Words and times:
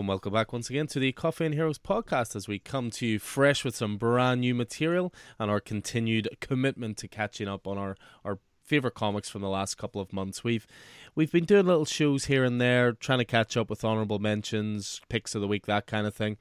And 0.00 0.08
welcome 0.08 0.32
back 0.32 0.50
once 0.50 0.70
again 0.70 0.86
to 0.86 0.98
the 0.98 1.12
Coffee 1.12 1.44
and 1.44 1.54
Heroes 1.54 1.78
podcast 1.78 2.34
as 2.34 2.48
we 2.48 2.58
come 2.58 2.90
to 2.92 3.06
you 3.06 3.18
fresh 3.18 3.66
with 3.66 3.76
some 3.76 3.98
brand 3.98 4.40
new 4.40 4.54
material 4.54 5.12
and 5.38 5.50
our 5.50 5.60
continued 5.60 6.26
commitment 6.40 6.96
to 6.98 7.06
catching 7.06 7.48
up 7.48 7.66
on 7.66 7.76
our, 7.76 7.98
our 8.24 8.38
favorite 8.64 8.94
comics 8.94 9.28
from 9.28 9.42
the 9.42 9.50
last 9.50 9.76
couple 9.76 10.00
of 10.00 10.10
months. 10.10 10.42
We've 10.42 10.66
we've 11.14 11.30
been 11.30 11.44
doing 11.44 11.66
little 11.66 11.84
shows 11.84 12.24
here 12.24 12.44
and 12.44 12.58
there, 12.58 12.92
trying 12.94 13.18
to 13.18 13.26
catch 13.26 13.58
up 13.58 13.68
with 13.68 13.84
honorable 13.84 14.18
mentions, 14.18 15.02
picks 15.10 15.34
of 15.34 15.42
the 15.42 15.48
week, 15.48 15.66
that 15.66 15.86
kind 15.86 16.06
of 16.06 16.14
thing 16.14 16.38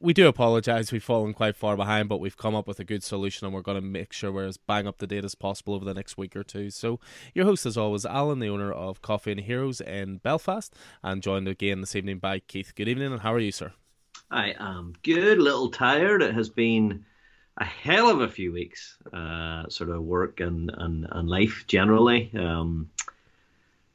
we 0.00 0.12
do 0.12 0.28
apologize. 0.28 0.92
We've 0.92 1.02
fallen 1.02 1.32
quite 1.32 1.56
far 1.56 1.76
behind, 1.76 2.08
but 2.08 2.20
we've 2.20 2.36
come 2.36 2.54
up 2.54 2.66
with 2.66 2.80
a 2.80 2.84
good 2.84 3.02
solution, 3.02 3.46
and 3.46 3.54
we're 3.54 3.62
going 3.62 3.76
to 3.76 3.86
make 3.86 4.12
sure 4.12 4.32
we're 4.32 4.46
as 4.46 4.56
bang 4.56 4.86
up 4.86 4.98
to 4.98 5.06
date 5.06 5.24
as 5.24 5.34
possible 5.34 5.74
over 5.74 5.84
the 5.84 5.94
next 5.94 6.16
week 6.16 6.36
or 6.36 6.44
two. 6.44 6.70
So, 6.70 7.00
your 7.34 7.44
host, 7.44 7.66
as 7.66 7.76
always, 7.76 8.04
Alan, 8.04 8.38
the 8.38 8.48
owner 8.48 8.72
of 8.72 9.02
Coffee 9.02 9.32
and 9.32 9.40
Heroes 9.40 9.80
in 9.80 10.18
Belfast, 10.18 10.74
and 11.02 11.22
joined 11.22 11.48
again 11.48 11.80
this 11.80 11.96
evening 11.96 12.18
by 12.18 12.40
Keith. 12.40 12.74
Good 12.74 12.88
evening, 12.88 13.12
and 13.12 13.22
how 13.22 13.32
are 13.32 13.38
you, 13.38 13.52
sir? 13.52 13.72
I 14.30 14.54
am 14.58 14.94
good. 15.02 15.38
Little 15.38 15.70
tired. 15.70 16.22
It 16.22 16.34
has 16.34 16.48
been 16.48 17.04
a 17.58 17.64
hell 17.64 18.10
of 18.10 18.20
a 18.20 18.28
few 18.28 18.52
weeks, 18.52 18.98
uh, 19.12 19.68
sort 19.68 19.90
of 19.90 20.02
work 20.02 20.40
and, 20.40 20.70
and, 20.76 21.06
and 21.10 21.28
life 21.28 21.64
generally. 21.66 22.30
Um, 22.38 22.90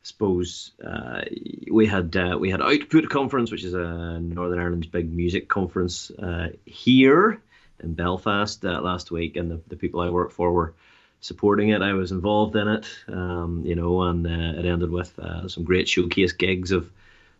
suppose 0.03 0.71
uh, 0.83 1.21
we 1.69 1.85
had 1.85 2.15
uh, 2.15 2.37
we 2.39 2.49
had 2.49 2.61
Output 2.61 3.09
Conference, 3.09 3.51
which 3.51 3.63
is 3.63 3.73
a 3.73 4.19
Northern 4.19 4.59
Ireland's 4.59 4.87
big 4.87 5.11
music 5.13 5.47
conference 5.47 6.11
uh, 6.11 6.49
here 6.65 7.41
in 7.83 7.93
Belfast 7.93 8.63
uh, 8.65 8.81
last 8.81 9.11
week, 9.11 9.35
and 9.35 9.51
the, 9.51 9.61
the 9.67 9.75
people 9.75 10.01
I 10.01 10.09
work 10.09 10.31
for 10.31 10.51
were 10.51 10.73
supporting 11.21 11.69
it. 11.69 11.81
I 11.81 11.93
was 11.93 12.11
involved 12.11 12.55
in 12.55 12.67
it, 12.67 12.87
um, 13.07 13.63
you 13.65 13.75
know, 13.75 14.01
and 14.03 14.25
uh, 14.25 14.59
it 14.59 14.65
ended 14.65 14.89
with 14.89 15.17
uh, 15.19 15.47
some 15.47 15.63
great 15.63 15.87
showcase 15.87 16.31
gigs 16.31 16.71
of 16.71 16.91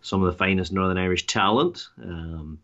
some 0.02 0.24
of 0.24 0.32
the 0.32 0.38
finest 0.38 0.72
Northern 0.72 0.98
Irish 0.98 1.26
talent. 1.28 1.88
Um, 2.02 2.60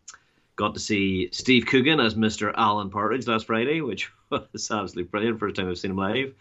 got 0.56 0.74
to 0.74 0.80
see 0.80 1.30
Steve 1.32 1.66
Coogan 1.66 2.00
as 2.00 2.16
Mr. 2.16 2.54
Alan 2.56 2.90
Partridge 2.90 3.28
last 3.28 3.48
Friday, 3.48 3.82
which 3.82 4.12
was 4.30 4.72
absolutely 4.72 5.04
brilliant. 5.04 5.40
First 5.40 5.56
time 5.56 5.70
I've 5.70 5.78
seen 5.78 5.92
him 5.92 5.98
live. 5.98 6.34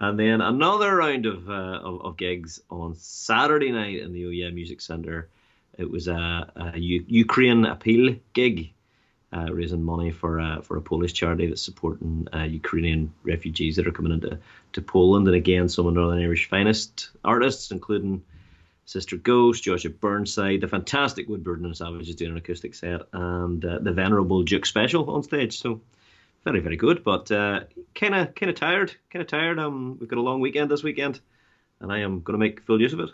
And 0.00 0.18
then 0.18 0.40
another 0.40 0.96
round 0.96 1.26
of, 1.26 1.50
uh, 1.50 1.52
of, 1.52 2.00
of 2.00 2.16
gigs 2.16 2.62
on 2.70 2.94
Saturday 2.94 3.70
night 3.70 4.00
in 4.00 4.14
the 4.14 4.24
OEM 4.24 4.54
Music 4.54 4.80
Centre. 4.80 5.28
It 5.76 5.90
was 5.90 6.08
a, 6.08 6.72
a 6.74 6.78
U- 6.78 7.04
Ukraine 7.06 7.66
appeal 7.66 8.16
gig, 8.32 8.72
uh, 9.32 9.52
raising 9.52 9.84
money 9.84 10.10
for 10.10 10.60
for 10.62 10.76
a 10.76 10.82
Polish 10.82 11.12
charity 11.12 11.46
that's 11.46 11.62
supporting 11.62 12.26
uh, 12.34 12.42
Ukrainian 12.42 13.12
refugees 13.22 13.76
that 13.76 13.86
are 13.86 13.92
coming 13.92 14.12
into 14.12 14.38
to 14.72 14.82
Poland. 14.82 15.26
And 15.28 15.36
again, 15.36 15.68
some 15.68 15.86
of 15.86 15.94
Northern 15.94 16.22
Irish 16.22 16.48
finest 16.48 17.10
artists, 17.22 17.70
including 17.70 18.22
Sister 18.86 19.16
Ghost, 19.16 19.62
Joshua 19.62 19.90
Burnside, 19.90 20.62
the 20.62 20.68
fantastic 20.68 21.28
Woodburn 21.28 21.64
and 21.64 21.76
Savage 21.76 22.08
is 22.08 22.16
doing 22.16 22.32
an 22.32 22.38
acoustic 22.38 22.74
set, 22.74 23.02
and 23.12 23.64
uh, 23.64 23.78
the 23.80 23.92
Venerable 23.92 24.42
Duke 24.42 24.66
Special 24.66 25.08
on 25.10 25.22
stage. 25.22 25.58
So 25.58 25.80
very 26.44 26.60
very 26.60 26.76
good, 26.76 27.04
but 27.04 27.30
uh, 27.30 27.60
kind 27.94 28.14
of 28.14 28.34
kind 28.34 28.50
of 28.50 28.56
tired, 28.56 28.94
kind 29.10 29.22
of 29.22 29.28
tired. 29.28 29.58
Um, 29.58 29.98
we've 29.98 30.08
got 30.08 30.18
a 30.18 30.22
long 30.22 30.40
weekend 30.40 30.70
this 30.70 30.82
weekend, 30.82 31.20
and 31.80 31.92
I 31.92 31.98
am 31.98 32.20
going 32.20 32.34
to 32.34 32.38
make 32.38 32.62
full 32.62 32.80
use 32.80 32.92
of 32.92 33.00
it. 33.00 33.10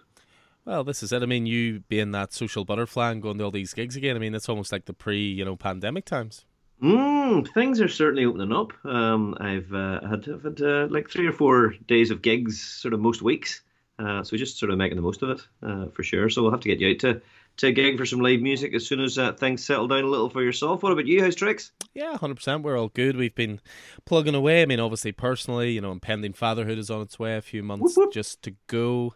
Well, 0.64 0.82
this 0.82 1.02
is 1.02 1.12
it. 1.12 1.22
I 1.22 1.26
mean, 1.26 1.46
you 1.46 1.80
being 1.88 2.10
that 2.10 2.32
social 2.32 2.64
butterfly 2.64 3.12
and 3.12 3.22
going 3.22 3.38
to 3.38 3.44
all 3.44 3.50
these 3.52 3.72
gigs 3.72 3.94
again. 3.94 4.16
I 4.16 4.18
mean, 4.18 4.34
it's 4.34 4.48
almost 4.48 4.72
like 4.72 4.86
the 4.86 4.92
pre, 4.92 5.18
you 5.18 5.44
know, 5.44 5.54
pandemic 5.54 6.04
times. 6.04 6.44
Mm, 6.82 7.48
things 7.54 7.80
are 7.80 7.88
certainly 7.88 8.24
opening 8.24 8.52
up. 8.52 8.72
Um, 8.84 9.36
I've 9.40 9.72
uh, 9.72 10.00
had, 10.06 10.28
I've 10.28 10.42
had 10.42 10.60
uh, 10.60 10.88
like 10.90 11.08
three 11.08 11.26
or 11.26 11.32
four 11.32 11.74
days 11.86 12.10
of 12.10 12.20
gigs, 12.20 12.60
sort 12.60 12.94
of 12.94 13.00
most 13.00 13.22
weeks. 13.22 13.62
Uh, 13.98 14.22
so 14.22 14.36
just 14.36 14.58
sort 14.58 14.70
of 14.70 14.76
making 14.76 14.96
the 14.96 15.02
most 15.02 15.22
of 15.22 15.30
it 15.30 15.40
uh, 15.62 15.86
for 15.86 16.02
sure. 16.02 16.28
So 16.28 16.42
we'll 16.42 16.50
have 16.50 16.60
to 16.60 16.68
get 16.68 16.80
you 16.80 16.90
out 16.90 16.98
to 16.98 17.22
to 17.58 17.72
gig 17.72 17.96
for 17.96 18.06
some 18.06 18.20
live 18.20 18.40
music 18.40 18.74
as 18.74 18.86
soon 18.86 19.00
as 19.00 19.18
uh, 19.18 19.32
things 19.32 19.64
settle 19.64 19.88
down 19.88 20.04
a 20.04 20.08
little 20.08 20.28
for 20.28 20.42
yourself. 20.42 20.82
What 20.82 20.92
about 20.92 21.06
you? 21.06 21.22
How's 21.22 21.34
tricks? 21.34 21.72
Yeah, 21.94 22.16
hundred 22.16 22.36
percent. 22.36 22.62
We're 22.62 22.78
all 22.78 22.88
good. 22.88 23.16
We've 23.16 23.34
been 23.34 23.60
plugging 24.04 24.34
away. 24.34 24.62
I 24.62 24.66
mean, 24.66 24.80
obviously, 24.80 25.12
personally, 25.12 25.72
you 25.72 25.80
know, 25.80 25.92
impending 25.92 26.34
fatherhood 26.34 26.78
is 26.78 26.90
on 26.90 27.00
its 27.00 27.18
way. 27.18 27.36
A 27.36 27.42
few 27.42 27.62
months 27.62 27.96
whoop, 27.96 28.06
whoop. 28.06 28.12
just 28.12 28.42
to 28.42 28.54
go. 28.66 29.14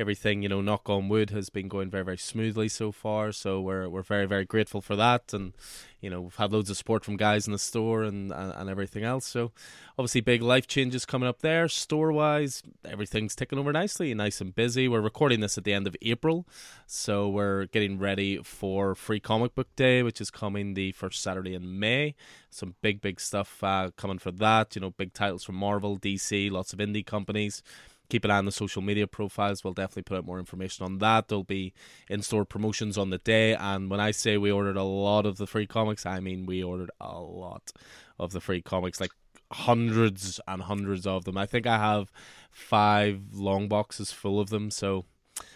Everything, 0.00 0.42
you 0.42 0.48
know, 0.48 0.62
knock 0.62 0.88
on 0.88 1.10
wood, 1.10 1.28
has 1.28 1.50
been 1.50 1.68
going 1.68 1.90
very, 1.90 2.04
very 2.04 2.16
smoothly 2.16 2.68
so 2.68 2.90
far. 2.90 3.32
So 3.32 3.60
we're 3.60 3.86
we're 3.86 4.02
very, 4.02 4.26
very 4.26 4.46
grateful 4.46 4.80
for 4.80 4.96
that. 4.96 5.34
And 5.34 5.52
you 6.00 6.08
know, 6.08 6.22
we've 6.22 6.36
had 6.36 6.52
loads 6.52 6.70
of 6.70 6.78
support 6.78 7.04
from 7.04 7.16
guys 7.16 7.46
in 7.46 7.52
the 7.52 7.58
store 7.58 8.02
and, 8.02 8.32
and, 8.32 8.52
and 8.54 8.70
everything 8.70 9.04
else. 9.04 9.26
So, 9.26 9.52
obviously, 9.98 10.22
big 10.22 10.42
life 10.42 10.66
changes 10.66 11.04
coming 11.04 11.28
up 11.28 11.40
there. 11.40 11.68
Store 11.68 12.10
wise, 12.10 12.62
everything's 12.84 13.36
ticking 13.36 13.58
over 13.58 13.72
nicely, 13.72 14.14
nice 14.14 14.40
and 14.40 14.54
busy. 14.54 14.88
We're 14.88 15.02
recording 15.02 15.40
this 15.40 15.58
at 15.58 15.64
the 15.64 15.74
end 15.74 15.86
of 15.86 15.94
April, 16.00 16.46
so 16.86 17.28
we're 17.28 17.66
getting 17.66 17.98
ready 17.98 18.38
for 18.42 18.94
Free 18.94 19.20
Comic 19.20 19.54
Book 19.54 19.68
Day, 19.76 20.02
which 20.02 20.20
is 20.20 20.30
coming 20.30 20.74
the 20.74 20.92
first 20.92 21.22
Saturday 21.22 21.54
in 21.54 21.78
May. 21.78 22.14
Some 22.48 22.74
big, 22.80 23.02
big 23.02 23.20
stuff 23.20 23.62
uh, 23.62 23.90
coming 23.96 24.18
for 24.18 24.30
that. 24.32 24.74
You 24.74 24.80
know, 24.80 24.90
big 24.90 25.12
titles 25.12 25.44
from 25.44 25.56
Marvel, 25.56 25.98
DC, 25.98 26.50
lots 26.50 26.72
of 26.72 26.78
indie 26.78 27.04
companies 27.04 27.62
keep 28.10 28.24
an 28.24 28.30
eye 28.30 28.38
on 28.38 28.44
the 28.44 28.52
social 28.52 28.82
media 28.82 29.06
profiles. 29.06 29.64
We'll 29.64 29.72
definitely 29.72 30.02
put 30.02 30.18
out 30.18 30.26
more 30.26 30.38
information 30.38 30.84
on 30.84 30.98
that. 30.98 31.28
There'll 31.28 31.44
be 31.44 31.72
in 32.08 32.22
store 32.22 32.44
promotions 32.44 32.98
on 32.98 33.10
the 33.10 33.18
day. 33.18 33.54
And 33.54 33.90
when 33.90 34.00
I 34.00 34.10
say 34.10 34.36
we 34.36 34.50
ordered 34.50 34.76
a 34.76 34.84
lot 34.84 35.26
of 35.26 35.38
the 35.38 35.46
free 35.46 35.66
comics, 35.66 36.04
I 36.04 36.20
mean 36.20 36.46
we 36.46 36.62
ordered 36.62 36.90
a 37.00 37.20
lot 37.20 37.72
of 38.18 38.32
the 38.32 38.40
free 38.40 38.60
comics, 38.60 39.00
like 39.00 39.12
hundreds 39.52 40.40
and 40.46 40.62
hundreds 40.62 41.06
of 41.06 41.24
them. 41.24 41.38
I 41.38 41.46
think 41.46 41.66
I 41.66 41.78
have 41.78 42.12
five 42.50 43.20
long 43.32 43.68
boxes 43.68 44.12
full 44.12 44.38
of 44.38 44.50
them. 44.50 44.70
So 44.70 45.06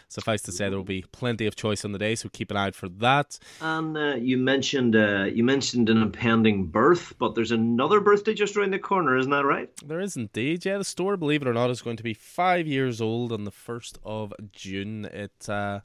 suffice 0.09 0.43
to 0.43 0.53
say 0.53 0.69
there 0.69 0.79
will 0.79 0.85
be 0.85 1.05
plenty 1.13 1.47
of 1.47 1.57
choice 1.57 1.85
on 1.85 1.93
the 1.93 1.99
day 1.99 2.15
so 2.15 2.29
keep 2.33 2.51
an 2.51 2.57
eye 2.57 2.67
out 2.67 2.75
for 2.75 2.89
that 2.89 3.39
and 3.61 3.97
uh, 3.97 4.15
you 4.17 4.37
mentioned 4.37 4.95
uh, 4.97 5.25
you 5.25 5.45
mentioned 5.45 5.89
an 5.91 6.01
impending 6.01 6.67
birth 6.67 7.15
but 7.19 7.35
there's 7.35 7.51
another 7.51 8.01
birthday 8.01 8.35
just 8.35 8.57
around 8.57 8.73
the 8.73 8.79
corner 8.79 9.17
isn't 9.17 9.31
that 9.31 9.45
right 9.45 9.71
there 9.85 10.01
is 10.01 10.17
indeed 10.17 10.65
yeah 10.65 10.79
the 10.79 10.85
store 10.85 11.17
believe 11.17 11.43
it 11.43 11.49
or 11.49 11.55
not 11.55 11.71
is 11.71 11.83
going 11.83 11.97
to 11.97 12.03
be 12.03 12.15
five 12.15 12.67
years 12.67 13.01
old 13.01 13.33
on 13.33 13.45
the 13.45 13.53
1st 13.53 13.99
of 14.05 14.33
june 14.53 15.05
it 15.07 15.49
uh 15.49 15.81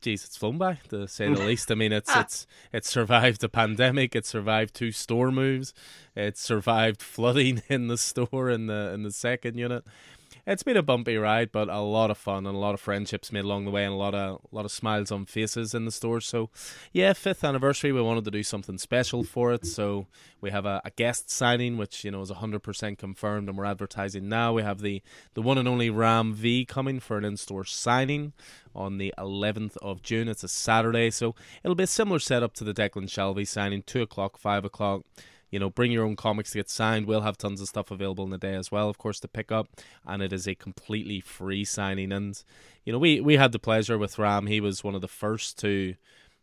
geez, 0.00 0.24
it's 0.24 0.36
flown 0.36 0.58
by 0.58 0.78
to 0.88 1.08
say 1.08 1.32
the 1.32 1.40
least. 1.46 1.70
I 1.70 1.74
mean, 1.74 1.92
it's 1.92 2.14
it's 2.14 2.46
it 2.72 2.84
survived 2.84 3.40
the 3.40 3.48
pandemic. 3.48 4.14
It 4.14 4.26
survived 4.26 4.74
two 4.74 4.92
store 4.92 5.30
moves. 5.30 5.74
It 6.14 6.38
survived 6.38 7.02
flooding 7.02 7.62
in 7.68 7.88
the 7.88 7.98
store 7.98 8.50
in 8.50 8.66
the 8.66 8.92
in 8.94 9.02
the 9.02 9.10
second 9.10 9.58
unit 9.58 9.84
it's 10.46 10.62
been 10.62 10.76
a 10.76 10.82
bumpy 10.82 11.16
ride, 11.16 11.50
but 11.50 11.68
a 11.68 11.80
lot 11.80 12.10
of 12.10 12.16
fun 12.16 12.46
and 12.46 12.54
a 12.54 12.58
lot 12.58 12.74
of 12.74 12.80
friendships 12.80 13.32
made 13.32 13.44
along 13.44 13.64
the 13.64 13.70
way, 13.70 13.84
and 13.84 13.92
a 13.92 13.96
lot 13.96 14.14
of 14.14 14.40
a 14.52 14.54
lot 14.54 14.64
of 14.64 14.70
smiles 14.70 15.10
on 15.10 15.26
faces 15.26 15.74
in 15.74 15.84
the 15.84 15.90
store. 15.90 16.20
So, 16.20 16.50
yeah, 16.92 17.12
fifth 17.14 17.42
anniversary, 17.42 17.90
we 17.90 18.00
wanted 18.00 18.24
to 18.26 18.30
do 18.30 18.42
something 18.42 18.78
special 18.78 19.24
for 19.24 19.52
it. 19.52 19.66
So 19.66 20.06
we 20.40 20.50
have 20.50 20.64
a, 20.64 20.80
a 20.84 20.90
guest 20.90 21.30
signing, 21.30 21.76
which 21.76 22.04
you 22.04 22.12
know 22.12 22.20
is 22.20 22.30
hundred 22.30 22.62
percent 22.62 22.98
confirmed, 22.98 23.48
and 23.48 23.58
we're 23.58 23.64
advertising 23.64 24.28
now. 24.28 24.52
We 24.52 24.62
have 24.62 24.80
the 24.80 25.02
the 25.34 25.42
one 25.42 25.58
and 25.58 25.66
only 25.66 25.90
Ram 25.90 26.32
V 26.32 26.64
coming 26.64 27.00
for 27.00 27.18
an 27.18 27.24
in 27.24 27.36
store 27.36 27.64
signing 27.64 28.32
on 28.74 28.98
the 28.98 29.14
11th 29.18 29.76
of 29.78 30.02
June. 30.02 30.28
It's 30.28 30.44
a 30.44 30.48
Saturday, 30.48 31.10
so 31.10 31.34
it'll 31.64 31.74
be 31.74 31.84
a 31.84 31.88
similar 31.88 32.18
setup 32.18 32.52
to 32.54 32.64
the 32.64 32.74
Declan 32.74 33.08
Shalvey 33.08 33.48
signing, 33.48 33.82
two 33.82 34.02
o'clock, 34.02 34.36
five 34.36 34.64
o'clock 34.64 35.02
you 35.50 35.58
know, 35.58 35.70
bring 35.70 35.92
your 35.92 36.04
own 36.04 36.16
comics 36.16 36.50
to 36.50 36.58
get 36.58 36.68
signed. 36.68 37.06
We'll 37.06 37.20
have 37.20 37.38
tons 37.38 37.60
of 37.60 37.68
stuff 37.68 37.90
available 37.90 38.24
in 38.24 38.30
the 38.30 38.38
day 38.38 38.54
as 38.54 38.70
well, 38.72 38.88
of 38.88 38.98
course, 38.98 39.20
to 39.20 39.28
pick 39.28 39.52
up. 39.52 39.68
And 40.04 40.22
it 40.22 40.32
is 40.32 40.46
a 40.46 40.54
completely 40.54 41.20
free 41.20 41.64
signing. 41.64 42.12
And, 42.12 42.42
you 42.84 42.92
know, 42.92 42.98
we, 42.98 43.20
we 43.20 43.36
had 43.36 43.52
the 43.52 43.58
pleasure 43.58 43.98
with 43.98 44.18
Ram. 44.18 44.46
He 44.46 44.60
was 44.60 44.82
one 44.82 44.94
of 44.94 45.00
the 45.00 45.08
first 45.08 45.58
to, 45.60 45.94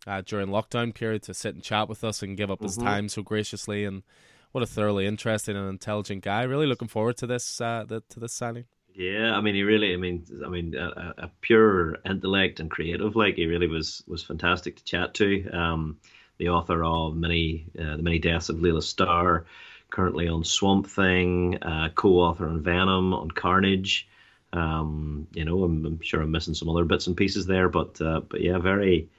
uh, 0.08 0.22
during 0.26 0.48
lockdown 0.48 0.94
period, 0.94 1.24
to 1.24 1.34
sit 1.34 1.56
and 1.56 1.64
chat 1.64 1.90
with 1.90 2.04
us 2.04 2.24
and 2.24 2.38
give 2.38 2.50
up 2.50 2.60
mm-hmm. 2.60 2.66
his 2.66 2.78
time 2.78 3.10
so 3.10 3.22
graciously. 3.22 3.84
And 3.84 4.04
what 4.52 4.64
a 4.64 4.68
thoroughly 4.68 5.06
interesting 5.06 5.58
and 5.58 5.70
intelligent 5.70 6.24
guy. 6.24 6.44
Really 6.44 6.68
looking 6.68 6.88
forward 6.88 7.18
to 7.18 7.28
this, 7.28 7.60
uh, 7.60 7.84
the, 7.88 8.02
to 8.10 8.20
this 8.20 8.34
signing. 8.34 8.66
Yeah, 8.96 9.36
I 9.36 9.42
mean, 9.42 9.56
he 9.56 9.64
really, 9.64 9.94
I 9.94 9.98
mean, 9.98 10.26
I 10.46 10.50
mean, 10.50 10.76
a, 10.76 11.14
a, 11.18 11.32
pure 11.42 11.98
intellect 12.06 12.60
and 12.60 12.70
creative, 12.70 13.16
like 13.16 13.36
he 13.36 13.48
really 13.48 13.66
was 13.66 14.04
was 14.08 14.24
fantastic 14.24 14.76
to 14.76 14.84
chat 14.84 15.16
to. 15.16 15.50
Um, 15.50 15.98
the 16.38 16.50
author 16.50 16.84
of 16.84 17.16
many 17.16 17.66
uh, 17.80 17.98
the 17.98 18.04
many 18.04 18.20
deaths 18.20 18.50
of 18.50 18.62
Laila 18.62 18.82
Starr, 18.82 19.46
currently 19.90 20.28
on 20.28 20.44
Swamp 20.44 20.88
Thing, 20.88 21.62
uh, 21.62 21.90
co-author 21.96 22.48
on 22.48 22.62
Venom, 22.62 23.14
on 23.14 23.32
Carnage. 23.32 24.08
Um, 24.52 25.28
you 25.34 25.46
know, 25.46 25.64
I'm, 25.64 25.86
I'm, 25.86 26.02
sure 26.02 26.22
I'm 26.22 26.32
missing 26.32 26.54
some 26.54 26.70
other 26.70 26.86
bits 26.86 27.08
and 27.08 27.18
pieces 27.18 27.46
there, 27.46 27.70
but 27.70 28.00
uh, 28.02 28.22
but 28.22 28.42
yeah, 28.42 28.58
very. 28.58 29.10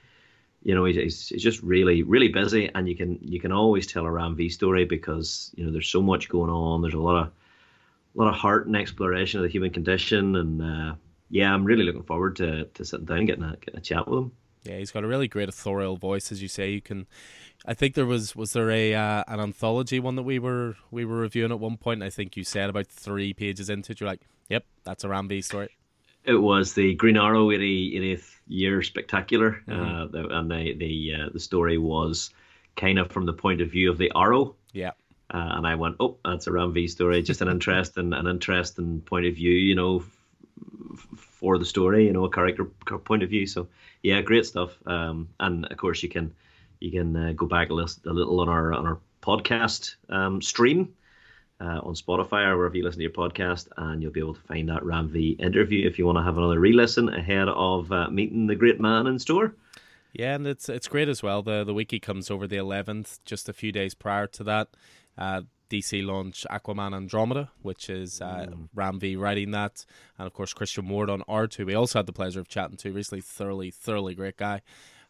You 0.63 0.73
know, 0.73 0.85
he's, 0.85 1.29
he's 1.29 1.43
just 1.43 1.61
really, 1.61 2.01
really 2.01 2.29
busy, 2.29 2.71
and 2.73 2.89
you 2.89 2.95
can 2.95 3.19
you 3.21 3.39
can 3.39 3.51
always 3.51 3.85
tell 3.85 4.03
a 4.03 4.11
Ram 4.11 4.35
V 4.35 4.49
story 4.49 4.83
because 4.83 5.51
you 5.55 5.63
know 5.63 5.71
there's 5.71 5.89
so 5.89 6.01
much 6.01 6.27
going 6.27 6.49
on. 6.49 6.81
There's 6.81 6.95
a 6.95 6.99
lot 6.99 7.21
of 7.21 7.27
a 7.27 8.19
lot 8.19 8.29
of 8.29 8.35
heart 8.35 8.65
and 8.65 8.75
exploration 8.75 9.39
of 9.39 9.43
the 9.43 9.49
human 9.49 9.71
condition, 9.71 10.35
and 10.35 10.61
uh, 10.61 10.95
yeah, 11.29 11.53
I'm 11.53 11.65
really 11.65 11.83
looking 11.83 12.03
forward 12.03 12.37
to, 12.37 12.65
to 12.65 12.85
sitting 12.85 13.05
down 13.05 13.19
and 13.19 13.27
getting 13.27 13.43
a, 13.43 13.55
getting 13.57 13.77
a 13.77 13.81
chat 13.81 14.07
with 14.07 14.19
him. 14.19 14.31
Yeah, 14.65 14.77
he's 14.77 14.91
got 14.91 15.03
a 15.03 15.07
really 15.07 15.27
great 15.27 15.49
authorial 15.49 15.97
voice, 15.97 16.31
as 16.31 16.41
you 16.41 16.47
say. 16.47 16.71
You 16.71 16.81
can, 16.81 17.07
I 17.65 17.73
think 17.73 17.95
there 17.95 18.05
was 18.05 18.35
was 18.35 18.53
there 18.53 18.69
a 18.69 18.93
uh, 18.93 19.23
an 19.27 19.39
anthology 19.39 19.99
one 19.99 20.15
that 20.15 20.23
we 20.23 20.39
were 20.39 20.75
we 20.91 21.05
were 21.05 21.17
reviewing 21.17 21.51
at 21.51 21.59
one 21.59 21.77
point. 21.77 22.03
I 22.03 22.09
think 22.09 22.35
you 22.35 22.43
said 22.43 22.69
about 22.69 22.87
three 22.87 23.33
pages 23.33 23.69
into 23.69 23.91
it, 23.91 23.99
you're 23.99 24.09
like, 24.09 24.21
"Yep, 24.49 24.65
that's 24.83 25.03
a 25.03 25.09
Ram 25.09 25.27
V 25.27 25.41
story." 25.41 25.69
It 26.23 26.35
was 26.35 26.73
the 26.73 26.95
Green 26.95 27.17
Arrow 27.17 27.51
80, 27.51 27.99
80th 27.99 28.35
year 28.47 28.81
spectacular, 28.81 29.61
mm-hmm. 29.67 30.15
uh, 30.15 30.39
and 30.39 30.49
the 30.49 30.73
the 30.73 31.13
uh, 31.13 31.29
the 31.31 31.39
story 31.39 31.77
was 31.77 32.31
kind 32.75 32.99
of 32.99 33.11
from 33.11 33.25
the 33.25 33.33
point 33.33 33.61
of 33.61 33.71
view 33.71 33.91
of 33.91 33.97
the 33.97 34.11
Arrow. 34.15 34.55
Yeah. 34.73 34.91
Uh, 35.33 35.53
and 35.57 35.67
I 35.67 35.75
went, 35.75 35.95
oh, 35.99 36.17
that's 36.23 36.47
a 36.47 36.51
Ram 36.51 36.73
V 36.73 36.87
story. 36.87 37.21
Just 37.23 37.41
an 37.41 37.47
interesting, 37.47 38.13
an 38.13 38.27
interesting 38.27 39.01
point 39.01 39.25
of 39.25 39.35
view, 39.35 39.53
you 39.53 39.75
know, 39.75 40.03
f- 40.93 41.19
for 41.19 41.57
the 41.57 41.65
story, 41.65 42.05
you 42.05 42.13
know, 42.13 42.25
a 42.25 42.29
character 42.29 42.65
point 42.65 43.23
of 43.23 43.29
view. 43.29 43.47
So 43.47 43.67
yeah, 44.05 44.21
great 44.21 44.45
stuff. 44.45 44.77
Um, 44.85 45.29
and 45.39 45.65
of 45.65 45.77
course 45.77 46.03
you 46.03 46.09
can 46.09 46.33
you 46.79 46.91
can 46.91 47.15
uh, 47.15 47.33
go 47.35 47.47
back 47.47 47.71
a, 47.71 47.73
list, 47.73 48.05
a 48.05 48.13
little 48.13 48.39
on 48.39 48.49
our 48.49 48.71
on 48.71 48.85
our 48.85 48.99
podcast 49.21 49.95
um, 50.09 50.41
stream 50.43 50.93
uh, 51.59 51.79
on 51.81 51.95
Spotify 51.95 52.45
or 52.45 52.57
wherever 52.57 52.77
you 52.77 52.83
listen 52.83 52.99
to 52.99 53.03
your 53.03 53.11
podcast, 53.11 53.67
and 53.77 54.03
you'll 54.03 54.11
be 54.11 54.19
able 54.19 54.35
to 54.35 54.41
find 54.41 54.69
that 54.69 54.85
Ram 54.85 55.07
V 55.09 55.35
interview 55.39 55.87
if 55.87 55.97
you 55.97 56.05
want 56.05 56.19
to 56.19 56.23
have 56.23 56.37
another 56.37 56.59
re-listen 56.59 57.09
ahead 57.09 57.47
of 57.49 57.91
uh, 57.91 58.07
meeting 58.09 58.45
the 58.45 58.55
great 58.55 58.79
man 58.79 59.07
in 59.07 59.17
store. 59.17 59.55
Yeah, 60.13 60.35
and 60.35 60.45
it's 60.45 60.69
it's 60.69 60.87
great 60.87 61.09
as 61.09 61.23
well. 61.23 61.41
The 61.41 61.63
the 61.63 61.73
wiki 61.73 61.99
comes 61.99 62.29
over 62.29 62.45
the 62.45 62.57
eleventh, 62.57 63.19
just 63.25 63.49
a 63.49 63.53
few 63.53 63.71
days 63.71 63.95
prior 63.95 64.27
to 64.27 64.43
that. 64.43 64.67
Uh, 65.17 65.41
DC 65.69 66.05
launch 66.05 66.45
Aquaman 66.51 66.95
Andromeda, 66.95 67.49
which 67.61 67.89
is 67.89 68.21
uh, 68.21 68.47
mm. 68.49 68.69
Ram 68.73 68.99
V 68.99 69.15
writing 69.15 69.51
that, 69.51 69.85
and 70.17 70.27
of 70.27 70.33
course 70.33 70.53
Christian 70.53 70.87
Ward 70.87 71.09
on 71.09 71.21
R2. 71.27 71.65
We 71.65 71.75
also 71.75 71.99
had 71.99 72.05
the 72.05 72.13
pleasure 72.13 72.39
of 72.39 72.47
chatting 72.47 72.77
to 72.77 72.91
recently. 72.91 73.21
Thoroughly, 73.21 73.71
thoroughly 73.71 74.15
great 74.15 74.37
guy. 74.37 74.61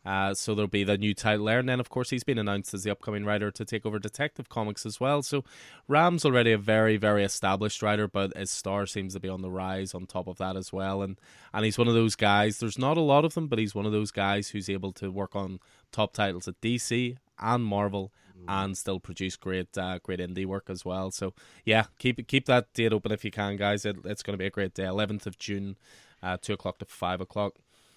Uh, 0.05 0.35
so 0.35 0.53
there'll 0.53 0.67
be 0.67 0.83
the 0.83 0.97
new 0.97 1.15
title 1.15 1.45
there, 1.45 1.57
and 1.57 1.67
then 1.67 1.79
of 1.79 1.89
course 1.89 2.11
he's 2.11 2.23
been 2.23 2.37
announced 2.37 2.73
as 2.75 2.83
the 2.83 2.91
upcoming 2.91 3.25
writer 3.25 3.49
to 3.49 3.65
take 3.65 3.85
over 3.85 3.97
Detective 3.97 4.49
Comics 4.49 4.85
as 4.85 4.99
well. 4.99 5.23
So 5.23 5.43
Ram's 5.87 6.23
already 6.23 6.51
a 6.51 6.59
very, 6.59 6.95
very 6.95 7.23
established 7.23 7.81
writer, 7.81 8.07
but 8.07 8.37
his 8.37 8.51
star 8.51 8.85
seems 8.85 9.13
to 9.13 9.19
be 9.19 9.29
on 9.29 9.41
the 9.41 9.49
rise 9.49 9.95
on 9.95 10.05
top 10.05 10.27
of 10.27 10.37
that 10.37 10.55
as 10.55 10.71
well. 10.71 11.01
And 11.01 11.19
and 11.53 11.65
he's 11.65 11.79
one 11.79 11.87
of 11.87 11.95
those 11.95 12.15
guys. 12.15 12.59
There's 12.59 12.77
not 12.77 12.97
a 12.97 13.01
lot 13.01 13.25
of 13.25 13.33
them, 13.33 13.47
but 13.47 13.57
he's 13.57 13.73
one 13.73 13.87
of 13.87 13.91
those 13.91 14.11
guys 14.11 14.49
who's 14.49 14.69
able 14.69 14.91
to 14.93 15.09
work 15.09 15.35
on 15.35 15.59
top 15.91 16.13
titles 16.13 16.47
at 16.47 16.61
DC 16.61 17.17
and 17.39 17.65
Marvel 17.65 18.11
and 18.47 18.77
still 18.77 18.99
produce 18.99 19.35
great 19.35 19.77
uh, 19.77 19.99
great 20.03 20.19
indie 20.19 20.45
work 20.45 20.69
as 20.69 20.85
well. 20.85 21.11
So 21.11 21.33
yeah, 21.63 21.85
keep 21.99 22.25
keep 22.27 22.45
that 22.45 22.73
date 22.73 22.93
open 22.93 23.11
if 23.11 23.25
you 23.25 23.31
can, 23.31 23.55
guys. 23.57 23.85
It, 23.85 23.97
it's 24.05 24.23
going 24.23 24.33
to 24.33 24.37
be 24.37 24.45
a 24.45 24.51
great 24.51 24.73
day. 24.73 24.83
11th 24.83 25.25
of 25.25 25.37
June, 25.37 25.77
uh, 26.21 26.37
two 26.41 26.53
o'clock 26.53 26.77
to 26.79 26.85
five 26.85 27.21
o'clock. 27.21 27.55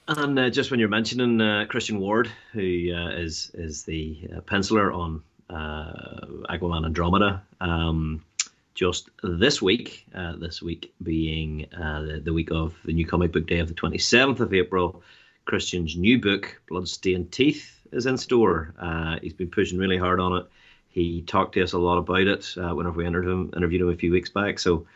And 0.08 0.38
uh, 0.38 0.48
just 0.48 0.70
when 0.70 0.80
you're 0.80 0.88
mentioning 0.88 1.40
uh, 1.40 1.66
Christian 1.68 2.00
Ward, 2.00 2.30
who 2.52 2.94
uh, 2.94 3.10
is 3.10 3.50
is 3.54 3.82
the 3.82 4.30
uh, 4.34 4.40
penciler 4.40 4.94
on 4.94 5.22
uh, 5.50 6.26
Aquaman 6.48 6.86
Andromeda, 6.86 7.42
um, 7.60 8.24
just 8.74 9.10
this 9.22 9.60
week, 9.60 10.06
uh, 10.14 10.36
this 10.36 10.62
week 10.62 10.94
being 11.02 11.66
the, 11.72 12.22
the, 12.24 12.32
week 12.32 12.50
of 12.50 12.74
the 12.84 12.92
new 12.92 13.04
comic 13.04 13.32
book 13.32 13.46
day 13.46 13.58
of 13.58 13.68
the 13.68 13.74
27th 13.74 14.40
of 14.40 14.54
April, 14.54 15.02
Christian's 15.44 15.96
new 15.96 16.20
book, 16.20 16.60
Bloodstained 16.68 17.32
Teeth, 17.32 17.77
is 17.92 18.06
in 18.06 18.18
store. 18.18 18.74
he's 19.22 19.32
been 19.32 19.50
pushing 19.50 19.78
really 19.78 19.98
hard 19.98 20.20
on 20.20 20.36
it. 20.38 20.46
He 20.88 21.22
talked 21.22 21.54
to 21.54 21.62
us 21.62 21.72
a 21.72 21.78
lot 21.78 21.98
about 21.98 22.26
it 22.26 22.54
whenever 22.56 22.98
we 22.98 23.06
interviewed 23.06 23.32
him, 23.32 23.52
interviewed 23.56 23.82
him 23.82 23.90
a 23.90 23.96
few 23.96 24.10
weeks 24.10 24.30
back. 24.30 24.58
So 24.58 24.86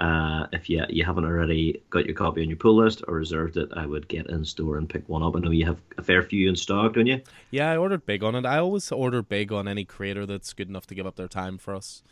uh, 0.00 0.46
if 0.52 0.70
you 0.70 0.82
you 0.88 1.04
haven't 1.04 1.26
already 1.26 1.82
got 1.90 2.06
your 2.06 2.14
copy 2.14 2.40
on 2.40 2.48
your 2.48 2.56
pull 2.56 2.76
list 2.76 3.02
or 3.06 3.14
reserved 3.14 3.58
it, 3.58 3.68
I 3.76 3.84
would 3.84 4.08
get 4.08 4.28
in 4.28 4.46
store 4.46 4.78
and 4.78 4.88
pick 4.88 5.06
one 5.08 5.22
up. 5.22 5.36
I 5.36 5.40
know 5.40 5.50
you 5.50 5.66
have 5.66 5.78
a 5.98 6.02
fair 6.02 6.22
few 6.22 6.48
in 6.48 6.56
stock, 6.56 6.94
don't 6.94 7.06
you? 7.06 7.20
Yeah, 7.50 7.70
I 7.70 7.76
ordered 7.76 8.06
big 8.06 8.24
on 8.24 8.34
it. 8.34 8.46
I 8.46 8.58
always 8.58 8.90
order 8.90 9.22
big 9.22 9.52
on 9.52 9.68
any 9.68 9.84
creator 9.84 10.24
that's 10.24 10.54
good 10.54 10.70
enough 10.70 10.86
to 10.86 10.94
give 10.94 11.06
up 11.06 11.16
their 11.16 11.28
time 11.28 11.58
for 11.58 11.74
us. 11.74 12.02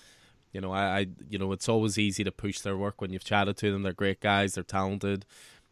You 0.52 0.60
know, 0.60 0.70
I, 0.70 0.98
I 0.98 1.06
you 1.30 1.38
know 1.38 1.50
it's 1.52 1.68
always 1.68 1.96
easy 1.96 2.24
to 2.24 2.30
push 2.30 2.60
their 2.60 2.76
work 2.76 3.00
when 3.00 3.10
you've 3.10 3.24
chatted 3.24 3.56
to 3.58 3.72
them. 3.72 3.82
They're 3.84 3.94
great 3.94 4.20
guys. 4.20 4.54
They're 4.54 4.64
talented, 4.64 5.24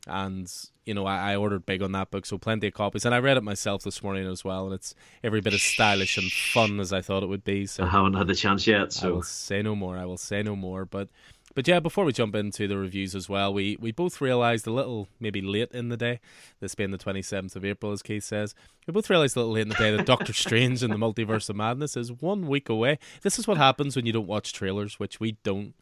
and 0.06 0.52
you 0.84 0.94
know 0.94 1.06
I, 1.06 1.32
I 1.32 1.36
ordered 1.36 1.66
big 1.66 1.82
on 1.82 1.92
that 1.92 2.10
book, 2.10 2.26
so 2.26 2.38
plenty 2.38 2.68
of 2.68 2.74
copies. 2.74 3.04
And 3.04 3.14
I 3.14 3.18
read 3.18 3.36
it 3.36 3.42
myself 3.42 3.82
this 3.82 4.02
morning 4.02 4.26
as 4.26 4.44
well, 4.44 4.66
and 4.66 4.74
it's 4.74 4.94
every 5.22 5.40
bit 5.40 5.54
as 5.54 5.62
stylish 5.62 6.16
and 6.16 6.30
fun 6.30 6.80
as 6.80 6.92
I 6.92 7.00
thought 7.00 7.22
it 7.22 7.28
would 7.28 7.44
be. 7.44 7.66
So 7.66 7.84
I 7.84 7.88
haven't 7.88 8.14
had 8.14 8.26
the 8.26 8.34
chance 8.34 8.66
yet. 8.66 8.92
So 8.92 9.08
I 9.08 9.12
will 9.12 9.22
say 9.22 9.62
no 9.62 9.74
more. 9.74 9.96
I 9.96 10.04
will 10.04 10.16
say 10.16 10.42
no 10.42 10.56
more. 10.56 10.84
But 10.84 11.08
but 11.56 11.66
yeah, 11.66 11.80
before 11.80 12.04
we 12.04 12.12
jump 12.12 12.34
into 12.34 12.68
the 12.68 12.76
reviews 12.76 13.14
as 13.14 13.30
well, 13.30 13.52
we, 13.52 13.78
we 13.80 13.90
both 13.90 14.20
realised 14.20 14.66
a 14.66 14.70
little 14.70 15.08
maybe 15.18 15.40
late 15.40 15.72
in 15.72 15.88
the 15.88 15.96
day, 15.96 16.20
this 16.60 16.74
being 16.74 16.90
the 16.90 16.98
27th 16.98 17.56
of 17.56 17.64
April, 17.64 17.92
as 17.92 18.02
Keith 18.02 18.24
says, 18.24 18.54
we 18.86 18.92
both 18.92 19.08
realised 19.08 19.36
a 19.36 19.40
little 19.40 19.54
late 19.54 19.62
in 19.62 19.70
the 19.70 19.74
day 19.74 19.96
that 19.96 20.04
Doctor 20.04 20.32
Strange 20.34 20.82
and 20.82 20.92
the 20.92 20.98
Multiverse 20.98 21.48
of 21.48 21.56
Madness 21.56 21.96
is 21.96 22.12
one 22.12 22.46
week 22.46 22.68
away. 22.68 22.98
This 23.22 23.38
is 23.38 23.48
what 23.48 23.56
happens 23.56 23.96
when 23.96 24.04
you 24.04 24.12
don't 24.12 24.26
watch 24.26 24.52
trailers, 24.52 25.00
which 25.00 25.18
we 25.18 25.38
don't 25.44 25.74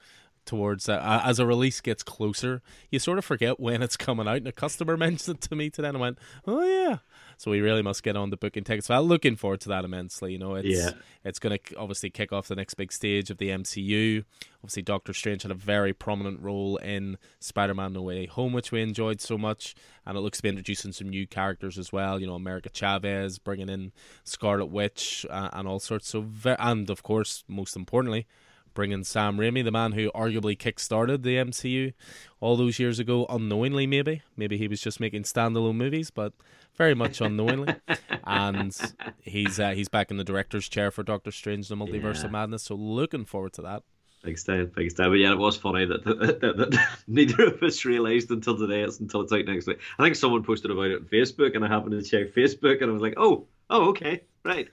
towards 0.45 0.89
uh, 0.89 1.21
as 1.25 1.39
a 1.39 1.47
release 1.47 1.81
gets 1.81 2.03
closer 2.03 2.63
you 2.91 2.99
sort 2.99 3.19
of 3.19 3.25
forget 3.25 3.59
when 3.59 3.83
it's 3.83 3.97
coming 3.97 4.29
out 4.29 4.37
and 4.37 4.49
a 4.49 4.53
customer 4.53 4.97
mentioned 4.97 5.39
it 5.39 5.41
to 5.41 5.55
me 5.57 5.71
today 5.71 5.89
and 5.89 5.97
i 5.97 6.01
went 6.01 6.19
oh 6.47 6.63
yeah 6.63 6.99
so 7.37 7.51
we 7.51 7.61
really 7.61 7.83
must 7.83 8.03
get 8.03 8.17
on 8.17 8.31
the 8.31 8.37
booking 8.37 8.65
tickets. 8.65 8.87
So 8.87 8.95
I'm 8.95 9.03
looking 9.03 9.37
forward 9.37 9.61
to 9.63 9.69
that 9.71 9.85
immensely. 9.85 10.33
You 10.33 10.39
know, 10.39 10.55
it's 10.55 10.69
yeah. 10.69 10.91
it's 11.25 11.39
going 11.39 11.59
to 11.59 11.77
obviously 11.77 12.11
kick 12.11 12.33
off 12.33 12.49
the 12.49 12.57
next 12.57 12.75
big 12.75 12.93
stage 12.93 13.31
of 13.31 13.39
the 13.39 13.49
MCU. 13.49 14.25
Obviously, 14.59 14.83
Doctor 14.83 15.13
Strange 15.13 15.43
had 15.43 15.51
a 15.51 15.57
very 15.57 15.93
prominent 15.93 16.41
role 16.41 16.77
in 16.79 17.19
Spider-Man: 17.41 17.93
No 17.93 18.03
Way 18.03 18.27
Home, 18.27 18.53
which 18.53 18.73
we 18.73 18.83
enjoyed 18.83 19.21
so 19.21 19.37
much, 19.37 19.75
and 20.07 20.17
it 20.17 20.21
looks 20.21 20.39
to 20.39 20.43
be 20.43 20.49
introducing 20.49 20.93
some 20.93 21.09
new 21.09 21.27
characters 21.27 21.79
as 21.79 21.93
well. 21.93 22.21
You 22.21 22.27
know, 22.27 22.35
America 22.35 22.71
Chavez, 22.73 23.39
bringing 23.39 23.69
in 23.69 23.93
Scarlet 24.25 24.67
Witch, 24.67 25.27
uh, 25.29 25.51
and 25.53 25.69
all 25.69 25.81
sorts. 25.81 26.09
So, 26.09 26.23
ve- 26.23 26.57
and 26.59 26.89
of 26.91 27.03
course, 27.03 27.45
most 27.49 27.77
importantly 27.77 28.27
bringing 28.75 29.05
Sam 29.05 29.39
Raimi, 29.39 29.65
the 29.65 29.71
man 29.71 29.93
who 29.93 30.11
arguably 30.13 30.59
kick-started 30.59 31.23
the 31.23 31.37
MCU 31.37 31.93
all 32.41 32.57
those 32.57 32.79
years 32.79 32.99
ago, 32.99 33.27
unknowingly 33.29 33.87
maybe. 33.87 34.23
Maybe 34.37 34.59
he 34.59 34.69
was 34.69 34.81
just 34.81 35.01
making 35.01 35.23
standalone 35.23 35.77
movies, 35.77 36.11
but 36.11 36.33
very 36.75 36.95
much 36.95 37.21
unknowingly. 37.21 37.77
and 38.25 38.77
he's 39.21 39.59
uh, 39.59 39.71
he's 39.71 39.89
back 39.89 40.11
in 40.11 40.17
the 40.17 40.25
director's 40.25 40.69
chair 40.69 40.91
for 40.91 41.03
Doctor 41.03 41.31
Strange: 41.31 41.69
The 41.69 41.77
Multiverse 41.77 42.21
yeah. 42.21 42.27
of 42.27 42.33
Madness. 42.33 42.65
So 42.65 42.75
looking 42.75 43.25
forward 43.25 43.53
to 43.55 43.63
that. 43.63 43.83
Big 44.23 44.39
style, 44.39 44.65
big 44.65 44.91
style. 44.91 45.11
But 45.11 45.17
yeah, 45.17 45.33
it 45.33 45.39
was 45.39 45.57
funny 45.57 45.85
that, 45.85 46.03
that, 46.05 46.41
that, 46.41 46.57
that 46.57 46.89
neither 47.07 47.45
of 47.45 47.63
us 47.63 47.85
realised 47.85 48.31
until 48.31 48.57
today. 48.57 48.83
It's 48.83 48.99
until 48.99 49.21
it's 49.21 49.33
out 49.33 49.45
next 49.45 49.67
week. 49.67 49.81
I 49.99 50.03
think 50.03 50.17
someone 50.17 50.43
posted 50.43 50.71
about 50.71 50.87
it 50.87 51.01
on 51.01 51.07
Facebook, 51.07 51.55
and 51.55 51.65
I 51.65 51.69
happened 51.69 51.93
to 51.93 52.03
check 52.03 52.33
Facebook, 52.35 52.81
and 52.81 52.91
I 52.91 52.93
was 52.93 53.03
like, 53.03 53.15
oh, 53.17 53.47
oh, 53.71 53.91
okay, 53.91 54.23
right. 54.45 54.69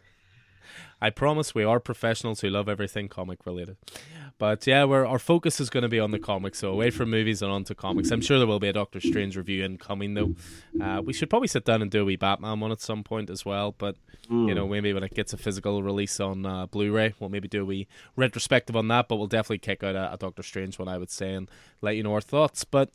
I 1.02 1.10
promise 1.10 1.56
we 1.56 1.64
are 1.64 1.80
professionals 1.80 2.42
who 2.42 2.50
love 2.50 2.70
everything 2.70 3.08
comic 3.08 3.46
related. 3.46 3.78
But 4.38 4.66
yeah, 4.66 4.86
we're, 4.86 5.06
our 5.06 5.20
focus 5.20 5.60
is 5.60 5.70
going 5.70 5.84
to 5.84 5.90
be 5.90 6.00
on 6.00 6.12
the 6.12 6.20
comics, 6.20 6.60
so 6.60 6.72
away 6.72 6.90
from 6.90 7.12
movies 7.12 7.42
and 7.42 7.52
onto 7.52 7.76
comics. 7.76 8.10
I'm 8.10 8.22
sure 8.22 8.40
there 8.40 8.48
will 8.48 8.60
be 8.60 8.70
a 8.70 8.74
Doctor 8.74 9.00
Strange 9.00 9.38
review 9.38 9.64
incoming, 9.64 10.16
though. 10.16 10.36
Uh, 10.82 11.02
we 11.04 11.14
should 11.14 11.30
probably 11.30 11.48
sit 11.48 11.64
down 11.64 11.82
and 11.82 11.92
do 11.92 12.02
a 12.02 12.06
wee 12.06 12.16
Batman 12.16 12.60
one 12.60 12.72
at 12.72 12.82
some 12.82 13.04
point 13.04 13.30
as 13.30 13.46
well. 13.46 13.76
But 13.78 13.98
mm. 14.30 14.48
you 14.48 14.56
know, 14.56 14.68
maybe 14.68 14.94
when 14.94 15.04
it 15.04 15.14
gets 15.14 15.32
a 15.34 15.38
physical 15.38 15.84
release 15.84 16.20
on 16.20 16.46
uh, 16.46 16.66
Blu-ray, 16.66 17.14
we'll 17.20 17.30
maybe 17.30 17.48
do 17.48 17.62
a 17.62 17.66
wee 17.66 17.88
retrospective 18.16 18.76
on 18.76 18.88
that. 18.88 19.08
But 19.08 19.18
we'll 19.18 19.28
definitely 19.28 19.60
kick 19.60 19.84
out 19.84 19.96
a, 19.96 20.14
a 20.14 20.18
Doctor 20.18 20.42
Strange 20.42 20.80
one, 20.80 20.88
I 20.88 20.98
would 20.98 21.12
say, 21.12 21.34
and 21.34 21.50
let 21.82 21.96
you 21.96 22.04
know 22.04 22.14
our 22.14 22.22
thoughts. 22.22 22.64
But 22.64 22.90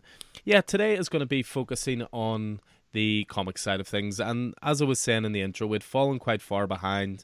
yeah, 0.45 0.63
today 0.63 0.97
is 0.97 1.09
going 1.09 1.21
to 1.21 1.27
be 1.27 1.45
focusing 1.45 2.07
on 2.13 2.59
the 2.93 3.25
comic 3.29 3.59
side 3.59 3.79
of 3.79 3.87
things. 3.87 4.19
And 4.19 4.55
as 4.63 4.83
I 4.83 4.85
was 4.85 4.99
saying 4.99 5.25
in 5.25 5.33
the 5.33 5.43
intro, 5.43 5.67
we'd 5.67 5.85
fallen 5.85 6.19
quite 6.19 6.43
far 6.43 6.67
behind 6.67 7.23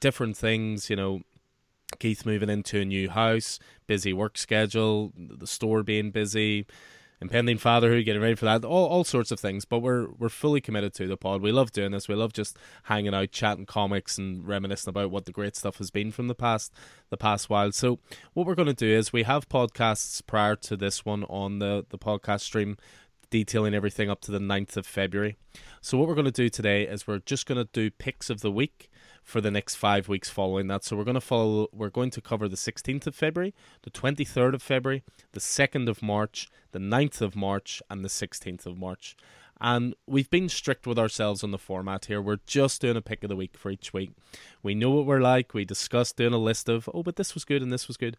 different 0.00 0.36
things, 0.36 0.90
you 0.90 0.96
know, 0.96 1.22
Keith 1.98 2.26
moving 2.26 2.50
into 2.50 2.80
a 2.80 2.84
new 2.84 3.08
house, 3.08 3.58
busy 3.86 4.12
work 4.12 4.36
schedule, 4.36 5.12
the 5.16 5.46
store 5.46 5.82
being 5.82 6.10
busy, 6.10 6.66
impending 7.20 7.58
fatherhood, 7.58 8.04
getting 8.04 8.22
ready 8.22 8.34
for 8.34 8.44
that, 8.44 8.64
all, 8.64 8.86
all 8.86 9.04
sorts 9.04 9.30
of 9.30 9.40
things. 9.40 9.64
But 9.64 9.80
we're 9.80 10.08
we're 10.18 10.28
fully 10.28 10.60
committed 10.60 10.94
to 10.94 11.06
the 11.06 11.16
pod. 11.16 11.42
We 11.42 11.52
love 11.52 11.72
doing 11.72 11.92
this. 11.92 12.08
We 12.08 12.14
love 12.14 12.32
just 12.32 12.56
hanging 12.84 13.14
out, 13.14 13.32
chatting 13.32 13.66
comics, 13.66 14.18
and 14.18 14.46
reminiscing 14.46 14.90
about 14.90 15.10
what 15.10 15.24
the 15.24 15.32
great 15.32 15.56
stuff 15.56 15.78
has 15.78 15.90
been 15.90 16.12
from 16.12 16.28
the 16.28 16.34
past 16.34 16.72
the 17.10 17.16
past 17.16 17.48
while. 17.48 17.72
So 17.72 17.98
what 18.34 18.46
we're 18.46 18.54
going 18.54 18.66
to 18.66 18.74
do 18.74 18.90
is 18.90 19.12
we 19.12 19.22
have 19.24 19.48
podcasts 19.48 20.24
prior 20.26 20.56
to 20.56 20.76
this 20.76 21.04
one 21.04 21.24
on 21.24 21.58
the 21.58 21.86
the 21.88 21.98
podcast 21.98 22.40
stream 22.40 22.76
detailing 23.30 23.74
everything 23.74 24.08
up 24.08 24.22
to 24.22 24.30
the 24.30 24.38
9th 24.38 24.78
of 24.78 24.86
February. 24.86 25.36
So 25.82 25.98
what 25.98 26.08
we're 26.08 26.14
going 26.14 26.24
to 26.24 26.30
do 26.30 26.48
today 26.48 26.84
is 26.84 27.06
we're 27.06 27.18
just 27.18 27.44
going 27.44 27.58
to 27.62 27.68
do 27.72 27.90
picks 27.90 28.30
of 28.30 28.40
the 28.40 28.50
week 28.50 28.88
for 29.28 29.42
the 29.42 29.50
next 29.50 29.74
five 29.74 30.08
weeks 30.08 30.30
following 30.30 30.68
that. 30.68 30.82
So 30.82 30.96
we're 30.96 31.04
going 31.04 31.14
to 31.14 31.20
follow. 31.20 31.68
We're 31.70 31.90
going 31.90 32.10
to 32.12 32.22
cover 32.22 32.48
the 32.48 32.56
16th 32.56 33.06
of 33.06 33.14
February, 33.14 33.54
the 33.82 33.90
23rd 33.90 34.54
of 34.54 34.62
February, 34.62 35.04
the 35.32 35.40
2nd 35.40 35.86
of 35.86 36.02
March, 36.02 36.48
the 36.72 36.78
9th 36.78 37.20
of 37.20 37.36
March, 37.36 37.82
and 37.90 38.02
the 38.02 38.08
16th 38.08 38.64
of 38.64 38.78
March. 38.78 39.16
And 39.60 39.94
we've 40.06 40.30
been 40.30 40.48
strict 40.48 40.86
with 40.86 40.98
ourselves 40.98 41.44
on 41.44 41.50
the 41.50 41.58
format 41.58 42.06
here. 42.06 42.22
We're 42.22 42.38
just 42.46 42.80
doing 42.80 42.96
a 42.96 43.02
pick 43.02 43.22
of 43.22 43.28
the 43.28 43.36
week 43.36 43.58
for 43.58 43.70
each 43.70 43.92
week. 43.92 44.12
We 44.62 44.74
know 44.74 44.90
what 44.90 45.04
we're 45.04 45.20
like. 45.20 45.52
We 45.52 45.66
discussed 45.66 46.16
doing 46.16 46.32
a 46.32 46.38
list 46.38 46.70
of, 46.70 46.88
oh, 46.94 47.02
but 47.02 47.16
this 47.16 47.34
was 47.34 47.44
good 47.44 47.60
and 47.60 47.70
this 47.70 47.86
was 47.86 47.98
good. 47.98 48.16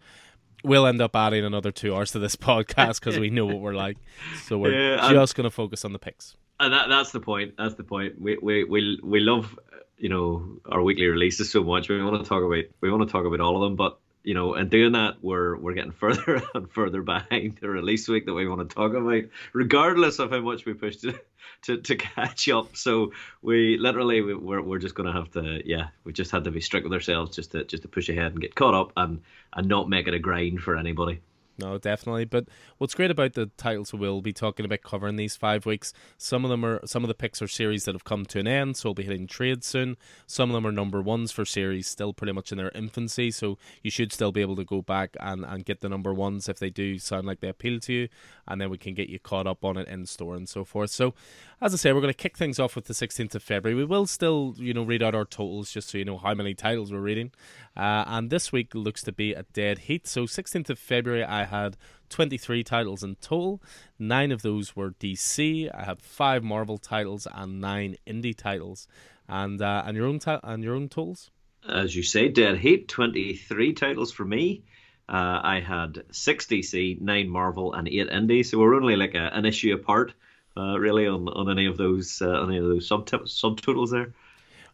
We'll 0.63 0.85
end 0.85 1.01
up 1.01 1.15
adding 1.15 1.43
another 1.43 1.71
two 1.71 1.95
hours 1.95 2.11
to 2.11 2.19
this 2.19 2.35
podcast 2.51 2.99
because 2.99 3.17
we 3.17 3.31
know 3.31 3.47
what 3.47 3.61
we're 3.61 3.73
like. 3.73 3.97
So 4.43 4.59
we're 4.59 4.95
yeah, 4.95 5.11
just 5.11 5.33
going 5.33 5.45
to 5.45 5.49
focus 5.49 5.83
on 5.83 5.93
the 5.93 5.99
picks. 5.99 6.35
And 6.59 6.71
that, 6.71 6.87
that's 6.87 7.11
the 7.13 7.21
point. 7.21 7.55
That's 7.57 7.73
the 7.75 7.85
point. 7.85 8.21
We 8.21 8.37
we 8.41 8.65
we, 8.65 8.99
we 9.01 9.21
love 9.21 9.57
you 9.99 10.09
know 10.09 10.59
our 10.65 10.81
weekly 10.81 11.05
releases 11.05 11.51
so 11.51 11.63
much. 11.63 11.89
We 11.89 12.03
want 12.03 12.23
to 12.23 12.27
talk 12.27 12.43
about 12.43 12.65
we 12.81 12.91
want 12.91 13.07
to 13.07 13.11
talk 13.11 13.25
about 13.25 13.41
all 13.41 13.57
of 13.57 13.69
them, 13.69 13.75
but 13.75 13.99
you 14.23 14.33
know, 14.33 14.53
and 14.53 14.69
doing 14.69 14.93
that, 14.93 15.15
we're 15.21 15.57
we're 15.57 15.73
getting 15.73 15.91
further 16.03 16.41
and 16.53 16.71
further 16.71 17.01
behind 17.01 17.57
the 17.61 17.69
release 17.69 18.07
week 18.07 18.25
that 18.25 18.33
we 18.33 18.47
want 18.47 18.67
to 18.67 18.73
talk 18.73 18.93
about, 18.93 19.23
regardless 19.53 20.19
of 20.19 20.31
how 20.31 20.39
much 20.39 20.65
we 20.65 20.73
push 20.73 20.97
to 20.97 21.19
to, 21.63 21.77
to 21.77 21.95
catch 21.95 22.49
up. 22.49 22.75
So 22.75 23.13
we 23.41 23.77
literally 23.77 24.21
we're 24.21 24.61
we're 24.61 24.79
just 24.79 24.95
gonna 24.95 25.13
have 25.13 25.31
to 25.31 25.61
yeah, 25.65 25.87
we 26.03 26.13
just 26.13 26.31
had 26.31 26.45
to 26.45 26.51
be 26.51 26.61
strict 26.61 26.85
with 26.85 26.93
ourselves 26.93 27.35
just 27.35 27.51
to 27.51 27.63
just 27.63 27.83
to 27.83 27.89
push 27.89 28.09
ahead 28.09 28.31
and 28.31 28.41
get 28.41 28.55
caught 28.55 28.73
up 28.73 28.93
and 28.97 29.21
and 29.53 29.67
not 29.67 29.89
make 29.89 30.07
it 30.07 30.13
a 30.13 30.19
grind 30.19 30.61
for 30.61 30.75
anybody. 30.75 31.21
No, 31.59 31.77
definitely. 31.77 32.25
But 32.25 32.47
what's 32.77 32.95
great 32.95 33.11
about 33.11 33.33
the 33.33 33.47
titles 33.57 33.93
we'll 33.93 34.21
be 34.21 34.31
talking 34.31 34.65
about 34.65 34.81
covering 34.81 35.17
these 35.17 35.35
five 35.35 35.65
weeks, 35.65 35.93
some 36.17 36.45
of 36.45 36.49
them 36.49 36.63
are 36.63 36.79
some 36.85 37.03
of 37.03 37.09
the 37.09 37.13
picks 37.13 37.41
are 37.41 37.47
series 37.47 37.85
that 37.85 37.95
have 37.95 38.05
come 38.05 38.25
to 38.27 38.39
an 38.39 38.47
end, 38.47 38.77
so 38.77 38.89
we'll 38.89 38.93
be 38.93 39.03
hitting 39.03 39.27
trade 39.27 39.63
soon. 39.63 39.97
Some 40.25 40.49
of 40.49 40.53
them 40.53 40.65
are 40.65 40.71
number 40.71 41.01
ones 41.01 41.31
for 41.31 41.43
series 41.45 41.87
still 41.87 42.13
pretty 42.13 42.33
much 42.33 42.51
in 42.51 42.57
their 42.57 42.71
infancy, 42.73 43.29
so 43.31 43.57
you 43.83 43.91
should 43.91 44.13
still 44.13 44.31
be 44.31 44.41
able 44.41 44.55
to 44.55 44.63
go 44.63 44.81
back 44.81 45.17
and, 45.19 45.43
and 45.43 45.65
get 45.65 45.81
the 45.81 45.89
number 45.89 46.13
ones 46.13 46.47
if 46.47 46.59
they 46.59 46.69
do 46.69 46.97
sound 46.97 47.27
like 47.27 47.41
they 47.41 47.49
appeal 47.49 47.79
to 47.81 47.93
you, 47.93 48.07
and 48.47 48.61
then 48.61 48.69
we 48.69 48.77
can 48.77 48.93
get 48.93 49.09
you 49.09 49.19
caught 49.19 49.47
up 49.47 49.65
on 49.65 49.77
it 49.77 49.87
in 49.87 50.05
store 50.05 50.35
and 50.35 50.47
so 50.47 50.63
forth. 50.63 50.91
So 50.91 51.13
as 51.61 51.73
I 51.73 51.77
say, 51.77 51.91
we're 51.91 52.01
going 52.01 52.13
to 52.13 52.17
kick 52.17 52.37
things 52.37 52.57
off 52.57 52.75
with 52.75 52.85
the 52.85 52.93
16th 52.93 53.35
of 53.35 53.43
February. 53.43 53.75
We 53.75 53.83
will 53.83 54.07
still, 54.07 54.55
you 54.57 54.73
know, 54.73 54.83
read 54.83 55.03
out 55.03 55.13
our 55.13 55.25
totals 55.25 55.71
just 55.71 55.89
so 55.89 55.97
you 55.97 56.05
know 56.05 56.17
how 56.17 56.33
many 56.33 56.53
titles 56.53 56.91
we're 56.91 57.01
reading. 57.01 57.31
Uh, 57.75 58.05
and 58.07 58.29
this 58.29 58.53
week 58.53 58.73
looks 58.73 59.03
to 59.03 59.11
be 59.11 59.33
a 59.33 59.43
dead 59.51 59.79
heat. 59.79 60.07
So 60.07 60.23
16th 60.23 60.69
of 60.69 60.79
February, 60.79 61.23
I 61.23 61.43
had 61.49 61.77
23 62.09 62.63
titles 62.63 63.03
in 63.03 63.15
total. 63.15 63.61
Nine 63.97 64.31
of 64.31 64.41
those 64.41 64.75
were 64.75 64.91
DC. 64.91 65.69
I 65.73 65.83
had 65.83 66.01
five 66.01 66.43
Marvel 66.43 66.77
titles 66.77 67.27
and 67.33 67.61
nine 67.61 67.97
indie 68.07 68.35
titles. 68.35 68.87
And 69.27 69.61
uh, 69.61 69.83
and 69.85 69.95
your 69.95 70.07
own 70.07 70.19
ta- 70.19 70.39
and 70.43 70.63
your 70.63 70.75
own 70.75 70.89
totals. 70.89 71.29
As 71.67 71.95
you 71.95 72.03
say, 72.03 72.29
dead 72.29 72.57
heat. 72.57 72.87
23 72.87 73.73
titles 73.73 74.11
for 74.11 74.25
me. 74.25 74.63
Uh, 75.07 75.41
I 75.43 75.59
had 75.59 76.03
six 76.11 76.45
DC, 76.45 77.01
nine 77.01 77.29
Marvel, 77.29 77.73
and 77.73 77.87
eight 77.87 78.09
indie. 78.09 78.45
So 78.45 78.57
we're 78.59 78.75
only 78.75 78.95
like 78.95 79.15
a, 79.15 79.29
an 79.33 79.45
issue 79.45 79.73
apart 79.73 80.13
uh, 80.57 80.77
really 80.77 81.07
on, 81.07 81.27
on 81.29 81.49
any 81.49 81.65
of 81.65 81.77
those 81.77 82.21
uh, 82.21 82.43
any 82.43 82.57
of 82.57 82.65
those 82.65 82.87
sub 82.87 83.07
subtotals 83.07 83.91
there. 83.91 84.13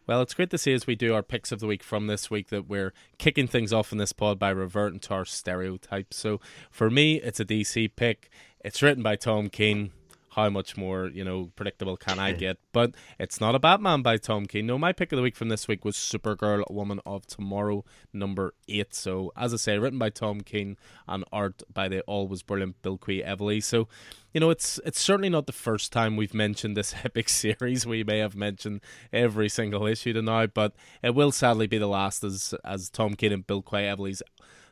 Well, 0.06 0.22
it's 0.22 0.34
great 0.34 0.50
to 0.50 0.58
see 0.58 0.72
as 0.72 0.86
we 0.86 0.94
do 0.94 1.14
our 1.14 1.22
picks 1.22 1.50
of 1.50 1.58
the 1.58 1.66
week 1.66 1.82
from 1.82 2.06
this 2.06 2.30
week 2.30 2.48
that 2.50 2.68
we're 2.68 2.92
kicking 3.18 3.48
things 3.48 3.72
off 3.72 3.90
in 3.90 3.98
this 3.98 4.12
pod 4.12 4.38
by 4.38 4.50
reverting 4.50 5.00
to 5.00 5.14
our 5.14 5.24
stereotypes. 5.24 6.16
So 6.16 6.40
for 6.70 6.90
me, 6.90 7.16
it's 7.16 7.40
a 7.40 7.44
DC 7.44 7.90
pick. 7.96 8.30
It's 8.60 8.82
written 8.82 9.02
by 9.02 9.16
Tom 9.16 9.48
King 9.48 9.90
how 10.36 10.50
much 10.50 10.76
more 10.76 11.08
you 11.08 11.24
know 11.24 11.50
predictable 11.56 11.96
can 11.96 12.18
I 12.18 12.32
get? 12.32 12.58
But 12.72 12.94
it's 13.18 13.40
not 13.40 13.54
a 13.54 13.58
Batman 13.58 14.02
by 14.02 14.18
Tom 14.18 14.46
King. 14.46 14.66
No, 14.66 14.78
my 14.78 14.92
pick 14.92 15.10
of 15.10 15.16
the 15.16 15.22
week 15.22 15.34
from 15.34 15.48
this 15.48 15.66
week 15.66 15.84
was 15.84 15.96
Supergirl, 15.96 16.70
Woman 16.70 17.00
of 17.06 17.26
Tomorrow, 17.26 17.84
number 18.12 18.54
eight. 18.68 18.94
So 18.94 19.32
as 19.36 19.54
I 19.54 19.56
say, 19.56 19.78
written 19.78 19.98
by 19.98 20.10
Tom 20.10 20.42
King 20.42 20.76
and 21.08 21.24
art 21.32 21.62
by 21.72 21.88
the 21.88 22.02
always 22.02 22.42
brilliant 22.42 22.80
Bilquis 22.82 23.26
Evely. 23.26 23.62
So 23.62 23.88
you 24.32 24.40
know, 24.40 24.50
it's 24.50 24.78
it's 24.84 25.00
certainly 25.00 25.30
not 25.30 25.46
the 25.46 25.52
first 25.52 25.90
time 25.90 26.16
we've 26.16 26.34
mentioned 26.34 26.76
this 26.76 26.94
epic 27.04 27.28
series. 27.30 27.86
We 27.86 28.04
may 28.04 28.18
have 28.18 28.36
mentioned 28.36 28.82
every 29.12 29.48
single 29.48 29.86
issue 29.86 30.12
to 30.12 30.22
now, 30.22 30.46
but 30.46 30.74
it 31.02 31.14
will 31.14 31.32
sadly 31.32 31.66
be 31.66 31.78
the 31.78 31.86
last 31.86 32.22
as 32.22 32.54
as 32.62 32.90
Tom 32.90 33.14
King 33.14 33.32
and 33.32 33.46
Bilquis 33.46 33.96
Evely's 33.96 34.22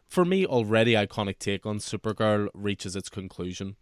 for 0.07 0.25
me 0.25 0.47
already 0.47 0.93
iconic 0.93 1.39
take 1.39 1.67
on 1.67 1.79
Supergirl 1.79 2.49
reaches 2.55 2.95
its 2.95 3.09
conclusion. 3.09 3.77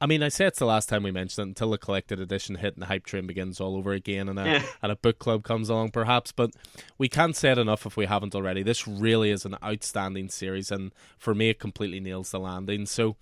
I 0.00 0.06
mean, 0.06 0.22
I 0.22 0.28
say 0.28 0.46
it's 0.46 0.58
the 0.58 0.64
last 0.64 0.88
time 0.88 1.02
we 1.02 1.10
mention 1.10 1.42
it 1.42 1.48
until 1.48 1.70
the 1.70 1.78
collected 1.78 2.20
edition 2.20 2.54
hit 2.54 2.74
and 2.74 2.82
the 2.82 2.86
hype 2.86 3.04
train 3.04 3.26
begins 3.26 3.60
all 3.60 3.76
over 3.76 3.92
again 3.92 4.30
and 4.30 4.38
a, 4.38 4.44
yeah. 4.44 4.62
and 4.82 4.90
a 4.90 4.96
book 4.96 5.18
club 5.18 5.44
comes 5.44 5.68
along, 5.68 5.90
perhaps. 5.90 6.32
But 6.32 6.52
we 6.96 7.08
can't 7.08 7.36
say 7.36 7.52
it 7.52 7.58
enough 7.58 7.84
if 7.84 7.96
we 7.98 8.06
haven't 8.06 8.34
already. 8.34 8.62
This 8.62 8.88
really 8.88 9.30
is 9.30 9.44
an 9.44 9.56
outstanding 9.62 10.30
series, 10.30 10.70
and 10.70 10.92
for 11.18 11.34
me, 11.34 11.50
it 11.50 11.58
completely 11.58 12.00
nails 12.00 12.30
the 12.30 12.40
landing. 12.40 12.86
So, 12.86 13.16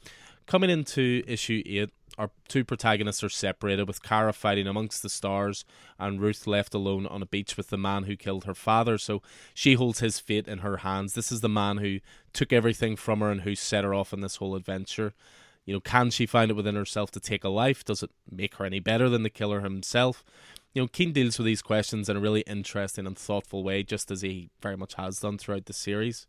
coming 0.47 0.71
into 0.71 1.25
issue 1.27 1.63
8, 1.67 1.91
our 2.19 2.31
two 2.49 2.65
protagonists 2.65 3.23
are 3.23 3.29
separated, 3.29 3.87
with 3.87 4.03
Kara 4.03 4.33
fighting 4.33 4.67
amongst 4.67 5.03
the 5.03 5.09
stars 5.09 5.65
and 5.99 6.21
Ruth 6.21 6.47
left 6.47 6.75
alone 6.75 7.07
on 7.07 7.23
a 7.23 7.27
beach 7.27 7.57
with 7.57 7.71
the 7.71 7.77
man 7.77 8.05
who 8.05 8.17
killed 8.17 8.45
her 8.45 8.55
father. 8.55 8.99
So 8.99 9.23
she 9.55 9.75
holds 9.75 10.01
his 10.01 10.19
fate 10.19 10.49
in 10.49 10.59
her 10.59 10.79
hands. 10.79 11.15
This 11.15 11.31
is 11.31 11.43
the 11.43 11.49
man 11.49 11.79
who 11.79 12.01
took 12.33 12.53
everything 12.53 12.97
from 12.97 13.21
her 13.21 13.31
and 13.31 13.43
who 13.43 13.55
set 13.55 13.85
her 13.85 13.95
off 13.95 14.13
on 14.13 14.21
this 14.21 14.37
whole 14.37 14.57
adventure. 14.57 15.15
You 15.69 15.75
know, 15.75 15.81
can 15.81 16.09
she 16.09 16.25
find 16.25 16.51
it 16.51 16.55
within 16.55 16.77
herself 16.77 17.11
to 17.11 17.21
take 17.21 17.45
a 17.45 17.51
life? 17.51 17.85
Does 17.85 18.03
it 18.03 18.11
make 18.31 18.55
her 18.55 18.65
any 18.65 18.81
better 18.81 19.11
than 19.11 19.23
the 19.23 19.29
killer 19.29 19.61
himself? 19.61 20.25
You 20.73 20.81
know, 20.81 20.89
King 20.89 21.13
deals 21.13 21.37
with 21.37 21.45
these 21.45 21.61
questions 21.61 22.09
in 22.09 22.17
a 22.17 22.21
really 22.21 22.41
interesting 22.47 23.07
and 23.07 23.19
thoughtful 23.19 23.63
way, 23.63 23.83
just 23.83 24.11
as 24.11 24.23
he 24.23 24.49
very 24.63 24.79
much 24.79 24.95
has 24.95 25.21
done 25.21 25.37
throughout 25.37 25.67
the 25.67 25.75
series. 25.75 26.27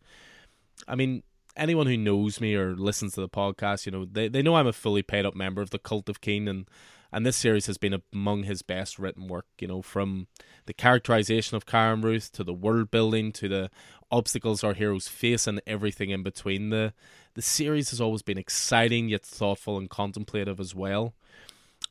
I 0.89 0.95
mean, 0.95 1.23
anyone 1.55 1.87
who 1.87 1.95
knows 1.95 2.41
me 2.41 2.53
or 2.53 2.75
listens 2.75 3.13
to 3.13 3.21
the 3.21 3.29
podcast, 3.29 3.85
you 3.85 3.93
know, 3.93 4.03
they, 4.03 4.27
they 4.27 4.41
know 4.41 4.55
I'm 4.55 4.67
a 4.67 4.73
fully 4.73 5.03
paid 5.03 5.25
up 5.25 5.35
member 5.35 5.61
of 5.61 5.69
the 5.69 5.79
Cult 5.79 6.09
of 6.09 6.19
King 6.19 6.49
and 6.49 6.65
and 7.11 7.25
this 7.25 7.37
series 7.37 7.65
has 7.65 7.77
been 7.77 8.01
among 8.13 8.43
his 8.43 8.61
best 8.61 8.99
written 8.99 9.27
work, 9.27 9.47
you 9.59 9.67
know, 9.67 9.81
from 9.81 10.27
the 10.67 10.73
characterization 10.73 11.57
of 11.57 11.65
Karen 11.65 12.01
Ruth 12.01 12.31
to 12.33 12.43
the 12.43 12.53
world 12.53 12.91
building 12.91 13.31
to 13.31 13.47
the 13.47 13.71
obstacles 14.11 14.63
our 14.63 14.73
heroes 14.73 15.07
face 15.07 15.47
and 15.47 15.61
everything 15.67 16.09
in 16.09 16.23
between. 16.23 16.69
The 16.69 16.93
the 17.35 17.41
series 17.41 17.91
has 17.91 18.01
always 18.01 18.21
been 18.21 18.37
exciting 18.37 19.09
yet 19.09 19.23
thoughtful 19.23 19.77
and 19.77 19.89
contemplative 19.89 20.59
as 20.59 20.73
well. 20.75 21.13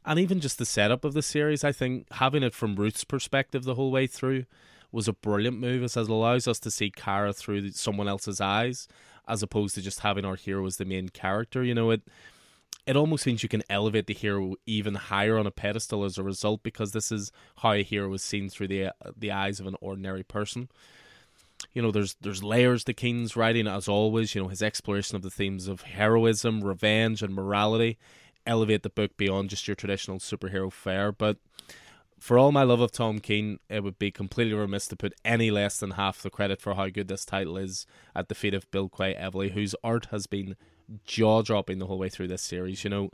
And 0.04 0.18
even 0.18 0.40
just 0.40 0.58
the 0.58 0.66
setup 0.66 1.04
of 1.04 1.14
the 1.14 1.22
series, 1.22 1.64
I 1.64 1.72
think 1.72 2.06
having 2.12 2.42
it 2.42 2.54
from 2.54 2.76
Ruth's 2.76 3.04
perspective 3.04 3.64
the 3.64 3.74
whole 3.74 3.90
way 3.90 4.06
through 4.06 4.44
was 4.90 5.06
a 5.06 5.12
brilliant 5.12 5.58
move 5.58 5.82
as 5.82 5.96
it 5.96 6.08
allows 6.08 6.48
us 6.48 6.58
to 6.60 6.70
see 6.70 6.90
Kara 6.90 7.32
through 7.32 7.70
someone 7.72 8.08
else's 8.08 8.40
eyes 8.40 8.88
as 9.26 9.42
opposed 9.42 9.74
to 9.74 9.82
just 9.82 10.00
having 10.00 10.24
our 10.24 10.36
hero 10.36 10.64
as 10.66 10.78
the 10.78 10.84
main 10.84 11.10
character. 11.10 11.62
You 11.62 11.74
know, 11.74 11.90
it 11.90 12.02
it 12.86 12.96
almost 12.96 13.26
means 13.26 13.42
you 13.42 13.50
can 13.50 13.62
elevate 13.68 14.06
the 14.06 14.14
hero 14.14 14.54
even 14.64 14.94
higher 14.94 15.36
on 15.38 15.46
a 15.46 15.50
pedestal 15.50 16.04
as 16.04 16.16
a 16.16 16.22
result 16.22 16.62
because 16.62 16.92
this 16.92 17.12
is 17.12 17.30
how 17.58 17.72
a 17.72 17.82
hero 17.82 18.12
is 18.14 18.24
seen 18.24 18.48
through 18.48 18.68
the 18.68 18.94
the 19.16 19.30
eyes 19.30 19.60
of 19.60 19.66
an 19.66 19.76
ordinary 19.80 20.22
person. 20.22 20.68
You 21.72 21.82
know, 21.82 21.90
there's 21.90 22.16
there's 22.20 22.42
layers 22.42 22.84
to 22.84 22.94
King's 22.94 23.36
writing 23.36 23.66
as 23.66 23.88
always. 23.88 24.34
You 24.34 24.42
know, 24.42 24.48
his 24.48 24.62
exploration 24.62 25.16
of 25.16 25.22
the 25.22 25.30
themes 25.30 25.68
of 25.68 25.82
heroism, 25.82 26.62
revenge, 26.62 27.22
and 27.22 27.34
morality 27.34 27.98
elevate 28.46 28.82
the 28.82 28.90
book 28.90 29.16
beyond 29.16 29.50
just 29.50 29.68
your 29.68 29.74
traditional 29.74 30.18
superhero 30.18 30.72
fare. 30.72 31.12
But 31.12 31.36
for 32.18 32.38
all 32.38 32.50
my 32.50 32.62
love 32.62 32.80
of 32.80 32.90
Tom 32.90 33.20
King, 33.20 33.60
it 33.68 33.84
would 33.84 33.98
be 33.98 34.10
completely 34.10 34.54
remiss 34.54 34.88
to 34.88 34.96
put 34.96 35.14
any 35.24 35.50
less 35.50 35.78
than 35.78 35.92
half 35.92 36.22
the 36.22 36.30
credit 36.30 36.60
for 36.60 36.74
how 36.74 36.88
good 36.88 37.08
this 37.08 37.24
title 37.24 37.56
is 37.56 37.86
at 38.16 38.28
the 38.28 38.34
feet 38.34 38.54
of 38.54 38.70
Bilquis 38.70 39.18
Evely, 39.20 39.52
whose 39.52 39.74
art 39.84 40.06
has 40.06 40.26
been 40.26 40.56
jaw 41.04 41.42
dropping 41.42 41.78
the 41.78 41.86
whole 41.86 41.98
way 41.98 42.08
through 42.08 42.28
this 42.28 42.42
series. 42.42 42.82
You 42.82 42.90
know, 42.90 43.10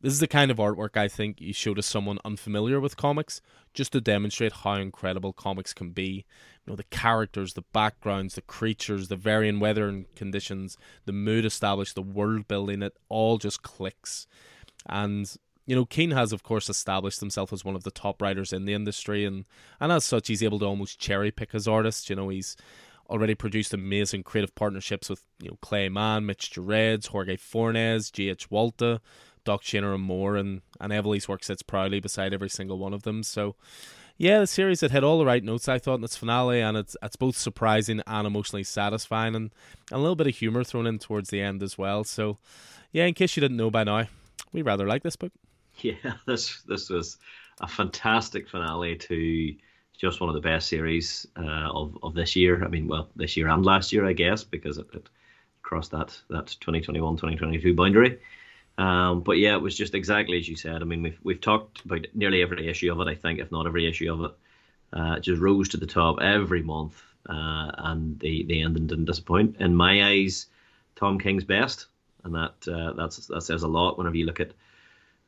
this 0.00 0.12
is 0.12 0.20
the 0.20 0.28
kind 0.28 0.50
of 0.50 0.58
artwork 0.58 0.96
I 0.96 1.08
think 1.08 1.40
you 1.40 1.52
show 1.52 1.74
to 1.74 1.82
someone 1.82 2.18
unfamiliar 2.24 2.80
with 2.80 2.96
comics 2.96 3.40
just 3.74 3.92
to 3.92 4.00
demonstrate 4.00 4.52
how 4.52 4.74
incredible 4.74 5.32
comics 5.32 5.74
can 5.74 5.90
be. 5.90 6.24
You 6.64 6.72
know, 6.72 6.76
the 6.76 6.84
characters, 6.84 7.54
the 7.54 7.64
backgrounds, 7.72 8.34
the 8.34 8.42
creatures, 8.42 9.08
the 9.08 9.16
varying 9.16 9.58
weather 9.58 9.88
and 9.88 10.12
conditions, 10.14 10.76
the 11.04 11.12
mood 11.12 11.44
established, 11.44 11.94
the 11.94 12.02
world 12.02 12.46
building, 12.46 12.82
it 12.82 12.96
all 13.08 13.38
just 13.38 13.62
clicks. 13.62 14.26
And 14.86 15.34
you 15.66 15.76
know, 15.76 15.84
King 15.84 16.12
has, 16.12 16.32
of 16.32 16.42
course, 16.42 16.70
established 16.70 17.20
himself 17.20 17.52
as 17.52 17.62
one 17.62 17.76
of 17.76 17.84
the 17.84 17.90
top 17.90 18.22
writers 18.22 18.54
in 18.54 18.64
the 18.64 18.72
industry, 18.72 19.26
and, 19.26 19.44
and 19.78 19.92
as 19.92 20.02
such, 20.02 20.28
he's 20.28 20.42
able 20.42 20.58
to 20.60 20.64
almost 20.64 20.98
cherry 20.98 21.30
pick 21.30 21.52
his 21.52 21.68
artists. 21.68 22.08
You 22.08 22.16
know, 22.16 22.30
he's 22.30 22.56
already 23.10 23.34
produced 23.34 23.74
amazing 23.74 24.22
creative 24.22 24.54
partnerships 24.54 25.10
with 25.10 25.24
you 25.38 25.48
know 25.48 25.58
Clay 25.60 25.90
Mann, 25.90 26.24
Mitch 26.24 26.50
Gerads, 26.50 27.08
Jorge 27.08 27.36
Fornes, 27.36 28.10
G.H. 28.10 28.48
Walta, 28.48 29.00
Doc 29.48 29.62
Shaner, 29.62 29.94
and 29.94 30.04
more, 30.04 30.36
and 30.36 30.60
and 30.78 30.92
Evely's 30.92 31.26
work 31.26 31.42
sits 31.42 31.62
proudly 31.62 32.00
beside 32.00 32.34
every 32.34 32.50
single 32.50 32.76
one 32.76 32.92
of 32.92 33.04
them. 33.04 33.22
So, 33.22 33.56
yeah, 34.18 34.40
the 34.40 34.46
series 34.46 34.82
had 34.82 34.90
hit 34.90 35.02
all 35.02 35.18
the 35.18 35.24
right 35.24 35.42
notes 35.42 35.70
I 35.70 35.78
thought 35.78 35.94
in 35.94 36.04
its 36.04 36.18
finale, 36.18 36.60
and 36.60 36.76
it's 36.76 36.98
it's 37.02 37.16
both 37.16 37.34
surprising 37.34 38.02
and 38.06 38.26
emotionally 38.26 38.62
satisfying, 38.62 39.34
and, 39.34 39.50
and 39.90 39.98
a 39.98 40.02
little 40.02 40.16
bit 40.16 40.26
of 40.26 40.36
humor 40.36 40.64
thrown 40.64 40.86
in 40.86 40.98
towards 40.98 41.30
the 41.30 41.40
end 41.40 41.62
as 41.62 41.78
well. 41.78 42.04
So, 42.04 42.36
yeah, 42.92 43.06
in 43.06 43.14
case 43.14 43.38
you 43.38 43.40
didn't 43.40 43.56
know 43.56 43.70
by 43.70 43.84
now, 43.84 44.04
we 44.52 44.60
rather 44.60 44.86
like 44.86 45.02
this 45.02 45.16
book. 45.16 45.32
Yeah, 45.80 45.94
this 46.26 46.60
this 46.62 46.90
was 46.90 47.16
a 47.62 47.68
fantastic 47.68 48.50
finale 48.50 48.96
to 48.96 49.54
just 49.96 50.20
one 50.20 50.28
of 50.28 50.34
the 50.34 50.42
best 50.42 50.68
series 50.68 51.26
uh, 51.38 51.70
of 51.72 51.96
of 52.02 52.12
this 52.12 52.36
year. 52.36 52.62
I 52.62 52.68
mean, 52.68 52.86
well, 52.86 53.08
this 53.16 53.34
year 53.34 53.48
and 53.48 53.64
last 53.64 53.94
year, 53.94 54.04
I 54.04 54.12
guess, 54.12 54.44
because 54.44 54.76
it, 54.76 54.88
it 54.92 55.08
crossed 55.62 55.92
that 55.92 56.20
that 56.28 56.54
2021-2022 56.60 57.74
boundary. 57.74 58.18
Um, 58.78 59.20
but 59.20 59.38
yeah, 59.38 59.54
it 59.54 59.60
was 59.60 59.76
just 59.76 59.94
exactly 59.94 60.38
as 60.38 60.48
you 60.48 60.56
said. 60.56 60.80
I 60.80 60.84
mean, 60.84 61.02
we've 61.02 61.18
we've 61.22 61.40
talked 61.40 61.84
about 61.84 62.06
nearly 62.14 62.42
every 62.42 62.68
issue 62.68 62.92
of 62.92 63.00
it. 63.00 63.10
I 63.10 63.14
think, 63.16 63.40
if 63.40 63.50
not 63.50 63.66
every 63.66 63.88
issue 63.88 64.12
of 64.12 64.24
it, 64.24 64.30
uh, 64.92 65.14
it 65.14 65.20
just 65.20 65.42
rose 65.42 65.68
to 65.70 65.76
the 65.76 65.86
top 65.86 66.20
every 66.20 66.62
month, 66.62 67.02
uh, 67.28 67.72
and 67.78 68.18
the 68.20 68.44
the 68.44 68.62
ending 68.62 68.86
didn't 68.86 69.06
disappoint. 69.06 69.56
In 69.58 69.74
my 69.74 70.08
eyes, 70.08 70.46
Tom 70.94 71.18
King's 71.18 71.44
best, 71.44 71.86
and 72.22 72.34
that 72.34 72.54
uh, 72.68 72.92
that's 72.92 73.26
that 73.26 73.42
says 73.42 73.64
a 73.64 73.68
lot. 73.68 73.98
Whenever 73.98 74.16
you 74.16 74.26
look 74.26 74.40
at 74.40 74.52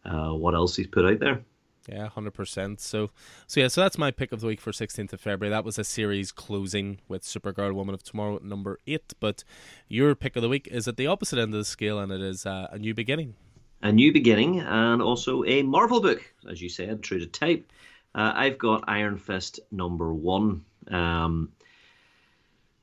uh, 0.05 0.33
what 0.33 0.55
else 0.55 0.77
he's 0.77 0.87
put 0.87 1.05
out 1.05 1.19
there. 1.19 1.43
Yeah, 1.89 2.09
hundred 2.09 2.33
percent. 2.35 2.81
So, 2.81 3.11
so 3.47 3.61
yeah, 3.61 3.69
so 3.69 3.81
that's 3.81 3.99
my 3.99 4.11
pick 4.11 4.33
of 4.33 4.41
the 4.41 4.47
week 4.47 4.61
for 4.61 4.73
sixteenth 4.73 5.13
of 5.13 5.21
February. 5.21 5.51
That 5.51 5.65
was 5.65 5.79
a 5.79 5.85
series 5.85 6.31
closing 6.31 7.01
with 7.09 7.23
Supergirl, 7.23 7.75
Woman 7.75 7.95
of 7.95 8.03
Tomorrow, 8.03 8.41
number 8.43 8.79
eight. 8.87 9.15
But 9.19 9.45
your 9.89 10.15
pick 10.15 10.37
of 10.37 10.43
the 10.43 10.49
week 10.49 10.69
is 10.71 10.87
at 10.87 10.97
the 10.97 11.07
opposite 11.07 11.39
end 11.39 11.55
of 11.55 11.59
the 11.59 11.65
scale, 11.65 11.99
and 11.99 12.13
it 12.13 12.21
is 12.21 12.45
uh, 12.45 12.69
a 12.71 12.79
new 12.79 12.95
beginning. 12.95 13.35
A 13.83 13.91
new 13.91 14.13
beginning, 14.13 14.61
and 14.61 15.01
also 15.01 15.43
a 15.45 15.63
Marvel 15.63 16.01
book, 16.01 16.23
as 16.49 16.61
you 16.61 16.69
said, 16.69 17.03
true 17.03 17.19
to 17.19 17.27
type. 17.27 17.67
Uh, 18.15 18.33
I've 18.35 18.59
got 18.59 18.85
Iron 18.87 19.17
Fist 19.17 19.61
number 19.71 20.13
one. 20.13 20.65
Um, 20.89 21.51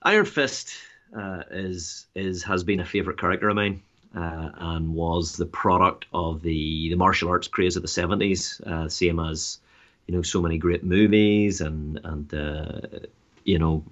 Iron 0.02 0.26
Fist 0.26 0.74
uh, 1.16 1.44
is 1.52 2.08
is 2.16 2.44
has 2.44 2.64
been 2.64 2.80
a 2.80 2.86
favorite 2.86 3.20
character 3.20 3.48
of 3.48 3.56
mine 3.56 3.84
uh, 4.18 4.52
and 4.58 4.96
was 4.96 5.38
the 5.38 5.46
product 5.46 6.08
of 6.12 6.42
the, 6.42 6.90
the 6.90 6.96
martial 6.96 7.30
arts 7.30 7.48
craze 7.48 7.76
of 7.76 7.84
the 7.84 7.88
70s, 7.88 8.60
uh, 8.66 8.90
same 8.90 9.20
as 9.20 9.60
you 10.08 10.16
know 10.16 10.24
so 10.24 10.42
many 10.42 10.58
great 10.58 10.84
movies 10.84 11.62
and 11.62 12.00
and 12.04 12.34
uh, 12.34 12.82
you 13.44 13.60
know 13.60 13.84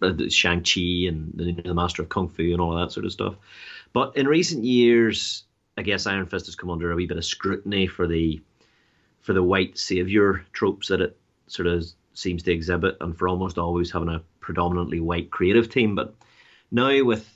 uh, 0.00 0.12
Shang 0.28 0.62
Chi 0.62 1.08
and 1.08 1.32
the, 1.34 1.74
Master 1.74 2.02
of 2.02 2.08
Kung 2.08 2.28
Fu 2.28 2.52
and 2.52 2.60
all 2.60 2.74
that 2.76 2.92
sort 2.92 3.04
of 3.04 3.12
stuff. 3.12 3.34
But 3.92 4.16
in 4.16 4.26
recent 4.26 4.64
years, 4.64 5.44
I 5.76 5.82
guess 5.82 6.06
Iron 6.06 6.26
Fist 6.26 6.46
has 6.46 6.54
come 6.54 6.70
under 6.70 6.90
a 6.90 6.96
wee 6.96 7.06
bit 7.06 7.18
of 7.18 7.24
scrutiny 7.24 7.86
for 7.86 8.06
the 8.06 8.40
for 9.20 9.34
the 9.34 9.42
white 9.42 9.76
savior 9.76 10.44
tropes 10.52 10.88
that 10.88 11.00
it 11.00 11.16
sort 11.48 11.66
of 11.66 11.84
seems 12.14 12.42
to 12.44 12.52
exhibit, 12.52 12.96
and 13.00 13.16
for 13.16 13.28
almost 13.28 13.58
always 13.58 13.90
having 13.90 14.08
a 14.08 14.22
predominantly 14.40 15.00
white 15.00 15.30
creative 15.30 15.68
team. 15.68 15.94
But 15.94 16.14
now 16.70 17.04
with 17.04 17.33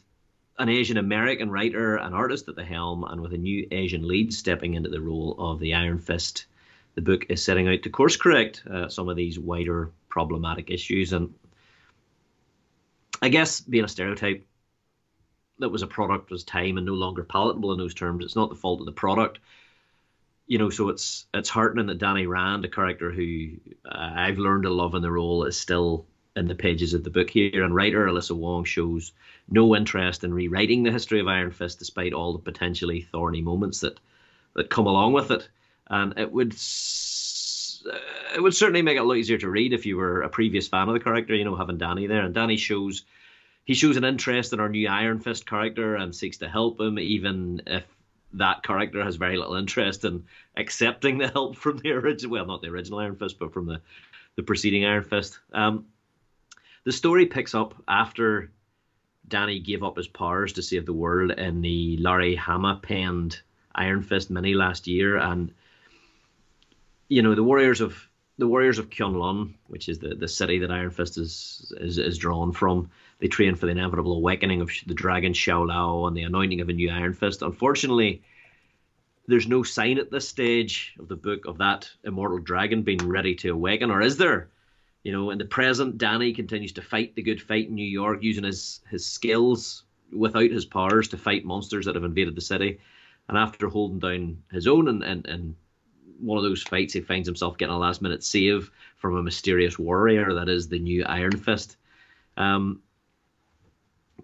an 0.59 0.69
Asian 0.69 0.97
American 0.97 1.51
writer 1.51 1.97
and 1.97 2.15
artist 2.15 2.49
at 2.49 2.57
the 2.57 2.65
helm, 2.65 3.05
and 3.05 3.21
with 3.21 3.33
a 3.33 3.39
new 3.39 3.67
Asian 3.71 4.07
lead 4.07 4.33
stepping 4.35 4.75
into 4.75 4.91
the 4.91 5.01
role 5.01 5.37
of 5.39 5.61
the 5.61 5.75
Iron 5.75 5.99
Fist, 5.99 6.47
the 6.95 7.03
book 7.03 7.27
is 7.29 7.43
setting 7.43 7.69
out 7.69 7.83
to 7.83 7.91
course 7.91 8.17
correct 8.17 8.65
uh, 8.69 8.89
some 8.89 9.09
of 9.09 9.17
these 9.17 9.39
wider 9.39 9.91
problematic 10.09 10.71
issues. 10.71 11.13
And 11.13 11.33
I 13.23 13.29
guess 13.29 13.61
being 13.61 13.85
a 13.85 13.89
stereotype 13.89 14.45
that 15.61 15.69
was 15.69 15.83
a 15.83 15.87
product 15.87 16.31
was 16.31 16.45
time 16.45 16.77
and 16.77 16.87
no 16.87 16.95
longer 16.95 17.23
palatable 17.23 17.73
in 17.73 17.79
those 17.79 17.95
terms, 17.95 18.25
it's 18.25 18.37
not 18.37 18.49
the 18.49 18.57
fault 18.57 18.81
of 18.81 18.87
the 18.87 18.93
product. 18.93 19.39
You 20.49 20.59
know, 20.59 20.71
so 20.71 20.89
it's 20.89 21.27
it's 21.35 21.49
heartening 21.49 21.87
that 21.87 21.99
Danny 21.99 22.27
Rand, 22.27 22.65
a 22.65 22.69
character 22.69 23.13
who 23.13 23.51
uh, 23.85 24.13
I've 24.17 24.39
learned 24.39 24.65
to 24.65 24.71
love 24.71 24.95
in 24.95 25.03
the 25.03 25.11
role, 25.11 25.45
is 25.45 25.57
still 25.57 26.07
in 26.35 26.49
the 26.49 26.55
pages 26.55 26.95
of 26.95 27.05
the 27.05 27.11
book 27.11 27.29
here, 27.31 27.65
and 27.65 27.75
writer 27.75 28.07
Alyssa 28.07 28.35
Wong 28.35 28.65
shows 28.65 29.13
no 29.51 29.75
interest 29.75 30.25
in 30.25 30.35
rewriting 30.35 30.83
the 30.83 30.93
history 30.93 31.21
of 31.21 31.29
Iron 31.29 31.51
Fist, 31.51 31.79
despite 31.79 32.13
all 32.13 32.33
the 32.33 32.39
potentially 32.39 33.03
thorny 33.03 33.43
moments 33.43 33.81
that 33.81 33.99
that 34.55 34.71
come 34.71 34.87
along 34.87 35.13
with 35.13 35.31
it. 35.31 35.49
And 35.89 36.19
it 36.19 36.31
would 36.31 36.53
it 36.53 38.43
would 38.43 38.55
certainly 38.55 38.83
make 38.83 38.97
it 38.97 39.01
a 39.01 39.05
lot 39.05 39.17
easier 39.17 39.39
to 39.39 39.49
read 39.49 39.73
if 39.73 39.87
you 39.87 39.97
were 39.97 40.23
a 40.23 40.29
previous 40.29 40.69
fan 40.69 40.89
of 40.89 40.95
the 40.95 41.01
character. 41.01 41.35
You 41.35 41.45
know, 41.45 41.57
having 41.57 41.79
Danny 41.79 42.07
there, 42.07 42.23
and 42.23 42.35
Danny 42.35 42.57
shows 42.57 43.05
he 43.65 43.75
shows 43.75 43.97
an 43.97 44.05
interest 44.05 44.53
in 44.53 44.61
our 44.61 44.69
new 44.69 44.89
Iron 44.89 45.21
Fist 45.21 45.47
character 45.47 45.97
and 45.97 46.15
seeks 46.15 46.39
to 46.39 46.49
help 46.49 46.81
him, 46.81 46.99
even 46.99 47.63
if 47.67 47.85
that 48.35 48.63
character 48.63 49.03
has 49.03 49.17
very 49.17 49.37
little 49.37 49.55
interest 49.55 50.05
in 50.05 50.25
accepting 50.57 51.19
the 51.19 51.29
help 51.29 51.57
from 51.57 51.79
the 51.79 51.93
original, 51.93 52.33
well, 52.33 52.47
not 52.47 52.63
the 52.63 52.69
original 52.69 52.99
Iron 52.99 53.17
Fist, 53.17 53.39
but 53.39 53.53
from 53.53 53.67
the 53.67 53.81
the 54.37 54.43
preceding 54.43 54.85
Iron 54.85 55.05
Fist. 55.05 55.39
Um, 55.53 55.87
the 56.85 56.93
story 56.93 57.27
picks 57.27 57.55
up 57.55 57.75
after 57.89 58.51
Danny 59.29 59.59
gave 59.59 59.83
up 59.83 59.97
his 59.97 60.09
powers 60.09 60.53
to 60.55 60.63
save 60.63 60.87
the 60.87 60.93
world 60.93 61.33
in 61.33 61.61
the 61.61 61.97
Larry 61.99 62.35
Hama 62.35 62.81
penned 62.83 63.41
Iron 63.75 64.03
Fist 64.03 64.31
mini 64.31 64.55
last 64.55 64.87
year, 64.87 65.17
and 65.17 65.53
you 67.09 67.23
know 67.23 67.35
the 67.35 67.45
Warriors 67.45 67.81
of 67.81 68.09
the 68.39 68.49
Warriors 68.49 68.79
of 68.79 68.91
K'un-Lun, 68.91 69.55
which 69.67 69.89
is 69.89 69.99
the, 69.99 70.15
the 70.15 70.29
city 70.29 70.59
that 70.61 70.71
Iron 70.71 70.91
Fist 70.91 71.19
is, 71.19 71.73
is 71.81 71.99
is 71.99 72.19
drawn 72.19 72.53
from. 72.53 72.91
They 73.19 73.29
train 73.29 73.57
for 73.57 73.67
the 73.67 73.73
inevitable 73.73 74.15
awakening 74.15 74.61
of 74.61 74.71
the 74.87 74.95
dragon 74.95 75.33
Shou-Lao 75.33 76.07
and 76.07 76.17
the 76.17 76.23
anointing 76.23 76.61
of 76.61 76.69
a 76.69 76.73
new 76.73 76.91
Iron 76.91 77.15
Fist. 77.15 77.43
Unfortunately, 77.43 78.23
there's 79.27 79.49
no 79.49 79.63
sign 79.63 79.99
at 79.99 80.11
this 80.11 80.29
stage 80.29 80.95
of 80.99 81.09
the 81.09 81.17
book 81.17 81.47
of 81.47 81.59
that 81.59 81.91
immortal 82.05 82.39
dragon 82.39 82.83
being 82.83 83.07
ready 83.07 83.35
to 83.37 83.51
awaken, 83.51 83.91
or 83.91 84.01
is 84.01 84.17
there? 84.17 84.49
You 85.09 85.15
know, 85.15 85.31
in 85.31 85.39
the 85.39 85.47
present, 85.47 85.97
Danny 85.97 86.35
continues 86.35 86.73
to 86.73 86.83
fight 86.83 87.15
the 87.15 87.23
good 87.23 87.41
fight 87.41 87.69
in 87.69 87.75
New 87.75 87.83
York 87.83 88.23
using 88.23 88.45
his, 88.45 88.81
his 88.91 89.07
skills 89.07 89.85
without 90.13 90.51
his 90.51 90.67
powers 90.67 91.09
to 91.09 91.17
fight 91.17 91.47
monsters 91.47 91.87
that 91.87 91.95
have 91.95 92.05
invaded 92.05 92.35
the 92.35 92.43
city. 92.43 92.79
And 93.27 93.39
after 93.39 93.69
holding 93.69 94.01
down 94.01 94.43
his 94.53 94.67
own 94.67 94.87
and, 94.87 95.03
and, 95.03 95.27
and 95.27 95.55
one 96.21 96.37
of 96.37 96.45
those 96.45 96.63
fights, 96.63 96.93
he 96.93 97.01
finds 97.01 97.27
himself 97.27 97.57
getting 97.57 97.75
a 97.75 97.79
last 97.79 98.03
minute 98.03 98.23
save 98.23 98.71
from 98.99 99.17
a 99.17 99.23
mysterious 99.23 99.79
warrior 99.79 100.35
that 100.35 100.51
is 100.51 100.69
the 100.69 100.79
new 100.79 101.03
Iron 101.05 101.39
Fist. 101.39 101.79
Um, 102.37 102.83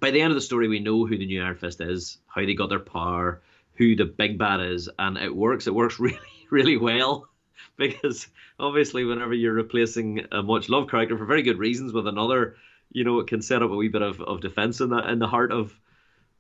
by 0.01 0.11
the 0.11 0.20
end 0.20 0.33
of 0.33 0.37
the 0.37 0.42
story, 0.42 0.68
we 0.68 0.81
know 0.81 1.07
who 1.07 1.16
the 1.16 1.25
new 1.25 1.42
Iron 1.42 1.57
Fist 1.57 1.81
is, 1.81 2.18
how 2.27 2.44
they 2.44 2.53
got 2.53 2.68
their 2.68 2.79
power, 2.79 3.40
who 3.77 3.97
the 3.97 4.05
big 4.05 4.37
bad 4.37 4.61
is, 4.61 4.90
and 4.99 5.16
it 5.16 5.35
works. 5.35 5.66
It 5.66 5.75
works 5.75 5.99
really, 5.99 6.18
really 6.51 6.77
well. 6.77 7.31
because 7.77 8.27
obviously 8.59 9.05
whenever 9.05 9.35
you're 9.35 9.53
replacing 9.53 10.27
a 10.33 10.43
much 10.43 10.69
loved 10.69 10.90
character 10.90 11.17
for 11.17 11.25
very 11.25 11.43
good 11.43 11.59
reasons 11.59 11.93
with 11.93 12.07
another, 12.07 12.57
you 12.90 13.05
know, 13.05 13.19
it 13.21 13.27
can 13.27 13.43
set 13.43 13.62
up 13.62 13.71
a 13.71 13.77
wee 13.77 13.88
bit 13.88 14.03
of, 14.03 14.21
of 14.21 14.40
defense 14.40 14.81
in 14.81 14.90
the 14.90 14.99
in 15.11 15.19
the 15.19 15.27
heart 15.27 15.53
of 15.53 15.79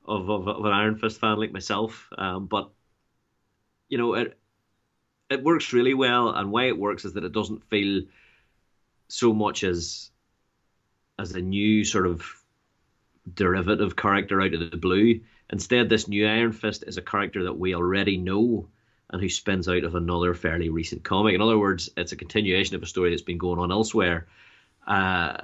of, 0.06 0.28
of, 0.28 0.48
of 0.48 0.64
an 0.64 0.72
Iron 0.72 0.96
Fist 0.96 1.20
fan 1.20 1.38
like 1.38 1.52
myself. 1.52 2.08
Um, 2.16 2.46
but 2.46 2.70
you 3.88 3.98
know, 3.98 4.14
it 4.14 4.38
it 5.30 5.42
works 5.42 5.72
really 5.72 5.94
well, 5.94 6.30
and 6.30 6.50
why 6.50 6.66
it 6.66 6.78
works 6.78 7.04
is 7.04 7.14
that 7.14 7.24
it 7.24 7.32
doesn't 7.32 7.68
feel 7.70 8.02
so 9.08 9.32
much 9.32 9.64
as 9.64 10.10
as 11.18 11.32
a 11.32 11.40
new 11.40 11.84
sort 11.84 12.06
of 12.06 12.24
derivative 13.34 13.96
character 13.96 14.40
out 14.40 14.54
of 14.54 14.70
the 14.70 14.76
blue. 14.76 15.20
Instead, 15.50 15.88
this 15.88 16.08
new 16.08 16.26
Iron 16.26 16.52
Fist 16.52 16.84
is 16.86 16.96
a 16.96 17.02
character 17.02 17.44
that 17.44 17.58
we 17.58 17.74
already 17.74 18.16
know 18.16 18.68
and 19.10 19.20
who 19.20 19.28
spins 19.28 19.68
out 19.68 19.84
of 19.84 19.94
another 19.94 20.34
fairly 20.34 20.68
recent 20.68 21.04
comic. 21.04 21.34
In 21.34 21.42
other 21.42 21.58
words, 21.58 21.90
it's 21.96 22.12
a 22.12 22.16
continuation 22.16 22.74
of 22.74 22.82
a 22.82 22.86
story 22.86 23.10
that's 23.10 23.22
been 23.22 23.38
going 23.38 23.58
on 23.58 23.70
elsewhere. 23.70 24.26
Uh, 24.86 25.36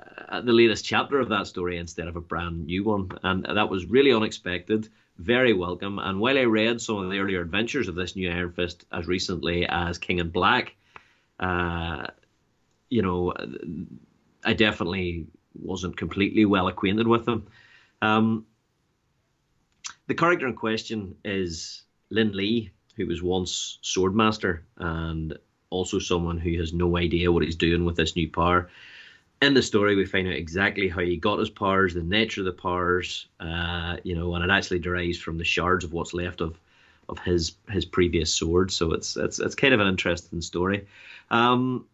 the 0.42 0.53
latest 0.53 0.85
chapter 0.85 1.18
of 1.18 1.29
that 1.31 1.46
story 1.46 1.79
instead 1.79 2.09
of 2.09 2.16
a 2.16 2.20
brand 2.20 2.66
new 2.66 2.85
one, 2.85 3.11
and 3.23 3.44
that 3.44 3.70
was 3.70 3.87
really 3.87 4.12
unexpected, 4.12 4.88
very 5.18 5.53
welcome. 5.53 5.99
And 5.99 6.20
while 6.20 6.38
I 6.38 6.44
read 6.44 6.81
some 6.81 6.96
of 6.96 7.11
the 7.11 7.18
earlier 7.18 7.40
adventures 7.40 7.88
of 7.88 7.94
this 7.94 8.16
new 8.16 8.31
Iron 8.31 8.53
Fist 8.53 8.85
as 8.92 9.07
recently 9.07 9.66
as 9.66 9.99
King 9.99 10.18
in 10.18 10.31
Black, 10.31 10.75
uh, 11.38 12.07
you 12.90 13.03
know, 13.03 13.33
I 14.44 14.53
definitely 14.53 15.27
wasn't 15.55 15.96
completely 15.96 16.44
well 16.44 16.68
acquainted 16.68 17.07
with 17.07 17.25
them. 17.25 17.46
Um, 18.03 18.46
the 20.07 20.14
character 20.14 20.46
in 20.46 20.55
question 20.55 21.16
is 21.25 21.83
Lin 22.11 22.33
Lee, 22.33 22.73
who 23.00 23.08
was 23.08 23.22
once 23.22 23.78
Swordmaster 23.82 24.60
and 24.76 25.36
also 25.70 25.98
someone 25.98 26.38
who 26.38 26.58
has 26.58 26.72
no 26.72 26.96
idea 26.96 27.32
what 27.32 27.42
he's 27.42 27.56
doing 27.56 27.84
with 27.84 27.96
this 27.96 28.16
new 28.16 28.28
power. 28.28 28.68
In 29.40 29.54
the 29.54 29.62
story, 29.62 29.96
we 29.96 30.04
find 30.04 30.28
out 30.28 30.34
exactly 30.34 30.88
how 30.88 31.00
he 31.00 31.16
got 31.16 31.38
his 31.38 31.48
powers, 31.48 31.94
the 31.94 32.02
nature 32.02 32.42
of 32.42 32.44
the 32.44 32.52
powers, 32.52 33.26
uh, 33.40 33.96
you 34.02 34.14
know, 34.14 34.34
and 34.34 34.44
it 34.44 34.50
actually 34.50 34.80
derives 34.80 35.18
from 35.18 35.38
the 35.38 35.44
shards 35.44 35.84
of 35.84 35.92
what's 35.92 36.12
left 36.12 36.40
of 36.40 36.58
of 37.08 37.18
his 37.20 37.52
his 37.70 37.84
previous 37.84 38.32
sword. 38.32 38.70
So 38.70 38.92
it's 38.92 39.16
it's 39.16 39.38
it's 39.38 39.54
kind 39.54 39.72
of 39.72 39.80
an 39.80 39.88
interesting 39.88 40.42
story. 40.42 40.86
Um, 41.30 41.86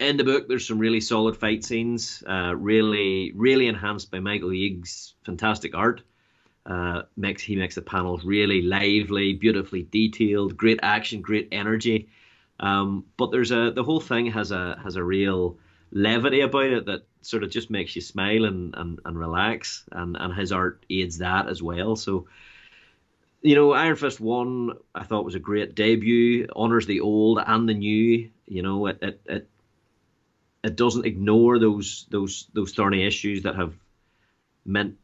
in 0.00 0.16
the 0.16 0.24
book, 0.24 0.48
there's 0.48 0.66
some 0.66 0.78
really 0.78 1.00
solid 1.00 1.36
fight 1.36 1.64
scenes, 1.64 2.22
uh, 2.26 2.54
really 2.56 3.32
really 3.36 3.68
enhanced 3.68 4.10
by 4.10 4.18
Michael 4.18 4.50
YG's 4.50 5.14
fantastic 5.24 5.76
art. 5.76 6.02
Uh, 6.68 7.02
makes 7.16 7.42
he 7.42 7.56
makes 7.56 7.74
the 7.74 7.80
panels 7.80 8.24
really 8.24 8.60
lively, 8.60 9.32
beautifully 9.32 9.88
detailed, 9.90 10.54
great 10.54 10.78
action, 10.82 11.22
great 11.22 11.48
energy. 11.50 12.10
Um, 12.60 13.06
but 13.16 13.30
there's 13.30 13.52
a 13.52 13.72
the 13.74 13.82
whole 13.82 14.00
thing 14.00 14.26
has 14.32 14.50
a 14.50 14.78
has 14.82 14.96
a 14.96 15.02
real 15.02 15.56
levity 15.92 16.40
about 16.42 16.64
it 16.64 16.84
that 16.84 17.06
sort 17.22 17.42
of 17.42 17.50
just 17.50 17.70
makes 17.70 17.96
you 17.96 18.02
smile 18.02 18.44
and, 18.44 18.74
and, 18.76 19.00
and 19.04 19.18
relax, 19.18 19.84
and, 19.92 20.16
and 20.18 20.34
his 20.34 20.52
art 20.52 20.84
aids 20.90 21.18
that 21.18 21.48
as 21.48 21.62
well. 21.62 21.96
So, 21.96 22.26
you 23.40 23.54
know, 23.54 23.72
Iron 23.72 23.96
Fist 23.96 24.20
One 24.20 24.72
I 24.94 25.04
thought 25.04 25.24
was 25.24 25.36
a 25.36 25.40
great 25.40 25.74
debut, 25.74 26.48
honors 26.54 26.84
the 26.84 27.00
old 27.00 27.40
and 27.46 27.66
the 27.66 27.74
new. 27.74 28.28
You 28.46 28.62
know, 28.62 28.86
it 28.88 28.98
it 29.00 29.20
it, 29.24 29.48
it 30.64 30.76
doesn't 30.76 31.06
ignore 31.06 31.58
those 31.58 32.04
those 32.10 32.46
those 32.52 32.72
thorny 32.72 33.06
issues 33.06 33.44
that 33.44 33.56
have 33.56 33.74
meant 34.66 34.98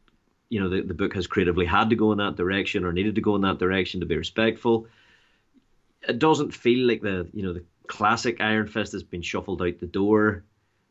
you 0.49 0.59
know 0.59 0.69
the, 0.69 0.81
the 0.81 0.93
book 0.93 1.13
has 1.15 1.27
creatively 1.27 1.65
had 1.65 1.89
to 1.89 1.95
go 1.95 2.11
in 2.11 2.17
that 2.19 2.35
direction 2.35 2.85
or 2.85 2.93
needed 2.93 3.15
to 3.15 3.21
go 3.21 3.35
in 3.35 3.41
that 3.41 3.59
direction 3.59 3.99
to 3.99 4.05
be 4.05 4.17
respectful. 4.17 4.87
It 6.07 6.19
doesn't 6.19 6.53
feel 6.53 6.87
like 6.87 7.01
the 7.01 7.27
you 7.33 7.43
know 7.43 7.53
the 7.53 7.65
classic 7.87 8.41
Iron 8.41 8.67
Fist 8.67 8.93
has 8.93 9.03
been 9.03 9.21
shuffled 9.21 9.61
out 9.61 9.79
the 9.79 9.87
door. 9.87 10.43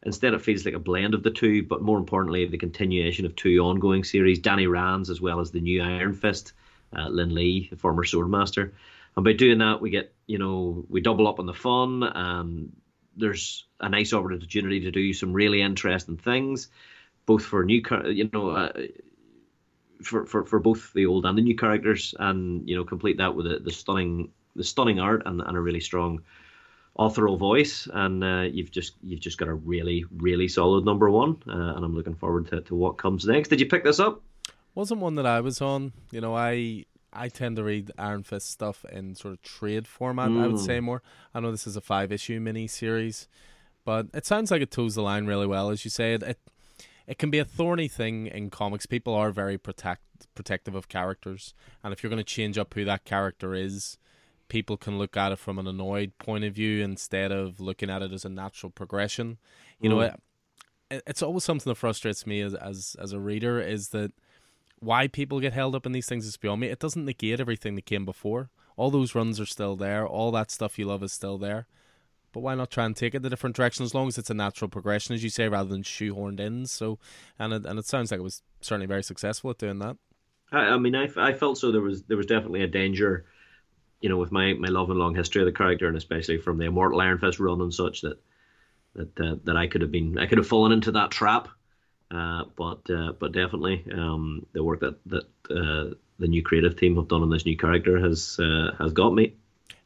Instead, 0.06 0.34
it 0.34 0.42
feels 0.42 0.64
like 0.66 0.74
a 0.74 0.78
blend 0.78 1.14
of 1.14 1.22
the 1.22 1.30
two, 1.30 1.62
but 1.62 1.80
more 1.80 1.98
importantly, 1.98 2.44
the 2.44 2.58
continuation 2.58 3.24
of 3.24 3.34
two 3.36 3.58
ongoing 3.60 4.04
series: 4.04 4.38
Danny 4.38 4.66
Rand's 4.66 5.10
as 5.10 5.20
well 5.20 5.40
as 5.40 5.50
the 5.50 5.60
new 5.60 5.82
Iron 5.82 6.14
Fist, 6.14 6.52
uh, 6.96 7.08
Lin 7.08 7.34
Lee, 7.34 7.68
the 7.70 7.76
former 7.76 8.04
Swordmaster. 8.04 8.72
and 9.16 9.24
by 9.24 9.32
doing 9.32 9.58
that, 9.58 9.80
we 9.80 9.90
get 9.90 10.14
you 10.26 10.38
know 10.38 10.84
we 10.88 11.00
double 11.00 11.28
up 11.28 11.38
on 11.38 11.46
the 11.46 11.54
fun. 11.54 12.02
Um, 12.16 12.72
there's 13.16 13.64
a 13.80 13.88
nice 13.88 14.12
opportunity 14.12 14.80
to 14.80 14.90
do 14.90 15.12
some 15.12 15.32
really 15.32 15.62
interesting 15.62 16.16
things, 16.16 16.68
both 17.26 17.44
for 17.44 17.64
new, 17.64 17.82
you 18.06 18.28
know, 18.32 18.50
uh, 18.50 18.72
for, 20.02 20.26
for 20.26 20.44
for 20.44 20.58
both 20.58 20.92
the 20.92 21.06
old 21.06 21.26
and 21.26 21.36
the 21.36 21.42
new 21.42 21.56
characters, 21.56 22.14
and 22.18 22.68
you 22.68 22.76
know, 22.76 22.84
complete 22.84 23.18
that 23.18 23.34
with 23.34 23.46
the, 23.46 23.58
the 23.58 23.72
stunning 23.72 24.30
the 24.56 24.64
stunning 24.64 25.00
art 25.00 25.22
and, 25.26 25.40
and 25.40 25.56
a 25.56 25.60
really 25.60 25.80
strong 25.80 26.22
authorial 26.96 27.36
voice, 27.36 27.88
and 27.92 28.22
uh, 28.22 28.42
you've 28.42 28.70
just 28.70 28.94
you've 29.02 29.20
just 29.20 29.38
got 29.38 29.48
a 29.48 29.54
really 29.54 30.04
really 30.16 30.48
solid 30.48 30.84
number 30.84 31.10
one, 31.10 31.36
uh, 31.48 31.74
and 31.74 31.84
I'm 31.84 31.94
looking 31.94 32.14
forward 32.14 32.48
to, 32.48 32.60
to 32.62 32.74
what 32.74 32.98
comes 32.98 33.24
next. 33.24 33.48
Did 33.48 33.60
you 33.60 33.66
pick 33.66 33.84
this 33.84 34.00
up? 34.00 34.22
Wasn't 34.74 35.00
one 35.00 35.14
that 35.16 35.26
I 35.26 35.40
was 35.40 35.60
on. 35.60 35.92
You 36.10 36.20
know, 36.20 36.34
I 36.34 36.84
I 37.12 37.28
tend 37.28 37.56
to 37.56 37.64
read 37.64 37.92
Iron 37.98 38.22
Fist 38.22 38.50
stuff 38.50 38.84
in 38.90 39.14
sort 39.14 39.34
of 39.34 39.42
trade 39.42 39.86
format. 39.86 40.30
Mm. 40.30 40.42
I 40.42 40.46
would 40.48 40.60
say 40.60 40.78
mm. 40.78 40.84
more. 40.84 41.02
I 41.32 41.40
know 41.40 41.50
this 41.50 41.66
is 41.66 41.76
a 41.76 41.80
five 41.80 42.12
issue 42.12 42.40
mini 42.40 42.66
series, 42.66 43.28
but 43.84 44.06
it 44.12 44.26
sounds 44.26 44.50
like 44.50 44.62
it 44.62 44.70
toes 44.70 44.94
the 44.94 45.02
line 45.02 45.26
really 45.26 45.46
well, 45.46 45.70
as 45.70 45.84
you 45.84 45.90
say. 45.90 46.14
It, 46.14 46.22
it 46.22 46.38
it 47.06 47.18
can 47.18 47.30
be 47.30 47.38
a 47.38 47.44
thorny 47.44 47.88
thing 47.88 48.26
in 48.26 48.50
comics. 48.50 48.86
People 48.86 49.14
are 49.14 49.30
very 49.30 49.58
protect 49.58 50.02
protective 50.34 50.74
of 50.74 50.88
characters, 50.88 51.54
and 51.82 51.92
if 51.92 52.02
you're 52.02 52.10
going 52.10 52.18
to 52.18 52.24
change 52.24 52.58
up 52.58 52.72
who 52.74 52.84
that 52.84 53.04
character 53.04 53.54
is, 53.54 53.98
people 54.48 54.76
can 54.76 54.98
look 54.98 55.16
at 55.16 55.32
it 55.32 55.38
from 55.38 55.58
an 55.58 55.66
annoyed 55.66 56.16
point 56.18 56.44
of 56.44 56.54
view 56.54 56.82
instead 56.82 57.32
of 57.32 57.60
looking 57.60 57.90
at 57.90 58.02
it 58.02 58.12
as 58.12 58.24
a 58.24 58.28
natural 58.28 58.70
progression. 58.70 59.38
You 59.80 59.90
mm. 59.90 59.92
know, 59.92 60.00
it, 60.00 60.20
it's 61.06 61.22
always 61.22 61.44
something 61.44 61.70
that 61.70 61.76
frustrates 61.76 62.26
me 62.26 62.40
as 62.40 62.54
as 62.54 62.96
as 63.00 63.12
a 63.12 63.20
reader 63.20 63.60
is 63.60 63.88
that 63.88 64.12
why 64.80 65.08
people 65.08 65.40
get 65.40 65.52
held 65.52 65.74
up 65.74 65.86
in 65.86 65.92
these 65.92 66.06
things 66.06 66.26
is 66.26 66.36
beyond 66.36 66.60
me. 66.60 66.68
It 66.68 66.78
doesn't 66.78 67.04
negate 67.04 67.40
everything 67.40 67.74
that 67.74 67.86
came 67.86 68.04
before. 68.04 68.50
All 68.76 68.90
those 68.90 69.14
runs 69.14 69.40
are 69.40 69.46
still 69.46 69.76
there. 69.76 70.06
All 70.06 70.30
that 70.32 70.50
stuff 70.50 70.78
you 70.78 70.86
love 70.86 71.02
is 71.02 71.12
still 71.12 71.38
there. 71.38 71.66
But 72.34 72.40
why 72.40 72.54
not 72.54 72.70
try 72.70 72.84
and 72.84 72.94
take 72.94 73.14
it 73.14 73.22
the 73.22 73.30
different 73.30 73.56
direction 73.56 73.84
as 73.84 73.94
long 73.94 74.08
as 74.08 74.18
it's 74.18 74.28
a 74.28 74.34
natural 74.34 74.68
progression, 74.68 75.14
as 75.14 75.24
you 75.24 75.30
say, 75.30 75.48
rather 75.48 75.70
than 75.70 75.82
shoehorned 75.82 76.40
in? 76.40 76.66
So, 76.66 76.98
and 77.38 77.54
it, 77.54 77.64
and 77.64 77.78
it 77.78 77.86
sounds 77.86 78.10
like 78.10 78.20
it 78.20 78.24
was 78.24 78.42
certainly 78.60 78.86
very 78.86 79.02
successful 79.02 79.50
at 79.50 79.58
doing 79.58 79.78
that. 79.78 79.96
I, 80.52 80.58
I 80.58 80.78
mean, 80.78 80.94
I, 80.94 81.08
I 81.16 81.32
felt 81.32 81.56
so. 81.56 81.72
There 81.72 81.80
was 81.80 82.02
there 82.02 82.18
was 82.18 82.26
definitely 82.26 82.62
a 82.62 82.68
danger, 82.68 83.24
you 84.00 84.10
know, 84.10 84.18
with 84.18 84.32
my, 84.32 84.52
my 84.52 84.68
love 84.68 84.90
and 84.90 84.98
long 84.98 85.14
history 85.14 85.40
of 85.40 85.46
the 85.46 85.52
character, 85.52 85.88
and 85.88 85.96
especially 85.96 86.38
from 86.38 86.58
the 86.58 86.66
Immortal 86.66 87.00
Iron 87.00 87.18
Fist 87.18 87.40
run 87.40 87.62
and 87.62 87.72
such, 87.72 88.02
that 88.02 88.18
that 88.94 89.20
uh, 89.20 89.36
that 89.44 89.56
I 89.56 89.68
could 89.68 89.80
have 89.80 89.92
been 89.92 90.18
I 90.18 90.26
could 90.26 90.38
have 90.38 90.46
fallen 90.46 90.72
into 90.72 90.92
that 90.92 91.10
trap 91.10 91.48
uh, 92.10 92.44
but 92.56 92.88
uh, 92.90 93.12
but 93.18 93.32
definitely 93.32 93.84
um, 93.92 94.46
the 94.52 94.62
work 94.62 94.80
that 94.80 94.96
that 95.06 95.24
uh, 95.50 95.94
the 96.18 96.28
new 96.28 96.42
creative 96.42 96.76
team 96.76 96.96
have 96.96 97.08
done 97.08 97.22
on 97.22 97.30
this 97.30 97.46
new 97.46 97.56
character 97.56 97.98
has 97.98 98.38
uh, 98.38 98.74
has 98.78 98.92
got 98.92 99.10
me. 99.10 99.34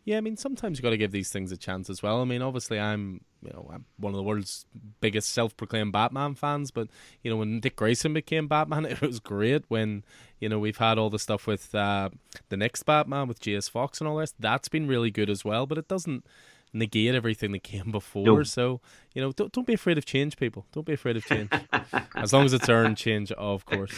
Yeah, 0.08 0.16
I 0.16 0.20
mean 0.22 0.38
sometimes 0.38 0.78
you 0.78 0.82
got 0.82 0.88
to 0.88 0.96
give 0.96 1.12
these 1.12 1.28
things 1.28 1.52
a 1.52 1.56
chance 1.58 1.90
as 1.90 2.02
well. 2.02 2.22
I 2.22 2.24
mean, 2.24 2.40
obviously 2.40 2.80
I'm 2.80 3.20
you 3.42 3.50
know 3.50 3.68
I'm 3.70 3.84
one 3.98 4.14
of 4.14 4.16
the 4.16 4.22
world's 4.22 4.64
biggest 5.02 5.28
self-proclaimed 5.34 5.92
Batman 5.92 6.34
fans, 6.34 6.70
but 6.70 6.88
you 7.22 7.30
know 7.30 7.36
when 7.36 7.60
Dick 7.60 7.76
Grayson 7.76 8.14
became 8.14 8.48
Batman, 8.48 8.84
it 8.86 9.02
was 9.02 9.20
great. 9.20 9.64
When 9.68 10.04
you 10.40 10.48
know 10.48 10.58
we've 10.58 10.78
had 10.78 10.96
all 10.96 11.10
the 11.10 11.18
stuff 11.18 11.46
with 11.46 11.74
uh, 11.74 12.08
the 12.48 12.56
next 12.56 12.84
Batman 12.84 13.28
with 13.28 13.38
Jace 13.38 13.68
Fox 13.68 14.00
and 14.00 14.08
all 14.08 14.16
this, 14.16 14.32
that's 14.40 14.70
been 14.70 14.88
really 14.88 15.10
good 15.10 15.28
as 15.28 15.44
well. 15.44 15.66
But 15.66 15.76
it 15.76 15.88
doesn't 15.88 16.24
negate 16.72 17.14
everything 17.14 17.52
that 17.52 17.62
came 17.62 17.90
before. 17.92 18.24
No. 18.24 18.42
So 18.44 18.80
you 19.12 19.20
know, 19.20 19.32
don't 19.32 19.52
don't 19.52 19.66
be 19.66 19.74
afraid 19.74 19.98
of 19.98 20.06
change, 20.06 20.38
people. 20.38 20.64
Don't 20.72 20.86
be 20.86 20.94
afraid 20.94 21.18
of 21.18 21.26
change, 21.26 21.50
as 22.14 22.32
long 22.32 22.46
as 22.46 22.54
it's 22.54 22.70
earned 22.70 22.96
change, 22.96 23.30
of 23.32 23.66
course. 23.66 23.92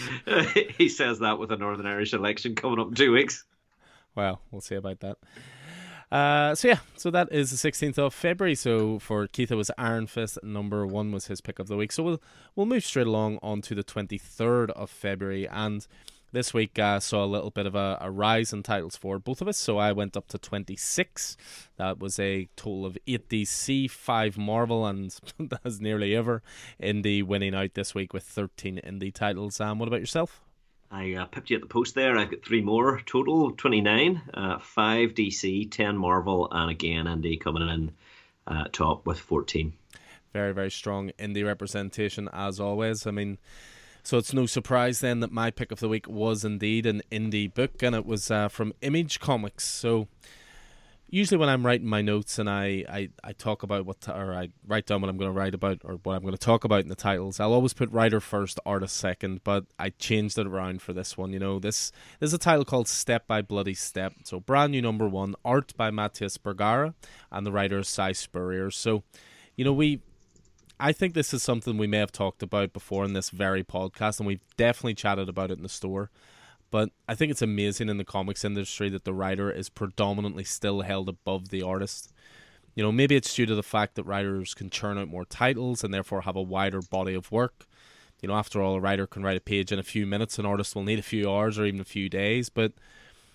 he 0.77 0.89
says 0.89 1.21
that 1.21 1.39
with 1.39 1.53
a 1.53 1.57
Northern 1.57 1.87
Irish 1.87 2.15
election 2.15 2.57
coming 2.57 2.81
up 2.81 2.89
in 2.89 2.95
two 2.97 3.13
weeks. 3.13 3.45
Well, 4.17 4.41
we'll 4.51 4.61
see 4.61 4.75
about 4.75 4.99
that. 5.01 5.19
Uh, 6.11 6.55
so 6.57 6.69
yeah, 6.69 6.79
so 6.97 7.11
that 7.11 7.31
is 7.31 7.51
the 7.51 7.71
16th 7.71 7.99
of 7.99 8.13
February. 8.13 8.55
So 8.55 8.99
for 8.99 9.27
Keith, 9.29 9.53
it 9.53 9.57
was 9.57 9.71
Iron 9.79 10.07
Fist. 10.07 10.39
Number 10.43 10.87
one 10.87 11.13
was 11.13 11.27
his 11.27 11.41
pick 11.41 11.59
of 11.59 11.69
the 11.69 11.77
week. 11.77 11.93
So 11.93 12.03
we'll 12.03 12.23
we'll 12.57 12.67
move 12.67 12.85
straight 12.85 13.07
along 13.07 13.39
on 13.43 13.63
to 13.63 13.75
the 13.75 13.85
23rd 13.85 14.71
of 14.71 14.91
February, 14.91 15.49
and 15.49 15.87
this 16.33 16.55
week 16.55 16.79
uh, 16.79 17.01
saw 17.01 17.25
a 17.25 17.27
little 17.27 17.51
bit 17.51 17.67
of 17.67 17.75
a, 17.75 17.99
a, 18.01 18.11
rise 18.11 18.53
in 18.53 18.63
titles 18.63 18.97
for 18.97 19.19
both 19.19 19.41
of 19.41 19.49
us. 19.49 19.57
So 19.57 19.79
I 19.79 19.93
went 19.93 20.17
up 20.17 20.29
to 20.29 20.39
26. 20.39 21.37
That 21.77 21.99
was 21.99 22.19
a 22.19 22.49
total 22.57 22.87
of 22.87 22.97
8 23.07 23.29
DC, 23.29 23.91
5 23.91 24.39
Marvel, 24.39 24.87
and 24.87 25.17
as 25.65 25.81
nearly 25.81 26.15
ever 26.15 26.43
indie 26.83 27.23
winning 27.23 27.55
out 27.55 27.75
this 27.75 27.95
week 27.95 28.13
with 28.13 28.25
13 28.25 28.81
indie 28.85 29.13
titles. 29.13 29.61
Um, 29.61 29.79
what 29.79 29.89
about 29.89 30.01
yourself? 30.01 30.43
I 30.91 31.15
uh, 31.15 31.25
pipped 31.27 31.51
you 31.51 31.57
at 31.57 31.63
the 31.63 31.69
post 31.69 31.95
there. 31.95 32.19
I've 32.19 32.31
got 32.31 32.45
three 32.45 32.63
more 32.63 33.01
total 33.07 33.53
29, 33.53 34.23
uh, 34.35 34.59
5 34.59 35.11
DC, 35.11 35.71
10 35.71 35.97
Marvel, 35.97 36.49
and 36.51 36.71
again, 36.71 37.05
indie 37.07 37.41
coming 37.41 37.69
in 37.69 37.93
uh, 38.47 38.65
top 38.73 39.07
with 39.07 39.19
14. 39.21 39.73
Very, 40.33 40.53
very 40.53 40.71
strong 40.71 41.11
indie 41.19 41.47
representation 41.47 42.29
as 42.33 42.59
always. 42.59 43.07
I 43.07 43.13
mean, 43.13 43.39
so 44.03 44.19
it's 44.19 44.33
no 44.33 44.47
surprise 44.47 45.01
then 45.01 45.21
that 45.21 45.31
my 45.31 45.51
pick 45.51 45.71
of 45.71 45.81
the 45.81 45.89
week 45.89 46.09
was 46.09 46.45
indeed 46.45 46.87
an 46.87 47.03
indie 47.13 47.53
book, 47.53 47.83
and 47.83 47.95
it 47.95 48.05
was 48.05 48.31
uh, 48.31 48.49
from 48.49 48.73
Image 48.83 49.21
Comics. 49.21 49.65
So 49.65 50.09
usually 51.11 51.39
when 51.39 51.49
I'm 51.49 51.67
writing 51.67 51.87
my 51.87 52.03
notes 52.03 52.39
and 52.39 52.49
I, 52.49 52.85
I, 52.89 53.09
I 53.23 53.33
talk 53.33 53.63
about 53.63 53.85
what, 53.85 54.09
or 54.09 54.33
I 54.33 54.51
write 54.67 54.87
down 54.87 55.01
what 55.01 55.11
I'm 55.11 55.17
going 55.17 55.31
to 55.31 55.39
write 55.39 55.55
about 55.55 55.81
or 55.85 55.95
what 56.03 56.15
I'm 56.15 56.23
going 56.23 56.33
to 56.33 56.39
talk 56.39 56.65
about 56.65 56.83
in 56.83 56.89
the 56.89 56.95
titles, 56.95 57.41
I'll 57.41 57.53
always 57.53 57.75
put 57.75 57.91
writer 57.91 58.21
first, 58.21 58.61
artist 58.65 58.97
second. 58.97 59.43
But 59.45 59.65
I 59.79 59.91
changed 59.91 60.39
it 60.39 60.47
around 60.47 60.83
for 60.83 60.93
this 60.93 61.19
one. 61.19 61.33
You 61.33 61.41
know, 61.41 61.59
this, 61.59 61.93
is 62.21 62.33
a 62.33 62.39
title 62.39 62.65
called 62.65 62.89
Step 62.89 63.27
by 63.27 63.43
Bloody 63.43 63.75
Step. 63.75 64.15
So 64.25 64.41
brand 64.41 64.73
new 64.73 64.83
number 64.83 65.09
one, 65.09 65.35
art 65.45 65.77
by 65.77 65.91
Matías 65.91 66.41
Bergara, 66.41 66.95
and 67.31 67.45
the 67.45 67.53
writer 67.53 67.79
is 67.79 67.89
Si 67.89 68.13
Spurrier. 68.15 68.71
So, 68.71 69.03
you 69.57 69.65
know, 69.65 69.73
we 69.73 70.01
I 70.83 70.93
think 70.93 71.13
this 71.13 71.35
is 71.35 71.43
something 71.43 71.77
we 71.77 71.87
may 71.87 71.99
have 71.99 72.11
talked 72.11 72.43
about 72.43 72.73
before 72.73 73.05
in 73.05 73.13
this 73.13 73.29
very 73.29 73.63
podcast, 73.63 74.19
and 74.19 74.27
we've 74.27 74.41
definitely 74.57 74.95
chatted 74.95 75.29
about 75.29 75.51
it 75.51 75.59
in 75.59 75.63
the 75.63 75.69
store. 75.69 76.11
But 76.71 76.91
I 77.09 77.15
think 77.15 77.31
it's 77.31 77.43
amazing 77.43 77.89
in 77.89 77.97
the 77.97 78.05
comics 78.05 78.45
industry 78.45 78.89
that 78.91 79.05
the 79.05 79.13
writer 79.13 79.51
is 79.51 79.69
predominantly 79.69 80.45
still 80.45 80.83
held 80.83 81.09
above 81.09 81.49
the 81.49 81.63
artist. 81.63 82.13
You 82.75 82.83
know, 82.83 82.93
maybe 82.93 83.17
it's 83.17 83.35
due 83.35 83.47
to 83.47 83.55
the 83.55 83.63
fact 83.63 83.97
that 83.97 84.05
writers 84.05 84.55
can 84.55 84.71
churn 84.71 84.97
out 84.97 85.09
more 85.09 85.25
titles 85.25 85.83
and 85.83 85.93
therefore 85.93 86.23
have 86.23 86.37
a 86.37 86.43
wider 86.43 86.81
body 86.81 87.15
of 87.15 87.33
work. 87.33 87.67
You 88.23 88.29
know, 88.29 88.35
after 88.35 88.63
all, 88.63 88.75
a 88.77 88.81
writer 88.81 89.07
can 89.07 89.23
write 89.23 89.37
a 89.37 89.41
page 89.41 89.73
in 89.73 89.79
a 89.79 89.83
few 89.83 90.07
minutes, 90.07 90.39
an 90.39 90.47
artist 90.47 90.75
will 90.75 90.85
need 90.85 90.99
a 90.99 91.03
few 91.03 91.31
hours 91.31 91.59
or 91.59 91.65
even 91.65 91.81
a 91.81 91.85
few 91.85 92.09
days. 92.09 92.49
But 92.49 92.73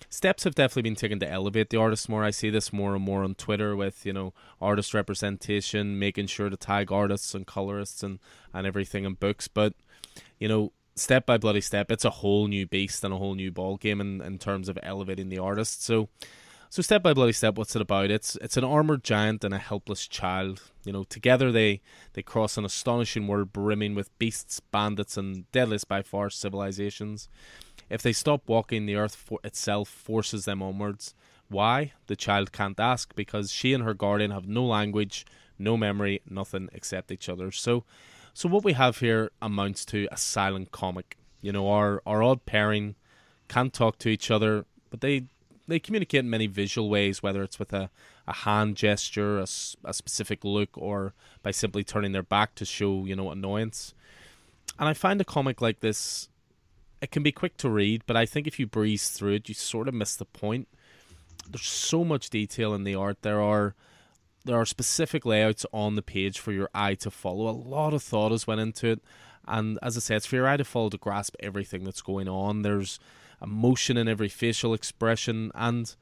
steps 0.10 0.44
have 0.44 0.56
definitely 0.56 0.84
been 0.84 0.96
taken 0.96 1.20
to 1.20 1.30
elevate 1.30 1.70
the 1.70 1.78
artists 1.78 2.08
more. 2.08 2.24
I 2.24 2.32
see 2.32 2.50
this 2.50 2.72
more 2.72 2.96
and 2.96 3.04
more 3.04 3.24
on 3.24 3.36
Twitter 3.36 3.76
with 3.76 4.06
you 4.06 4.14
know 4.14 4.34
artist 4.62 4.94
representation, 4.94 6.00
making 6.00 6.28
sure 6.28 6.50
to 6.50 6.58
tag 6.58 6.92
artists 6.92 7.34
and 7.34 7.46
colorists 7.46 8.04
and 8.04 8.20
and 8.54 8.66
everything 8.66 9.04
in 9.04 9.16
books. 9.16 9.48
But 9.48 9.74
you 10.40 10.48
know, 10.48 10.72
step 10.96 11.26
by 11.26 11.38
bloody 11.38 11.62
step, 11.62 11.92
it's 11.92 12.06
a 12.06 12.10
whole 12.10 12.48
new 12.48 12.66
beast 12.66 13.04
and 13.04 13.14
a 13.14 13.18
whole 13.18 13.36
new 13.36 13.52
ball 13.52 13.78
game 13.78 14.02
in 14.02 14.22
in 14.22 14.38
terms 14.38 14.70
of 14.70 14.80
elevating 14.84 15.30
the 15.30 15.40
artist. 15.40 15.84
So. 15.84 16.10
So 16.72 16.82
step 16.82 17.04
by 17.04 17.14
bloody 17.14 17.32
step, 17.32 17.58
what's 17.58 17.76
it 17.78 17.82
about? 17.82 18.12
It's 18.12 18.36
it's 18.42 18.58
an 18.58 18.66
armored 18.66 19.02
giant 19.02 19.46
and 19.46 19.54
a 19.54 19.60
helpless 19.60 20.08
child. 20.08 20.62
You 20.84 20.92
know, 20.92 21.04
together 21.06 21.50
they 21.50 21.80
they 22.14 22.22
cross 22.22 22.58
an 22.58 22.66
astonishing 22.66 23.28
world 23.28 23.54
brimming 23.54 23.96
with 23.96 24.18
beasts, 24.20 24.60
bandits, 24.60 25.16
and 25.16 25.50
deadliest 25.54 25.88
by 25.88 26.02
far 26.02 26.30
civilizations. 26.30 27.30
If 27.90 28.02
they 28.02 28.12
stop 28.12 28.50
walking, 28.50 28.88
the 28.88 28.96
earth 28.96 29.16
for 29.16 29.40
itself 29.44 29.88
forces 29.88 30.44
them 30.44 30.62
onwards. 30.62 31.14
Why? 31.48 31.94
The 32.08 32.16
child 32.16 32.52
can't 32.52 32.80
ask 32.80 33.16
because 33.16 33.52
she 33.52 33.74
and 33.74 33.84
her 33.84 33.94
guardian 33.94 34.32
have 34.32 34.48
no 34.48 34.66
language, 34.66 35.26
no 35.60 35.78
memory, 35.78 36.22
nothing 36.28 36.70
except 36.74 37.12
each 37.12 37.30
other. 37.30 37.52
So, 37.52 37.84
so 38.36 38.50
what 38.50 38.66
we 38.66 38.74
have 38.74 39.00
here 39.00 39.32
amounts 39.42 39.86
to 39.86 40.10
a 40.12 40.18
silent 40.18 40.72
comic. 40.72 41.16
You 41.42 41.54
know, 41.54 41.70
our 41.70 42.02
our 42.06 42.22
odd 42.22 42.46
pairing 42.46 42.96
can't 43.48 43.74
talk 43.74 43.98
to 44.00 44.10
each 44.10 44.30
other, 44.30 44.66
but 44.90 45.00
they 45.00 45.28
they 45.70 45.80
communicate 45.80 46.20
in 46.20 46.30
many 46.30 46.46
visual 46.46 46.90
ways, 46.90 47.24
whether 47.24 47.42
it's 47.42 47.58
with 47.58 47.72
a, 47.72 47.90
a 48.28 48.34
hand 48.34 48.76
gesture, 48.76 49.40
a, 49.40 49.48
a 49.86 49.94
specific 49.94 50.44
look, 50.44 50.78
or 50.78 51.14
by 51.44 51.52
simply 51.52 51.84
turning 51.84 52.12
their 52.12 52.24
back 52.24 52.56
to 52.56 52.66
show, 52.66 53.06
you 53.06 53.16
know, 53.16 53.32
annoyance. 53.32 53.94
And 54.78 54.90
I 54.90 54.94
find 54.94 55.22
a 55.22 55.26
comic 55.26 55.62
like 55.62 55.80
this 55.80 56.28
it 57.02 57.12
can 57.12 57.24
be 57.24 57.32
quick 57.32 57.56
to 57.58 57.70
read, 57.70 58.04
but 58.06 58.18
I 58.18 58.26
think 58.26 58.48
if 58.48 58.60
you 58.60 58.68
breeze 58.68 59.10
through 59.10 59.36
it, 59.36 59.48
you 59.48 59.56
sort 59.56 59.88
of 59.88 59.94
miss 59.94 60.18
the 60.18 60.26
point. 60.26 60.68
There's 61.50 61.66
so 61.68 62.04
much 62.04 62.30
detail 62.30 62.74
in 62.74 62.84
the 62.84 62.96
art. 62.96 63.22
There 63.22 63.42
are 63.42 63.76
there 64.46 64.60
are 64.60 64.66
specific 64.66 65.26
layouts 65.26 65.66
on 65.74 65.96
the 65.96 66.02
page 66.02 66.40
for 66.40 66.52
your 66.52 66.70
eye 66.74 66.96
to 66.96 67.12
follow. 67.12 67.50
A 67.50 67.52
lot 67.52 67.94
of 67.94 68.04
thought 68.04 68.32
has 68.32 68.48
went 68.48 68.62
into 68.62 68.88
it, 68.88 69.02
and 69.48 69.78
as 69.82 69.98
I 69.98 70.00
said, 70.00 70.18
it's 70.18 70.26
for 70.26 70.36
your 70.36 70.48
eye 70.48 70.58
to 70.58 70.64
follow 70.64 70.90
to 70.90 70.98
grasp 70.98 71.36
everything 71.40 71.84
that's 71.84 72.02
going 72.02 72.28
on. 72.28 72.62
There's 72.62 73.00
emotion 73.42 73.98
in 73.98 74.08
every 74.08 74.30
facial 74.30 74.74
expression, 74.74 75.52
and 75.54 75.94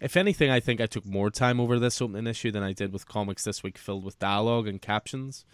if 0.00 0.16
anything, 0.16 0.50
I 0.50 0.60
think 0.60 0.80
I 0.80 0.86
took 0.86 1.04
more 1.04 1.30
time 1.30 1.58
over 1.58 1.78
this 1.78 2.00
opening 2.00 2.26
issue 2.26 2.50
than 2.50 2.62
I 2.62 2.72
did 2.72 2.92
with 2.92 3.08
comics 3.08 3.44
this 3.44 3.62
week 3.62 3.78
filled 3.78 4.04
with 4.04 4.18
dialogue 4.18 4.68
and 4.68 4.80
captions 4.80 5.44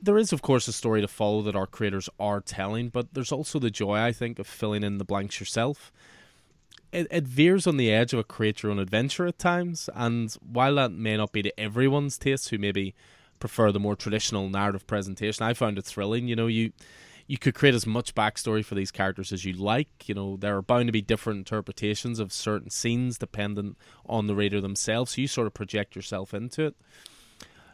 there 0.00 0.18
is, 0.18 0.32
of 0.32 0.42
course, 0.42 0.68
a 0.68 0.72
story 0.72 1.00
to 1.00 1.08
follow 1.08 1.42
that 1.42 1.56
our 1.56 1.66
creators 1.66 2.08
are 2.20 2.40
telling, 2.40 2.88
but 2.88 3.14
there's 3.14 3.32
also 3.32 3.58
the 3.58 3.70
joy, 3.70 3.96
I 3.96 4.12
think, 4.12 4.38
of 4.38 4.46
filling 4.46 4.84
in 4.84 4.98
the 4.98 5.04
blanks 5.04 5.40
yourself. 5.40 5.92
It, 6.92 7.06
it 7.10 7.24
veers 7.24 7.66
on 7.66 7.76
the 7.76 7.92
edge 7.92 8.12
of 8.12 8.18
a 8.18 8.24
create 8.24 8.62
your 8.62 8.72
own 8.72 8.78
adventure 8.78 9.26
at 9.26 9.38
times, 9.38 9.88
and 9.94 10.34
while 10.40 10.74
that 10.76 10.92
may 10.92 11.16
not 11.16 11.32
be 11.32 11.42
to 11.42 11.60
everyone's 11.60 12.18
taste, 12.18 12.48
who 12.48 12.58
maybe 12.58 12.94
prefer 13.38 13.70
the 13.70 13.80
more 13.80 13.96
traditional 13.96 14.48
narrative 14.48 14.86
presentation, 14.86 15.44
I 15.44 15.54
found 15.54 15.78
it 15.78 15.84
thrilling. 15.84 16.28
You 16.28 16.36
know, 16.36 16.46
you 16.46 16.72
you 17.26 17.36
could 17.36 17.54
create 17.54 17.74
as 17.74 17.86
much 17.86 18.14
backstory 18.14 18.64
for 18.64 18.74
these 18.74 18.90
characters 18.90 19.32
as 19.32 19.44
you 19.44 19.52
like. 19.52 20.08
You 20.08 20.14
know, 20.14 20.36
there 20.38 20.56
are 20.56 20.62
bound 20.62 20.86
to 20.86 20.92
be 20.92 21.02
different 21.02 21.38
interpretations 21.38 22.18
of 22.18 22.32
certain 22.32 22.70
scenes 22.70 23.18
dependent 23.18 23.76
on 24.06 24.26
the 24.26 24.34
reader 24.34 24.62
themselves. 24.62 25.12
So 25.14 25.20
you 25.20 25.28
sort 25.28 25.46
of 25.46 25.52
project 25.52 25.94
yourself 25.94 26.32
into 26.32 26.64
it. 26.64 26.76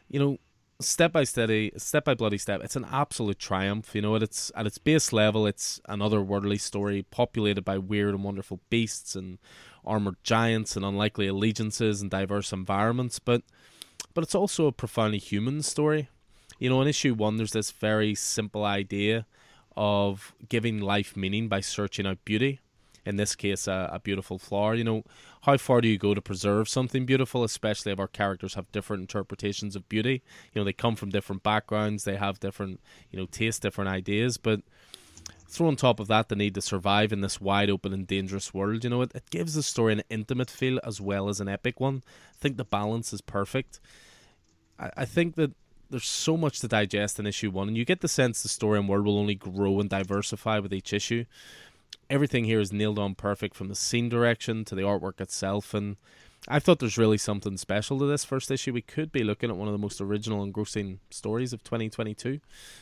You 0.09 0.18
know, 0.18 0.38
step 0.87 1.12
by 1.12 1.25
steady, 1.25 1.73
step 1.77 2.05
by 2.05 2.14
bloody 2.14 2.38
step, 2.38 2.62
it's 2.62 2.77
an 2.77 2.87
absolute 2.90 3.38
triumph. 3.38 3.94
You 3.94 4.03
know, 4.03 4.16
at 4.16 4.23
its 4.23 4.53
at 4.55 4.66
its 4.66 4.79
base 4.79 5.12
level, 5.12 5.47
it's 5.47 5.81
an 5.88 6.01
otherworldly 6.01 6.61
story 6.61 7.05
populated 7.11 7.62
by 7.62 7.79
weird 7.79 8.14
and 8.14 8.25
wonderful 8.25 8.61
beasts 8.70 9.14
and 9.14 9.38
armored 9.85 10.16
giants 10.23 10.77
and 10.77 10.85
unlikely 10.85 11.27
allegiances 11.27 12.01
and 12.01 12.11
diverse 12.11 12.53
environments. 12.53 13.18
But 13.18 13.42
but 14.14 14.25
it's 14.25 14.35
also 14.35 14.66
a 14.66 14.73
profoundly 14.73 15.18
human 15.18 15.62
story. 15.62 16.09
You 16.59 16.70
know, 16.70 16.81
in 16.81 16.88
issue 16.88 17.14
one, 17.14 17.37
there's 17.37 17.53
this 17.53 17.70
very 17.70 18.14
simple 18.14 18.64
idea 18.64 19.27
of 19.77 20.35
giving 20.49 20.81
life 20.81 21.16
meaning 21.16 21.49
by 21.49 21.61
searching 21.61 22.07
out 22.07 22.25
beauty 22.25 22.61
in 23.05 23.17
this 23.17 23.35
case, 23.35 23.67
a, 23.67 23.90
a, 23.93 24.01
beautiful 24.01 24.38
flower. 24.38 24.75
You 24.75 24.85
know, 24.85 25.05
how 25.43 25.57
far 25.57 25.81
do 25.81 25.88
you 25.88 25.99
go 25.99 26.14
to 26.14 26.23
preserve 26.23 26.69
something 26.69 27.05
beautiful, 27.05 27.45
especially 27.45 27.93
if 27.93 28.01
our 28.01 28.09
characters 28.09 28.55
have 28.55 28.71
different 28.73 29.03
interpretations 29.03 29.77
of 29.77 29.88
beauty? 29.88 30.23
You 30.53 30.61
know, 30.61 30.64
they 30.64 30.73
come 30.73 30.97
from 30.97 31.11
different 31.11 31.43
backgrounds, 31.43 32.05
they 32.05 32.17
have 32.17 32.40
different, 32.40 32.81
you 33.11 33.19
know, 33.19 33.27
tastes, 33.27 33.61
different 33.61 33.90
ideas, 33.90 34.37
but 34.37 34.62
throw 35.49 35.69
on 35.69 35.77
top 35.77 36.01
of 36.01 36.09
that 36.09 36.29
the 36.29 36.37
need 36.37 36.55
to 36.55 36.61
survive 36.61 37.12
in 37.12 37.21
this 37.21 37.40
wide 37.40 37.71
open 37.71 37.93
and 37.93 38.07
dangerous 38.07 38.53
world, 38.53 38.85
you 38.85 38.90
know, 38.90 39.03
it, 39.03 39.12
it 39.14 39.31
gives 39.31 39.55
the 39.55 39.62
story 39.62 39.93
an 39.93 40.03
intimate 40.11 40.51
feel 40.51 40.81
as 40.83 41.01
well 41.01 41.29
as 41.29 41.40
an 41.40 41.49
epic 41.49 41.81
one. 41.81 42.03
I 42.33 42.37
think 42.38 42.57
the 42.57 42.64
balance 42.64 43.12
is 43.12 43.21
perfect. 43.21 43.81
I, 44.79 44.90
I 44.99 45.05
think 45.05 45.37
that 45.37 45.53
there's 45.90 46.07
so 46.07 46.37
much 46.37 46.61
to 46.61 46.69
digest 46.69 47.19
in 47.19 47.27
issue 47.27 47.51
one, 47.51 47.69
and 47.69 47.77
you 47.77 47.85
get 47.85 48.01
the 48.01 48.09
sense 48.09 48.43
the 48.43 48.49
story 48.49 48.79
and 48.79 48.88
world 48.88 49.07
will 49.07 49.19
only 49.19 49.35
grow 49.35 49.79
and 49.79 49.88
diversify 49.88 50.59
with 50.59 50.73
each 50.73 50.93
issue 50.93 51.25
everything 52.09 52.44
here 52.44 52.61
is 52.61 52.72
nailed 52.72 52.98
on 52.98 53.14
perfect 53.14 53.54
from 53.54 53.68
the 53.68 53.74
scene 53.74 54.09
direction 54.09 54.64
to 54.64 54.74
the 54.74 54.83
artwork 54.83 55.20
itself 55.20 55.74
and 55.74 55.96
I 56.46 56.59
thought 56.59 56.78
there's 56.78 56.98
really 56.98 57.16
something 57.16 57.57
special 57.57 57.98
to 57.98 58.04
this 58.04 58.24
first 58.24 58.50
issue. 58.50 58.72
We 58.72 58.83
could 58.83 59.11
be 59.11 59.24
looking 59.24 59.48
at 59.48 59.57
one 59.57 59.66
of 59.66 59.72
the 59.72 59.78
most 59.78 60.00
original 60.00 60.42
and 60.42 60.52
grossing 60.52 60.98
stories 61.11 61.54
of 61.54 61.64
2022. 61.64 62.40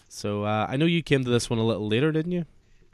So 0.09 0.45
uh, 0.45 0.67
I 0.69 0.77
know 0.77 0.87
you 0.87 1.03
came 1.03 1.23
to 1.25 1.31
this 1.31 1.49
one 1.49 1.61
a 1.61 1.65
little 1.65 1.87
later, 1.87 2.11
didn't 2.11 2.33
you? 2.33 2.45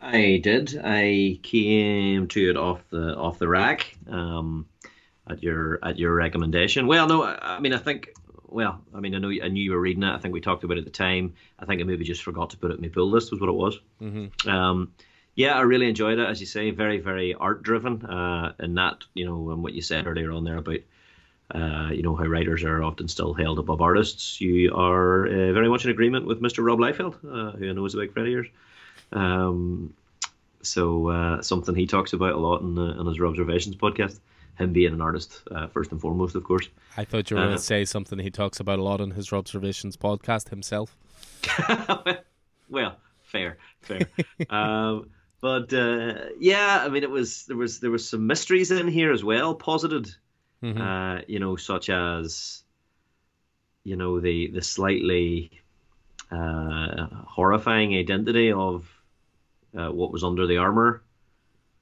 I 0.01 0.41
did. 0.43 0.79
I 0.83 1.41
came 1.43 2.29
to 2.29 2.51
it 2.51 2.57
off 2.57 2.81
the 2.91 3.17
off 3.17 3.39
the 3.39 3.49
rack 3.49 3.97
um, 4.09 4.67
at 5.29 5.43
your 5.43 5.79
at 5.83 5.99
your 5.99 6.15
recommendation. 6.15 6.87
Well, 6.87 7.09
no, 7.09 7.23
I, 7.25 7.57
I 7.57 7.61
mean 7.61 7.73
I 7.73 7.79
think. 7.79 8.11
Well, 8.51 8.81
I 8.95 9.01
mean 9.01 9.15
I 9.15 9.19
know 9.19 9.31
I 9.31 9.49
knew 9.49 9.63
you 9.63 9.73
were 9.73 9.81
reading 9.81 10.03
it. 10.03 10.15
I 10.15 10.19
think 10.19 10.33
we 10.33 10.41
talked 10.41 10.65
about 10.65 10.77
it 10.77 10.81
at 10.81 10.85
the 10.85 10.91
time. 10.91 11.35
I 11.59 11.65
think 11.65 11.81
I 11.81 11.85
maybe 11.85 12.05
just 12.05 12.23
forgot 12.23 12.51
to 12.51 12.57
put 12.57 12.71
it 12.71 12.75
in 12.75 12.81
my 12.81 12.89
pull 12.89 13.11
list. 13.11 13.33
Was 13.33 13.41
what 13.41 13.49
it 13.49 13.53
was. 13.53 13.81
Mm-hmm. 14.01 14.49
Um, 14.49 14.93
yeah, 15.39 15.55
I 15.55 15.61
really 15.61 15.89
enjoyed 15.89 16.19
it. 16.19 16.29
As 16.29 16.41
you 16.41 16.47
say, 16.47 16.73
very, 16.73 16.99
very 16.99 17.33
art 17.33 17.63
driven. 17.63 18.05
Uh, 18.05 18.55
and 18.59 18.77
that, 18.77 19.05
you 19.15 19.25
know, 19.25 19.53
and 19.53 19.63
what 19.63 19.73
you 19.73 19.83
said 19.83 20.09
earlier 20.09 20.33
on 20.33 20.43
there 20.43 20.57
about, 20.57 20.81
uh, 21.55 21.91
you 21.93 22.03
know, 22.03 22.17
how 22.17 22.25
writers 22.25 22.65
are 22.65 22.83
often 22.83 23.07
still 23.07 23.35
held 23.35 23.61
above 23.61 23.81
artists. 23.81 24.41
You 24.41 24.75
are 24.75 25.29
uh, 25.29 25.53
very 25.53 25.69
much 25.69 25.85
in 25.85 25.93
agreement 25.93 26.27
with 26.27 26.43
Mr. 26.43 26.65
Rob 26.65 26.81
Liefeld, 26.81 27.15
uh, 27.25 27.57
who 27.57 27.71
I 27.71 27.73
know 27.73 27.85
is 27.85 27.95
a 27.95 27.99
big 27.99 28.13
friend 28.13 28.27
of 28.27 28.33
yours. 28.33 28.49
Um, 29.13 29.95
so 30.63 31.07
uh, 31.07 31.41
something 31.41 31.77
he 31.77 31.87
talks 31.87 32.15
about 32.15 32.33
a 32.33 32.39
lot 32.39 32.63
in, 32.63 32.77
in 32.77 33.07
his 33.07 33.21
Observations 33.21 33.77
podcast. 33.77 34.19
Him 34.59 34.73
being 34.73 34.93
an 34.93 35.01
artist, 35.01 35.43
uh, 35.53 35.69
first 35.69 35.93
and 35.93 36.01
foremost, 36.01 36.35
of 36.35 36.43
course. 36.43 36.69
I 36.97 37.05
thought 37.05 37.31
you 37.31 37.37
were 37.37 37.45
going 37.45 37.57
to 37.57 37.63
say 37.63 37.85
something 37.85 38.19
he 38.19 38.33
talks 38.33 38.59
about 38.59 38.81
a 38.81 38.83
lot 38.83 39.01
in 39.01 39.13
his 39.13 39.33
Observations 39.33 39.97
podcast 39.97 40.49
himself. 40.49 40.97
well, 42.69 42.97
fair, 43.23 43.59
fair. 43.83 44.01
um, 44.51 45.11
but 45.41 45.73
uh, 45.73 46.15
yeah, 46.41 46.83
I 46.85 46.89
mean, 46.89 47.03
it 47.03 47.11
was 47.11 47.45
there 47.47 47.57
was 47.57 47.81
there 47.81 47.91
was 47.91 48.09
some 48.09 48.27
mysteries 48.27 48.71
in 48.71 48.89
here 48.89 49.13
as 49.13 49.23
well, 49.23 49.55
posited. 49.55 50.11
Mm-hmm. 50.63 50.81
Uh, 50.81 51.21
you 51.29 51.39
know, 51.39 51.55
such 51.55 51.91
as 51.91 52.65
you 53.85 53.97
know 53.97 54.19
the 54.19 54.49
the 54.49 54.63
slightly 54.63 55.61
uh, 56.33 57.07
horrifying 57.27 57.95
identity 57.95 58.51
of 58.53 58.89
uh, 59.79 59.93
what 59.93 60.13
was 60.13 60.25
under 60.25 60.47
the 60.47 60.57
armor. 60.57 61.03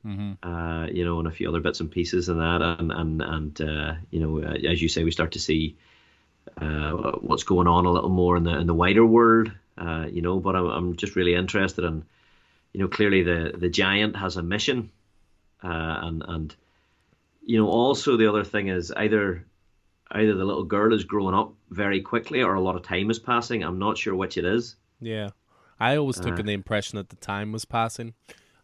Mm-hmm. 0.05 0.49
Uh, 0.49 0.87
you 0.87 1.05
know, 1.05 1.19
and 1.19 1.27
a 1.27 1.33
few 1.33 1.49
other 1.49 1.61
bits 1.61 1.81
and 1.81 1.91
pieces 1.91 2.29
in 2.29 2.39
that, 2.39 2.61
and 2.61 2.93
and 2.93 3.23
and 3.23 3.61
uh, 3.63 3.95
you 4.11 4.21
know, 4.21 4.39
as 4.41 4.83
you 4.83 4.89
say, 4.91 5.03
we 5.03 5.11
start 5.11 5.33
to 5.33 5.41
see 5.41 5.77
what's 6.59 7.43
going 7.43 7.67
on 7.67 7.87
a 7.87 7.91
little 7.91 8.11
more 8.11 8.37
in 8.37 8.45
the 8.45 8.59
in 8.59 8.67
the 8.67 8.75
wider 8.75 9.05
world. 9.05 9.51
you 10.11 10.21
know, 10.21 10.39
but 10.41 10.55
I'm 10.55 10.67
I'm 10.67 10.97
just 10.97 11.17
really 11.17 11.35
interested 11.35 11.85
in 11.87 12.05
you 12.73 12.81
know, 12.81 12.89
clearly 12.89 13.23
the 13.23 13.53
the 13.57 13.69
giant 13.69 14.17
has 14.17 14.37
a 14.37 14.43
mission, 14.43 14.91
uh, 15.63 15.99
and 16.03 16.25
and 16.27 16.57
you 17.43 17.59
know, 17.59 17.69
also 17.69 18.17
the 18.17 18.29
other 18.29 18.45
thing 18.45 18.69
is 18.69 18.93
either 18.93 19.47
either 20.13 20.35
the 20.35 20.45
little 20.45 20.65
girl 20.65 20.93
is 20.93 21.05
growing 21.05 21.35
up 21.35 21.55
very 21.71 22.01
quickly 22.01 22.43
or 22.43 22.55
a 22.55 22.61
lot 22.61 22.77
of 22.77 22.83
time 22.83 23.11
is 23.11 23.19
passing. 23.19 23.63
I'm 23.63 23.79
not 23.79 23.99
sure 23.99 24.15
which 24.15 24.37
it 24.37 24.45
is. 24.45 24.77
Yeah, 25.01 25.31
I 25.81 25.97
always 25.97 26.21
took 26.21 26.39
uh, 26.39 26.43
the 26.43 26.53
impression 26.53 26.97
that 26.97 27.09
the 27.09 27.17
time 27.17 27.53
was 27.53 27.65
passing. 27.65 28.15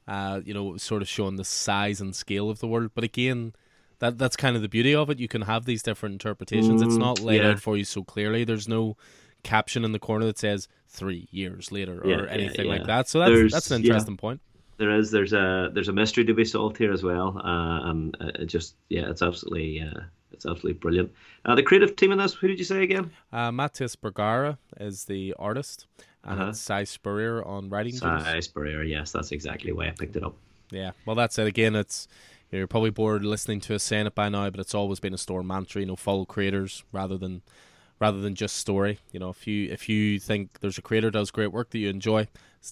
Uh, 0.06 0.40
you 0.44 0.52
know, 0.52 0.76
sort 0.76 1.00
of 1.00 1.08
showing 1.08 1.36
the 1.36 1.44
size 1.44 2.00
and 2.00 2.14
scale 2.14 2.50
of 2.50 2.58
the 2.58 2.66
world. 2.66 2.90
But 2.94 3.04
again, 3.04 3.54
that 4.00 4.18
that's 4.18 4.36
kind 4.36 4.56
of 4.56 4.62
the 4.62 4.68
beauty 4.68 4.94
of 4.94 5.10
it. 5.10 5.20
You 5.20 5.28
can 5.28 5.42
have 5.42 5.64
these 5.64 5.82
different 5.82 6.14
interpretations. 6.14 6.82
Mm, 6.82 6.86
it's 6.86 6.96
not 6.96 7.20
laid 7.20 7.40
yeah. 7.40 7.50
out 7.50 7.60
for 7.60 7.76
you 7.76 7.84
so 7.84 8.02
clearly. 8.02 8.42
There's 8.42 8.68
no 8.68 8.96
caption 9.44 9.84
in 9.84 9.92
the 9.92 9.98
corner 9.98 10.26
that 10.26 10.38
says 10.38 10.68
three 10.92 11.26
years 11.30 11.72
later 11.72 12.00
or 12.02 12.08
yeah, 12.08 12.30
anything 12.30 12.66
yeah, 12.66 12.72
yeah. 12.72 12.78
like 12.78 12.86
that. 12.86 13.08
So 13.08 13.18
that's 13.18 13.30
there's, 13.30 13.52
that's 13.52 13.70
an 13.70 13.82
interesting 13.82 14.16
point. 14.16 14.40
There 14.76 14.90
is 14.90 15.10
there's 15.10 15.32
a 15.32 15.70
there's 15.72 15.88
a 15.88 15.92
mystery 15.92 16.24
to 16.24 16.34
be 16.34 16.44
solved 16.44 16.76
here 16.76 16.92
as 16.92 17.02
well, 17.02 17.38
uh, 17.38 17.90
and 17.90 18.16
it 18.20 18.46
just 18.46 18.74
yeah, 18.88 19.08
it's 19.08 19.22
absolutely 19.22 19.80
uh, 19.80 20.00
it's 20.32 20.46
absolutely 20.46 20.74
brilliant. 20.74 21.12
Uh, 21.44 21.54
the 21.54 21.62
creative 21.62 21.96
team 21.96 22.12
in 22.12 22.18
this, 22.18 22.34
who 22.34 22.48
did 22.48 22.58
you 22.58 22.64
say 22.64 22.82
again? 22.82 23.10
Uh, 23.32 23.50
Matías 23.50 23.96
Bergara 24.00 24.58
is 24.80 25.04
the 25.04 25.34
artist, 25.38 25.86
and 26.24 26.40
uh-huh. 26.40 26.50
it's 26.50 26.60
Si 26.60 26.84
Spurrier 26.84 27.44
on 27.44 27.68
writing. 27.68 27.92
Si 27.92 28.40
Spurrier, 28.40 28.82
yes, 28.82 29.12
that's 29.12 29.32
exactly 29.32 29.72
why 29.72 29.88
I 29.88 29.90
picked 29.90 30.16
it 30.16 30.24
up. 30.24 30.34
Yeah, 30.70 30.92
well, 31.06 31.16
that's 31.16 31.38
it. 31.38 31.46
Again, 31.46 31.76
it's 31.76 32.08
you're 32.50 32.66
probably 32.66 32.90
bored 32.90 33.24
listening 33.24 33.60
to 33.60 33.74
us 33.74 33.82
saying 33.82 34.06
it 34.06 34.14
by 34.14 34.28
now, 34.28 34.48
but 34.50 34.60
it's 34.60 34.74
always 34.74 35.00
been 35.00 35.14
a 35.14 35.18
store 35.18 35.42
mantra. 35.42 35.80
You 35.80 35.86
know, 35.86 35.96
follow 35.96 36.24
creators 36.24 36.84
rather 36.92 37.16
than 37.16 37.42
rather 38.02 38.20
than 38.20 38.34
just 38.34 38.56
story. 38.56 38.98
You 39.12 39.20
know, 39.20 39.30
if 39.30 39.46
you 39.46 39.70
if 39.70 39.88
you 39.88 40.18
think 40.18 40.58
there's 40.58 40.76
a 40.76 40.82
creator 40.82 41.08
does 41.08 41.30
great 41.30 41.52
work 41.52 41.70
that 41.70 41.78
you 41.78 41.88
enjoy, 41.88 42.26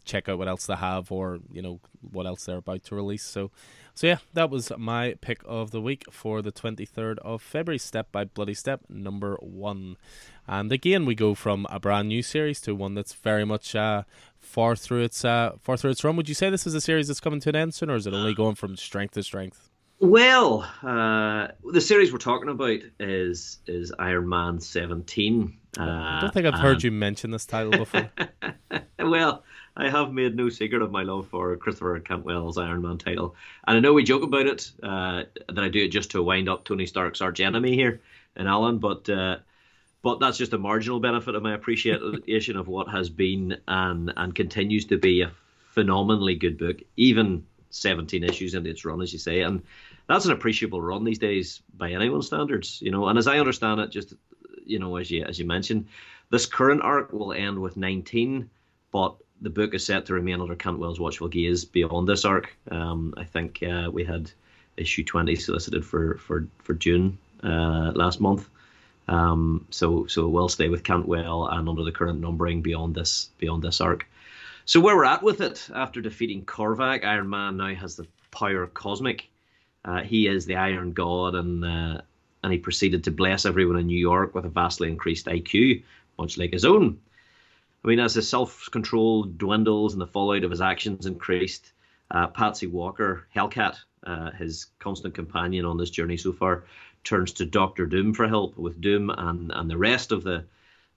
check 0.05 0.29
out 0.29 0.39
what 0.39 0.49
else 0.49 0.67
they 0.67 0.75
have 0.75 1.13
or 1.13 1.39
you 1.53 1.63
know 1.63 1.79
what 2.01 2.27
else 2.27 2.45
they're 2.45 2.57
about 2.57 2.83
to 2.85 2.97
release. 2.97 3.23
So, 3.23 3.53
so 3.95 4.09
yeah, 4.09 4.19
that 4.35 4.51
was 4.51 4.73
my 4.77 5.15
pick 5.21 5.43
of 5.45 5.71
the 5.71 5.81
week 5.81 6.03
for 6.11 6.43
the 6.43 6.51
23rd 6.51 7.19
of 7.19 7.43
February. 7.43 7.79
Step 7.79 8.11
by 8.11 8.25
Bloody 8.25 8.55
Step 8.55 8.81
number 8.89 9.37
one, 9.41 9.97
and 10.49 10.73
again 10.73 11.07
we 11.07 11.15
go 11.15 11.37
from 11.37 11.65
a 11.71 11.79
brand 11.79 12.09
new 12.09 12.25
series 12.25 12.61
to 12.63 12.75
one 12.75 12.95
that's 12.95 13.15
very 13.15 13.45
much 13.45 13.77
uh, 13.77 14.03
far 14.37 14.75
through 14.75 15.03
its 15.03 15.25
uh, 15.25 15.53
far 15.63 15.77
through 15.77 15.93
its 15.93 16.03
run. 16.03 16.17
Would 16.17 16.29
you 16.29 16.35
say 16.35 16.51
this 16.51 16.67
is 16.67 16.75
a 16.75 16.81
series 16.81 17.07
that's 17.07 17.21
coming 17.21 17.39
to 17.43 17.51
an 17.51 17.57
end 17.57 17.75
soon, 17.75 17.89
or 17.89 17.95
is 17.95 18.09
it 18.09 18.15
only 18.15 18.35
going 18.35 18.57
from 18.57 18.77
strength 18.77 19.15
to 19.15 19.23
strength? 19.23 19.70
Well, 20.01 20.67
uh, 20.83 21.49
the 21.63 21.81
series 21.83 22.11
we're 22.11 22.19
talking 22.19 22.49
about 22.49 22.79
is 22.99 23.59
is 23.67 23.93
Iron 23.99 24.31
Man 24.31 24.59
17. 24.59 25.59
Uh, 25.79 25.83
I 25.83 26.19
don't 26.23 26.33
think 26.33 26.47
I've 26.47 26.59
heard 26.59 26.83
you 26.83 26.91
mention 26.91 27.31
this 27.31 27.45
title 27.45 27.73
before. 27.73 28.11
well, 28.99 29.45
I 29.77 29.91
have 29.91 30.11
made 30.15 30.35
no 30.35 30.49
secret 30.49 30.81
of 30.81 30.91
my 30.91 31.03
love 31.03 31.29
for 31.29 31.55
Christopher 31.59 32.01
Cantwell's 32.01 32.57
Iron 32.57 32.81
Man 32.81 32.97
title, 32.97 33.37
and 33.67 33.77
I 33.77 33.81
know 33.81 33.93
we 33.93 34.03
joke 34.03 34.23
about 34.23 34.47
it 34.47 34.71
uh, 34.83 35.25
that 35.51 35.63
I 35.63 35.69
do 35.69 35.85
it 35.85 35.89
just 35.89 36.13
to 36.13 36.23
wind 36.23 36.49
up 36.49 36.65
Tony 36.65 36.87
Stark's 36.87 37.21
arch 37.21 37.41
enemy 37.41 37.75
here 37.75 38.01
in 38.37 38.47
Alan, 38.47 38.79
but 38.79 39.07
uh, 39.11 39.37
but 40.01 40.19
that's 40.19 40.39
just 40.39 40.55
a 40.55 40.59
marginal 40.59 41.01
benefit 41.01 41.35
of 41.35 41.43
my 41.43 41.53
appreciation 41.53 42.57
of 42.57 42.69
what 42.69 42.89
has 42.89 43.11
been 43.11 43.59
and 43.69 44.15
and 44.17 44.35
continues 44.35 44.87
to 44.87 44.97
be 44.97 45.21
a 45.21 45.33
phenomenally 45.73 46.37
good 46.37 46.57
book, 46.57 46.79
even 46.97 47.45
17 47.71 48.25
issues 48.25 48.55
into 48.55 48.71
its 48.71 48.85
run, 48.85 49.01
as 49.01 49.13
you 49.13 49.19
say, 49.19 49.41
and 49.43 49.63
that's 50.11 50.25
an 50.25 50.33
appreciable 50.33 50.83
run 50.83 51.05
these 51.05 51.19
days 51.19 51.63
by 51.77 51.93
anyone's 51.93 52.27
standards, 52.27 52.81
you 52.83 52.91
know. 52.91 53.07
And 53.07 53.19
as 53.19 53.29
I 53.29 53.39
understand 53.39 53.81
it, 53.81 53.91
just 53.91 54.15
you 54.65 54.79
know, 54.79 54.97
as 54.97 55.11
you 55.11 55.25
as 55.25 55.39
you 55.39 55.47
mentioned, 55.47 55.87
this 56.31 56.47
current 56.47 56.83
arc 56.83 57.13
will 57.13 57.33
end 57.33 57.61
with 57.61 57.77
19, 57.77 58.51
but 58.91 59.17
the 59.41 59.51
book 59.51 59.73
is 59.73 59.87
set 59.87 60.07
to 60.07 60.15
remain 60.15 60.41
under 60.41 60.57
Cantwell's 60.57 61.01
watchful 61.01 61.29
gaze 61.29 61.65
beyond 61.65 62.09
this 62.09 62.25
arc. 62.25 62.55
Um, 62.71 63.15
I 63.17 63.25
think 63.25 63.63
uh, 63.63 63.89
we 63.93 64.05
had 64.05 64.31
issue 64.77 65.05
20 65.05 65.37
solicited 65.37 65.85
for 65.85 66.17
for 66.19 66.49
for 66.59 66.75
June 66.75 67.17
uh, 67.45 67.93
last 67.95 68.21
month. 68.21 68.49
Um, 69.07 69.67
so 69.71 70.07
so 70.07 70.29
we'll 70.29 70.49
stay 70.49 70.69
with 70.69 70.83
Cantwell 70.83 71.47
and 71.47 71.69
under 71.69 71.85
the 71.85 71.93
current 71.93 72.21
numbering 72.21 72.63
beyond 72.63 72.97
this 72.97 73.31
beyond 73.39 73.63
this 73.63 73.81
arc. 73.81 74.07
So 74.65 74.81
where 74.81 74.97
we're 74.97 75.05
at 75.05 75.23
with 75.23 75.41
it 75.41 75.69
after 75.75 76.01
defeating 76.01 76.45
Korvac, 76.45 77.05
Iron 77.05 77.29
Man 77.29 77.57
now 77.57 77.75
has 77.75 77.97
the 77.97 78.07
power 78.31 78.67
cosmic 78.67 79.29
Uh, 79.85 80.03
he 80.03 80.27
is 80.27 80.47
the 80.47 80.57
Iron 80.57 80.93
God, 80.93 81.35
and 81.35 81.65
uh, 81.65 82.01
and 82.43 82.53
he 82.53 82.59
proceeded 82.59 83.05
to 83.05 83.11
bless 83.11 83.45
everyone 83.45 83.79
in 83.79 83.87
New 83.87 83.99
York 83.99 84.35
with 84.35 84.45
a 84.45 84.51
vastly 84.51 84.89
increased 84.89 85.27
IQ, 85.27 85.83
much 86.19 86.39
like 86.39 86.53
his 86.53 86.65
own. 86.65 86.99
I 87.85 87.89
mean, 87.89 88.01
as 88.01 88.15
his 88.15 88.29
self 88.29 88.69
control 88.71 89.25
dwindles 89.25 89.95
and 89.95 90.01
the 90.01 90.07
fallout 90.07 90.45
of 90.45 90.51
his 90.51 90.61
actions 90.61 91.07
increased, 91.07 91.73
uh, 92.11 92.27
Patsy 92.29 92.67
Walker, 92.67 93.27
Hellcat, 93.35 93.79
uh, 94.05 94.31
his 94.33 94.67
constant 94.79 95.15
companion 95.15 95.65
on 95.65 95.79
this 95.79 95.91
journey 95.91 96.17
so 96.17 96.33
far, 96.33 96.65
turns 97.05 97.33
to 97.33 97.47
Doctor 97.47 97.87
Doom 97.87 98.13
for 98.13 98.29
help. 98.29 98.57
With 98.59 98.81
Doom 98.81 99.11
and, 99.11 99.51
and 99.55 99.71
the 99.71 99.79
rest 99.79 100.13
of 100.13 100.23
the, 100.23 100.45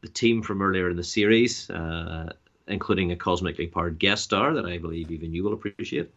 the 0.01 0.09
team 0.09 0.41
from 0.41 0.61
earlier 0.61 0.89
in 0.89 0.97
the 0.97 1.03
series, 1.03 1.69
uh, 1.69 2.33
including 2.67 3.11
a 3.11 3.15
cosmically 3.15 3.67
powered 3.67 3.99
guest 3.99 4.23
star 4.25 4.53
that 4.53 4.65
I 4.65 4.77
believe 4.77 5.11
even 5.11 5.33
you 5.33 5.43
will 5.43 5.53
appreciate. 5.53 6.11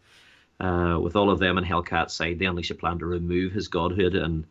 Uh, 0.59 0.97
with 1.01 1.15
all 1.15 1.29
of 1.29 1.39
them 1.39 1.57
in 1.57 1.63
Hellcat's 1.63 2.13
side, 2.13 2.39
they 2.39 2.45
unleash 2.45 2.71
a 2.71 2.75
plan 2.75 2.99
to 2.99 3.05
remove 3.05 3.51
his 3.51 3.67
godhood. 3.67 4.15
And 4.15 4.45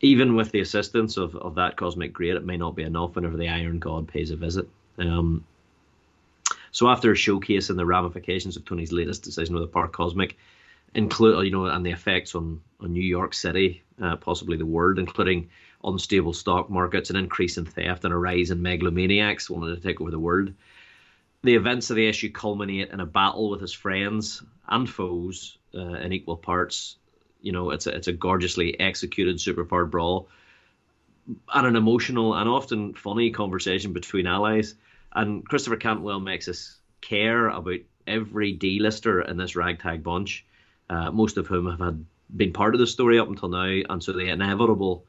even 0.00 0.34
with 0.34 0.50
the 0.50 0.60
assistance 0.60 1.16
of, 1.16 1.36
of 1.36 1.56
that 1.56 1.76
cosmic 1.76 2.12
great, 2.12 2.36
it 2.36 2.44
may 2.44 2.56
not 2.56 2.74
be 2.74 2.82
enough 2.82 3.14
whenever 3.14 3.36
the 3.36 3.48
Iron 3.48 3.78
God 3.78 4.08
pays 4.08 4.30
a 4.30 4.36
visit. 4.36 4.68
Um, 4.98 5.44
so 6.72 6.88
after 6.88 7.12
showcasing 7.14 7.76
the 7.76 7.86
ramifications 7.86 8.56
of 8.56 8.64
Tony's 8.64 8.92
latest 8.92 9.22
decision 9.22 9.54
with 9.54 9.64
the 9.64 9.68
Power 9.68 9.88
Cosmic, 9.88 10.36
include 10.94 11.44
you 11.44 11.50
know, 11.50 11.66
and 11.66 11.84
the 11.84 11.90
effects 11.90 12.34
on 12.34 12.60
on 12.80 12.92
New 12.92 13.02
York 13.02 13.34
City, 13.34 13.82
uh, 14.00 14.16
possibly 14.16 14.56
the 14.56 14.66
world, 14.66 14.98
including 14.98 15.50
unstable 15.84 16.32
stock 16.32 16.70
markets, 16.70 17.10
an 17.10 17.16
increase 17.16 17.58
in 17.58 17.64
theft, 17.64 18.04
and 18.04 18.12
a 18.12 18.16
rise 18.16 18.50
in 18.50 18.62
megalomaniacs 18.62 19.50
wanting 19.50 19.74
to 19.74 19.80
take 19.80 20.00
over 20.00 20.10
the 20.10 20.18
world. 20.18 20.52
The 21.42 21.54
events 21.54 21.90
of 21.90 21.96
the 21.96 22.06
issue 22.06 22.30
culminate 22.30 22.90
in 22.90 23.00
a 23.00 23.06
battle 23.06 23.48
with 23.50 23.60
his 23.60 23.72
friends 23.72 24.42
and 24.68 24.88
foes 24.88 25.58
uh, 25.74 25.94
in 25.94 26.12
equal 26.12 26.36
parts. 26.36 26.96
You 27.40 27.52
know, 27.52 27.70
it's 27.70 27.86
a 27.86 27.96
it's 27.96 28.08
a 28.08 28.12
gorgeously 28.12 28.78
executed 28.78 29.36
superpowered 29.36 29.90
brawl, 29.90 30.28
and 31.54 31.66
an 31.66 31.76
emotional 31.76 32.34
and 32.34 32.48
often 32.48 32.94
funny 32.94 33.30
conversation 33.30 33.92
between 33.92 34.26
allies. 34.26 34.74
And 35.12 35.44
Christopher 35.46 35.76
Cantwell 35.76 36.20
makes 36.20 36.48
us 36.48 36.78
care 37.00 37.48
about 37.48 37.80
every 38.06 38.52
D-lister 38.52 39.22
in 39.22 39.36
this 39.36 39.56
ragtag 39.56 40.02
bunch, 40.02 40.44
uh, 40.90 41.10
most 41.10 41.38
of 41.38 41.46
whom 41.46 41.70
have 41.70 41.80
had 41.80 42.04
been 42.36 42.52
part 42.52 42.74
of 42.74 42.80
the 42.80 42.86
story 42.86 43.18
up 43.18 43.28
until 43.28 43.48
now, 43.48 43.80
and 43.88 44.02
so 44.02 44.12
the 44.12 44.28
inevitable 44.28 45.04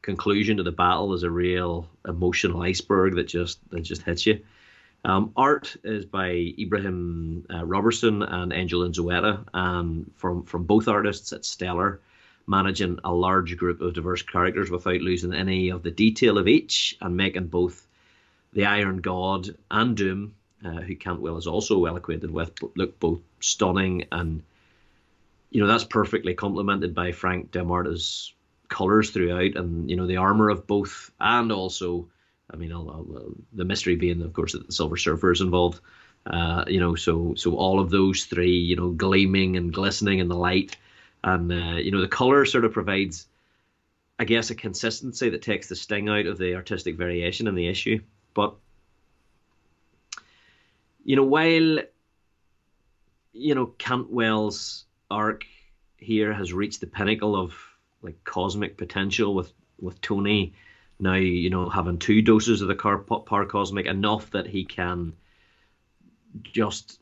conclusion 0.00 0.56
to 0.56 0.62
the 0.62 0.72
battle 0.72 1.12
is 1.14 1.22
a 1.22 1.30
real 1.30 1.88
emotional 2.06 2.62
iceberg 2.62 3.16
that 3.16 3.28
just 3.28 3.58
that 3.70 3.80
just 3.80 4.02
hits 4.02 4.26
you. 4.26 4.40
Um, 5.04 5.32
art 5.36 5.76
is 5.82 6.04
by 6.04 6.30
Ibraim 6.58 7.44
uh, 7.52 7.64
Roberson 7.64 8.22
and 8.22 8.52
Angel 8.52 8.82
Unzueta, 8.82 9.44
and 9.52 10.10
from 10.16 10.44
from 10.44 10.64
both 10.64 10.86
artists, 10.86 11.32
it's 11.32 11.48
stellar, 11.48 12.00
managing 12.46 13.00
a 13.02 13.12
large 13.12 13.56
group 13.56 13.80
of 13.80 13.94
diverse 13.94 14.22
characters 14.22 14.70
without 14.70 15.00
losing 15.00 15.34
any 15.34 15.70
of 15.70 15.82
the 15.82 15.90
detail 15.90 16.38
of 16.38 16.46
each, 16.46 16.96
and 17.00 17.16
making 17.16 17.48
both 17.48 17.86
the 18.52 18.66
Iron 18.66 18.98
God 18.98 19.48
and 19.70 19.96
Doom, 19.96 20.34
uh, 20.64 20.80
who 20.82 20.94
Cantwell 20.94 21.36
is 21.36 21.48
also 21.48 21.78
well 21.78 21.96
acquainted 21.96 22.30
with, 22.30 22.52
look 22.76 23.00
both 23.00 23.20
stunning 23.40 24.06
and 24.12 24.42
you 25.52 25.60
know 25.60 25.66
that's 25.66 25.84
perfectly 25.84 26.34
complemented 26.34 26.94
by 26.94 27.12
Frank 27.12 27.50
D'Armata's 27.50 28.32
colors 28.68 29.10
throughout, 29.10 29.54
and 29.54 29.90
you 29.90 29.96
know 29.96 30.06
the 30.06 30.16
armor 30.16 30.48
of 30.48 30.66
both, 30.66 31.12
and 31.20 31.52
also, 31.52 32.08
I 32.52 32.56
mean, 32.56 32.72
I'll, 32.72 32.90
I'll, 32.90 33.34
the 33.52 33.64
mystery 33.64 33.96
being, 33.96 34.22
of 34.22 34.32
course, 34.32 34.52
that 34.52 34.66
the 34.66 34.72
Silver 34.72 34.96
Surfer 34.96 35.32
is 35.32 35.40
involved. 35.40 35.80
Uh, 36.26 36.64
you 36.68 36.78
know, 36.78 36.94
so 36.94 37.34
so 37.36 37.56
all 37.56 37.80
of 37.80 37.90
those 37.90 38.24
three, 38.24 38.56
you 38.56 38.76
know, 38.76 38.90
gleaming 38.90 39.56
and 39.56 39.72
glistening 39.72 40.20
in 40.20 40.28
the 40.28 40.36
light, 40.36 40.76
and 41.24 41.52
uh, 41.52 41.76
you 41.76 41.90
know 41.90 42.00
the 42.00 42.08
color 42.08 42.44
sort 42.44 42.64
of 42.64 42.72
provides, 42.72 43.26
I 44.18 44.24
guess, 44.24 44.50
a 44.50 44.54
consistency 44.54 45.30
that 45.30 45.42
takes 45.42 45.68
the 45.68 45.74
sting 45.74 46.08
out 46.08 46.26
of 46.26 46.38
the 46.38 46.54
artistic 46.54 46.96
variation 46.96 47.48
in 47.48 47.56
the 47.56 47.66
issue. 47.66 48.00
But 48.34 48.54
you 51.04 51.16
know, 51.16 51.24
while 51.24 51.80
you 53.32 53.54
know 53.54 53.66
Cantwell's 53.78 54.84
arc 55.10 55.44
here 55.96 56.32
has 56.32 56.52
reached 56.52 56.80
the 56.80 56.86
pinnacle 56.86 57.34
of 57.34 57.54
like 58.02 58.22
cosmic 58.24 58.76
potential 58.76 59.34
with 59.34 59.52
with 59.80 60.00
Tony 60.00 60.54
now 61.02 61.14
you 61.14 61.50
know 61.50 61.68
having 61.68 61.98
two 61.98 62.22
doses 62.22 62.62
of 62.62 62.68
the 62.68 62.74
car 62.74 62.98
power 62.98 63.44
cosmic 63.44 63.86
enough 63.86 64.30
that 64.30 64.46
he 64.46 64.64
can 64.64 65.12
just 66.42 67.00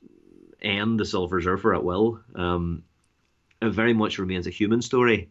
end 0.60 0.98
the 0.98 1.04
Silver 1.04 1.40
Surfer 1.40 1.74
at 1.74 1.84
will. 1.84 2.20
Um, 2.34 2.82
it 3.62 3.70
very 3.70 3.92
much 3.92 4.18
remains 4.18 4.46
a 4.46 4.50
human 4.50 4.82
story. 4.82 5.30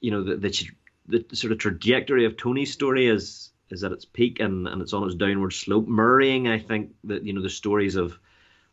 You 0.00 0.10
know 0.10 0.22
the, 0.22 0.36
the 0.36 1.24
the 1.28 1.36
sort 1.36 1.52
of 1.52 1.58
trajectory 1.58 2.26
of 2.26 2.36
Tony's 2.36 2.72
story 2.72 3.06
is 3.06 3.50
is 3.70 3.82
at 3.82 3.92
its 3.92 4.04
peak 4.04 4.38
and, 4.38 4.68
and 4.68 4.80
it's 4.80 4.92
on 4.92 5.04
its 5.04 5.16
downward 5.16 5.52
slope, 5.52 5.88
mirroring 5.88 6.46
I 6.48 6.58
think 6.58 6.94
that 7.04 7.24
you 7.24 7.32
know 7.32 7.42
the 7.42 7.50
stories 7.50 7.96
of 7.96 8.18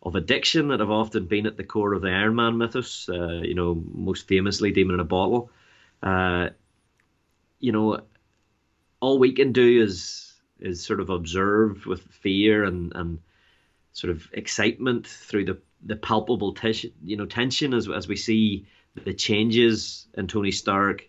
of 0.04 0.16
addiction 0.16 0.68
that 0.68 0.82
have 0.82 0.92
often 0.92 1.26
been 1.26 1.48
at 1.48 1.56
the 1.56 1.64
core 1.64 1.94
of 1.94 2.02
the 2.02 2.10
Iron 2.10 2.36
Man 2.36 2.58
mythos. 2.58 3.08
Uh, 3.08 3.40
you 3.42 3.56
know, 3.56 3.82
most 3.94 4.28
famously, 4.28 4.72
Demon 4.72 4.96
in 4.96 5.00
a 5.00 5.06
Bottle. 5.06 5.50
Uh, 6.02 6.50
you 7.60 7.72
know, 7.72 8.02
all 9.04 9.20
we 9.20 9.34
can 9.34 9.52
do 9.52 9.84
is 9.84 10.34
is 10.62 10.82
sort 10.82 11.02
of 11.02 11.10
observe 11.10 11.86
with 11.86 12.02
fear 12.04 12.64
and 12.64 12.94
and 12.96 13.20
sort 13.92 14.12
of 14.12 14.30
excitement 14.32 15.06
through 15.06 15.44
the 15.44 15.58
the 15.86 15.98
palpable 15.98 16.54
tension, 16.54 16.92
you 17.04 17.18
know, 17.18 17.26
tension 17.26 17.74
as 17.74 17.90
as 17.90 18.08
we 18.08 18.16
see 18.16 18.66
the 19.04 19.14
changes 19.14 20.08
in 20.14 20.28
Tony 20.28 20.52
Stark. 20.52 21.04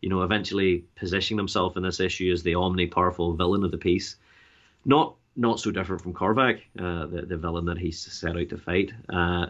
You 0.00 0.08
know, 0.08 0.22
eventually 0.22 0.84
positioning 0.94 1.38
himself 1.38 1.76
in 1.76 1.82
this 1.82 2.00
issue 2.00 2.32
as 2.32 2.42
the 2.42 2.54
omni-powerful 2.54 3.34
villain 3.34 3.64
of 3.64 3.72
the 3.72 3.78
piece. 3.78 4.16
Not 4.84 5.16
not 5.34 5.58
so 5.58 5.72
different 5.72 6.02
from 6.02 6.14
Korvac, 6.14 6.60
uh, 6.78 7.06
the, 7.06 7.22
the 7.26 7.36
villain 7.36 7.64
that 7.66 7.78
he's 7.78 8.00
set 8.00 8.36
out 8.36 8.48
to 8.48 8.58
fight. 8.58 8.92
Uh, 9.08 9.46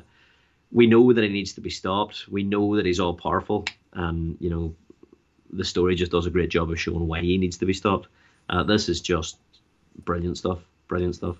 we 0.72 0.86
know 0.86 1.12
that 1.12 1.22
he 1.22 1.30
needs 1.30 1.52
to 1.54 1.60
be 1.60 1.70
stopped. 1.70 2.28
We 2.28 2.44
know 2.44 2.76
that 2.76 2.86
he's 2.86 3.00
all 3.00 3.14
powerful, 3.14 3.66
and 3.92 4.38
you 4.40 4.48
know, 4.48 4.74
the 5.52 5.64
story 5.64 5.94
just 5.94 6.12
does 6.12 6.26
a 6.26 6.30
great 6.30 6.50
job 6.50 6.70
of 6.70 6.80
showing 6.80 7.06
why 7.06 7.20
he 7.20 7.38
needs 7.38 7.58
to 7.58 7.66
be 7.66 7.72
stopped. 7.72 8.08
Uh, 8.48 8.62
this 8.62 8.88
is 8.88 9.00
just 9.00 9.38
brilliant 10.04 10.38
stuff. 10.38 10.58
Brilliant 10.88 11.16
stuff. 11.16 11.36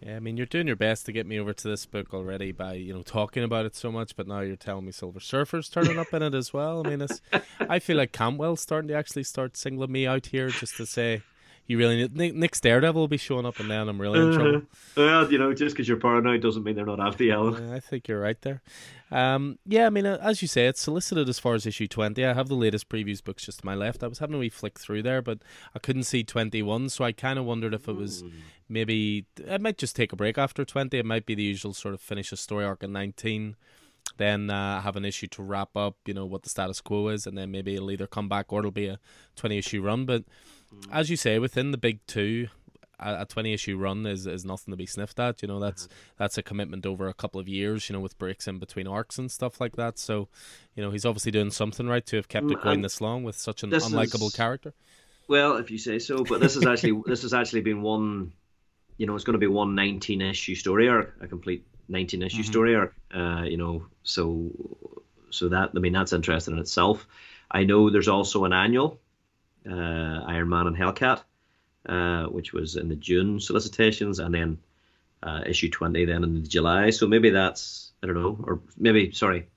Yeah, 0.00 0.16
I 0.16 0.20
mean, 0.20 0.36
you're 0.36 0.46
doing 0.46 0.68
your 0.68 0.76
best 0.76 1.06
to 1.06 1.12
get 1.12 1.26
me 1.26 1.40
over 1.40 1.52
to 1.52 1.68
this 1.68 1.84
book 1.84 2.14
already 2.14 2.52
by 2.52 2.74
you 2.74 2.94
know 2.94 3.02
talking 3.02 3.42
about 3.42 3.66
it 3.66 3.74
so 3.74 3.90
much, 3.90 4.14
but 4.14 4.28
now 4.28 4.40
you're 4.40 4.54
telling 4.54 4.86
me 4.86 4.92
Silver 4.92 5.18
Surfer's 5.18 5.68
turning 5.68 5.98
up 5.98 6.12
in 6.14 6.22
it 6.22 6.34
as 6.34 6.52
well. 6.52 6.86
I 6.86 6.90
mean, 6.90 7.00
it's 7.00 7.20
I 7.60 7.80
feel 7.80 7.96
like 7.96 8.12
Cantwell's 8.12 8.60
starting 8.60 8.88
to 8.88 8.94
actually 8.94 9.24
start 9.24 9.56
singling 9.56 9.90
me 9.90 10.06
out 10.06 10.26
here 10.26 10.50
just 10.50 10.76
to 10.76 10.86
say 10.86 11.22
you 11.68 11.76
really 11.76 11.96
need 11.96 12.16
Nick, 12.16 12.34
Nick's 12.34 12.60
Daredevil 12.60 13.00
will 13.00 13.08
be 13.08 13.18
showing 13.18 13.44
up, 13.44 13.60
and 13.60 13.70
then 13.70 13.88
I'm 13.88 14.00
really 14.00 14.18
in 14.18 14.32
trouble. 14.32 14.56
Uh, 14.56 14.60
well, 14.96 15.30
you 15.30 15.38
know, 15.38 15.52
just 15.52 15.76
because 15.76 15.86
you're 15.86 15.98
paranoid 15.98 16.40
doesn't 16.40 16.64
mean 16.64 16.74
they're 16.74 16.86
not 16.86 16.98
after 16.98 17.24
you. 17.24 17.58
Yeah, 17.58 17.74
I 17.74 17.80
think 17.80 18.08
you're 18.08 18.18
right 18.18 18.40
there. 18.40 18.62
Um, 19.10 19.58
yeah, 19.66 19.86
I 19.86 19.90
mean, 19.90 20.06
uh, 20.06 20.18
as 20.22 20.40
you 20.40 20.48
say, 20.48 20.66
it's 20.66 20.80
solicited 20.80 21.28
as 21.28 21.38
far 21.38 21.54
as 21.54 21.66
issue 21.66 21.86
twenty. 21.86 22.24
I 22.24 22.32
have 22.32 22.48
the 22.48 22.54
latest 22.54 22.88
previews 22.88 23.22
books 23.22 23.44
just 23.44 23.60
to 23.60 23.66
my 23.66 23.74
left. 23.74 24.02
I 24.02 24.06
was 24.06 24.18
having 24.18 24.36
a 24.36 24.38
wee 24.38 24.48
flick 24.48 24.78
through 24.78 25.02
there, 25.02 25.20
but 25.20 25.40
I 25.74 25.78
couldn't 25.78 26.04
see 26.04 26.24
twenty 26.24 26.62
one, 26.62 26.88
so 26.88 27.04
I 27.04 27.12
kind 27.12 27.38
of 27.38 27.44
wondered 27.44 27.74
if 27.74 27.86
it 27.86 27.96
was 27.96 28.22
mm. 28.22 28.32
maybe 28.68 29.26
it 29.36 29.60
might 29.60 29.76
just 29.76 29.94
take 29.94 30.12
a 30.12 30.16
break 30.16 30.38
after 30.38 30.64
twenty. 30.64 30.98
It 30.98 31.06
might 31.06 31.26
be 31.26 31.34
the 31.34 31.42
usual 31.42 31.74
sort 31.74 31.92
of 31.92 32.00
finish 32.00 32.32
a 32.32 32.36
story 32.36 32.64
arc 32.64 32.82
in 32.82 32.92
nineteen 32.92 33.56
then 34.16 34.50
uh, 34.50 34.80
have 34.80 34.96
an 34.96 35.04
issue 35.04 35.26
to 35.28 35.42
wrap 35.42 35.76
up, 35.76 35.96
you 36.06 36.14
know, 36.14 36.24
what 36.24 36.42
the 36.42 36.48
status 36.48 36.80
quo 36.80 37.08
is, 37.08 37.26
and 37.26 37.36
then 37.36 37.50
maybe 37.50 37.74
it'll 37.74 37.90
either 37.90 38.06
come 38.06 38.28
back 38.28 38.52
or 38.52 38.60
it'll 38.60 38.70
be 38.70 38.86
a 38.86 38.98
20 39.36 39.58
issue 39.58 39.82
run. 39.82 40.06
But 40.06 40.24
as 40.90 41.10
you 41.10 41.16
say, 41.16 41.38
within 41.38 41.70
the 41.70 41.78
big 41.78 42.00
two, 42.06 42.48
a, 43.00 43.24
20 43.24 43.52
issue 43.52 43.76
run 43.76 44.06
is, 44.06 44.26
is 44.26 44.44
nothing 44.44 44.72
to 44.72 44.76
be 44.76 44.86
sniffed 44.86 45.20
at. 45.20 45.42
You 45.42 45.48
know, 45.48 45.60
that's 45.60 45.84
mm-hmm. 45.84 45.94
that's 46.18 46.38
a 46.38 46.42
commitment 46.42 46.84
over 46.84 47.08
a 47.08 47.14
couple 47.14 47.40
of 47.40 47.48
years, 47.48 47.88
you 47.88 47.92
know, 47.92 48.00
with 48.00 48.18
breaks 48.18 48.48
in 48.48 48.58
between 48.58 48.86
arcs 48.86 49.18
and 49.18 49.30
stuff 49.30 49.60
like 49.60 49.76
that. 49.76 49.98
So, 49.98 50.28
you 50.74 50.82
know, 50.82 50.90
he's 50.90 51.04
obviously 51.04 51.32
doing 51.32 51.50
something 51.50 51.86
right 51.86 52.04
to 52.06 52.16
have 52.16 52.28
kept 52.28 52.50
it 52.50 52.58
mm, 52.58 52.62
going 52.62 52.82
this 52.82 53.00
long 53.00 53.22
with 53.22 53.36
such 53.36 53.62
an 53.62 53.70
unlikable 53.70 54.28
is, 54.28 54.34
character. 54.34 54.74
Well, 55.28 55.56
if 55.56 55.70
you 55.70 55.78
say 55.78 55.98
so, 55.98 56.24
but 56.24 56.40
this 56.40 56.56
is 56.56 56.66
actually 56.66 57.02
this 57.06 57.22
has 57.22 57.34
actually 57.34 57.60
been 57.60 57.82
one 57.82 58.32
you 58.98 59.06
know, 59.06 59.14
it's 59.14 59.24
going 59.24 59.34
to 59.34 59.38
be 59.38 59.46
one 59.46 59.74
19 59.74 60.20
issue 60.20 60.56
story 60.56 60.88
arc, 60.88 61.16
a 61.20 61.28
complete 61.28 61.64
19 61.88 62.22
issue 62.22 62.38
mm-hmm. 62.38 62.50
story 62.50 62.74
arc. 62.74 62.94
Uh, 63.14 63.42
you 63.42 63.56
know, 63.56 63.86
so 64.02 64.50
so 65.30 65.48
that 65.48 65.70
I 65.74 65.78
mean 65.78 65.92
that's 65.92 66.12
interesting 66.12 66.54
in 66.54 66.60
itself. 66.60 67.06
I 67.50 67.64
know 67.64 67.88
there's 67.88 68.08
also 68.08 68.44
an 68.44 68.52
annual 68.52 69.00
uh, 69.70 70.24
Iron 70.26 70.48
Man 70.48 70.66
and 70.66 70.76
Hellcat, 70.76 71.22
uh, 71.86 72.24
which 72.26 72.52
was 72.52 72.76
in 72.76 72.88
the 72.88 72.96
June 72.96 73.40
solicitations, 73.40 74.18
and 74.18 74.34
then 74.34 74.58
uh, 75.22 75.42
issue 75.46 75.70
20 75.70 76.04
then 76.04 76.24
in 76.24 76.44
July. 76.48 76.90
So 76.90 77.06
maybe 77.06 77.30
that's 77.30 77.92
I 78.02 78.06
don't 78.06 78.20
know, 78.20 78.38
or 78.44 78.60
maybe 78.76 79.12
sorry, 79.12 79.48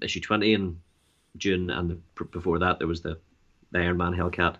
issue 0.00 0.20
20 0.20 0.54
in 0.54 0.80
June, 1.36 1.70
and 1.70 1.90
the, 1.90 2.24
before 2.24 2.58
that 2.60 2.78
there 2.78 2.88
was 2.88 3.02
the, 3.02 3.18
the 3.70 3.78
Iron 3.80 3.96
Man 3.96 4.12
Hellcat. 4.12 4.56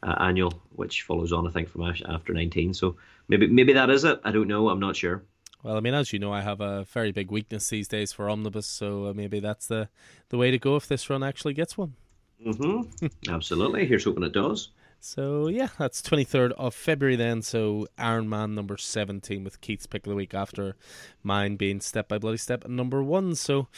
Uh, 0.00 0.14
annual, 0.20 0.52
which 0.76 1.02
follows 1.02 1.32
on, 1.32 1.44
I 1.48 1.50
think, 1.50 1.68
from 1.68 1.82
after 1.82 2.32
19. 2.32 2.72
So 2.72 2.98
maybe 3.26 3.48
maybe 3.48 3.72
that 3.72 3.90
is 3.90 4.04
it. 4.04 4.20
I 4.22 4.30
don't 4.30 4.46
know. 4.46 4.68
I'm 4.68 4.78
not 4.78 4.94
sure. 4.94 5.24
Well, 5.64 5.76
I 5.76 5.80
mean, 5.80 5.94
as 5.94 6.12
you 6.12 6.20
know, 6.20 6.32
I 6.32 6.40
have 6.40 6.60
a 6.60 6.84
very 6.84 7.10
big 7.10 7.32
weakness 7.32 7.68
these 7.68 7.88
days 7.88 8.12
for 8.12 8.30
omnibus, 8.30 8.66
so 8.66 9.06
uh, 9.06 9.12
maybe 9.12 9.40
that's 9.40 9.66
the 9.66 9.88
the 10.28 10.38
way 10.38 10.52
to 10.52 10.58
go 10.58 10.76
if 10.76 10.86
this 10.86 11.10
run 11.10 11.24
actually 11.24 11.54
gets 11.54 11.76
one. 11.76 11.94
Mm-hmm. 12.44 13.06
Absolutely. 13.28 13.86
Here's 13.86 14.04
hoping 14.04 14.24
it 14.24 14.32
does. 14.32 14.70
So 15.00 15.48
yeah, 15.48 15.68
that's 15.78 16.02
twenty 16.02 16.24
third 16.24 16.52
of 16.52 16.74
February 16.74 17.16
then. 17.16 17.42
So 17.42 17.86
Iron 17.96 18.28
Man 18.28 18.54
number 18.54 18.76
seventeen 18.76 19.44
with 19.44 19.60
Keith's 19.60 19.86
pick 19.86 20.06
of 20.06 20.10
the 20.10 20.16
week 20.16 20.34
after 20.34 20.74
mine 21.22 21.56
being 21.56 21.80
Step 21.80 22.08
by 22.08 22.18
Bloody 22.18 22.38
Step 22.38 22.66
number 22.66 23.02
one. 23.02 23.34
So 23.36 23.68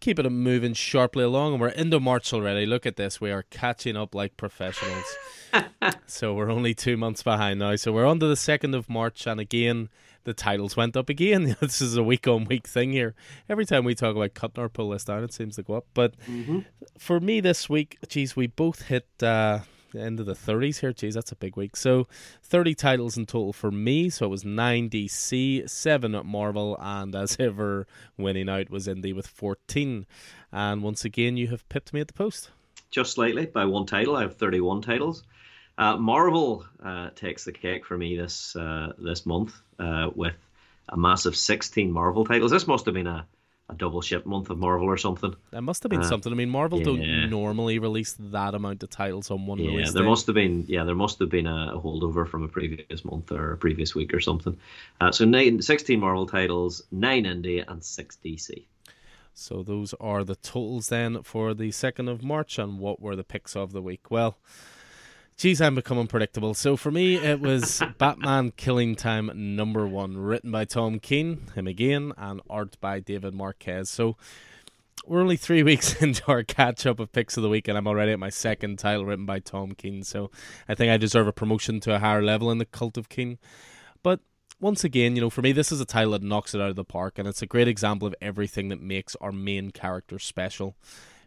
keep 0.00 0.18
it 0.18 0.28
moving 0.28 0.74
sharply 0.74 1.24
along, 1.24 1.52
and 1.52 1.60
we're 1.60 1.68
into 1.68 2.00
March 2.00 2.32
already. 2.32 2.66
Look 2.66 2.84
at 2.84 2.96
this, 2.96 3.20
we 3.20 3.30
are 3.30 3.44
catching 3.44 3.96
up 3.96 4.14
like 4.14 4.36
professionals. 4.36 5.16
so 6.06 6.34
we're 6.34 6.50
only 6.50 6.74
two 6.74 6.96
months 6.96 7.22
behind 7.22 7.60
now. 7.60 7.76
So 7.76 7.92
we're 7.92 8.06
on 8.06 8.20
to 8.20 8.26
the 8.26 8.36
second 8.36 8.74
of 8.74 8.88
March, 8.90 9.26
and 9.26 9.40
again 9.40 9.88
the 10.26 10.34
titles 10.34 10.76
went 10.76 10.96
up 10.96 11.08
again. 11.08 11.56
this 11.60 11.80
is 11.80 11.96
a 11.96 12.02
week 12.02 12.26
on 12.28 12.44
week 12.44 12.66
thing 12.66 12.90
here. 12.92 13.14
Every 13.48 13.64
time 13.64 13.84
we 13.84 13.94
talk 13.94 14.14
about 14.14 14.34
cutting 14.34 14.60
our 14.60 14.68
pull 14.68 14.88
list 14.88 15.06
down, 15.06 15.22
it 15.22 15.32
seems 15.32 15.56
to 15.56 15.62
go 15.62 15.74
up. 15.74 15.86
But 15.94 16.18
mm-hmm. 16.28 16.60
for 16.98 17.20
me 17.20 17.40
this 17.40 17.70
week, 17.70 17.96
geez, 18.08 18.36
we 18.36 18.48
both 18.48 18.82
hit. 18.82 19.06
Uh, 19.22 19.60
the 19.92 20.02
end 20.02 20.20
of 20.20 20.26
the 20.26 20.34
30s 20.34 20.80
here. 20.80 20.92
Geez, 20.92 21.14
that's 21.14 21.32
a 21.32 21.36
big 21.36 21.56
week. 21.56 21.76
So 21.76 22.06
30 22.42 22.74
titles 22.74 23.16
in 23.16 23.24
total 23.24 23.52
for 23.52 23.70
me. 23.70 24.10
So 24.10 24.26
it 24.26 24.28
was 24.28 24.44
9 24.44 24.90
DC, 24.90 25.70
7 25.70 26.14
at 26.14 26.26
Marvel, 26.26 26.76
and 26.80 27.14
as 27.14 27.36
ever, 27.40 27.86
winning 28.18 28.48
out 28.48 28.68
was 28.68 28.88
Indy 28.88 29.12
with 29.12 29.28
14. 29.28 30.04
And 30.52 30.82
once 30.82 31.04
again, 31.04 31.36
you 31.36 31.48
have 31.48 31.66
pipped 31.70 31.94
me 31.94 32.00
at 32.00 32.08
the 32.08 32.14
post. 32.14 32.50
Just 32.90 33.12
slightly 33.12 33.46
by 33.46 33.64
one 33.64 33.86
title. 33.86 34.16
I 34.16 34.22
have 34.22 34.36
31 34.36 34.82
titles. 34.82 35.22
Uh, 35.78 35.96
Marvel 35.96 36.64
uh, 36.82 37.10
takes 37.14 37.44
the 37.44 37.52
cake 37.52 37.84
for 37.84 37.96
me 37.96 38.16
this 38.16 38.56
uh, 38.56 38.92
this 38.98 39.26
month 39.26 39.54
uh, 39.78 40.10
with 40.14 40.36
a 40.88 40.96
massive 40.96 41.36
16 41.36 41.90
Marvel 41.90 42.24
titles. 42.24 42.50
This 42.50 42.66
must 42.66 42.86
have 42.86 42.94
been 42.94 43.06
a 43.06 43.26
a 43.68 43.74
double 43.74 44.00
ship 44.00 44.24
month 44.26 44.50
of 44.50 44.58
Marvel 44.58 44.86
or 44.86 44.96
something. 44.96 45.34
That 45.50 45.62
must 45.62 45.82
have 45.82 45.90
been 45.90 46.00
uh, 46.00 46.08
something. 46.08 46.32
I 46.32 46.36
mean, 46.36 46.50
Marvel 46.50 46.78
yeah. 46.78 46.84
don't 46.84 47.30
normally 47.30 47.78
release 47.78 48.16
that 48.18 48.54
amount 48.54 48.82
of 48.82 48.90
titles 48.90 49.30
on 49.30 49.46
one 49.46 49.58
yeah, 49.58 49.70
release. 49.70 49.92
there 49.92 50.02
day. 50.02 50.08
must 50.08 50.26
have 50.26 50.34
been. 50.34 50.64
Yeah, 50.68 50.84
there 50.84 50.94
must 50.94 51.18
have 51.18 51.30
been 51.30 51.46
a, 51.46 51.72
holdover 51.76 52.28
from 52.28 52.44
a 52.44 52.48
previous 52.48 53.04
month 53.04 53.32
or 53.32 53.52
a 53.52 53.56
previous 53.56 53.94
week 53.94 54.14
or 54.14 54.20
something. 54.20 54.56
Uh, 55.00 55.10
so 55.10 55.24
nine, 55.24 55.60
16 55.60 55.98
Marvel 55.98 56.26
titles, 56.26 56.82
nine 56.92 57.24
indie, 57.24 57.64
and 57.66 57.82
six 57.82 58.18
DC. 58.24 58.66
So 59.34 59.62
those 59.62 59.94
are 60.00 60.24
the 60.24 60.36
totals 60.36 60.88
then 60.88 61.22
for 61.22 61.52
the 61.52 61.70
second 61.72 62.08
of 62.08 62.22
March, 62.22 62.58
and 62.58 62.78
what 62.78 63.00
were 63.00 63.16
the 63.16 63.24
picks 63.24 63.56
of 63.56 63.72
the 63.72 63.82
week? 63.82 64.10
Well. 64.10 64.38
Geez, 65.36 65.60
I'm 65.60 65.74
becoming 65.74 66.06
predictable. 66.06 66.54
So 66.54 66.78
for 66.78 66.90
me, 66.90 67.16
it 67.16 67.40
was 67.40 67.82
Batman 67.98 68.52
Killing 68.52 68.94
Time 68.94 69.30
number 69.34 69.86
one, 69.86 70.16
written 70.16 70.50
by 70.50 70.64
Tom 70.64 70.98
King, 70.98 71.48
him 71.54 71.66
again, 71.66 72.14
and 72.16 72.40
art 72.48 72.80
by 72.80 73.00
David 73.00 73.34
Marquez. 73.34 73.90
So 73.90 74.16
we're 75.04 75.20
only 75.20 75.36
three 75.36 75.62
weeks 75.62 76.00
into 76.00 76.26
our 76.26 76.42
catch 76.42 76.86
up 76.86 77.00
of 77.00 77.12
picks 77.12 77.36
of 77.36 77.42
the 77.42 77.50
week, 77.50 77.68
and 77.68 77.76
I'm 77.76 77.86
already 77.86 78.12
at 78.12 78.18
my 78.18 78.30
second 78.30 78.78
title 78.78 79.04
written 79.04 79.26
by 79.26 79.40
Tom 79.40 79.72
King. 79.72 80.04
So 80.04 80.30
I 80.70 80.74
think 80.74 80.90
I 80.90 80.96
deserve 80.96 81.26
a 81.26 81.32
promotion 81.32 81.80
to 81.80 81.94
a 81.94 81.98
higher 81.98 82.22
level 82.22 82.50
in 82.50 82.56
the 82.56 82.64
cult 82.64 82.96
of 82.96 83.10
King. 83.10 83.36
But 84.02 84.20
once 84.58 84.84
again, 84.84 85.16
you 85.16 85.20
know, 85.20 85.28
for 85.28 85.42
me, 85.42 85.52
this 85.52 85.70
is 85.70 85.82
a 85.82 85.84
title 85.84 86.12
that 86.12 86.22
knocks 86.22 86.54
it 86.54 86.62
out 86.62 86.70
of 86.70 86.76
the 86.76 86.84
park, 86.84 87.18
and 87.18 87.28
it's 87.28 87.42
a 87.42 87.46
great 87.46 87.68
example 87.68 88.08
of 88.08 88.14
everything 88.22 88.70
that 88.70 88.80
makes 88.80 89.14
our 89.16 89.32
main 89.32 89.70
character 89.70 90.18
special. 90.18 90.76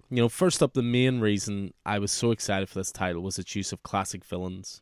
You 0.10 0.24
know, 0.24 0.30
first 0.30 0.64
up, 0.64 0.74
the 0.74 0.82
main 0.82 1.20
reason 1.20 1.74
I 1.86 2.00
was 2.00 2.12
so 2.12 2.32
excited 2.32 2.68
for 2.68 2.80
this 2.80 2.92
title 2.92 3.22
was 3.22 3.38
its 3.38 3.56
use 3.56 3.72
of 3.72 3.84
classic 3.84 4.26
villains. 4.26 4.82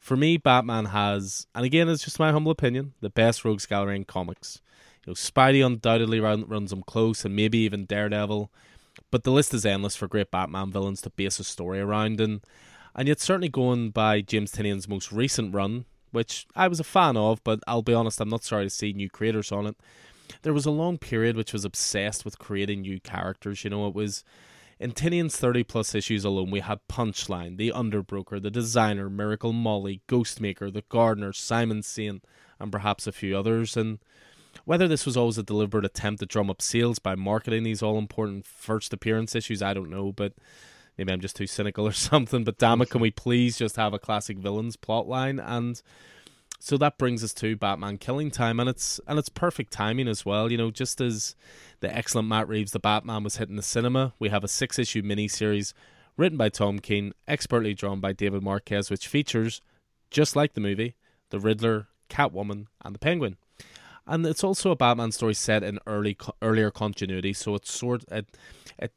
For 0.00 0.16
me, 0.16 0.38
Batman 0.38 0.86
has, 0.86 1.46
and 1.54 1.64
again, 1.64 1.88
it's 1.88 2.04
just 2.04 2.18
my 2.18 2.32
humble 2.32 2.52
opinion, 2.52 2.94
the 3.00 3.10
best 3.10 3.44
rogues 3.44 3.66
gallery 3.66 3.96
in 3.96 4.04
comics. 4.04 4.62
You 5.04 5.10
know, 5.10 5.14
Spidey 5.14 5.64
undoubtedly 5.64 6.20
run, 6.20 6.46
runs 6.46 6.70
them 6.70 6.82
close, 6.82 7.24
and 7.24 7.36
maybe 7.36 7.58
even 7.58 7.84
Daredevil. 7.84 8.50
But 9.10 9.24
the 9.24 9.30
list 9.30 9.52
is 9.52 9.66
endless 9.66 9.94
for 9.94 10.08
great 10.08 10.30
Batman 10.30 10.70
villains 10.70 11.02
to 11.02 11.10
base 11.10 11.38
a 11.38 11.44
story 11.44 11.80
around, 11.80 12.20
and 12.20 12.40
and 12.94 13.08
yet 13.08 13.20
certainly 13.20 13.50
going 13.50 13.90
by 13.90 14.22
James 14.22 14.52
Tynion's 14.52 14.88
most 14.88 15.12
recent 15.12 15.54
run, 15.54 15.84
which 16.12 16.46
I 16.56 16.66
was 16.66 16.80
a 16.80 16.84
fan 16.84 17.16
of, 17.18 17.44
but 17.44 17.60
I'll 17.66 17.82
be 17.82 17.92
honest, 17.92 18.22
I'm 18.22 18.30
not 18.30 18.42
sorry 18.42 18.64
to 18.64 18.70
see 18.70 18.94
new 18.94 19.10
creators 19.10 19.52
on 19.52 19.66
it. 19.66 19.76
There 20.42 20.52
was 20.52 20.66
a 20.66 20.70
long 20.70 20.98
period 20.98 21.36
which 21.36 21.52
was 21.52 21.64
obsessed 21.64 22.24
with 22.24 22.38
creating 22.38 22.82
new 22.82 23.00
characters. 23.00 23.64
You 23.64 23.70
know, 23.70 23.86
it 23.88 23.94
was 23.94 24.24
in 24.78 24.92
Tynion's 24.92 25.36
30 25.36 25.64
plus 25.64 25.94
issues 25.94 26.24
alone, 26.24 26.50
we 26.50 26.60
had 26.60 26.80
Punchline, 26.88 27.56
The 27.56 27.72
Underbroker, 27.74 28.42
The 28.42 28.50
Designer, 28.50 29.08
Miracle 29.08 29.54
Molly, 29.54 30.02
Ghostmaker, 30.06 30.72
The 30.72 30.84
Gardener, 30.90 31.32
Simon 31.32 31.82
Saint, 31.82 32.24
and 32.60 32.70
perhaps 32.70 33.06
a 33.06 33.12
few 33.12 33.38
others. 33.38 33.76
And 33.76 34.00
whether 34.64 34.86
this 34.86 35.06
was 35.06 35.16
always 35.16 35.38
a 35.38 35.42
deliberate 35.42 35.86
attempt 35.86 36.20
to 36.20 36.26
drum 36.26 36.50
up 36.50 36.60
sales 36.60 36.98
by 36.98 37.14
marketing 37.14 37.62
these 37.62 37.82
all 37.82 37.96
important 37.96 38.44
first 38.46 38.92
appearance 38.92 39.34
issues, 39.34 39.62
I 39.62 39.72
don't 39.72 39.90
know, 39.90 40.12
but 40.12 40.34
maybe 40.98 41.10
I'm 41.10 41.20
just 41.20 41.36
too 41.36 41.46
cynical 41.46 41.86
or 41.86 41.92
something. 41.92 42.44
But 42.44 42.58
damn 42.58 42.82
it, 42.82 42.90
can 42.90 43.00
we 43.00 43.10
please 43.10 43.56
just 43.56 43.76
have 43.76 43.94
a 43.94 43.98
classic 43.98 44.36
villains 44.36 44.76
plotline? 44.76 45.42
And 45.42 45.80
so 46.58 46.76
that 46.78 46.98
brings 46.98 47.22
us 47.22 47.34
to 47.34 47.56
Batman 47.56 47.98
Killing 47.98 48.30
Time, 48.30 48.60
and 48.60 48.68
it's 48.68 49.00
and 49.06 49.18
it's 49.18 49.28
perfect 49.28 49.72
timing 49.72 50.08
as 50.08 50.24
well. 50.24 50.50
You 50.50 50.58
know, 50.58 50.70
just 50.70 51.00
as 51.00 51.34
the 51.80 51.94
excellent 51.94 52.28
Matt 52.28 52.48
Reeves' 52.48 52.72
The 52.72 52.78
Batman 52.78 53.22
was 53.22 53.36
hitting 53.36 53.56
the 53.56 53.62
cinema, 53.62 54.14
we 54.18 54.28
have 54.30 54.44
a 54.44 54.48
six 54.48 54.78
issue 54.78 55.02
miniseries 55.02 55.72
written 56.16 56.38
by 56.38 56.48
Tom 56.48 56.78
King, 56.78 57.12
expertly 57.28 57.74
drawn 57.74 58.00
by 58.00 58.12
David 58.12 58.42
Marquez, 58.42 58.90
which 58.90 59.06
features, 59.06 59.60
just 60.10 60.34
like 60.34 60.54
the 60.54 60.60
movie, 60.60 60.94
the 61.30 61.38
Riddler, 61.38 61.88
Catwoman, 62.08 62.66
and 62.84 62.94
the 62.94 62.98
Penguin. 62.98 63.36
And 64.06 64.24
it's 64.24 64.44
also 64.44 64.70
a 64.70 64.76
Batman 64.76 65.12
story 65.12 65.34
set 65.34 65.62
in 65.62 65.80
early 65.86 66.16
earlier 66.40 66.70
continuity, 66.70 67.32
so 67.32 67.54
it's 67.54 67.72
sort 67.72 68.04
it 68.10 68.36
it 68.78 68.92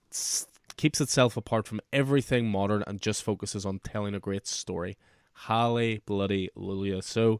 keeps 0.78 1.02
itself 1.02 1.36
apart 1.36 1.68
from 1.68 1.82
everything 1.92 2.48
modern 2.48 2.84
and 2.88 3.02
just 3.02 3.24
focuses 3.24 3.66
on 3.66 3.80
telling 3.80 4.16
a 4.16 4.20
great 4.20 4.48
story. 4.48 4.98
Holly 5.40 6.02
bloody 6.06 6.50
Lulia. 6.58 7.02
So, 7.02 7.40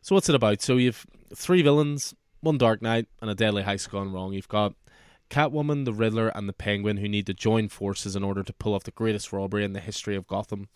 so 0.00 0.14
what's 0.14 0.28
it 0.28 0.34
about? 0.34 0.62
So 0.62 0.76
you've 0.76 1.06
three 1.34 1.62
villains, 1.62 2.14
one 2.40 2.56
Dark 2.56 2.80
Knight, 2.80 3.06
and 3.20 3.30
a 3.30 3.34
deadly 3.34 3.62
heist 3.62 3.90
gone 3.90 4.12
wrong. 4.12 4.32
You've 4.32 4.48
got 4.48 4.74
Catwoman, 5.28 5.84
the 5.84 5.92
Riddler, 5.92 6.28
and 6.28 6.48
the 6.48 6.54
Penguin 6.54 6.96
who 6.96 7.08
need 7.08 7.26
to 7.26 7.34
join 7.34 7.68
forces 7.68 8.16
in 8.16 8.24
order 8.24 8.42
to 8.42 8.52
pull 8.54 8.74
off 8.74 8.84
the 8.84 8.90
greatest 8.90 9.32
robbery 9.32 9.62
in 9.62 9.74
the 9.74 9.80
history 9.80 10.16
of 10.16 10.26
Gotham. 10.26 10.68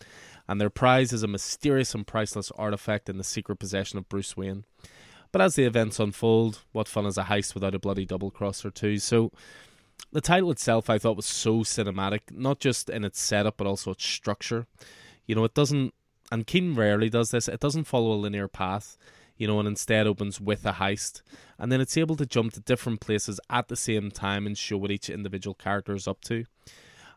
And 0.47 0.61
their 0.61 0.69
prize 0.69 1.11
is 1.11 1.23
a 1.23 1.27
mysterious 1.27 1.95
and 1.95 2.05
priceless 2.05 2.51
artifact 2.51 3.09
in 3.09 3.17
the 3.17 3.23
secret 3.23 3.57
possession 3.57 3.97
of 3.97 4.07
Bruce 4.07 4.37
Wayne. 4.37 4.65
But 5.31 5.41
as 5.41 5.55
the 5.55 5.65
events 5.65 5.99
unfold, 5.99 6.61
what 6.71 6.87
fun 6.87 7.05
is 7.05 7.17
a 7.17 7.23
heist 7.23 7.53
without 7.55 7.75
a 7.75 7.79
bloody 7.79 8.05
double 8.05 8.31
cross 8.31 8.63
or 8.63 8.71
two? 8.71 8.99
So, 8.99 9.31
the 10.11 10.21
title 10.21 10.49
itself 10.51 10.89
I 10.89 10.97
thought 10.97 11.17
was 11.17 11.25
so 11.25 11.59
cinematic, 11.59 12.21
not 12.31 12.59
just 12.59 12.89
in 12.89 13.03
its 13.03 13.19
setup, 13.19 13.57
but 13.57 13.67
also 13.67 13.91
its 13.91 14.05
structure. 14.05 14.65
You 15.27 15.35
know, 15.35 15.43
it 15.43 15.53
doesn't 15.53 15.93
and 16.31 16.47
King 16.47 16.75
rarely 16.75 17.09
does 17.09 17.31
this. 17.31 17.47
It 17.47 17.59
doesn't 17.59 17.85
follow 17.85 18.13
a 18.13 18.15
linear 18.15 18.47
path, 18.47 18.97
you 19.37 19.47
know, 19.47 19.59
and 19.59 19.67
instead 19.67 20.07
opens 20.07 20.39
with 20.39 20.65
a 20.65 20.73
heist, 20.73 21.21
and 21.57 21.71
then 21.71 21.81
it's 21.81 21.97
able 21.97 22.15
to 22.17 22.25
jump 22.25 22.53
to 22.53 22.59
different 22.59 22.99
places 22.99 23.39
at 23.49 23.67
the 23.67 23.75
same 23.75 24.11
time 24.11 24.45
and 24.45 24.57
show 24.57 24.77
what 24.77 24.91
each 24.91 25.09
individual 25.09 25.53
character 25.53 25.93
is 25.93 26.07
up 26.07 26.21
to. 26.21 26.45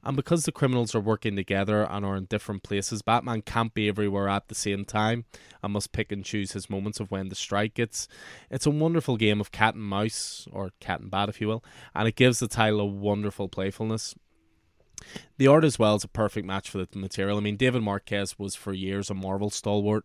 And 0.05 0.17
because 0.17 0.45
the 0.45 0.53
criminals 0.53 0.95
are 0.95 1.01
working 1.01 1.37
together 1.37 1.85
and 1.89 2.05
are 2.05 2.17
in 2.17 2.25
different 2.25 2.65
places, 2.65 3.03
Batman 3.03 3.43
can't 3.43 3.73
be 3.73 3.89
everywhere 3.89 4.29
at 4.29 4.49
the 4.49 4.55
same 4.55 4.85
time 4.85 5.27
and 5.63 5.73
must 5.73 5.93
pick 5.93 6.11
and 6.11 6.25
choose 6.25 6.53
his 6.53 6.69
moments 6.69 6.99
of 6.99 7.13
when 7.13 7.29
to 7.29 7.37
strike. 7.37 7.79
It's 7.79 8.09
it's 8.51 8.67
a 8.67 8.71
wonderful 8.71 9.17
game 9.17 9.41
of 9.41 9.53
cat 9.53 9.75
and 9.75 9.85
mouse, 9.85 10.49
or 10.51 10.73
cat 10.81 11.01
and 11.01 11.11
bat, 11.11 11.29
if 11.29 11.41
you 11.41 11.47
will, 11.47 11.65
and 11.95 12.09
it 12.09 12.17
gives 12.17 12.41
the 12.41 12.49
title 12.49 12.81
a 12.81 12.85
wonderful 12.85 13.49
playfulness. 13.49 14.17
The 15.39 15.47
art 15.47 15.65
as 15.65 15.79
well 15.79 15.97
is 15.97 16.05
a 16.05 16.09
perfect 16.09 16.47
match 16.47 16.71
for 16.71 16.79
the 16.79 16.99
material. 16.99 17.39
I 17.39 17.41
mean, 17.41 17.57
David 17.57 17.83
Marquez 17.83 18.39
was 18.39 18.55
for 18.55 18.73
years 18.73 19.11
a 19.11 19.15
Marvel 19.15 19.51
stalwart. 19.51 20.05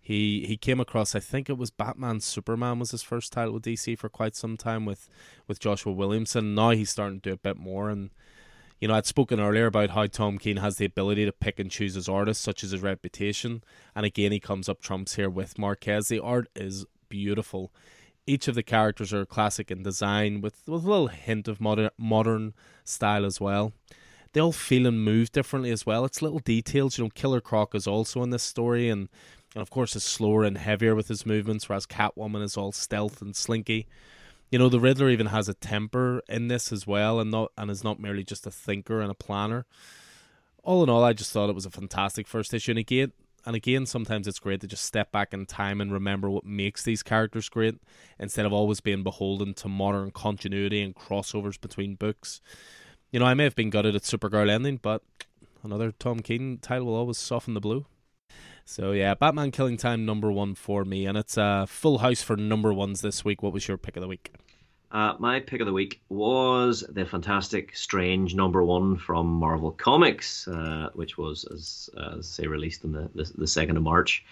He 0.00 0.46
he 0.46 0.56
came 0.56 0.78
across, 0.78 1.16
I 1.16 1.20
think 1.20 1.50
it 1.50 1.58
was 1.58 1.70
Batman 1.70 2.20
Superman 2.20 2.78
was 2.78 2.92
his 2.92 3.02
first 3.02 3.32
title 3.32 3.54
with 3.54 3.64
DC 3.64 3.98
for 3.98 4.08
quite 4.08 4.36
some 4.36 4.56
time 4.56 4.84
with 4.84 5.08
with 5.48 5.58
Joshua 5.58 5.92
Williamson. 5.92 6.54
Now 6.54 6.70
he's 6.70 6.90
starting 6.90 7.20
to 7.20 7.30
do 7.30 7.34
a 7.34 7.36
bit 7.36 7.56
more 7.56 7.90
and 7.90 8.10
you 8.80 8.88
know, 8.88 8.94
I'd 8.94 9.06
spoken 9.06 9.40
earlier 9.40 9.66
about 9.66 9.90
how 9.90 10.06
Tom 10.06 10.38
King 10.38 10.58
has 10.58 10.76
the 10.76 10.84
ability 10.84 11.24
to 11.24 11.32
pick 11.32 11.58
and 11.58 11.70
choose 11.70 11.94
his 11.94 12.08
artists, 12.08 12.44
such 12.44 12.62
as 12.62 12.72
his 12.72 12.82
reputation. 12.82 13.64
And 13.94 14.04
again, 14.04 14.32
he 14.32 14.38
comes 14.38 14.68
up 14.68 14.82
trumps 14.82 15.14
here 15.14 15.30
with 15.30 15.58
Marquez. 15.58 16.08
The 16.08 16.20
art 16.20 16.48
is 16.54 16.84
beautiful. 17.08 17.72
Each 18.26 18.48
of 18.48 18.54
the 18.54 18.62
characters 18.62 19.14
are 19.14 19.24
classic 19.24 19.70
in 19.70 19.82
design, 19.82 20.42
with, 20.42 20.60
with 20.66 20.84
a 20.84 20.88
little 20.88 21.06
hint 21.06 21.48
of 21.48 21.60
modern 21.60 21.90
modern 21.96 22.52
style 22.84 23.24
as 23.24 23.40
well 23.40 23.72
they 24.32 24.40
all 24.40 24.52
feel 24.52 24.86
and 24.86 25.04
move 25.04 25.32
differently 25.32 25.70
as 25.70 25.86
well. 25.86 26.04
It's 26.04 26.22
little 26.22 26.38
details. 26.38 26.98
You 26.98 27.04
know, 27.04 27.10
Killer 27.10 27.40
Croc 27.40 27.74
is 27.74 27.86
also 27.86 28.22
in 28.22 28.30
this 28.30 28.42
story, 28.42 28.88
and, 28.88 29.08
and 29.54 29.62
of 29.62 29.70
course 29.70 29.96
is 29.96 30.04
slower 30.04 30.44
and 30.44 30.58
heavier 30.58 30.94
with 30.94 31.08
his 31.08 31.24
movements, 31.26 31.68
whereas 31.68 31.86
Catwoman 31.86 32.42
is 32.42 32.56
all 32.56 32.72
stealth 32.72 33.22
and 33.22 33.34
slinky. 33.34 33.86
You 34.50 34.58
know, 34.58 34.68
the 34.68 34.80
Riddler 34.80 35.08
even 35.10 35.26
has 35.26 35.48
a 35.48 35.54
temper 35.54 36.22
in 36.28 36.48
this 36.48 36.72
as 36.72 36.86
well, 36.86 37.18
and 37.18 37.30
not 37.30 37.52
and 37.56 37.70
is 37.70 37.82
not 37.82 37.98
merely 37.98 38.24
just 38.24 38.46
a 38.46 38.50
thinker 38.50 39.00
and 39.00 39.10
a 39.10 39.14
planner. 39.14 39.66
All 40.62 40.82
in 40.82 40.90
all, 40.90 41.04
I 41.04 41.12
just 41.12 41.32
thought 41.32 41.48
it 41.48 41.54
was 41.54 41.66
a 41.66 41.70
fantastic 41.70 42.26
first 42.26 42.52
issue, 42.52 42.72
and 42.72 42.78
again, 42.78 43.12
and 43.46 43.54
again, 43.54 43.86
sometimes 43.86 44.26
it's 44.26 44.40
great 44.40 44.60
to 44.62 44.66
just 44.66 44.84
step 44.84 45.12
back 45.12 45.32
in 45.32 45.46
time 45.46 45.80
and 45.80 45.92
remember 45.92 46.28
what 46.28 46.44
makes 46.44 46.82
these 46.82 47.04
characters 47.04 47.48
great 47.48 47.76
instead 48.18 48.44
of 48.44 48.52
always 48.52 48.80
being 48.80 49.04
beholden 49.04 49.54
to 49.54 49.68
modern 49.68 50.10
continuity 50.10 50.82
and 50.82 50.96
crossovers 50.96 51.60
between 51.60 51.94
books. 51.94 52.40
You 53.16 53.20
know, 53.20 53.24
I 53.24 53.32
may 53.32 53.44
have 53.44 53.56
been 53.56 53.70
gutted 53.70 53.96
at 53.96 54.02
Supergirl 54.02 54.50
ending, 54.50 54.76
but 54.76 55.00
another 55.62 55.90
Tom 55.90 56.20
King 56.20 56.58
title 56.58 56.88
will 56.88 56.96
always 56.96 57.16
soften 57.16 57.54
the 57.54 57.62
blow. 57.62 57.86
So 58.66 58.92
yeah, 58.92 59.14
Batman 59.14 59.52
Killing 59.52 59.78
Time 59.78 60.04
number 60.04 60.30
one 60.30 60.54
for 60.54 60.84
me, 60.84 61.06
and 61.06 61.16
it's 61.16 61.38
a 61.38 61.64
full 61.66 61.96
house 61.96 62.20
for 62.20 62.36
number 62.36 62.74
ones 62.74 63.00
this 63.00 63.24
week. 63.24 63.42
What 63.42 63.54
was 63.54 63.66
your 63.66 63.78
pick 63.78 63.96
of 63.96 64.02
the 64.02 64.06
week? 64.06 64.34
Uh, 64.92 65.14
my 65.18 65.40
pick 65.40 65.62
of 65.62 65.66
the 65.66 65.72
week 65.72 66.02
was 66.10 66.84
the 66.90 67.06
fantastic 67.06 67.74
Strange 67.74 68.34
number 68.34 68.62
one 68.62 68.98
from 68.98 69.28
Marvel 69.28 69.70
Comics, 69.70 70.46
uh, 70.48 70.90
which 70.92 71.16
was, 71.16 71.46
as, 71.50 71.88
uh, 71.96 72.18
as 72.18 72.28
say, 72.28 72.46
released 72.46 72.84
on 72.84 72.92
the, 72.92 73.08
the, 73.14 73.46
2nd 73.46 73.78
of 73.78 73.82
March. 73.82 74.26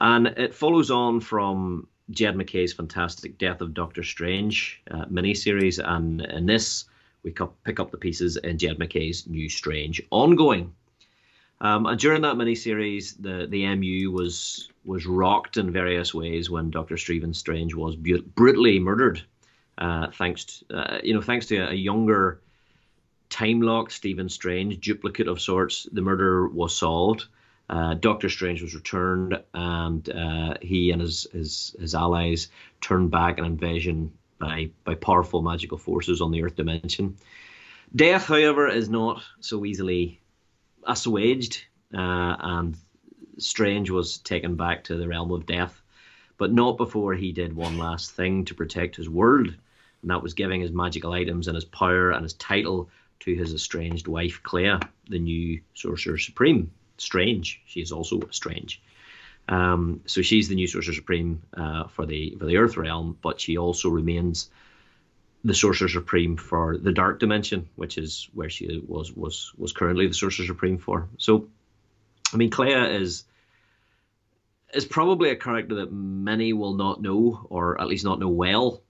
And 0.00 0.26
it 0.26 0.52
follows 0.52 0.90
on 0.90 1.20
from 1.20 1.86
Jed 2.10 2.34
MacKay's 2.34 2.72
fantastic 2.72 3.38
Death 3.38 3.60
of 3.60 3.72
Doctor 3.72 4.02
Strange 4.02 4.82
uh, 4.90 5.04
miniseries. 5.04 5.78
And 5.78 6.22
in 6.22 6.46
this, 6.46 6.86
we 7.26 7.32
pick 7.64 7.80
up 7.80 7.90
the 7.90 7.98
pieces 7.98 8.36
in 8.36 8.56
Jed 8.56 8.78
MacKay's 8.78 9.26
New 9.26 9.48
Strange 9.48 10.00
ongoing. 10.10 10.72
Um, 11.60 11.86
and 11.86 11.98
during 11.98 12.22
that 12.22 12.36
miniseries, 12.36 13.20
the, 13.20 13.46
the 13.46 13.66
MU 13.74 14.12
was 14.12 14.70
was 14.84 15.04
rocked 15.04 15.56
in 15.56 15.72
various 15.72 16.14
ways 16.14 16.48
when 16.48 16.70
Doctor 16.70 16.96
Stephen 16.96 17.34
Strange 17.34 17.74
was 17.74 17.96
brutally 17.96 18.78
murdered 18.78 19.20
uh, 19.78 20.08
thanks 20.12 20.44
to, 20.44 20.76
uh, 20.76 21.00
you 21.02 21.14
know 21.14 21.20
thanks 21.20 21.46
to 21.46 21.56
a, 21.56 21.74
younger 21.74 22.40
time 23.28 23.60
lock 23.60 23.90
Stephen 23.90 24.28
Strange 24.28 24.78
duplicate 24.78 25.26
of 25.26 25.40
sorts. 25.40 25.88
The 25.90 26.02
murder 26.02 26.46
was 26.46 26.76
solved. 26.76 27.26
Uh, 27.68 27.94
Doctor 27.94 28.28
Strange 28.28 28.62
was 28.62 28.76
returned, 28.76 29.42
and 29.52 30.08
uh, 30.08 30.54
he 30.62 30.92
and 30.92 31.02
his, 31.02 31.26
his 31.32 31.74
his 31.80 31.94
allies 31.94 32.48
turned 32.80 33.10
back 33.10 33.38
an 33.38 33.44
invasion 33.44 34.12
by 34.38 34.70
by 34.84 34.94
powerful 34.94 35.42
magical 35.42 35.78
forces 35.78 36.20
on 36.20 36.30
the 36.30 36.42
Earth 36.42 36.56
dimension. 36.56 37.16
Death, 37.94 38.26
however, 38.26 38.68
is 38.68 38.88
not 38.88 39.22
so 39.40 39.64
easily 39.64 40.20
assuaged, 40.86 41.64
uh, 41.94 42.36
and 42.38 42.76
Strange 43.38 43.90
was 43.90 44.18
taken 44.18 44.56
back 44.56 44.84
to 44.84 44.96
the 44.96 45.08
realm 45.08 45.30
of 45.30 45.46
death, 45.46 45.80
but 46.36 46.52
not 46.52 46.76
before 46.76 47.14
he 47.14 47.32
did 47.32 47.54
one 47.54 47.78
last 47.78 48.12
thing 48.12 48.44
to 48.46 48.54
protect 48.54 48.96
his 48.96 49.08
world 49.08 49.54
and 50.06 50.12
that 50.12 50.22
was 50.22 50.34
giving 50.34 50.60
his 50.60 50.70
magical 50.70 51.12
items 51.12 51.48
and 51.48 51.56
his 51.56 51.64
power 51.64 52.12
and 52.12 52.22
his 52.22 52.34
title 52.34 52.88
to 53.18 53.34
his 53.34 53.52
estranged 53.52 54.06
wife 54.06 54.40
Clea, 54.44 54.78
the 55.08 55.18
new 55.18 55.60
Sorcerer 55.74 56.16
Supreme. 56.16 56.70
Strange, 56.98 57.60
she 57.66 57.80
is 57.80 57.90
also 57.90 58.20
strange. 58.30 58.80
Um, 59.48 60.00
so 60.06 60.22
she's 60.22 60.48
the 60.48 60.54
new 60.54 60.66
Sorcerer 60.66 60.94
Supreme 60.94 61.42
uh, 61.56 61.86
for 61.88 62.06
the 62.06 62.36
for 62.38 62.46
the 62.46 62.56
Earth 62.56 62.76
realm, 62.76 63.16
but 63.22 63.40
she 63.40 63.56
also 63.56 63.88
remains 63.88 64.50
the 65.44 65.54
Sorcerer 65.54 65.88
Supreme 65.88 66.36
for 66.36 66.76
the 66.76 66.92
Dark 66.92 67.20
Dimension, 67.20 67.68
which 67.76 67.98
is 67.98 68.28
where 68.34 68.50
she 68.50 68.82
was 68.86 69.12
was 69.12 69.52
was 69.56 69.72
currently 69.72 70.08
the 70.08 70.14
Sorcerer 70.14 70.46
Supreme 70.46 70.78
for. 70.78 71.08
So, 71.18 71.48
I 72.32 72.36
mean, 72.36 72.50
Clea 72.50 72.96
is 72.96 73.24
is 74.74 74.84
probably 74.84 75.30
a 75.30 75.36
character 75.36 75.76
that 75.76 75.92
many 75.92 76.52
will 76.52 76.74
not 76.74 77.00
know, 77.00 77.46
or 77.48 77.80
at 77.80 77.86
least 77.86 78.04
not 78.04 78.18
know 78.18 78.28
well, 78.28 78.82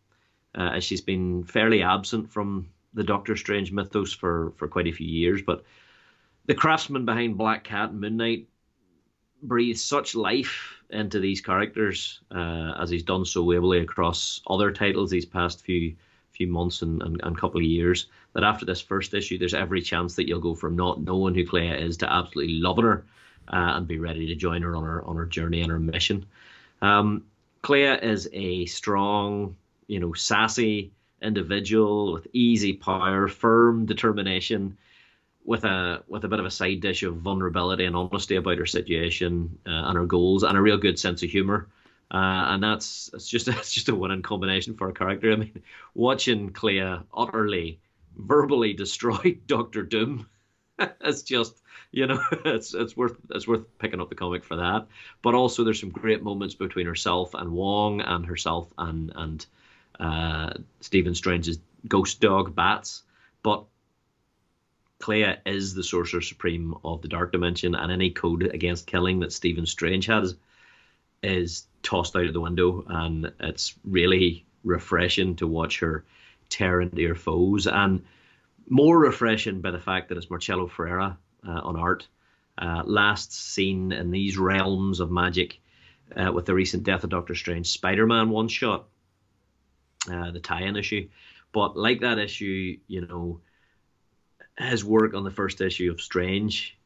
uh, 0.56 0.70
as 0.74 0.84
she's 0.84 1.02
been 1.02 1.44
fairly 1.44 1.82
absent 1.82 2.32
from 2.32 2.70
the 2.94 3.04
Doctor 3.04 3.36
Strange 3.36 3.70
mythos 3.70 4.12
for, 4.12 4.52
for 4.56 4.68
quite 4.68 4.86
a 4.86 4.92
few 4.92 5.06
years. 5.06 5.42
But 5.42 5.64
the 6.46 6.54
craftsman 6.54 7.04
behind 7.04 7.36
Black 7.36 7.64
Cat 7.64 7.90
and 7.90 8.00
Moon 8.00 8.16
Knight 8.16 8.48
breathes 9.42 9.82
such 9.82 10.14
life 10.14 10.74
into 10.90 11.20
these 11.20 11.40
characters 11.40 12.20
uh, 12.34 12.72
as 12.80 12.90
he's 12.90 13.02
done 13.02 13.24
so 13.24 13.52
ably 13.52 13.80
across 13.80 14.40
other 14.46 14.70
titles 14.70 15.10
these 15.10 15.26
past 15.26 15.62
few 15.64 15.94
few 16.32 16.46
months 16.46 16.82
and, 16.82 17.02
and, 17.02 17.18
and 17.24 17.38
couple 17.38 17.58
of 17.58 17.64
years 17.64 18.08
that 18.34 18.44
after 18.44 18.66
this 18.66 18.80
first 18.80 19.14
issue 19.14 19.38
there's 19.38 19.54
every 19.54 19.80
chance 19.80 20.14
that 20.14 20.28
you'll 20.28 20.38
go 20.38 20.54
from 20.54 20.76
not 20.76 21.00
knowing 21.00 21.34
who 21.34 21.46
Clea 21.46 21.70
is 21.70 21.96
to 21.96 22.12
absolutely 22.12 22.54
loving 22.54 22.84
her 22.84 23.04
uh, 23.48 23.72
and 23.76 23.88
be 23.88 23.98
ready 23.98 24.26
to 24.26 24.34
join 24.34 24.62
her 24.62 24.76
on 24.76 24.84
her 24.84 25.02
on 25.04 25.16
her 25.16 25.26
journey 25.26 25.62
and 25.62 25.70
her 25.70 25.78
mission. 25.78 26.26
Um, 26.82 27.24
Clea 27.62 27.98
is 28.02 28.28
a 28.32 28.66
strong, 28.66 29.56
you 29.86 29.98
know, 29.98 30.12
sassy 30.12 30.92
individual 31.22 32.12
with 32.12 32.26
easy 32.32 32.74
power, 32.74 33.28
firm 33.28 33.86
determination, 33.86 34.76
with 35.46 35.64
a 35.64 36.02
with 36.08 36.24
a 36.24 36.28
bit 36.28 36.40
of 36.40 36.44
a 36.44 36.50
side 36.50 36.80
dish 36.80 37.02
of 37.04 37.16
vulnerability 37.16 37.84
and 37.84 37.96
honesty 37.96 38.36
about 38.36 38.58
her 38.58 38.66
situation 38.66 39.58
uh, 39.66 39.70
and 39.70 39.96
her 39.96 40.04
goals, 40.04 40.42
and 40.42 40.58
a 40.58 40.60
real 40.60 40.76
good 40.76 40.98
sense 40.98 41.22
of 41.22 41.30
humor. 41.30 41.68
Uh, 42.10 42.46
and 42.48 42.62
that's 42.62 43.10
it's 43.14 43.28
just 43.28 43.48
it's 43.48 43.72
just 43.72 43.88
a 43.88 43.94
winning 43.94 44.22
combination 44.22 44.74
for 44.74 44.88
a 44.88 44.92
character. 44.92 45.32
I 45.32 45.36
mean, 45.36 45.62
watching 45.94 46.50
Clea 46.50 46.98
utterly 47.14 47.78
verbally 48.16 48.74
destroy 48.74 49.38
Doctor 49.46 49.82
Doom, 49.82 50.28
it's 50.78 51.22
just 51.22 51.62
you 51.92 52.06
know 52.06 52.20
it's 52.44 52.74
it's 52.74 52.96
worth 52.96 53.16
it's 53.30 53.46
worth 53.46 53.64
picking 53.78 54.00
up 54.00 54.08
the 54.08 54.14
comic 54.16 54.44
for 54.44 54.56
that. 54.56 54.86
But 55.22 55.34
also, 55.34 55.64
there's 55.64 55.80
some 55.80 55.90
great 55.90 56.22
moments 56.22 56.54
between 56.54 56.86
herself 56.86 57.34
and 57.34 57.52
Wong, 57.52 58.00
and 58.00 58.26
herself 58.26 58.72
and 58.78 59.12
and 59.14 59.46
uh, 60.00 60.50
Stephen 60.80 61.14
Strange's 61.14 61.58
ghost 61.86 62.20
dog 62.20 62.54
Bats, 62.54 63.04
but 63.44 63.64
Clea 64.98 65.36
is 65.44 65.74
the 65.74 65.84
Sorcerer 65.84 66.22
Supreme 66.22 66.74
of 66.84 67.02
the 67.02 67.08
Dark 67.08 67.32
Dimension, 67.32 67.74
and 67.74 67.92
any 67.92 68.10
code 68.10 68.42
against 68.42 68.86
killing 68.86 69.20
that 69.20 69.32
Stephen 69.32 69.66
Strange 69.66 70.06
has 70.06 70.36
is 71.22 71.66
tossed 71.82 72.16
out 72.16 72.26
of 72.26 72.32
the 72.32 72.40
window, 72.40 72.84
and 72.88 73.32
it's 73.40 73.74
really 73.84 74.44
refreshing 74.64 75.36
to 75.36 75.46
watch 75.46 75.80
her 75.80 76.04
tear 76.48 76.80
into 76.80 77.06
her 77.08 77.14
foes, 77.14 77.66
and 77.66 78.04
more 78.68 78.98
refreshing 78.98 79.60
by 79.60 79.70
the 79.70 79.78
fact 79.78 80.08
that 80.08 80.18
it's 80.18 80.30
Marcelo 80.30 80.66
Ferreira 80.66 81.18
uh, 81.46 81.50
on 81.50 81.76
art. 81.76 82.06
Uh, 82.58 82.82
last 82.86 83.32
seen 83.32 83.92
in 83.92 84.10
these 84.10 84.38
realms 84.38 85.00
of 85.00 85.10
magic 85.10 85.60
uh, 86.16 86.32
with 86.32 86.46
the 86.46 86.54
recent 86.54 86.84
Death 86.84 87.04
of 87.04 87.10
Doctor 87.10 87.34
Strange 87.34 87.68
Spider 87.68 88.06
Man 88.06 88.30
one 88.30 88.48
shot 88.48 88.88
uh, 90.10 90.30
the 90.30 90.40
tie-in 90.40 90.76
issue. 90.76 91.08
But 91.52 91.76
like 91.76 92.00
that 92.00 92.18
issue, 92.18 92.78
you 92.86 93.06
know, 93.06 93.40
his 94.58 94.84
work 94.84 95.14
on 95.14 95.24
the 95.24 95.30
first 95.30 95.60
issue 95.60 95.90
of 95.90 96.00
Strange, 96.00 96.76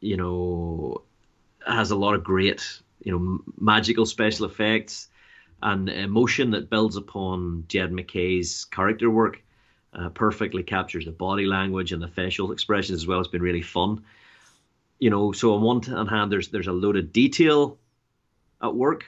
you 0.00 0.16
know, 0.16 1.02
has 1.66 1.90
a 1.90 1.96
lot 1.96 2.14
of 2.14 2.24
great, 2.24 2.80
you 3.02 3.12
know, 3.12 3.40
magical 3.58 4.06
special 4.06 4.46
effects 4.46 5.08
and 5.62 5.88
emotion 5.88 6.50
that 6.50 6.68
builds 6.68 6.96
upon 6.96 7.64
Jed 7.68 7.90
MacKay's 7.92 8.66
character 8.66 9.10
work. 9.10 9.40
Uh, 9.96 10.08
perfectly 10.08 10.64
captures 10.64 11.04
the 11.04 11.12
body 11.12 11.46
language 11.46 11.92
and 11.92 12.02
the 12.02 12.08
facial 12.08 12.50
expressions 12.50 13.02
as 13.02 13.06
well. 13.06 13.20
It's 13.20 13.28
been 13.28 13.40
really 13.40 13.62
fun. 13.62 14.04
You 14.98 15.08
know, 15.08 15.30
so 15.30 15.54
on 15.54 15.62
one 15.62 15.82
hand, 15.82 16.32
there's 16.32 16.48
there's 16.48 16.66
a 16.66 16.72
load 16.72 16.96
of 16.96 17.12
detail 17.12 17.78
at 18.60 18.74
work, 18.74 19.04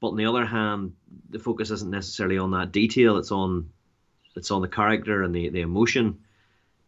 but 0.00 0.08
on 0.08 0.16
the 0.16 0.26
other 0.26 0.44
hand, 0.44 0.94
the 1.30 1.38
focus 1.38 1.70
isn't 1.70 1.92
necessarily 1.92 2.38
on 2.38 2.50
that 2.50 2.72
detail. 2.72 3.18
It's 3.18 3.30
on 3.30 3.70
it's 4.34 4.50
on 4.50 4.62
the 4.62 4.68
character 4.68 5.22
and 5.22 5.32
the, 5.32 5.48
the 5.50 5.60
emotion, 5.60 6.23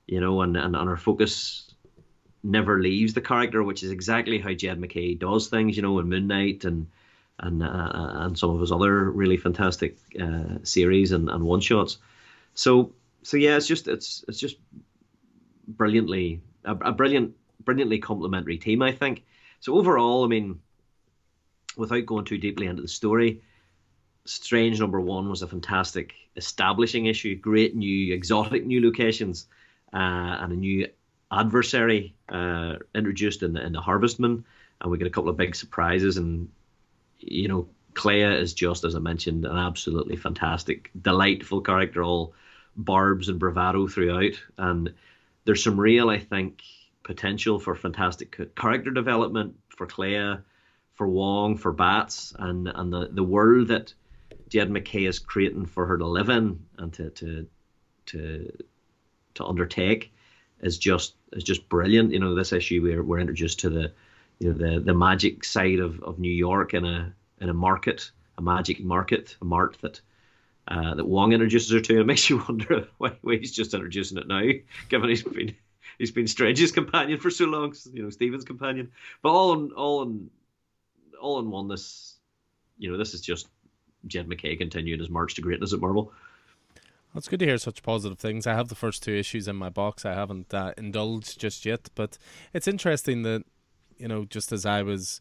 you 0.06 0.20
know, 0.20 0.42
and, 0.42 0.56
and, 0.56 0.76
and 0.76 0.88
our 0.88 0.96
focus 0.96 1.74
never 2.42 2.80
leaves 2.80 3.14
the 3.14 3.20
character, 3.20 3.62
which 3.62 3.82
is 3.82 3.90
exactly 3.90 4.38
how 4.38 4.52
Jed 4.52 4.78
MacKay 4.78 5.14
does 5.14 5.48
things, 5.48 5.76
you 5.76 5.82
know, 5.82 5.98
in 5.98 6.08
Moon 6.08 6.26
Knight 6.26 6.64
and 6.64 6.86
and 7.38 7.62
uh, 7.62 7.90
and 7.92 8.38
some 8.38 8.50
of 8.50 8.60
his 8.60 8.72
other 8.72 9.10
really 9.10 9.36
fantastic 9.36 9.98
uh, 10.20 10.58
series 10.62 11.12
and, 11.12 11.28
and 11.28 11.44
one 11.44 11.60
shots. 11.60 11.98
So 12.54 12.92
so 13.22 13.36
yeah, 13.36 13.56
it's 13.56 13.66
just 13.66 13.88
it's 13.88 14.24
it's 14.28 14.38
just 14.38 14.56
brilliantly 15.68 16.40
a, 16.64 16.72
a 16.76 16.92
brilliant 16.92 17.34
brilliantly 17.64 17.98
complementary 17.98 18.56
team, 18.56 18.80
I 18.80 18.92
think. 18.92 19.24
So 19.60 19.74
overall, 19.74 20.24
I 20.24 20.28
mean, 20.28 20.60
without 21.76 22.06
going 22.06 22.24
too 22.24 22.38
deeply 22.38 22.66
into 22.66 22.82
the 22.82 22.88
story, 22.88 23.42
Strange 24.26 24.80
number 24.80 25.00
one 25.00 25.28
was 25.30 25.42
a 25.42 25.46
fantastic 25.46 26.14
establishing 26.34 27.06
issue, 27.06 27.36
great 27.36 27.76
new 27.76 28.12
exotic 28.12 28.66
new 28.66 28.84
locations, 28.84 29.46
uh, 29.46 29.54
and 29.92 30.52
a 30.52 30.56
new 30.56 30.88
adversary 31.30 32.14
uh, 32.28 32.74
introduced 32.94 33.42
in 33.42 33.52
the 33.52 33.64
in 33.64 33.72
the 33.72 33.80
Harvestman, 33.80 34.44
and 34.80 34.90
we 34.90 34.98
get 34.98 35.06
a 35.06 35.10
couple 35.10 35.30
of 35.30 35.36
big 35.36 35.54
surprises. 35.54 36.16
And 36.16 36.48
you 37.18 37.48
know, 37.48 37.68
Clea 37.94 38.40
is 38.40 38.54
just 38.54 38.84
as 38.84 38.94
I 38.94 39.00
mentioned, 39.00 39.44
an 39.44 39.56
absolutely 39.56 40.16
fantastic, 40.16 40.90
delightful 41.00 41.60
character, 41.60 42.02
all 42.02 42.34
barbs 42.76 43.28
and 43.28 43.38
bravado 43.38 43.86
throughout. 43.88 44.34
And 44.58 44.94
there's 45.44 45.64
some 45.64 45.80
real, 45.80 46.10
I 46.10 46.18
think, 46.18 46.62
potential 47.02 47.58
for 47.58 47.74
fantastic 47.74 48.54
character 48.56 48.90
development 48.90 49.56
for 49.68 49.86
Clea 49.86 50.38
for 50.96 51.06
Wong, 51.06 51.56
for 51.56 51.72
Bats, 51.72 52.34
and 52.38 52.68
and 52.68 52.92
the, 52.92 53.08
the 53.12 53.22
world 53.22 53.68
that 53.68 53.94
Jed 54.48 54.70
MacKay 54.70 55.04
is 55.04 55.18
creating 55.18 55.66
for 55.66 55.86
her 55.86 55.98
to 55.98 56.06
live 56.06 56.30
in 56.30 56.66
and 56.78 56.92
to 56.94 57.10
to 57.10 57.46
to 58.06 58.52
to 59.36 59.44
undertake 59.44 60.12
is 60.60 60.78
just 60.78 61.14
is 61.32 61.44
just 61.44 61.68
brilliant. 61.68 62.12
You 62.12 62.18
know, 62.18 62.34
this 62.34 62.52
issue 62.52 62.82
we're 62.82 63.02
we're 63.02 63.20
introduced 63.20 63.60
to 63.60 63.70
the 63.70 63.92
you 64.38 64.52
know 64.52 64.58
the 64.58 64.80
the 64.80 64.94
magic 64.94 65.44
side 65.44 65.78
of, 65.78 66.02
of 66.02 66.18
New 66.18 66.32
York 66.32 66.74
in 66.74 66.84
a 66.84 67.12
in 67.40 67.48
a 67.48 67.54
market, 67.54 68.10
a 68.38 68.42
magic 68.42 68.80
market, 68.80 69.36
a 69.40 69.44
mart 69.44 69.78
that 69.82 70.00
uh, 70.68 70.94
that 70.94 71.06
Wong 71.06 71.32
introduces 71.32 71.70
her 71.70 71.80
to, 71.80 72.00
it 72.00 72.06
makes 72.06 72.28
you 72.28 72.42
wonder 72.48 72.88
why, 72.98 73.16
why 73.20 73.36
he's 73.36 73.52
just 73.52 73.74
introducing 73.74 74.18
it 74.18 74.26
now, 74.26 74.42
given 74.88 75.08
he's 75.08 75.22
been 75.22 75.54
he's 75.98 76.10
been 76.10 76.26
Strange's 76.26 76.72
companion 76.72 77.18
for 77.18 77.30
so 77.30 77.44
long, 77.44 77.74
you 77.92 78.02
know, 78.02 78.10
Stephen's 78.10 78.44
companion. 78.44 78.92
But 79.22 79.30
all 79.30 79.52
in 79.54 79.72
all 79.72 80.02
in 80.02 80.30
all 81.20 81.38
in 81.38 81.50
one, 81.50 81.68
this 81.68 82.16
you 82.78 82.90
know, 82.90 82.98
this 82.98 83.14
is 83.14 83.20
just 83.20 83.48
Jed 84.06 84.28
MacKay 84.28 84.56
continuing 84.56 85.00
his 85.00 85.10
march 85.10 85.34
to 85.34 85.40
greatness 85.40 85.72
at 85.72 85.80
Marvel. 85.80 86.12
It's 87.16 87.28
good 87.28 87.40
to 87.40 87.46
hear 87.46 87.58
such 87.58 87.82
positive 87.82 88.18
things. 88.18 88.46
I 88.46 88.54
have 88.54 88.68
the 88.68 88.74
first 88.74 89.02
two 89.02 89.14
issues 89.14 89.48
in 89.48 89.56
my 89.56 89.70
box. 89.70 90.04
I 90.04 90.14
haven't 90.14 90.52
uh, 90.52 90.74
indulged 90.76 91.40
just 91.40 91.64
yet, 91.64 91.88
but 91.94 92.18
it's 92.52 92.68
interesting 92.68 93.22
that 93.22 93.44
you 93.98 94.08
know, 94.08 94.24
just 94.24 94.52
as 94.52 94.66
I 94.66 94.82
was 94.82 95.20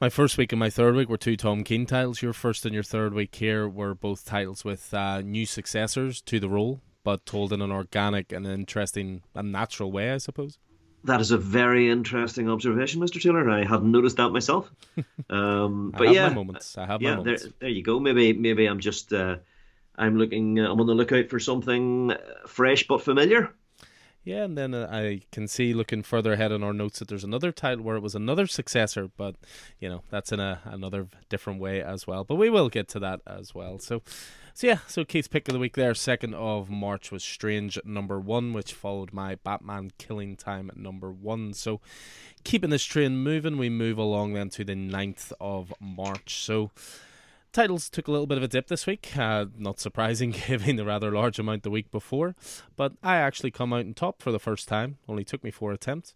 my 0.00 0.08
first 0.08 0.38
week 0.38 0.52
and 0.52 0.60
my 0.60 0.70
third 0.70 0.94
week 0.94 1.08
were 1.08 1.16
two 1.16 1.36
Tom 1.36 1.64
King 1.64 1.86
titles. 1.86 2.22
Your 2.22 2.32
first 2.32 2.64
and 2.64 2.74
your 2.74 2.82
third 2.82 3.14
week 3.14 3.34
here 3.34 3.68
were 3.68 3.94
both 3.94 4.24
titles 4.24 4.64
with 4.64 4.92
uh, 4.94 5.20
new 5.22 5.46
successors 5.46 6.20
to 6.22 6.38
the 6.38 6.48
role, 6.48 6.80
but 7.02 7.26
told 7.26 7.52
in 7.52 7.62
an 7.62 7.72
organic 7.72 8.32
and 8.32 8.46
interesting 8.46 9.22
and 9.34 9.52
natural 9.52 9.90
way, 9.90 10.12
I 10.12 10.18
suppose. 10.18 10.58
That 11.04 11.20
is 11.20 11.30
a 11.30 11.38
very 11.38 11.90
interesting 11.90 12.50
observation, 12.50 13.00
Mr. 13.00 13.22
Taylor. 13.22 13.48
I 13.48 13.64
hadn't 13.64 13.90
noticed 13.90 14.16
that 14.16 14.30
myself. 14.30 14.70
Um, 15.30 15.92
but 15.94 16.14
yeah, 16.14 16.30
moments. 16.30 16.78
I 16.78 16.86
have 16.86 17.02
yeah, 17.02 17.16
moments. 17.16 17.42
There, 17.42 17.52
there 17.60 17.68
you 17.68 17.82
go. 17.82 18.00
Maybe, 18.00 18.32
maybe 18.32 18.64
I'm 18.64 18.80
just, 18.80 19.12
uh, 19.12 19.36
I'm 19.98 20.16
looking, 20.16 20.58
uh, 20.58 20.70
I'm 20.70 20.80
on 20.80 20.86
the 20.86 20.94
lookout 20.94 21.28
for 21.28 21.40
something 21.40 22.12
fresh 22.46 22.86
but 22.86 23.02
familiar. 23.02 23.52
Yeah, 24.28 24.44
and 24.44 24.58
then 24.58 24.74
uh, 24.74 24.88
I 24.92 25.22
can 25.32 25.48
see 25.48 25.72
looking 25.72 26.02
further 26.02 26.34
ahead 26.34 26.52
in 26.52 26.62
our 26.62 26.74
notes 26.74 26.98
that 26.98 27.08
there's 27.08 27.24
another 27.24 27.50
title 27.50 27.82
where 27.82 27.96
it 27.96 28.02
was 28.02 28.14
another 28.14 28.46
successor, 28.46 29.08
but 29.16 29.36
you 29.80 29.88
know 29.88 30.02
that's 30.10 30.32
in 30.32 30.38
a 30.38 30.60
another 30.64 31.08
different 31.30 31.60
way 31.60 31.82
as 31.82 32.06
well. 32.06 32.24
But 32.24 32.34
we 32.34 32.50
will 32.50 32.68
get 32.68 32.88
to 32.88 32.98
that 33.00 33.20
as 33.26 33.54
well. 33.54 33.78
So, 33.78 34.02
so 34.52 34.66
yeah, 34.66 34.80
so 34.86 35.04
Keith's 35.06 35.28
pick 35.28 35.48
of 35.48 35.54
the 35.54 35.58
week 35.58 35.76
there, 35.76 35.94
second 35.94 36.34
of 36.34 36.68
March 36.68 37.10
was 37.10 37.24
Strange 37.24 37.78
number 37.86 38.20
one, 38.20 38.52
which 38.52 38.74
followed 38.74 39.14
my 39.14 39.36
Batman 39.36 39.92
Killing 39.96 40.36
Time 40.36 40.70
number 40.76 41.10
one. 41.10 41.54
So, 41.54 41.80
keeping 42.44 42.68
this 42.68 42.84
train 42.84 43.16
moving, 43.18 43.56
we 43.56 43.70
move 43.70 43.96
along 43.96 44.34
then 44.34 44.50
to 44.50 44.64
the 44.64 44.74
9th 44.74 45.32
of 45.40 45.72
March. 45.80 46.44
So 46.44 46.70
Titles 47.52 47.88
took 47.88 48.08
a 48.08 48.10
little 48.10 48.26
bit 48.26 48.36
of 48.36 48.44
a 48.44 48.48
dip 48.48 48.68
this 48.68 48.86
week, 48.86 49.16
uh, 49.16 49.46
not 49.56 49.80
surprising 49.80 50.30
given 50.48 50.76
the 50.76 50.84
rather 50.84 51.10
large 51.10 51.38
amount 51.38 51.62
the 51.62 51.70
week 51.70 51.90
before. 51.90 52.36
But 52.76 52.92
I 53.02 53.16
actually 53.16 53.50
come 53.50 53.72
out 53.72 53.86
on 53.86 53.94
top 53.94 54.20
for 54.20 54.30
the 54.30 54.38
first 54.38 54.68
time. 54.68 54.98
Only 55.08 55.24
took 55.24 55.42
me 55.42 55.50
four 55.50 55.72
attempts. 55.72 56.12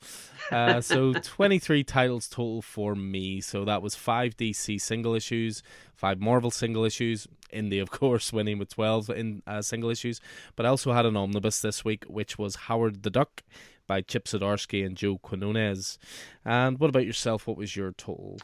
Uh, 0.51 0.81
so 0.83 1.15
23 1.15 1.85
titles 1.85 2.29
total 2.29 2.61
for 2.61 2.95
me. 2.95 3.41
So 3.41 3.65
that 3.65 3.83
was 3.83 3.95
five 3.95 4.37
DC 4.37 4.81
single 4.81 5.15
issues, 5.15 5.63
five 5.97 6.21
Marvel 6.21 6.51
single 6.51 6.85
issues, 6.85 7.27
Indy, 7.51 7.79
of 7.79 7.91
course, 8.01 8.33
winning 8.33 8.59
with 8.59 8.69
12 8.69 9.11
in 9.11 9.43
uh, 9.47 9.63
single 9.63 9.91
issues. 9.91 10.21
But 10.55 10.67
I 10.67 10.69
also 10.69 10.93
had 10.93 11.07
an 11.07 11.17
omnibus 11.17 11.61
this 11.61 11.85
week, 11.85 12.05
which 12.05 12.39
was 12.39 12.57
Howard 12.57 13.03
the 13.03 13.11
Duck 13.11 13.43
by 13.87 14.03
Chip 14.03 14.27
Zdarsky 14.27 14.85
and 14.85 14.97
Joe 14.97 15.19
Quinones. 15.19 15.99
And 16.45 16.79
what 16.79 16.91
about 16.91 17.07
yourself? 17.07 17.47
What 17.47 17.57
was 17.57 17.75
your 17.75 17.93
total? 17.93 18.39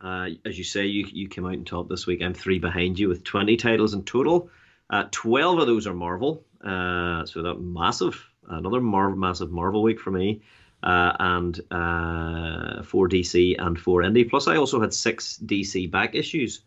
Uh, 0.00 0.30
as 0.44 0.56
you 0.56 0.64
say, 0.64 0.86
you 0.86 1.06
you 1.12 1.28
came 1.28 1.44
out 1.44 1.52
on 1.52 1.64
top 1.64 1.88
this 1.88 2.06
week. 2.06 2.22
I'm 2.22 2.34
three 2.34 2.58
behind 2.58 2.98
you 2.98 3.08
with 3.08 3.22
20 3.24 3.56
titles 3.56 3.92
in 3.92 4.04
total. 4.04 4.50
Uh, 4.88 5.04
12 5.10 5.60
of 5.60 5.66
those 5.66 5.86
are 5.86 5.94
Marvel, 5.94 6.44
uh, 6.64 7.24
so 7.26 7.42
that 7.42 7.60
massive, 7.60 8.28
another 8.48 8.80
Marvel, 8.80 9.16
massive 9.16 9.52
Marvel 9.52 9.82
week 9.82 10.00
for 10.00 10.10
me, 10.10 10.40
uh, 10.82 11.12
and 11.20 11.60
uh, 11.70 12.82
four 12.82 13.08
DC 13.08 13.56
and 13.58 13.78
four 13.78 14.02
Indie. 14.02 14.28
Plus, 14.28 14.48
I 14.48 14.56
also 14.56 14.80
had 14.80 14.94
six 14.94 15.38
DC 15.44 15.90
back 15.90 16.14
issues. 16.14 16.62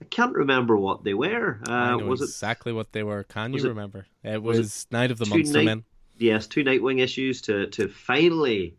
I 0.00 0.06
can't 0.06 0.34
remember 0.34 0.76
what 0.76 1.04
they 1.04 1.14
were. 1.14 1.60
Uh, 1.68 1.72
I 1.72 1.96
know 1.96 2.06
was 2.06 2.22
exactly 2.22 2.72
it, 2.72 2.76
what 2.76 2.92
they 2.92 3.02
were. 3.02 3.24
Can 3.24 3.52
you 3.52 3.62
remember? 3.62 4.06
It 4.24 4.42
was, 4.42 4.58
was 4.58 4.86
it 4.90 4.92
Night 4.92 5.10
of 5.10 5.18
the 5.18 5.26
Monster 5.26 5.58
night, 5.58 5.64
Men. 5.64 5.84
Yes, 6.16 6.46
two 6.46 6.64
Nightwing 6.64 7.00
issues 7.00 7.42
to 7.42 7.66
to 7.68 7.88
finally 7.88 8.76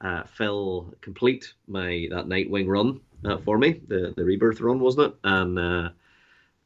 uh, 0.00 0.24
fill 0.24 0.94
complete 1.00 1.52
my 1.68 2.08
that 2.10 2.26
Nightwing 2.26 2.66
run 2.66 3.00
uh, 3.26 3.38
for 3.38 3.58
me, 3.58 3.80
the 3.86 4.14
the 4.16 4.24
rebirth 4.24 4.60
run, 4.60 4.80
wasn't 4.80 5.08
it? 5.08 5.18
And 5.24 5.58
uh, 5.58 5.88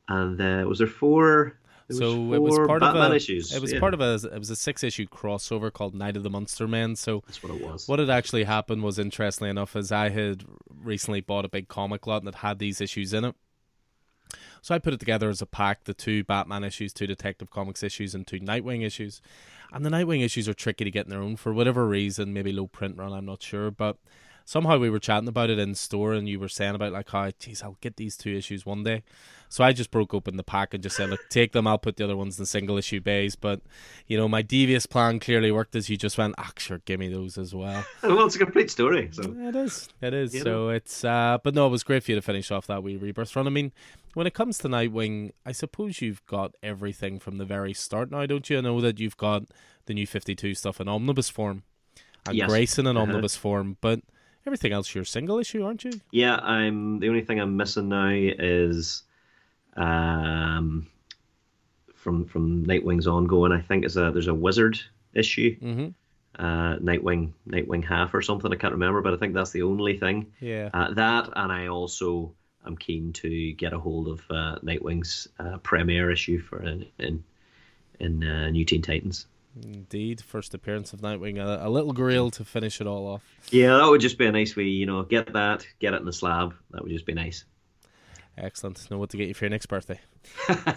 and 0.08 0.40
uh, 0.40 0.68
was 0.68 0.78
there 0.78 0.86
four? 0.86 1.56
There 1.88 1.98
so 1.98 2.20
was 2.20 2.36
it 2.36 2.42
was 2.42 2.58
part 2.68 2.80
Batman 2.80 3.06
of 3.06 3.12
a 3.12 3.16
issues. 3.16 3.52
it 3.52 3.60
was 3.60 3.72
yeah. 3.72 3.80
part 3.80 3.94
of 3.94 4.00
a 4.00 4.14
it 4.14 4.38
was 4.38 4.50
a 4.50 4.56
six 4.56 4.84
issue 4.84 5.06
crossover 5.06 5.72
called 5.72 5.94
Night 5.94 6.16
of 6.16 6.22
the 6.22 6.30
Monster 6.30 6.68
Men. 6.68 6.94
So 6.96 7.22
that's 7.26 7.42
what 7.42 7.52
it 7.52 7.64
was. 7.64 7.88
What 7.88 7.98
had 7.98 8.10
actually 8.10 8.44
happened 8.44 8.82
was 8.82 8.98
interestingly 8.98 9.50
enough, 9.50 9.74
as 9.74 9.90
I 9.90 10.10
had 10.10 10.44
recently 10.82 11.20
bought 11.20 11.44
a 11.44 11.48
big 11.48 11.68
comic 11.68 12.06
lot 12.06 12.24
that 12.24 12.36
had 12.36 12.58
these 12.58 12.80
issues 12.80 13.12
in 13.12 13.24
it. 13.24 13.34
So 14.62 14.74
I 14.74 14.78
put 14.78 14.92
it 14.92 15.00
together 15.00 15.30
as 15.30 15.42
a 15.42 15.46
pack: 15.46 15.84
the 15.84 15.94
two 15.94 16.22
Batman 16.22 16.62
issues, 16.62 16.92
two 16.92 17.06
Detective 17.06 17.50
Comics 17.50 17.82
issues, 17.82 18.14
and 18.14 18.26
two 18.26 18.38
Nightwing 18.38 18.84
issues. 18.84 19.20
And 19.72 19.84
the 19.84 19.90
Nightwing 19.90 20.24
issues 20.24 20.48
are 20.48 20.54
tricky 20.54 20.84
to 20.84 20.90
get 20.90 21.06
in 21.06 21.10
their 21.10 21.22
own 21.22 21.36
for 21.36 21.52
whatever 21.52 21.86
reason, 21.86 22.32
maybe 22.32 22.52
low 22.52 22.66
print 22.66 22.96
run, 22.96 23.12
I'm 23.12 23.26
not 23.26 23.42
sure, 23.42 23.70
but 23.70 23.96
somehow 24.50 24.76
we 24.76 24.90
were 24.90 24.98
chatting 24.98 25.28
about 25.28 25.48
it 25.48 25.60
in 25.60 25.76
store 25.76 26.12
and 26.12 26.28
you 26.28 26.40
were 26.40 26.48
saying 26.48 26.74
about 26.74 26.92
like 26.92 27.08
how 27.08 27.30
geez 27.38 27.62
I'll 27.62 27.76
get 27.80 27.96
these 27.96 28.16
two 28.16 28.34
issues 28.34 28.66
one 28.66 28.82
day. 28.82 29.04
So 29.48 29.62
I 29.62 29.72
just 29.72 29.92
broke 29.92 30.12
open 30.12 30.36
the 30.36 30.42
pack 30.42 30.74
and 30.74 30.82
just 30.82 30.96
said 30.96 31.08
look 31.08 31.20
take 31.28 31.52
them. 31.52 31.68
I'll 31.68 31.78
put 31.78 31.96
the 31.96 32.02
other 32.02 32.16
ones 32.16 32.36
in 32.36 32.46
single 32.46 32.76
issue 32.76 33.00
bays 33.00 33.36
but 33.36 33.60
you 34.08 34.16
know 34.16 34.26
my 34.26 34.42
devious 34.42 34.86
plan 34.86 35.20
clearly 35.20 35.52
worked 35.52 35.76
as 35.76 35.88
you 35.88 35.96
just 35.96 36.18
went 36.18 36.34
ah 36.36 36.50
sure 36.58 36.78
give 36.84 36.98
me 36.98 37.08
those 37.08 37.38
as 37.38 37.54
well. 37.54 37.84
Well 38.02 38.26
it's 38.26 38.34
a 38.34 38.40
complete 38.40 38.72
story 38.72 39.08
so. 39.12 39.22
It 39.22 39.54
is. 39.54 39.88
It 40.02 40.14
is. 40.14 40.34
You 40.34 40.40
so 40.40 40.50
know. 40.50 40.68
it's 40.70 41.04
uh 41.04 41.38
but 41.44 41.54
no 41.54 41.68
it 41.68 41.70
was 41.70 41.84
great 41.84 42.02
for 42.02 42.10
you 42.10 42.16
to 42.16 42.22
finish 42.22 42.50
off 42.50 42.66
that 42.66 42.82
wee 42.82 42.96
rebirth 42.96 43.36
run. 43.36 43.46
I 43.46 43.50
mean 43.50 43.70
when 44.14 44.26
it 44.26 44.34
comes 44.34 44.58
to 44.58 44.68
Nightwing 44.68 45.30
I 45.46 45.52
suppose 45.52 46.02
you've 46.02 46.26
got 46.26 46.56
everything 46.60 47.20
from 47.20 47.38
the 47.38 47.44
very 47.44 47.72
start 47.72 48.10
now 48.10 48.26
don't 48.26 48.50
you? 48.50 48.58
I 48.58 48.62
know 48.62 48.80
that 48.80 48.98
you've 48.98 49.16
got 49.16 49.44
the 49.86 49.94
new 49.94 50.08
52 50.08 50.54
stuff 50.54 50.80
in 50.80 50.88
omnibus 50.88 51.30
form 51.30 51.62
and 52.26 52.36
yes. 52.36 52.50
Grayson 52.50 52.88
in 52.88 52.96
uh-huh. 52.96 53.04
omnibus 53.04 53.36
form 53.36 53.76
but 53.80 54.00
Everything 54.46 54.72
else 54.72 54.94
you're 54.94 55.04
single 55.04 55.38
issue, 55.38 55.64
aren't 55.64 55.84
you? 55.84 55.92
Yeah, 56.10 56.36
I'm. 56.36 56.98
The 56.98 57.08
only 57.08 57.22
thing 57.22 57.40
I'm 57.40 57.56
missing 57.56 57.88
now 57.88 58.10
is, 58.10 59.02
um, 59.76 60.86
from 61.94 62.24
from 62.24 62.64
Nightwing's 62.64 63.06
ongoing. 63.06 63.52
I 63.52 63.60
think 63.60 63.84
is 63.84 63.96
a 63.96 64.10
there's 64.10 64.28
a 64.28 64.34
Wizard 64.34 64.80
issue. 65.14 65.58
Mm-hmm. 65.60 65.88
Uh, 66.42 66.76
Nightwing, 66.76 67.32
Nightwing 67.46 67.84
half 67.84 68.14
or 68.14 68.22
something. 68.22 68.50
I 68.50 68.56
can't 68.56 68.72
remember, 68.72 69.02
but 69.02 69.12
I 69.12 69.16
think 69.18 69.34
that's 69.34 69.50
the 69.50 69.62
only 69.62 69.98
thing. 69.98 70.32
Yeah. 70.40 70.70
Uh, 70.72 70.94
that 70.94 71.28
and 71.36 71.52
I 71.52 71.66
also 71.66 72.34
am 72.64 72.76
keen 72.76 73.12
to 73.14 73.52
get 73.52 73.72
a 73.72 73.78
hold 73.78 74.08
of 74.08 74.22
uh, 74.30 74.58
Nightwing's 74.62 75.28
uh, 75.38 75.58
premiere 75.58 76.10
issue 76.10 76.40
for 76.40 76.62
in 76.62 76.86
in, 76.98 77.24
in 77.98 78.24
uh, 78.24 78.48
New 78.50 78.64
Teen 78.64 78.80
Titans. 78.80 79.26
Indeed, 79.56 80.20
first 80.20 80.54
appearance 80.54 80.92
of 80.92 81.00
Nightwing, 81.00 81.38
a, 81.38 81.66
a, 81.66 81.68
little 81.68 81.92
grill 81.92 82.30
to 82.32 82.44
finish 82.44 82.80
it 82.80 82.86
all 82.86 83.06
off. 83.08 83.22
Yeah, 83.50 83.78
that 83.78 83.86
would 83.86 84.00
just 84.00 84.16
be 84.16 84.26
a 84.26 84.32
nice 84.32 84.54
way, 84.54 84.64
you 84.64 84.86
know, 84.86 85.02
get 85.02 85.32
that, 85.32 85.66
get 85.80 85.92
it 85.92 86.00
in 86.00 86.06
the 86.06 86.12
slab. 86.12 86.54
That 86.70 86.82
would 86.82 86.92
just 86.92 87.06
be 87.06 87.14
nice. 87.14 87.44
Excellent. 88.38 88.90
Know 88.90 88.98
what 88.98 89.10
to 89.10 89.16
get 89.16 89.28
you 89.28 89.34
for 89.34 89.44
your 89.44 89.50
next 89.50 89.66
birthday. 89.66 90.00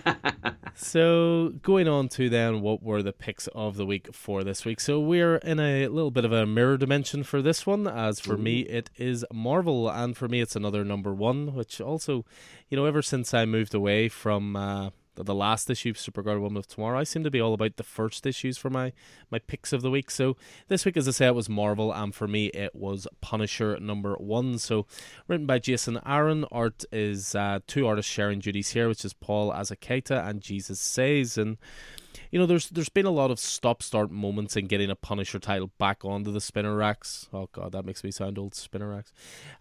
so, 0.76 1.54
going 1.62 1.88
on 1.88 2.10
to 2.10 2.30
then, 2.30 2.62
what 2.62 2.84
were 2.84 3.02
the 3.02 3.14
picks 3.14 3.48
of 3.48 3.78
the 3.78 3.86
week 3.86 4.14
for 4.14 4.44
this 4.44 4.66
week? 4.66 4.80
So, 4.80 5.00
we're 5.00 5.38
in 5.38 5.60
a 5.60 5.88
little 5.88 6.12
bit 6.12 6.26
of 6.26 6.34
a 6.34 6.46
mirror 6.46 6.78
dimension 6.78 7.24
for 7.24 7.42
this 7.42 7.66
one. 7.66 7.88
As 7.88 8.20
for 8.20 8.38
me, 8.38 8.62
it 8.62 8.90
is 8.98 9.26
Marvel, 9.32 9.90
and 9.90 10.18
for 10.18 10.28
me, 10.28 10.42
it's 10.42 10.56
another 10.56 10.84
number 10.84 11.14
one, 11.14 11.54
which 11.54 11.80
also, 11.80 12.26
you 12.70 12.76
know, 12.76 12.86
ever 12.86 13.02
since 13.02 13.34
I 13.34 13.46
moved 13.46 13.74
away 13.74 14.10
from. 14.10 14.56
Uh, 14.56 14.90
the, 15.16 15.36
last 15.36 15.70
issue 15.70 15.90
of 15.90 15.98
Supergirl 15.98 16.40
Woman 16.40 16.58
of 16.58 16.68
Tomorrow. 16.68 17.00
I 17.00 17.04
seem 17.04 17.24
to 17.24 17.32
be 17.32 17.42
all 17.42 17.54
about 17.54 17.78
the 17.78 17.84
first 17.84 18.26
issues 18.26 18.58
for 18.58 18.70
my 18.70 18.94
my 19.32 19.40
picks 19.40 19.74
of 19.74 19.82
the 19.82 19.92
week. 19.92 20.12
So 20.12 20.38
this 20.68 20.86
week, 20.86 20.98
as 20.98 21.08
I 21.08 21.12
say, 21.12 21.28
it 21.28 21.36
was 21.36 21.50
Marvel, 21.50 21.92
and 21.92 22.14
for 22.14 22.28
me, 22.28 22.48
it 22.48 22.76
was 22.76 23.08
Punisher 23.22 23.80
number 23.80 24.16
one. 24.16 24.58
So 24.58 24.86
written 25.28 25.46
by 25.46 25.60
Jason 25.60 26.00
Aaron. 26.06 26.46
Art 26.52 26.84
is 26.92 27.36
uh, 27.36 27.60
two 27.68 27.88
artists 27.88 28.12
sharing 28.12 28.40
duties 28.40 28.72
here, 28.72 28.88
which 28.88 29.06
is 29.06 29.14
Paul 29.14 29.52
Azaceta 29.52 30.28
and 30.28 30.42
Jesus 30.42 30.80
Saiz, 30.80 31.38
and 31.38 31.58
you 32.34 32.40
know, 32.40 32.48
there's 32.48 32.68
there's 32.70 32.90
been 32.90 33.06
a 33.06 33.12
lot 33.12 33.30
of 33.30 33.38
stop 33.38 33.84
start 33.84 34.10
moments 34.10 34.58
in 34.58 34.66
getting 34.66 34.90
a 34.90 34.96
Punisher 34.96 35.38
title 35.38 35.70
back 35.78 36.04
onto 36.04 36.32
the 36.32 36.42
spinner 36.42 36.76
racks. 36.76 37.30
Oh 37.32 37.48
god, 37.52 37.74
that 37.74 37.86
makes 37.86 38.04
me 38.04 38.10
sound 38.10 38.40
old. 38.40 38.56
Spinner 38.56 38.90
racks. 38.90 39.14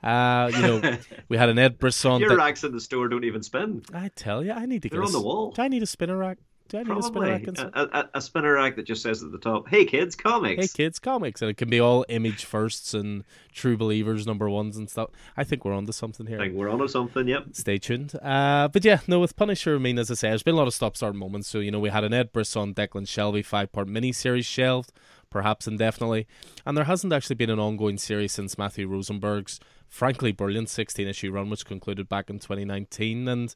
Uh, 0.03 0.51
you 0.55 0.63
know, 0.63 0.97
we 1.29 1.37
had 1.37 1.51
an 1.51 1.59
Ed 1.59 1.79
Brisson. 1.79 2.19
Your 2.21 2.31
that, 2.31 2.39
racks 2.39 2.65
in 2.65 2.73
the 2.73 2.81
store 2.81 3.09
don't 3.09 3.25
even 3.25 3.43
spin. 3.43 3.83
I 3.93 4.09
tell 4.17 4.43
you, 4.43 4.53
I 4.53 4.65
need 4.65 4.81
to 4.85 4.89
They're 4.89 5.01
get 5.01 5.05
on 5.05 5.11
a, 5.11 5.19
the 5.19 5.21
wall. 5.21 5.51
Do 5.51 5.61
I 5.61 5.69
need 5.69 5.83
a 5.83 5.87
spinner 5.87 6.17
rack? 6.17 6.39
Do 6.73 6.79
I 6.79 6.81
need 6.85 6.87
Probably. 6.87 7.31
a 7.31 7.39
spinner 7.45 7.63
rack? 7.63 7.75
A, 7.75 7.99
a, 7.99 8.11
a, 8.15 8.21
spinner 8.23 8.55
rack 8.55 8.77
that 8.77 8.87
just 8.87 9.03
says 9.03 9.23
at 9.23 9.31
the 9.31 9.37
top, 9.37 9.69
"Hey 9.69 9.85
kids, 9.85 10.17
comics." 10.17 10.63
Hey 10.63 10.85
kids, 10.85 10.99
comics, 10.99 11.43
and 11.43 11.51
it 11.51 11.59
can 11.59 11.69
be 11.69 11.79
all 11.79 12.07
image 12.09 12.47
firsts 12.47 12.95
and 12.95 13.25
true 13.53 13.77
believers 13.77 14.27
number 14.27 14.49
ones 14.49 14.79
and 14.79 14.89
stuff. 14.89 15.11
I 15.37 15.45
think 15.45 15.67
we're 15.67 15.75
onto 15.75 15.93
something 15.93 16.27
here. 16.27 16.41
I 16.41 16.45
think 16.45 16.55
we're 16.55 16.71
onto 16.71 16.89
something. 16.89 17.29
Yep. 17.29 17.49
Stay 17.53 17.77
tuned. 17.77 18.15
Uh, 18.23 18.69
but 18.69 18.87
yeah, 18.87 19.01
no, 19.07 19.21
with 19.21 19.37
Punisher, 19.37 19.75
I 19.75 19.79
mean, 19.81 19.99
as 19.99 20.11
I 20.11 20.15
say, 20.15 20.31
there's 20.31 20.43
been 20.43 20.55
a 20.55 20.59
lot 20.59 20.67
of 20.67 20.73
stop 20.73 20.97
start 20.97 21.15
moments. 21.15 21.47
So 21.49 21.59
you 21.59 21.71
know, 21.71 21.79
we 21.79 21.91
had 21.91 22.05
an 22.05 22.15
Ed 22.15 22.33
Brisson, 22.33 22.73
Declan 22.73 23.05
Shalvey 23.07 23.45
five 23.45 23.71
part 23.71 23.89
miniseries 23.89 24.47
shelved. 24.47 24.93
perhaps 25.29 25.67
indefinitely. 25.69 26.27
And 26.65 26.75
there 26.75 26.85
hasn't 26.85 27.13
actually 27.13 27.37
been 27.37 27.51
an 27.51 27.59
ongoing 27.59 27.99
series 27.99 28.33
since 28.33 28.57
Matthew 28.57 28.89
Rosenberg's 28.89 29.61
frankly 29.89 30.33
brilliant 30.33 30.71
16 30.71 31.07
issue 31.07 31.33
run, 31.33 31.51
which 31.51 31.67
concluded 31.67 32.09
back 32.09 32.31
in 32.31 32.39
2019. 32.39 33.29
And 33.29 33.55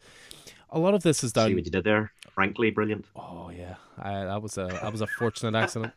a 0.76 0.78
lot 0.78 0.94
of 0.94 1.02
this 1.02 1.24
is 1.24 1.32
down. 1.32 1.48
See 1.48 1.54
what 1.54 1.64
you 1.64 1.70
did 1.70 1.84
there? 1.84 2.12
Frankly 2.34 2.70
brilliant. 2.70 3.06
Oh 3.16 3.50
yeah, 3.50 3.76
I, 3.98 4.24
that 4.24 4.42
was 4.42 4.58
a 4.58 4.66
that 4.66 4.92
was 4.92 5.00
a 5.00 5.06
fortunate 5.06 5.54
accident. 5.56 5.92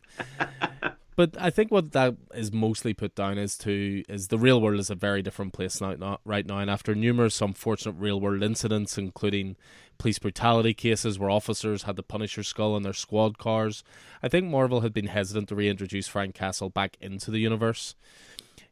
But 1.16 1.36
I 1.38 1.50
think 1.50 1.70
what 1.70 1.92
that 1.92 2.16
is 2.34 2.50
mostly 2.50 2.94
put 2.94 3.14
down 3.14 3.36
is 3.36 3.58
to 3.58 4.02
is 4.08 4.28
the 4.28 4.38
real 4.38 4.58
world 4.58 4.80
is 4.80 4.88
a 4.88 4.94
very 4.94 5.20
different 5.20 5.52
place 5.52 5.78
now, 5.78 5.92
not 5.92 6.22
right 6.24 6.46
now. 6.46 6.58
And 6.60 6.70
after 6.70 6.94
numerous 6.94 7.42
unfortunate 7.42 7.96
real 7.98 8.18
world 8.18 8.42
incidents, 8.42 8.96
including 8.96 9.56
police 9.98 10.18
brutality 10.18 10.72
cases 10.72 11.18
where 11.18 11.28
officers 11.28 11.82
had 11.82 11.96
the 11.96 12.02
Punisher 12.02 12.42
skull 12.42 12.74
in 12.74 12.84
their 12.84 12.94
squad 12.94 13.36
cars, 13.36 13.84
I 14.22 14.28
think 14.28 14.46
Marvel 14.46 14.80
had 14.80 14.94
been 14.94 15.08
hesitant 15.08 15.50
to 15.50 15.54
reintroduce 15.54 16.08
Frank 16.08 16.34
Castle 16.34 16.70
back 16.70 16.96
into 17.02 17.30
the 17.30 17.40
universe. 17.40 17.94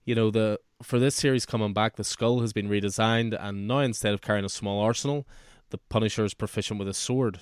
You 0.06 0.14
know, 0.14 0.30
the 0.30 0.58
for 0.82 0.98
this 0.98 1.16
series 1.16 1.44
coming 1.44 1.74
back, 1.74 1.96
the 1.96 2.04
skull 2.04 2.40
has 2.40 2.54
been 2.54 2.70
redesigned, 2.70 3.36
and 3.38 3.68
now 3.68 3.80
instead 3.80 4.14
of 4.14 4.22
carrying 4.22 4.46
a 4.46 4.48
small 4.48 4.80
arsenal, 4.80 5.26
the 5.70 5.78
Punisher 5.78 6.24
is 6.24 6.34
proficient 6.34 6.78
with 6.78 6.88
a 6.88 6.94
sword. 6.94 7.40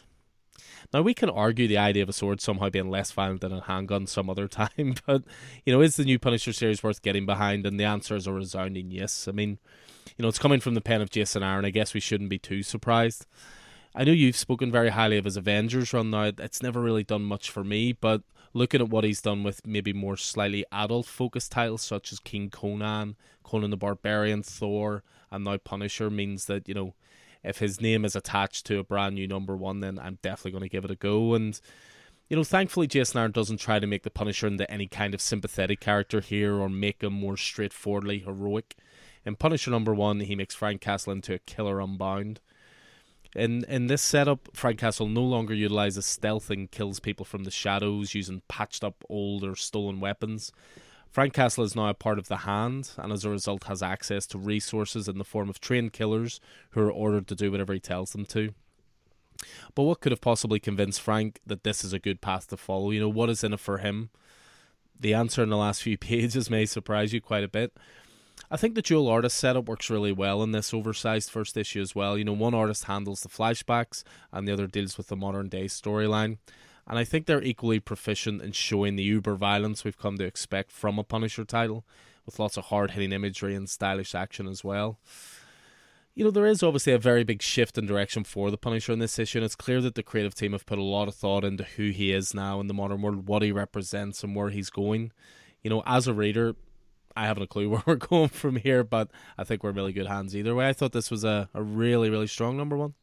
Now 0.93 1.03
we 1.03 1.15
can 1.15 1.31
argue 1.31 1.69
the 1.69 1.79
idea 1.79 2.03
of 2.03 2.09
a 2.09 2.15
sword 2.15 2.41
somehow 2.41 2.71
being 2.71 2.91
less 2.91 3.13
violent 3.13 3.41
than 3.41 3.53
a 3.53 3.61
handgun 3.61 4.07
some 4.07 4.31
other 4.31 4.49
time, 4.49 4.95
but 5.07 5.23
you 5.65 5.73
know, 5.73 5.81
is 5.81 5.97
the 5.97 6.05
new 6.05 6.19
Punisher 6.19 6.53
series 6.53 6.83
worth 6.83 7.03
getting 7.03 7.27
behind? 7.27 7.67
And 7.67 7.79
the 7.79 7.85
answer 7.85 8.17
is 8.17 8.27
a 8.27 8.33
resounding 8.33 8.91
yes. 8.91 9.29
I 9.29 9.33
mean, 9.33 9.59
you 10.17 10.23
know, 10.23 10.29
it's 10.29 10.39
coming 10.39 10.61
from 10.61 10.75
the 10.75 10.81
pen 10.81 11.03
of 11.03 11.11
Jason 11.11 11.43
Aaron. 11.43 11.65
I 11.65 11.71
guess 11.71 11.95
we 11.95 12.01
shouldn't 12.01 12.31
be 12.31 12.39
too 12.39 12.63
surprised. 12.63 13.27
I 13.95 14.05
know 14.05 14.13
you've 14.13 14.37
spoken 14.37 14.71
very 14.71 14.91
highly 14.91 15.17
of 15.17 15.25
his 15.25 15.39
Avengers 15.39 15.93
run 15.93 16.11
now. 16.11 16.31
It's 16.39 16.63
never 16.63 16.81
really 16.81 17.05
done 17.05 17.23
much 17.23 17.51
for 17.51 17.65
me, 17.65 17.93
but 17.93 18.23
looking 18.53 18.81
at 18.81 18.91
what 18.91 19.05
he's 19.05 19.23
done 19.23 19.43
with 19.43 19.67
maybe 19.67 19.93
more 19.93 20.17
slightly 20.17 20.65
adult 20.71 21.07
focused 21.07 21.53
titles 21.53 21.83
such 21.83 22.13
as 22.13 22.19
King 22.19 22.51
Conan, 22.51 23.17
Conan 23.43 23.71
the 23.71 23.77
Barbarian, 23.77 24.43
Thor, 24.43 25.03
and 25.31 25.45
now 25.45 25.57
Punisher 25.57 26.11
means 26.11 26.45
that, 26.47 26.69
you 26.69 26.75
know, 26.75 26.95
if 27.47 27.59
his 27.59 27.81
name 27.81 28.05
is 28.05 28.17
attached 28.17 28.67
to 28.67 28.79
a 28.79 28.85
brand 28.85 29.15
new 29.15 29.27
number 29.27 29.57
one, 29.57 29.81
then 29.81 29.99
I'm 29.99 30.19
definitely 30.21 30.53
going 30.53 30.63
to 30.63 30.69
give 30.69 30.85
it 30.85 30.91
a 30.91 30.97
go. 30.97 31.35
And 31.35 31.59
you 32.29 32.37
know, 32.37 32.45
thankfully, 32.45 32.89
Jason 32.89 33.21
Aaron 33.21 33.31
doesn't 33.31 33.61
try 33.61 33.79
to 33.79 33.87
make 33.87 34.03
the 34.03 34.11
Punisher 34.11 34.49
into 34.49 34.71
any 34.71 34.89
kind 34.89 35.15
of 35.15 35.21
sympathetic 35.21 35.81
character 35.81 36.21
here 36.21 36.55
or 36.55 36.69
make 36.69 37.03
him 37.03 37.13
more 37.13 37.37
straightforwardly 37.37 38.19
heroic. 38.19 38.77
In 39.25 39.37
Punisher 39.37 39.71
number 39.71 39.95
one, 39.95 40.21
he 40.21 40.35
makes 40.35 40.55
Frank 40.55 40.81
Castle 40.81 41.13
into 41.13 41.35
a 41.35 41.39
killer 41.39 41.81
unbound. 41.81 42.41
In 43.35 43.65
in 43.65 43.87
this 43.87 44.03
setup, 44.03 44.49
Frank 44.55 44.79
Castle 44.79 45.09
no 45.09 45.23
longer 45.23 45.55
utilizes 45.55 46.07
stealth 46.07 46.51
and 46.51 46.71
kills 46.71 47.01
people 47.01 47.25
from 47.25 47.45
the 47.45 47.51
shadows 47.51 48.15
using 48.15 48.43
patched 48.49 48.83
up 48.83 49.05
old 49.09 49.45
or 49.45 49.55
stolen 49.55 50.01
weapons. 50.01 50.53
Frank 51.11 51.33
Castle 51.33 51.65
is 51.65 51.75
now 51.75 51.89
a 51.89 51.95
part 51.95 52.19
of 52.19 52.29
the 52.29 52.39
Hand, 52.39 52.91
and 52.99 53.13
as 53.13 53.25
a 53.25 53.31
result 53.31 53.65
has 53.65 53.83
access 53.83 54.27
to 54.27 54.39
resources 54.39 55.09
in 55.09 55.19
the 55.19 55.25
form 55.25 55.49
of 55.49 55.61
trained 55.61 55.93
killers 55.93 56.41
who 56.71 56.81
are 56.83 56.93
ordered 56.93 57.27
to 57.29 57.35
do 57.35 57.51
whatever 57.51 57.73
he 57.73 57.81
tells 57.81 58.13
them 58.13 58.27
to. 58.27 58.53
But 59.75 59.85
what 59.85 60.01
could 60.01 60.13
have 60.13 60.21
possibly 60.21 60.59
convinced 60.59 61.01
Frank 61.01 61.41
that 61.47 61.65
this 61.65 61.85
is 61.85 61.93
a 61.93 61.99
good 61.99 62.21
path 62.21 62.49
to 62.49 62.57
follow? 62.57 62.91
You 62.91 63.01
know, 63.01 63.09
what 63.09 63.31
is 63.31 63.45
in 63.45 63.53
it 63.53 63.61
for 63.61 63.79
him? 63.79 64.11
The 64.99 65.15
answer 65.15 65.43
in 65.43 65.51
the 65.51 65.57
last 65.57 65.83
few 65.83 65.99
pages 65.99 66.51
may 66.51 66.67
surprise 66.67 67.13
you 67.13 67.21
quite 67.21 67.45
a 67.45 67.49
bit. 67.49 67.77
I 68.51 68.57
think 68.57 68.75
the 68.75 68.83
dual 68.83 69.09
artist 69.09 69.39
setup 69.39 69.67
works 69.67 69.91
really 69.91 70.13
well 70.13 70.43
in 70.43 70.53
this 70.53 70.73
oversized 70.73 71.31
first 71.31 71.57
issue 71.57 71.81
as 71.81 71.95
well. 71.95 72.17
You 72.17 72.25
know, 72.25 72.33
one 72.33 72.55
artist 72.55 72.85
handles 72.85 73.23
the 73.23 73.29
flashbacks 73.29 74.05
and 74.33 74.47
the 74.47 74.53
other 74.53 74.67
deals 74.67 74.97
with 74.97 75.09
the 75.09 75.17
modern 75.17 75.49
day 75.49 75.65
storyline. 75.65 76.39
And 76.87 76.99
I 76.99 77.05
think 77.05 77.27
they're 77.27 77.43
equally 77.43 77.81
proficient 77.81 78.43
in 78.43 78.53
showing 78.53 78.97
the 78.97 79.03
uber 79.03 79.35
violence 79.35 79.85
we've 79.85 79.99
come 79.99 80.19
to 80.19 80.25
expect 80.25 80.71
from 80.71 80.99
a 80.99 81.05
Punisher 81.05 81.45
title, 81.45 81.85
with 82.25 82.39
lots 82.39 82.57
of 82.57 82.67
hard 82.67 82.93
hitting 82.93 83.13
imagery 83.13 83.55
and 83.55 83.69
stylish 83.69 84.15
action 84.15 84.47
as 84.47 84.63
well. 84.63 84.99
You 86.15 86.25
know, 86.25 86.31
there 86.31 86.47
is 86.47 86.63
obviously 86.63 86.95
a 86.95 86.99
very 86.99 87.25
big 87.25 87.43
shift 87.43 87.77
in 87.77 87.87
direction 87.87 88.25
for 88.25 88.51
the 88.51 88.57
Punisher 88.57 88.93
in 88.93 89.01
this 89.01 89.19
issue, 89.19 89.39
and 89.39 89.45
it's 89.45 89.55
clear 89.55 89.83
that 89.83 89.97
the 89.97 90.03
creative 90.03 90.35
team 90.35 90.53
have 90.53 90.65
put 90.65 90.79
a 90.79 90.83
lot 90.83 91.09
of 91.09 91.15
thought 91.15 91.45
into 91.45 91.65
who 91.65 91.91
he 91.91 92.13
is 92.13 92.33
now 92.33 92.59
in 92.61 92.69
the 92.69 92.75
modern 92.75 93.03
world, 93.03 93.29
what 93.29 93.43
he 93.43 93.53
represents, 93.53 94.25
and 94.25 94.35
where 94.35 94.49
he's 94.49 94.71
going. 94.71 95.13
You 95.63 95.71
know, 95.71 95.83
as 95.85 96.07
a 96.07 96.15
reader, 96.15 96.57
I 97.17 97.27
haven't 97.27 97.43
a 97.43 97.47
clue 97.47 97.69
where 97.71 97.83
we're 97.85 97.97
going 97.97 98.29
from 98.29 98.57
here, 98.57 98.83
but 98.83 99.11
I 99.37 99.45
think 99.45 99.63
we're 99.63 99.73
really 99.73 99.93
good 99.93 100.07
hands 100.07 100.35
either 100.37 100.55
way. 100.55 100.69
I 100.69 100.73
thought 100.73 100.93
this 100.93 101.11
was 101.11 101.25
a, 101.25 101.49
a 101.53 101.63
really, 101.63 102.09
really 102.09 102.29
strong 102.29 102.57
number 102.57 102.77
one. 102.77 102.95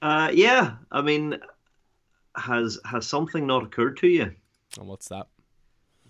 Uh, 0.00 0.30
yeah, 0.32 0.76
I 0.90 1.02
mean, 1.02 1.38
has 2.36 2.78
has 2.84 3.06
something 3.06 3.46
not 3.46 3.64
occurred 3.64 3.96
to 3.98 4.08
you? 4.08 4.32
And 4.78 4.86
what's 4.86 5.08
that? 5.08 5.28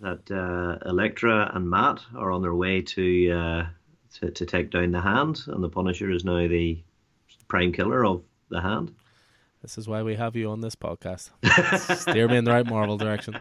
That 0.01 0.29
uh, 0.31 0.87
Elektra 0.87 1.51
and 1.53 1.69
Matt 1.69 2.01
are 2.15 2.31
on 2.31 2.41
their 2.41 2.53
way 2.53 2.81
to, 2.81 3.31
uh, 3.31 3.65
to 4.15 4.31
to 4.31 4.45
take 4.45 4.69
down 4.69 4.91
the 4.91 5.01
Hand, 5.01 5.41
and 5.47 5.63
the 5.63 5.69
Punisher 5.69 6.11
is 6.11 6.23
now 6.23 6.47
the 6.47 6.81
prime 7.47 7.71
killer 7.71 8.05
of 8.05 8.23
the 8.49 8.61
Hand. 8.61 8.93
This 9.61 9.77
is 9.77 9.87
why 9.87 10.03
we 10.03 10.15
have 10.15 10.35
you 10.35 10.51
on 10.51 10.61
this 10.61 10.75
podcast. 10.75 11.31
Steer 11.97 12.27
me 12.27 12.37
in 12.37 12.43
the 12.43 12.51
right 12.51 12.65
Marvel 12.65 12.95
direction. 12.95 13.39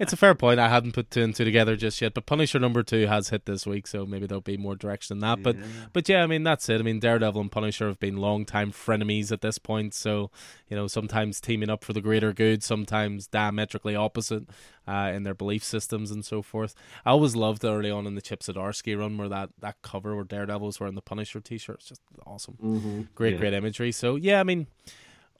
It's 0.00 0.12
a 0.12 0.16
fair 0.16 0.34
point. 0.34 0.58
I 0.58 0.68
hadn't 0.68 0.92
put 0.92 1.10
two 1.10 1.22
and 1.22 1.34
two 1.34 1.44
together 1.44 1.76
just 1.76 2.00
yet, 2.02 2.12
but 2.12 2.26
Punisher 2.26 2.58
number 2.58 2.82
two 2.82 3.06
has 3.06 3.28
hit 3.28 3.46
this 3.46 3.64
week, 3.64 3.86
so 3.86 4.04
maybe 4.04 4.26
there'll 4.26 4.40
be 4.40 4.56
more 4.56 4.74
direction 4.74 5.20
than 5.20 5.28
that. 5.28 5.42
But 5.44 5.56
yeah. 5.56 5.64
but 5.92 6.08
yeah, 6.08 6.22
I 6.24 6.26
mean 6.26 6.42
that's 6.42 6.68
it. 6.68 6.80
I 6.80 6.82
mean 6.82 6.98
Daredevil 6.98 7.40
and 7.40 7.52
Punisher 7.52 7.86
have 7.86 8.00
been 8.00 8.16
long 8.16 8.44
time 8.44 8.72
frenemies 8.72 9.30
at 9.30 9.42
this 9.42 9.58
point, 9.58 9.94
so 9.94 10.30
you 10.68 10.76
know 10.76 10.88
sometimes 10.88 11.40
teaming 11.40 11.70
up 11.70 11.84
for 11.84 11.92
the 11.92 12.00
greater 12.00 12.32
good, 12.32 12.64
sometimes 12.64 13.28
diametrically 13.28 13.94
opposite 13.94 14.44
uh, 14.88 15.12
in 15.14 15.22
their 15.22 15.34
belief 15.34 15.62
systems 15.62 16.10
and 16.10 16.24
so 16.24 16.42
forth. 16.42 16.74
I 17.06 17.10
always 17.10 17.36
loved 17.36 17.64
early 17.64 17.90
on 17.90 18.06
in 18.06 18.16
the 18.16 18.22
Chip 18.22 18.40
Zdarsky 18.40 18.98
run 18.98 19.16
where 19.16 19.28
that 19.28 19.50
that 19.60 19.80
cover 19.82 20.16
where 20.16 20.24
Daredevil 20.24 20.66
was 20.66 20.80
wearing 20.80 20.96
the 20.96 21.02
Punisher 21.02 21.40
t-shirt. 21.40 21.76
It's 21.76 21.88
just 21.88 22.02
awesome, 22.26 22.58
mm-hmm. 22.62 23.02
great 23.14 23.34
yeah. 23.34 23.38
great 23.38 23.54
imagery. 23.54 23.92
So 23.92 24.16
yeah, 24.16 24.40
I 24.40 24.42
mean. 24.42 24.66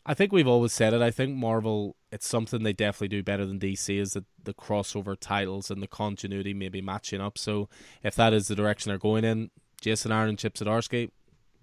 I 0.07 0.15
think 0.15 0.33
we've 0.33 0.49
always 0.49 0.73
said 0.73 0.93
it. 0.93 1.01
I 1.01 1.11
think 1.11 1.35
Marvel, 1.35 1.97
it's 2.13 2.27
something 2.27 2.63
they 2.63 2.73
definitely 2.73 3.09
do 3.09 3.23
better 3.23 3.47
than 3.47 3.59
DC 3.59 3.99
is 3.99 4.13
that 4.13 4.25
the 4.43 4.55
crossover 4.55 5.17
titles 5.19 5.71
and 5.71 5.83
the 5.83 5.87
continuity 5.87 6.53
maybe 6.53 6.83
matching 6.83 7.21
up. 7.21 7.39
So 7.39 7.69
if 8.03 8.15
that 8.17 8.33
is 8.33 8.49
the 8.49 8.55
direction 8.55 8.91
they're 8.91 8.99
going 8.99 9.25
in, 9.25 9.51
Jason 9.81 10.13
Aaron 10.13 10.31
and 10.31 10.39
Chip 10.39 10.55
Zdarsky, 10.55 11.11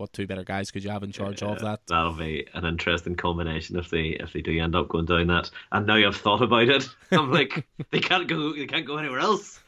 what 0.01 0.11
two 0.13 0.25
better 0.25 0.43
guys 0.43 0.71
could 0.71 0.83
you 0.83 0.89
have 0.89 1.03
in 1.03 1.11
charge 1.11 1.41
yeah, 1.43 1.49
of 1.49 1.59
that? 1.59 1.81
That'll 1.87 2.13
be 2.13 2.47
an 2.53 2.65
interesting 2.65 3.15
combination 3.15 3.77
if 3.77 3.89
they 3.89 4.17
if 4.19 4.33
they 4.33 4.41
do 4.41 4.59
end 4.59 4.75
up 4.75 4.89
going 4.89 5.05
down 5.05 5.27
that. 5.27 5.51
And 5.71 5.85
now 5.85 5.95
I've 5.95 6.17
thought 6.17 6.41
about 6.41 6.67
it, 6.67 6.89
I'm 7.11 7.31
like 7.31 7.67
they 7.91 7.99
can't 7.99 8.27
go 8.27 8.53
they 8.53 8.65
can't 8.65 8.85
go 8.85 8.97
anywhere 8.97 9.19
else. 9.19 9.59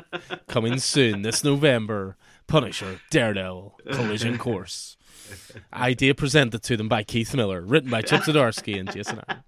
Coming 0.48 0.78
soon 0.78 1.22
this 1.22 1.44
November, 1.44 2.16
Punisher, 2.46 3.00
Daredevil, 3.10 3.78
Collision 3.92 4.38
Course. 4.38 4.96
Idea 5.72 6.14
presented 6.14 6.62
to 6.62 6.76
them 6.76 6.88
by 6.88 7.02
Keith 7.02 7.34
Miller, 7.34 7.60
written 7.60 7.90
by 7.90 8.02
Chip 8.02 8.22
Zdarsky 8.22 8.78
and 8.78 8.92
Jason 8.92 9.20
Aaron. 9.28 9.42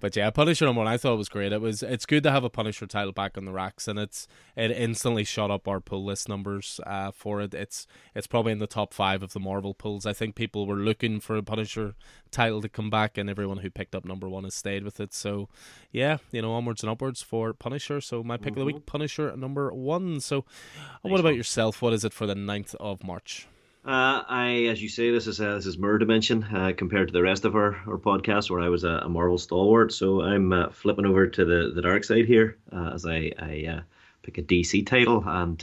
But 0.00 0.16
yeah, 0.16 0.28
Punisher 0.30 0.66
number 0.66 0.80
one, 0.80 0.88
I 0.88 0.98
thought 0.98 1.14
it 1.14 1.18
was 1.18 1.28
great. 1.28 1.52
It 1.52 1.60
was 1.60 1.82
it's 1.82 2.04
good 2.04 2.22
to 2.24 2.30
have 2.30 2.44
a 2.44 2.50
Punisher 2.50 2.86
title 2.86 3.12
back 3.12 3.38
on 3.38 3.46
the 3.46 3.52
racks, 3.52 3.88
and 3.88 3.98
it's 3.98 4.28
it 4.54 4.70
instantly 4.70 5.24
shot 5.24 5.50
up 5.50 5.66
our 5.66 5.80
pull 5.80 6.04
list 6.04 6.28
numbers 6.28 6.78
uh, 6.86 7.10
for 7.10 7.40
it. 7.40 7.54
It's 7.54 7.86
it's 8.14 8.26
probably 8.26 8.52
in 8.52 8.58
the 8.58 8.66
top 8.66 8.92
five 8.92 9.22
of 9.22 9.32
the 9.32 9.40
Marvel 9.40 9.72
pulls. 9.72 10.04
I 10.04 10.12
think 10.12 10.34
people 10.34 10.66
were 10.66 10.76
looking 10.76 11.20
for 11.20 11.36
a 11.36 11.42
Punisher 11.42 11.94
title 12.30 12.60
to 12.60 12.68
come 12.68 12.90
back, 12.90 13.16
and 13.16 13.30
everyone 13.30 13.58
who 13.58 13.70
picked 13.70 13.94
up 13.94 14.04
number 14.04 14.28
one 14.28 14.44
has 14.44 14.54
stayed 14.54 14.84
with 14.84 15.00
it. 15.00 15.14
So 15.14 15.48
yeah, 15.90 16.18
you 16.32 16.42
know, 16.42 16.52
onwards 16.52 16.82
and 16.82 16.90
upwards 16.90 17.22
for 17.22 17.54
Punisher. 17.54 18.00
So 18.00 18.22
my 18.22 18.36
pick 18.36 18.52
mm-hmm. 18.52 18.52
of 18.52 18.58
the 18.58 18.64
week, 18.66 18.76
mm-hmm. 18.76 18.84
Punisher 18.84 19.34
number 19.36 19.72
one. 19.72 20.20
So, 20.20 20.44
nice 20.76 21.10
what 21.10 21.20
about 21.20 21.30
one. 21.30 21.36
yourself? 21.36 21.80
What 21.82 21.92
is 21.92 22.04
it 22.04 22.12
for 22.12 22.26
the 22.26 22.34
9th 22.34 22.74
of 22.76 23.04
March? 23.04 23.46
Uh, 23.84 24.24
I, 24.26 24.64
as 24.70 24.82
you 24.82 24.88
say, 24.88 25.10
this 25.10 25.26
is 25.26 25.42
uh, 25.42 25.56
this 25.56 25.66
is 25.66 25.76
Mirror 25.76 25.98
Dimension 25.98 26.42
uh, 26.44 26.72
compared 26.74 27.08
to 27.08 27.12
the 27.12 27.20
rest 27.20 27.44
of 27.44 27.54
our, 27.54 27.76
our 27.86 27.98
podcast, 27.98 28.48
where 28.48 28.60
I 28.60 28.70
was 28.70 28.82
a, 28.82 29.02
a 29.02 29.08
Marvel 29.10 29.36
stalwart. 29.36 29.92
So 29.92 30.22
I'm 30.22 30.54
uh, 30.54 30.70
flipping 30.70 31.04
over 31.04 31.26
to 31.26 31.44
the, 31.44 31.70
the 31.74 31.82
dark 31.82 32.02
side 32.02 32.24
here 32.24 32.56
uh, 32.72 32.92
as 32.94 33.04
I, 33.04 33.32
I 33.38 33.66
uh, 33.68 33.80
pick 34.22 34.38
a 34.38 34.42
DC 34.42 34.86
title 34.86 35.22
and 35.26 35.62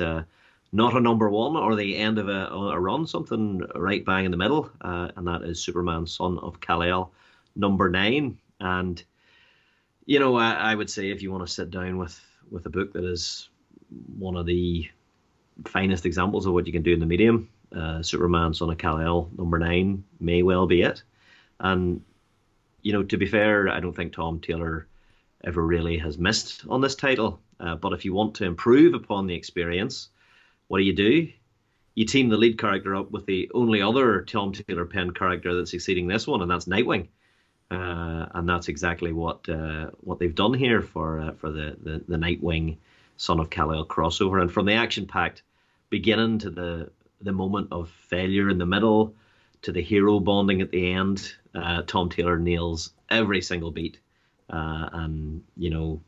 not 0.72 0.96
a 0.96 1.00
number 1.00 1.32
one 1.32 1.56
or 1.56 1.76
the 1.76 1.98
end 1.98 2.20
of 2.20 2.30
a, 2.30 2.46
a 2.46 2.80
run, 2.80 3.08
something 3.08 3.64
right 3.74 4.06
bang 4.06 4.26
in 4.26 4.32
the 4.32 4.38
middle, 4.38 4.70
and 4.82 5.26
that 5.26 5.42
is 5.42 5.60
Superman, 5.60 6.06
Son 6.06 6.38
of 6.38 6.62
Kal-El, 6.62 7.12
number 7.56 7.90
nine. 7.90 8.38
And 8.60 9.04
you 10.06 10.20
know, 10.20 10.36
I, 10.36 10.52
I 10.52 10.76
would 10.76 10.92
say 10.92 11.10
if 11.10 11.24
you 11.24 11.32
want 11.32 11.48
to 11.48 11.52
sit 11.52 11.72
down 11.72 11.98
with 11.98 12.22
with 12.52 12.68
a 12.68 12.70
book 12.70 12.94
that 12.94 13.04
is 13.04 13.50
one 14.20 14.38
of 14.38 14.46
the 14.46 14.88
finest 15.66 16.06
examples 16.06 16.46
of 16.46 16.54
what 16.54 16.68
you 16.68 16.74
can 16.74 16.84
do 16.84 16.94
in 16.94 17.00
the 17.00 17.06
medium 17.08 17.50
uh, 17.76 18.02
Superman, 18.04 18.54
Son 18.54 18.70
of 18.70 18.78
Kal-El, 18.78 19.30
number 19.38 19.60
nine, 19.60 20.04
may 20.20 20.44
well 20.44 20.68
be 20.68 20.82
it. 20.82 21.04
And, 21.60 22.02
you 22.82 22.94
know, 22.94 23.04
to 23.04 23.18
be 23.18 23.28
fair, 23.28 23.70
I 23.70 23.80
don't 23.80 23.96
think 23.96 24.14
Tom 24.14 24.40
Taylor 24.40 24.88
ever 25.44 25.66
really 25.66 25.98
has 26.00 26.18
missed 26.18 26.64
on 26.70 26.82
this 26.82 26.96
title. 26.96 27.40
Uh, 27.60 27.76
but 27.76 27.94
if 27.94 28.06
you 28.06 28.14
want 28.14 28.36
to 28.36 28.46
improve 28.46 28.94
upon 28.94 29.28
the 29.28 29.36
experience, 29.36 30.10
what 30.68 30.80
do 30.80 30.84
you 30.84 30.96
do? 30.96 31.32
You 31.96 32.06
team 32.06 32.30
the 32.30 32.38
lead 32.38 32.58
character 32.58 32.96
up 32.96 33.12
with 33.12 33.26
the 33.26 33.52
only 33.54 33.82
other 33.82 34.22
Tom 34.22 34.54
Taylor 34.54 34.86
pen 34.86 35.12
character 35.12 35.54
that's 35.54 35.72
succeeding 35.72 36.08
this 36.08 36.26
one, 36.26 36.42
and 36.42 36.50
that's 36.50 36.66
Nightwing. 36.66 37.10
uh, 37.72 38.26
and 38.34 38.48
that's 38.48 38.68
exactly 38.68 39.14
what 39.14 39.48
uh, 39.48 39.90
what 40.02 40.20
they've 40.20 40.36
done 40.36 40.54
here 40.54 40.82
for 40.82 41.20
uh, 41.22 41.32
for 41.34 41.50
the, 41.50 41.78
the 41.82 42.04
the 42.08 42.18
Nightwing 42.18 42.78
Son 43.18 43.40
of 43.40 43.50
Kal-El 43.50 43.86
crossover, 43.86 44.42
and 44.42 44.52
from 44.52 44.66
the 44.66 44.74
action 44.74 45.08
packed 45.08 45.42
beginning 45.90 46.40
to 46.40 46.50
the 46.50 46.90
the 47.24 47.32
moment 47.32 47.70
of 47.72 47.90
failure 47.90 48.50
in 48.50 48.58
the 48.58 48.66
middle 48.66 49.16
to 49.64 49.72
the 49.72 49.82
hero 49.82 50.20
bonding 50.20 50.62
at 50.62 50.72
the 50.72 50.94
end, 50.94 51.34
uh, 51.54 51.84
Tom 51.84 52.10
Taylor 52.10 52.40
nails 52.40 52.94
every 53.10 53.42
single 53.42 53.72
beat, 53.72 54.00
uh, 54.50 54.90
and 54.92 55.44
you 55.56 55.70
know 55.70 56.02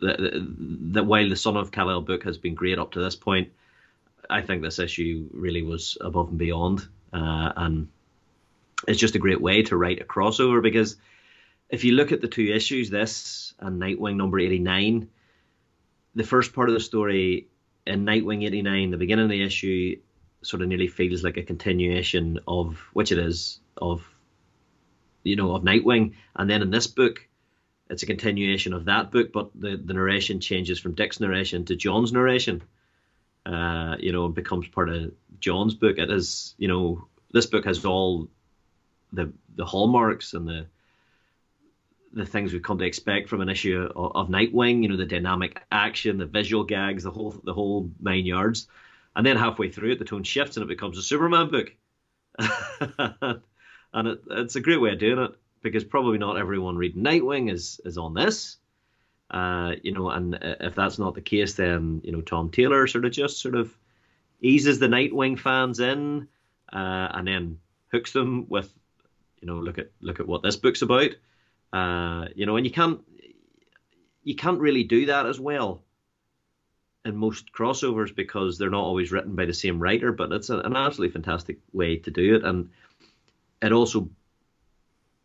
that 0.00 1.06
while 1.06 1.28
the 1.28 1.36
Son 1.36 1.56
of 1.56 1.70
Kal-El 1.70 2.02
book 2.02 2.24
has 2.24 2.36
been 2.36 2.54
great 2.54 2.78
up 2.78 2.92
to 2.92 3.00
this 3.00 3.16
point, 3.16 3.52
I 4.28 4.42
think 4.42 4.62
this 4.62 4.78
issue 4.78 5.28
really 5.32 5.62
was 5.62 5.96
above 6.00 6.28
and 6.28 6.38
beyond, 6.38 6.86
uh, 7.12 7.52
and 7.56 7.88
it's 8.86 9.00
just 9.00 9.14
a 9.14 9.20
great 9.20 9.40
way 9.40 9.62
to 9.62 9.76
write 9.76 10.02
a 10.02 10.04
crossover 10.04 10.62
because 10.62 10.96
if 11.70 11.84
you 11.84 11.92
look 11.92 12.12
at 12.12 12.20
the 12.20 12.28
two 12.28 12.52
issues, 12.52 12.90
this 12.90 13.54
and 13.58 13.80
Nightwing 13.80 14.16
number 14.16 14.38
eighty 14.38 14.58
nine, 14.58 15.08
the 16.14 16.24
first 16.24 16.52
part 16.52 16.68
of 16.68 16.74
the 16.74 16.80
story 16.80 17.48
in 17.86 18.04
Nightwing 18.04 18.44
eighty 18.44 18.62
nine, 18.62 18.90
the 18.90 18.96
beginning 18.96 19.24
of 19.24 19.30
the 19.30 19.42
issue, 19.42 19.96
sort 20.46 20.62
of 20.62 20.68
nearly 20.68 20.88
feels 20.88 21.22
like 21.22 21.36
a 21.36 21.42
continuation 21.42 22.40
of 22.46 22.78
which 22.92 23.12
it 23.12 23.18
is 23.18 23.60
of 23.76 24.06
you 25.22 25.36
know 25.36 25.54
of 25.54 25.62
Nightwing, 25.62 26.14
and 26.34 26.48
then 26.48 26.62
in 26.62 26.70
this 26.70 26.86
book 26.86 27.26
it's 27.88 28.02
a 28.02 28.06
continuation 28.06 28.72
of 28.72 28.86
that 28.86 29.12
book, 29.12 29.32
but 29.32 29.50
the, 29.54 29.76
the 29.76 29.94
narration 29.94 30.40
changes 30.40 30.78
from 30.78 30.94
Dick's 30.94 31.20
narration 31.20 31.64
to 31.66 31.76
John's 31.76 32.12
narration. 32.12 32.62
Uh, 33.44 33.94
you 34.00 34.10
know, 34.10 34.24
and 34.24 34.34
becomes 34.34 34.66
part 34.66 34.88
of 34.88 35.12
John's 35.38 35.74
book. 35.74 35.98
It 35.98 36.10
is, 36.10 36.56
you 36.58 36.66
know, 36.66 37.06
this 37.32 37.46
book 37.46 37.64
has 37.64 37.84
all 37.84 38.28
the 39.12 39.32
the 39.54 39.64
hallmarks 39.64 40.34
and 40.34 40.48
the 40.48 40.66
the 42.12 42.26
things 42.26 42.52
we've 42.52 42.62
come 42.62 42.78
to 42.78 42.84
expect 42.84 43.28
from 43.28 43.42
an 43.42 43.48
issue 43.48 43.88
of, 43.94 44.16
of 44.16 44.28
Nightwing. 44.28 44.82
You 44.82 44.88
know, 44.88 44.96
the 44.96 45.06
dynamic 45.06 45.62
action, 45.70 46.18
the 46.18 46.26
visual 46.26 46.64
gags, 46.64 47.04
the 47.04 47.12
whole 47.12 47.36
the 47.44 47.54
whole 47.54 47.88
nine 48.00 48.26
yards. 48.26 48.66
And 49.16 49.24
then 49.24 49.38
halfway 49.38 49.70
through 49.70 49.92
it, 49.92 49.98
the 49.98 50.04
tone 50.04 50.24
shifts 50.24 50.56
and 50.56 50.64
it 50.64 50.68
becomes 50.68 50.98
a 50.98 51.02
Superman 51.02 51.50
book. 51.50 51.74
and 53.94 54.08
it, 54.08 54.20
it's 54.30 54.56
a 54.56 54.60
great 54.60 54.80
way 54.80 54.92
of 54.92 54.98
doing 54.98 55.18
it 55.18 55.30
because 55.62 55.84
probably 55.84 56.18
not 56.18 56.36
everyone 56.36 56.76
reading 56.76 57.02
Nightwing 57.02 57.50
is 57.50 57.80
is 57.86 57.96
on 57.96 58.12
this. 58.12 58.58
Uh, 59.30 59.72
you 59.82 59.92
know, 59.92 60.10
and 60.10 60.38
if 60.42 60.74
that's 60.74 60.98
not 60.98 61.14
the 61.14 61.22
case, 61.22 61.54
then 61.54 62.02
you 62.04 62.12
know 62.12 62.20
Tom 62.20 62.50
Taylor 62.50 62.86
sort 62.86 63.06
of 63.06 63.12
just 63.12 63.40
sort 63.40 63.54
of 63.54 63.74
eases 64.40 64.78
the 64.78 64.86
Nightwing 64.86 65.38
fans 65.38 65.80
in, 65.80 66.28
uh, 66.70 67.08
and 67.14 67.26
then 67.26 67.58
hooks 67.90 68.12
them 68.12 68.46
with, 68.50 68.70
you 69.40 69.46
know, 69.46 69.56
look 69.56 69.78
at 69.78 69.90
look 70.02 70.20
at 70.20 70.28
what 70.28 70.42
this 70.42 70.56
book's 70.56 70.82
about. 70.82 71.12
Uh, 71.72 72.26
you 72.34 72.44
know, 72.44 72.56
and 72.56 72.66
you 72.66 72.72
can't 72.72 73.00
you 74.24 74.36
can't 74.36 74.60
really 74.60 74.84
do 74.84 75.06
that 75.06 75.24
as 75.24 75.40
well 75.40 75.85
in 77.06 77.16
most 77.16 77.52
crossovers 77.52 78.14
because 78.14 78.58
they're 78.58 78.70
not 78.70 78.84
always 78.84 79.12
written 79.12 79.34
by 79.34 79.46
the 79.46 79.54
same 79.54 79.78
writer. 79.78 80.12
But 80.12 80.32
it's 80.32 80.50
an 80.50 80.76
absolutely 80.76 81.12
fantastic 81.12 81.58
way 81.72 81.96
to 81.96 82.10
do 82.10 82.36
it, 82.36 82.44
and 82.44 82.70
it 83.62 83.72
also 83.72 84.10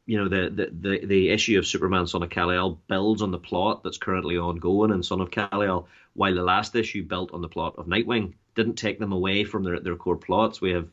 you 0.06 0.18
know 0.18 0.28
the, 0.28 0.50
the 0.50 0.70
the 0.72 1.06
the 1.06 1.30
issue 1.30 1.58
of 1.60 1.68
Superman 1.68 2.08
Son 2.08 2.24
of 2.24 2.30
Kal-El 2.30 2.80
builds 2.88 3.22
on 3.22 3.32
the 3.32 3.38
plot 3.38 3.84
that's 3.84 3.98
currently 3.98 4.38
ongoing 4.38 4.92
in 4.92 5.04
Son 5.04 5.22
of 5.22 5.32
Kal-El, 5.32 5.88
while 6.14 6.36
the 6.36 6.44
last 6.44 6.76
issue 6.76 7.04
built 7.04 7.34
on 7.34 7.42
the 7.42 7.50
plot 7.50 7.76
of 7.78 7.88
Nightwing. 7.88 8.34
Didn't 8.54 8.76
take 8.76 9.00
them 9.00 9.14
away 9.14 9.44
from 9.44 9.64
their 9.64 9.80
their 9.80 9.96
core 9.96 10.18
plots. 10.18 10.60
We 10.60 10.72
have 10.72 10.90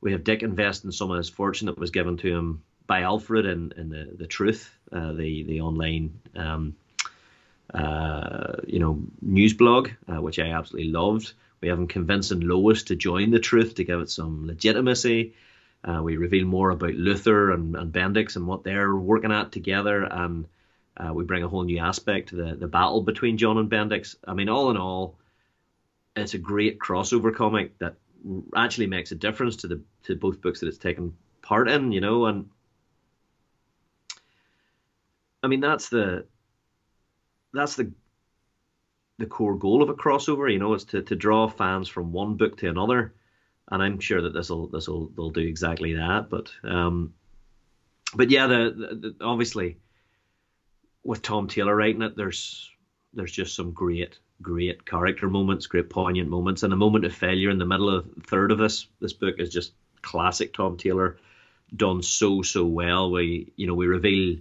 we 0.00 0.12
have 0.12 0.24
Dick 0.24 0.42
investing 0.42 0.92
some 0.92 1.10
of 1.10 1.18
his 1.18 1.28
fortune 1.28 1.66
that 1.66 1.78
was 1.78 1.90
given 1.90 2.16
to 2.18 2.28
him 2.28 2.62
by 2.86 3.02
Alfred 3.02 3.46
in, 3.46 3.72
in 3.76 3.88
the 3.88 4.14
the 4.16 4.26
Truth, 4.26 4.72
uh, 4.92 5.12
the 5.12 5.42
the 5.42 5.60
online 5.60 6.20
um, 6.36 6.76
uh, 7.76 8.56
you 8.66 8.78
know 8.78 9.02
news 9.20 9.52
blog, 9.52 9.90
uh, 10.08 10.20
which 10.20 10.38
I 10.38 10.48
absolutely 10.48 10.90
loved. 10.90 11.34
We 11.60 11.68
have 11.68 11.78
him 11.78 11.86
convincing 11.86 12.40
Lois 12.40 12.84
to 12.84 12.96
join 12.96 13.30
the 13.30 13.38
Truth 13.38 13.74
to 13.76 13.84
give 13.84 14.00
it 14.00 14.10
some 14.10 14.46
legitimacy. 14.46 15.34
Uh, 15.84 16.00
we 16.02 16.16
reveal 16.16 16.46
more 16.46 16.70
about 16.70 16.94
Luthor 16.94 17.54
and, 17.54 17.76
and 17.76 17.92
Bendix 17.92 18.36
and 18.36 18.46
what 18.46 18.64
they're 18.64 18.94
working 18.96 19.30
at 19.30 19.52
together, 19.52 20.04
and 20.04 20.46
uh, 20.96 21.12
we 21.12 21.24
bring 21.24 21.42
a 21.42 21.48
whole 21.48 21.64
new 21.64 21.78
aspect 21.78 22.30
to 22.30 22.36
the, 22.36 22.56
the 22.56 22.66
battle 22.66 23.02
between 23.02 23.36
John 23.36 23.58
and 23.58 23.70
Bendix. 23.70 24.16
I 24.26 24.32
mean, 24.32 24.48
all 24.48 24.70
in 24.70 24.78
all, 24.78 25.18
it's 26.16 26.34
a 26.34 26.38
great 26.38 26.78
crossover 26.78 27.34
comic 27.34 27.78
that 27.78 27.96
actually 28.56 28.86
makes 28.86 29.12
a 29.12 29.16
difference 29.16 29.56
to 29.56 29.68
the 29.68 29.80
to 30.04 30.16
both 30.16 30.40
books 30.40 30.60
that 30.60 30.68
it's 30.68 30.78
taken 30.78 31.14
part 31.42 31.68
in, 31.68 31.92
you 31.92 32.00
know, 32.00 32.24
and 32.26 32.48
I 35.42 35.48
mean 35.48 35.60
that's 35.60 35.90
the 35.90 36.24
that's 37.52 37.76
the 37.76 37.92
the 39.18 39.26
core 39.26 39.56
goal 39.56 39.82
of 39.82 39.88
a 39.88 39.94
crossover, 39.94 40.52
you 40.52 40.58
know, 40.58 40.74
is 40.74 40.84
to, 40.84 41.00
to 41.00 41.16
draw 41.16 41.48
fans 41.48 41.88
from 41.88 42.12
one 42.12 42.34
book 42.36 42.58
to 42.58 42.68
another 42.68 43.14
and 43.70 43.82
I'm 43.82 43.98
sure 43.98 44.22
that 44.22 44.32
this 44.32 44.50
will 44.50 44.68
this 44.68 44.88
will 44.88 45.08
they'll 45.16 45.30
do 45.30 45.40
exactly 45.40 45.94
that. 45.94 46.30
But 46.30 46.52
um, 46.64 47.14
but 48.14 48.30
yeah, 48.30 48.46
the, 48.46 48.54
the, 48.76 49.14
the, 49.18 49.24
obviously 49.24 49.78
with 51.02 51.22
Tom 51.22 51.48
Taylor 51.48 51.74
writing 51.74 52.02
it, 52.02 52.16
there's 52.16 52.70
there's 53.12 53.32
just 53.32 53.54
some 53.54 53.72
great 53.72 54.18
great 54.42 54.84
character 54.84 55.28
moments, 55.28 55.66
great 55.66 55.90
poignant 55.90 56.28
moments, 56.28 56.62
and 56.62 56.72
a 56.72 56.76
moment 56.76 57.04
of 57.04 57.14
failure 57.14 57.50
in 57.50 57.58
the 57.58 57.66
middle 57.66 57.88
of 57.88 58.08
third 58.26 58.52
of 58.52 58.58
this 58.58 58.86
this 59.00 59.12
book 59.12 59.36
is 59.38 59.50
just 59.50 59.72
classic 60.02 60.54
Tom 60.54 60.76
Taylor, 60.76 61.18
done 61.74 62.02
so 62.02 62.42
so 62.42 62.64
well. 62.64 63.10
We 63.10 63.52
you 63.56 63.66
know 63.66 63.74
we 63.74 63.86
reveal 63.86 64.38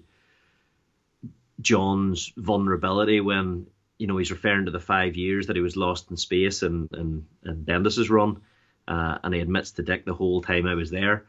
John's 1.62 2.34
vulnerability 2.38 3.22
when 3.22 3.68
you 3.98 4.08
know 4.08 4.18
he's 4.18 4.32
referring 4.32 4.66
to 4.66 4.72
the 4.72 4.80
five 4.80 5.16
years 5.16 5.48
that 5.48 5.56
he 5.56 5.62
was 5.62 5.78
lost 5.78 6.12
in 6.12 6.18
space 6.18 6.64
and 6.64 6.90
and 6.92 7.26
and 7.44 7.66
Bendis's 7.66 8.10
run 8.10 8.42
uh, 8.88 9.18
and 9.24 9.34
he 9.34 9.40
admits 9.40 9.72
to 9.72 9.84
Dick 9.84 10.06
the 10.06 10.14
whole 10.14 10.42
time 10.42 10.66
I 10.66 10.76
was 10.76 10.92
there. 10.92 11.26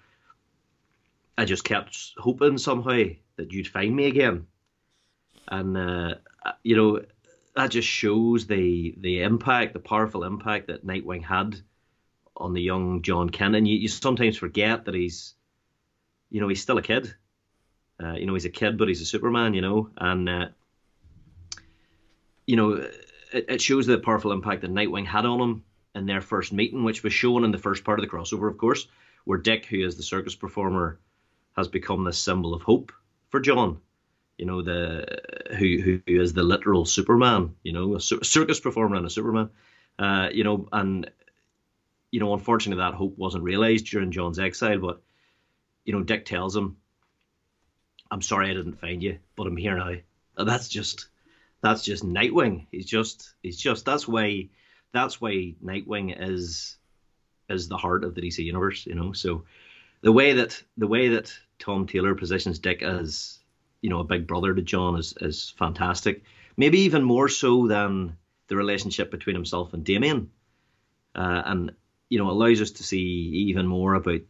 I 1.38 1.44
just 1.44 1.64
kept 1.64 2.12
hoping 2.16 2.58
somehow 2.58 3.04
that 3.36 3.52
you'd 3.52 3.68
find 3.68 3.94
me 3.94 4.06
again, 4.06 4.46
and 5.48 5.76
uh, 5.76 6.14
you 6.62 6.76
know 6.76 7.02
that 7.54 7.70
just 7.70 7.88
shows 7.88 8.46
the 8.46 8.94
the 8.98 9.22
impact, 9.22 9.72
the 9.72 9.78
powerful 9.78 10.24
impact 10.24 10.68
that 10.68 10.86
Nightwing 10.86 11.24
had 11.24 11.60
on 12.36 12.52
the 12.52 12.62
young 12.62 13.02
John 13.02 13.30
Kent. 13.30 13.66
You, 13.66 13.76
you 13.76 13.88
sometimes 13.88 14.36
forget 14.36 14.84
that 14.84 14.94
he's, 14.94 15.34
you 16.30 16.40
know, 16.40 16.48
he's 16.48 16.62
still 16.62 16.78
a 16.78 16.82
kid. 16.82 17.14
Uh, 18.02 18.12
you 18.12 18.26
know, 18.26 18.34
he's 18.34 18.44
a 18.44 18.50
kid, 18.50 18.76
but 18.78 18.88
he's 18.88 19.00
a 19.00 19.06
Superman. 19.06 19.54
You 19.54 19.62
know, 19.62 19.90
and 19.96 20.28
uh, 20.28 20.48
you 22.46 22.56
know, 22.56 22.72
it, 23.32 23.46
it 23.48 23.60
shows 23.60 23.86
the 23.86 23.98
powerful 23.98 24.32
impact 24.32 24.62
that 24.62 24.72
Nightwing 24.72 25.06
had 25.06 25.26
on 25.26 25.40
him 25.40 25.64
in 25.94 26.06
their 26.06 26.20
first 26.20 26.52
meeting, 26.52 26.84
which 26.84 27.02
was 27.02 27.12
shown 27.12 27.44
in 27.44 27.50
the 27.50 27.58
first 27.58 27.84
part 27.84 27.98
of 27.98 28.04
the 28.04 28.10
crossover, 28.10 28.50
of 28.50 28.58
course, 28.58 28.86
where 29.24 29.38
Dick, 29.38 29.66
who 29.66 29.84
is 29.84 29.96
the 29.96 30.02
circus 30.02 30.34
performer, 30.34 30.98
has 31.56 31.68
become 31.68 32.04
this 32.04 32.18
symbol 32.18 32.54
of 32.54 32.62
hope 32.62 32.92
for 33.30 33.40
John. 33.40 33.80
You 34.38 34.44
know, 34.44 34.62
the 34.62 35.06
who 35.58 36.00
who 36.06 36.20
is 36.20 36.34
the 36.34 36.42
literal 36.42 36.84
Superman. 36.84 37.54
You 37.62 37.72
know, 37.72 37.94
a 37.94 38.00
circus 38.00 38.60
performer 38.60 38.96
and 38.96 39.06
a 39.06 39.10
Superman. 39.10 39.50
Uh, 39.98 40.28
you 40.30 40.44
know, 40.44 40.68
and 40.72 41.10
you 42.10 42.20
know, 42.20 42.34
unfortunately, 42.34 42.82
that 42.82 42.94
hope 42.94 43.16
wasn't 43.16 43.44
realized 43.44 43.86
during 43.86 44.10
John's 44.10 44.38
exile. 44.38 44.78
But 44.78 45.00
you 45.86 45.94
know, 45.94 46.02
Dick 46.02 46.26
tells 46.26 46.54
him, 46.54 46.76
"I'm 48.10 48.22
sorry 48.22 48.50
I 48.50 48.54
didn't 48.54 48.80
find 48.80 49.02
you, 49.02 49.18
but 49.36 49.46
I'm 49.46 49.56
here 49.56 49.76
now." 49.76 49.94
And 50.36 50.48
that's 50.48 50.68
just 50.68 51.08
that's 51.62 51.82
just 51.82 52.04
Nightwing. 52.04 52.66
He's 52.70 52.86
just 52.86 53.34
he's 53.42 53.56
just 53.56 53.84
that's 53.84 54.06
why 54.06 54.48
that's 54.92 55.20
why 55.20 55.54
Nightwing 55.64 56.14
is 56.18 56.76
is 57.48 57.68
the 57.68 57.76
heart 57.76 58.04
of 58.04 58.14
the 58.14 58.22
DC 58.22 58.38
universe, 58.38 58.86
you 58.86 58.94
know. 58.94 59.12
So 59.12 59.44
the 60.02 60.12
way 60.12 60.34
that 60.34 60.62
the 60.76 60.86
way 60.86 61.08
that 61.08 61.32
Tom 61.58 61.86
Taylor 61.86 62.14
positions 62.14 62.58
Dick 62.58 62.82
as 62.82 63.38
you 63.80 63.90
know 63.90 64.00
a 64.00 64.04
big 64.04 64.26
brother 64.26 64.54
to 64.54 64.62
John 64.62 64.98
is 64.98 65.14
is 65.20 65.54
fantastic. 65.58 66.22
Maybe 66.56 66.80
even 66.80 67.02
more 67.02 67.28
so 67.28 67.66
than 67.66 68.16
the 68.48 68.56
relationship 68.56 69.10
between 69.10 69.36
himself 69.36 69.74
and 69.74 69.84
Damian, 69.84 70.30
uh, 71.14 71.42
and 71.44 71.72
you 72.08 72.18
know 72.18 72.30
allows 72.30 72.60
us 72.60 72.72
to 72.72 72.82
see 72.82 73.48
even 73.48 73.66
more 73.66 73.94
about 73.94 74.20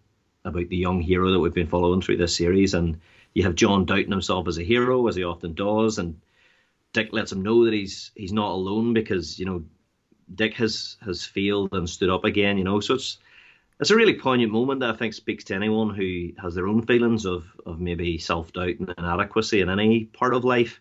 about 0.45 0.69
the 0.69 0.77
young 0.77 1.01
hero 1.01 1.33
that 1.33 1.41
we've 1.41 1.55
been 1.55 1.67
following 1.67 2.01
through 2.01 2.17
this 2.19 2.37
series. 2.37 2.75
And 2.75 3.01
you 3.37 3.43
have 3.43 3.55
John 3.55 3.85
doubting 3.85 4.11
himself 4.11 4.49
as 4.49 4.57
a 4.57 4.63
hero, 4.63 5.09
as 5.09 5.15
he 5.15 5.23
often 5.23 5.53
does, 5.53 5.99
and 5.99 6.19
Dick 6.95 7.13
lets 7.13 7.33
him 7.33 7.43
know 7.43 7.67
that 7.67 7.75
he's 7.75 8.11
he's 8.15 8.33
not 8.33 8.51
alone 8.51 8.95
because 8.95 9.39
you 9.39 9.45
know 9.45 9.63
Dick 10.35 10.55
has 10.55 10.97
has 11.05 11.27
failed 11.27 11.69
and 11.75 11.89
stood 11.89 12.09
up 12.09 12.25
again. 12.25 12.57
You 12.57 12.65
know, 12.65 12.81
so 12.81 12.95
it's 12.95 13.19
it's 13.79 13.91
a 13.91 13.95
really 13.95 14.15
poignant 14.15 14.53
moment 14.53 14.81
that 14.81 14.89
I 14.89 14.97
think 14.97 15.13
speaks 15.13 15.45
to 15.45 15.55
anyone 15.55 15.95
who 15.95 16.31
has 16.41 16.55
their 16.55 16.67
own 16.67 16.87
feelings 16.87 17.27
of 17.27 17.45
of 17.67 17.79
maybe 17.79 18.17
self 18.17 18.55
doubt 18.55 18.79
and 18.79 18.95
inadequacy 18.97 19.61
in 19.61 19.69
any 19.69 20.05
part 20.07 20.33
of 20.33 20.45
life. 20.45 20.81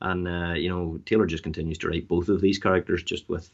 And 0.00 0.26
uh, 0.26 0.54
you 0.54 0.70
know, 0.70 0.98
Taylor 1.06 1.26
just 1.26 1.44
continues 1.44 1.78
to 1.78 1.88
write 1.88 2.08
both 2.08 2.28
of 2.28 2.40
these 2.40 2.58
characters 2.58 3.04
just 3.04 3.28
with 3.28 3.48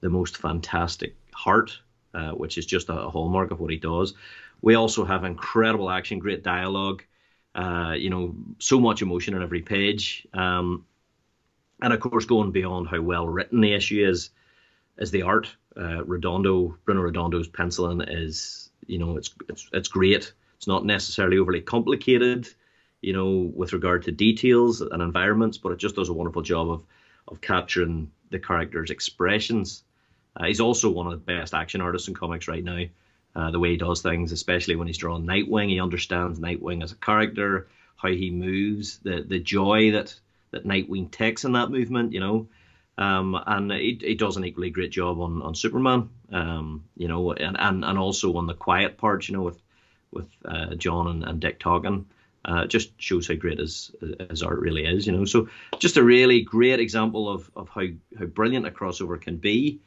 the 0.00 0.08
most 0.08 0.38
fantastic 0.38 1.14
heart, 1.34 1.78
uh, 2.14 2.30
which 2.30 2.56
is 2.56 2.64
just 2.64 2.88
a, 2.88 3.10
hallmark 3.10 3.50
of 3.50 3.60
what 3.60 3.70
he 3.70 3.76
does. 3.76 4.14
We 4.62 4.76
also 4.76 5.04
have 5.04 5.24
incredible 5.24 5.90
action, 5.90 6.18
great 6.18 6.42
dialogue. 6.42 7.02
Uh, 7.56 7.94
you 7.96 8.10
know, 8.10 8.34
so 8.58 8.78
much 8.78 9.00
emotion 9.00 9.34
in 9.34 9.42
every 9.42 9.62
page. 9.62 10.28
Um, 10.34 10.84
and 11.80 11.92
of 11.92 12.00
course, 12.00 12.26
going 12.26 12.52
beyond 12.52 12.88
how 12.88 13.00
well 13.00 13.26
written 13.26 13.62
the 13.62 13.72
issue 13.72 14.06
is, 14.06 14.28
is 14.98 15.10
the 15.10 15.22
art. 15.22 15.56
Uh, 15.74 16.04
Redondo, 16.04 16.76
Bruno 16.84 17.00
Redondo's 17.00 17.48
penciling 17.48 18.02
is, 18.02 18.70
you 18.86 18.98
know, 18.98 19.16
it's 19.16 19.34
it's 19.48 19.68
it's 19.72 19.88
great. 19.88 20.34
It's 20.58 20.66
not 20.66 20.84
necessarily 20.84 21.38
overly 21.38 21.62
complicated, 21.62 22.46
you 23.00 23.14
know, 23.14 23.50
with 23.54 23.72
regard 23.72 24.04
to 24.04 24.12
details 24.12 24.82
and 24.82 25.02
environments, 25.02 25.56
but 25.56 25.72
it 25.72 25.78
just 25.78 25.96
does 25.96 26.10
a 26.10 26.14
wonderful 26.14 26.42
job 26.42 26.70
of 26.70 26.84
of 27.28 27.40
capturing 27.40 28.10
the 28.30 28.38
characters' 28.38 28.90
expressions. 28.90 29.82
Uh, 30.36 30.44
he's 30.44 30.60
also 30.60 30.90
one 30.90 31.06
of 31.06 31.12
the 31.12 31.18
best 31.18 31.54
action 31.54 31.80
artists 31.80 32.08
in 32.08 32.14
comics 32.14 32.48
right 32.48 32.64
now. 32.64 32.84
Uh, 33.36 33.50
the 33.50 33.58
way 33.58 33.72
he 33.72 33.76
does 33.76 34.00
things, 34.00 34.32
especially 34.32 34.76
when 34.76 34.86
he's 34.86 34.96
drawing 34.96 35.26
Nightwing, 35.26 35.68
he 35.68 35.78
understands 35.78 36.40
Nightwing 36.40 36.82
as 36.82 36.92
a 36.92 36.96
character, 36.96 37.68
how 37.96 38.08
he 38.08 38.30
moves, 38.30 38.98
the 39.00 39.22
the 39.28 39.38
joy 39.38 39.90
that 39.92 40.18
that 40.52 40.64
Nightwing 40.64 41.10
takes 41.10 41.44
in 41.44 41.52
that 41.52 41.70
movement, 41.70 42.14
you 42.14 42.20
know. 42.20 42.48
Um, 42.98 43.38
and 43.46 43.70
he, 43.70 43.98
he 44.00 44.14
does 44.14 44.38
an 44.38 44.44
equally 44.46 44.70
great 44.70 44.90
job 44.90 45.20
on, 45.20 45.42
on 45.42 45.54
Superman, 45.54 46.08
um, 46.32 46.84
you 46.96 47.08
know, 47.08 47.32
and, 47.32 47.60
and, 47.60 47.84
and 47.84 47.98
also 47.98 48.34
on 48.38 48.46
the 48.46 48.54
quiet 48.54 48.96
parts, 48.96 49.28
you 49.28 49.36
know, 49.36 49.42
with 49.42 49.60
with 50.10 50.28
uh, 50.46 50.74
John 50.76 51.06
and, 51.08 51.24
and 51.24 51.40
Dick 51.40 51.58
talking. 51.58 52.06
Uh, 52.42 52.64
just 52.64 52.90
shows 52.96 53.28
how 53.28 53.34
great 53.34 53.58
his 53.58 53.90
his 54.30 54.42
art 54.42 54.60
really 54.60 54.86
is, 54.86 55.06
you 55.06 55.12
know. 55.12 55.26
So 55.26 55.48
just 55.78 55.98
a 55.98 56.02
really 56.02 56.40
great 56.40 56.80
example 56.80 57.28
of, 57.28 57.50
of 57.54 57.68
how, 57.68 57.86
how 58.18 58.24
brilliant 58.24 58.66
a 58.66 58.70
crossover 58.70 59.20
can 59.20 59.36
be, 59.36 59.80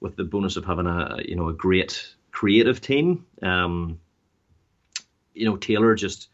with 0.00 0.16
the 0.16 0.24
bonus 0.24 0.56
of 0.56 0.66
having 0.66 0.86
a 0.86 1.20
you 1.24 1.36
know 1.36 1.48
a 1.48 1.54
great 1.54 2.14
creative 2.40 2.80
team. 2.80 3.26
Um, 3.42 4.00
you 5.34 5.44
know, 5.44 5.56
Taylor 5.56 5.94
just 5.94 6.28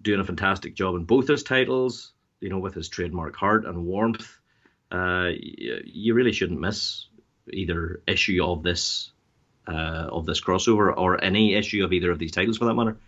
doing 0.00 0.20
a 0.20 0.24
fantastic 0.24 0.74
job 0.74 0.94
in 0.94 1.04
both 1.04 1.26
his 1.26 1.42
titles 1.42 2.12
you 2.44 2.50
know, 2.50 2.58
with 2.58 2.74
his 2.74 2.90
trademark 2.90 3.34
heart 3.34 3.64
and 3.64 3.86
warmth, 3.86 4.38
uh, 4.92 5.30
you 5.38 6.12
really 6.12 6.32
shouldn't 6.32 6.60
miss 6.60 7.06
either 7.50 8.02
issue 8.06 8.44
of 8.44 8.62
this 8.62 9.12
uh, 9.66 10.08
of 10.12 10.26
this 10.26 10.42
crossover 10.42 10.94
or 10.94 11.24
any 11.24 11.54
issue 11.54 11.82
of 11.82 11.94
either 11.94 12.10
of 12.10 12.18
these 12.18 12.32
titles 12.32 12.58
for 12.58 12.66
that 12.66 12.74
matter. 12.74 12.98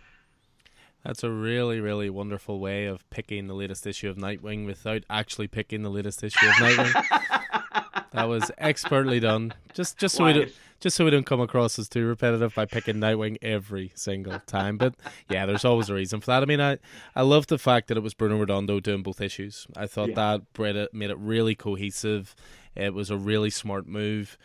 That's 1.05 1.23
a 1.23 1.29
really, 1.29 1.79
really 1.79 2.09
wonderful 2.09 2.59
way 2.59 2.87
of 2.87 3.07
picking 3.11 3.45
the 3.45 3.53
latest 3.53 3.85
issue 3.85 4.09
of 4.09 4.17
Nightwing 4.17 4.65
without 4.65 5.03
actually 5.07 5.47
picking 5.47 5.83
the 5.83 5.91
latest 5.91 6.23
issue 6.23 6.47
of 6.47 6.53
Nightwing. 6.53 8.05
that 8.13 8.27
was 8.27 8.49
expertly 8.57 9.19
done. 9.19 9.53
Just, 9.75 9.99
just 9.99 10.15
so 10.15 10.25
we 10.25 10.33
don't, 10.33 10.51
just 10.79 10.95
so 10.95 11.05
we 11.05 11.11
don't 11.11 11.25
come 11.25 11.41
across 11.41 11.79
as 11.79 11.89
too 11.89 12.05
repetitive 12.05 12.53
by 12.53 12.65
picking 12.65 12.95
Nightwing 12.95 13.37
every 13.41 13.91
single 13.95 14.39
time. 14.45 14.77
But 14.77 14.95
yeah, 15.29 15.45
there's 15.45 15.65
always 15.65 15.89
a 15.89 15.93
reason 15.93 16.19
for 16.19 16.27
that. 16.27 16.43
I 16.43 16.45
mean, 16.45 16.61
I 16.61 16.77
I 17.15 17.21
love 17.21 17.47
the 17.47 17.57
fact 17.57 17.87
that 17.87 17.97
it 17.97 18.03
was 18.03 18.13
Bruno 18.13 18.37
Redondo 18.37 18.79
doing 18.79 19.03
both 19.03 19.21
issues. 19.21 19.67
I 19.75 19.87
thought 19.87 20.09
yeah. 20.09 20.37
that 20.57 20.91
made 20.93 21.09
it 21.09 21.17
really 21.17 21.55
cohesive. 21.55 22.35
It 22.75 22.93
was 22.93 23.09
a 23.09 23.17
really 23.17 23.49
smart 23.49 23.87
move. 23.87 24.37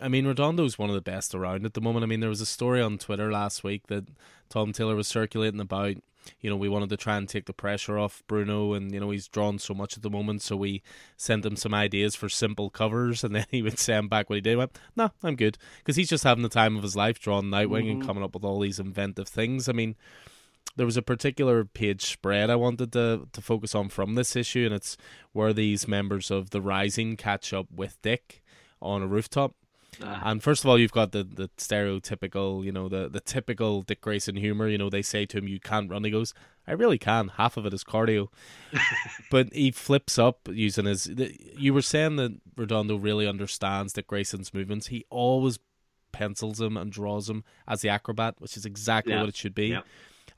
I 0.00 0.08
mean, 0.08 0.26
Redondo's 0.26 0.78
one 0.78 0.90
of 0.90 0.94
the 0.94 1.00
best 1.00 1.34
around 1.34 1.64
at 1.64 1.74
the 1.74 1.80
moment. 1.80 2.04
I 2.04 2.06
mean, 2.06 2.20
there 2.20 2.28
was 2.28 2.42
a 2.42 2.46
story 2.46 2.82
on 2.82 2.98
Twitter 2.98 3.32
last 3.32 3.64
week 3.64 3.86
that 3.86 4.04
Tom 4.50 4.72
Taylor 4.72 4.94
was 4.94 5.08
circulating 5.08 5.60
about 5.60 5.96
you 6.40 6.50
know, 6.50 6.56
we 6.56 6.68
wanted 6.68 6.88
to 6.90 6.96
try 6.96 7.16
and 7.16 7.28
take 7.28 7.46
the 7.46 7.52
pressure 7.52 7.98
off 7.98 8.22
Bruno, 8.26 8.72
and 8.72 8.92
you 8.92 9.00
know 9.00 9.10
he's 9.10 9.28
drawn 9.28 9.58
so 9.58 9.74
much 9.74 9.96
at 9.96 10.02
the 10.02 10.10
moment, 10.10 10.42
so 10.42 10.56
we 10.56 10.82
sent 11.16 11.44
him 11.44 11.56
some 11.56 11.74
ideas 11.74 12.14
for 12.14 12.28
simple 12.28 12.70
covers, 12.70 13.24
and 13.24 13.34
then 13.34 13.46
he 13.50 13.62
would 13.62 13.78
send 13.78 14.10
back 14.10 14.28
what 14.28 14.36
he 14.36 14.40
did. 14.40 14.50
He 14.50 14.56
went, 14.56 14.78
"No, 14.94 15.10
I'm 15.22 15.36
good," 15.36 15.58
because 15.78 15.96
he's 15.96 16.08
just 16.08 16.24
having 16.24 16.42
the 16.42 16.48
time 16.48 16.76
of 16.76 16.82
his 16.82 16.96
life 16.96 17.18
drawing 17.18 17.46
Nightwing 17.46 17.84
mm-hmm. 17.84 17.90
and 17.90 18.06
coming 18.06 18.24
up 18.24 18.34
with 18.34 18.44
all 18.44 18.60
these 18.60 18.78
inventive 18.78 19.28
things. 19.28 19.68
I 19.68 19.72
mean, 19.72 19.96
there 20.76 20.86
was 20.86 20.96
a 20.96 21.02
particular 21.02 21.64
page 21.64 22.04
spread 22.04 22.50
I 22.50 22.56
wanted 22.56 22.92
to 22.92 23.28
to 23.32 23.40
focus 23.40 23.74
on 23.74 23.88
from 23.88 24.14
this 24.14 24.36
issue, 24.36 24.64
and 24.64 24.74
it's 24.74 24.96
where 25.32 25.52
these 25.52 25.88
members 25.88 26.30
of 26.30 26.50
the 26.50 26.60
Rising 26.60 27.16
catch 27.16 27.52
up 27.52 27.66
with 27.70 28.00
Dick 28.02 28.42
on 28.80 29.02
a 29.02 29.06
rooftop 29.06 29.54
uh, 30.02 30.20
and 30.24 30.42
first 30.42 30.64
of 30.64 30.70
all, 30.70 30.78
you've 30.78 30.92
got 30.92 31.12
the, 31.12 31.24
the 31.24 31.48
stereotypical, 31.56 32.64
you 32.64 32.72
know, 32.72 32.88
the, 32.88 33.08
the 33.08 33.20
typical 33.20 33.82
Dick 33.82 34.00
Grayson 34.00 34.36
humor. 34.36 34.68
You 34.68 34.78
know, 34.78 34.90
they 34.90 35.02
say 35.02 35.26
to 35.26 35.38
him, 35.38 35.48
"You 35.48 35.60
can't 35.60 35.90
run." 35.90 36.04
He 36.04 36.10
goes, 36.10 36.34
"I 36.66 36.72
really 36.72 36.98
can. 36.98 37.28
Half 37.28 37.56
of 37.56 37.66
it 37.66 37.72
is 37.74 37.84
cardio." 37.84 38.28
but 39.30 39.52
he 39.52 39.70
flips 39.70 40.18
up 40.18 40.48
using 40.50 40.84
his. 40.86 41.10
You 41.56 41.72
were 41.72 41.82
saying 41.82 42.16
that 42.16 42.38
Redondo 42.56 42.96
really 42.96 43.26
understands 43.26 43.92
Dick 43.92 44.06
Grayson's 44.08 44.52
movements. 44.52 44.88
He 44.88 45.04
always 45.10 45.58
pencils 46.12 46.60
him 46.60 46.76
and 46.76 46.90
draws 46.90 47.28
him 47.28 47.44
as 47.68 47.80
the 47.80 47.88
acrobat, 47.88 48.34
which 48.38 48.56
is 48.56 48.64
exactly 48.64 49.12
yeah. 49.12 49.20
what 49.20 49.28
it 49.28 49.36
should 49.36 49.54
be. 49.54 49.68
Yeah. 49.68 49.82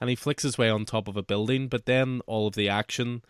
And 0.00 0.10
he 0.10 0.16
flicks 0.16 0.42
his 0.44 0.58
way 0.58 0.70
on 0.70 0.84
top 0.84 1.08
of 1.08 1.16
a 1.16 1.22
building, 1.22 1.68
but 1.68 1.86
then 1.86 2.20
all 2.26 2.46
of 2.46 2.54
the 2.54 2.68
action 2.68 3.22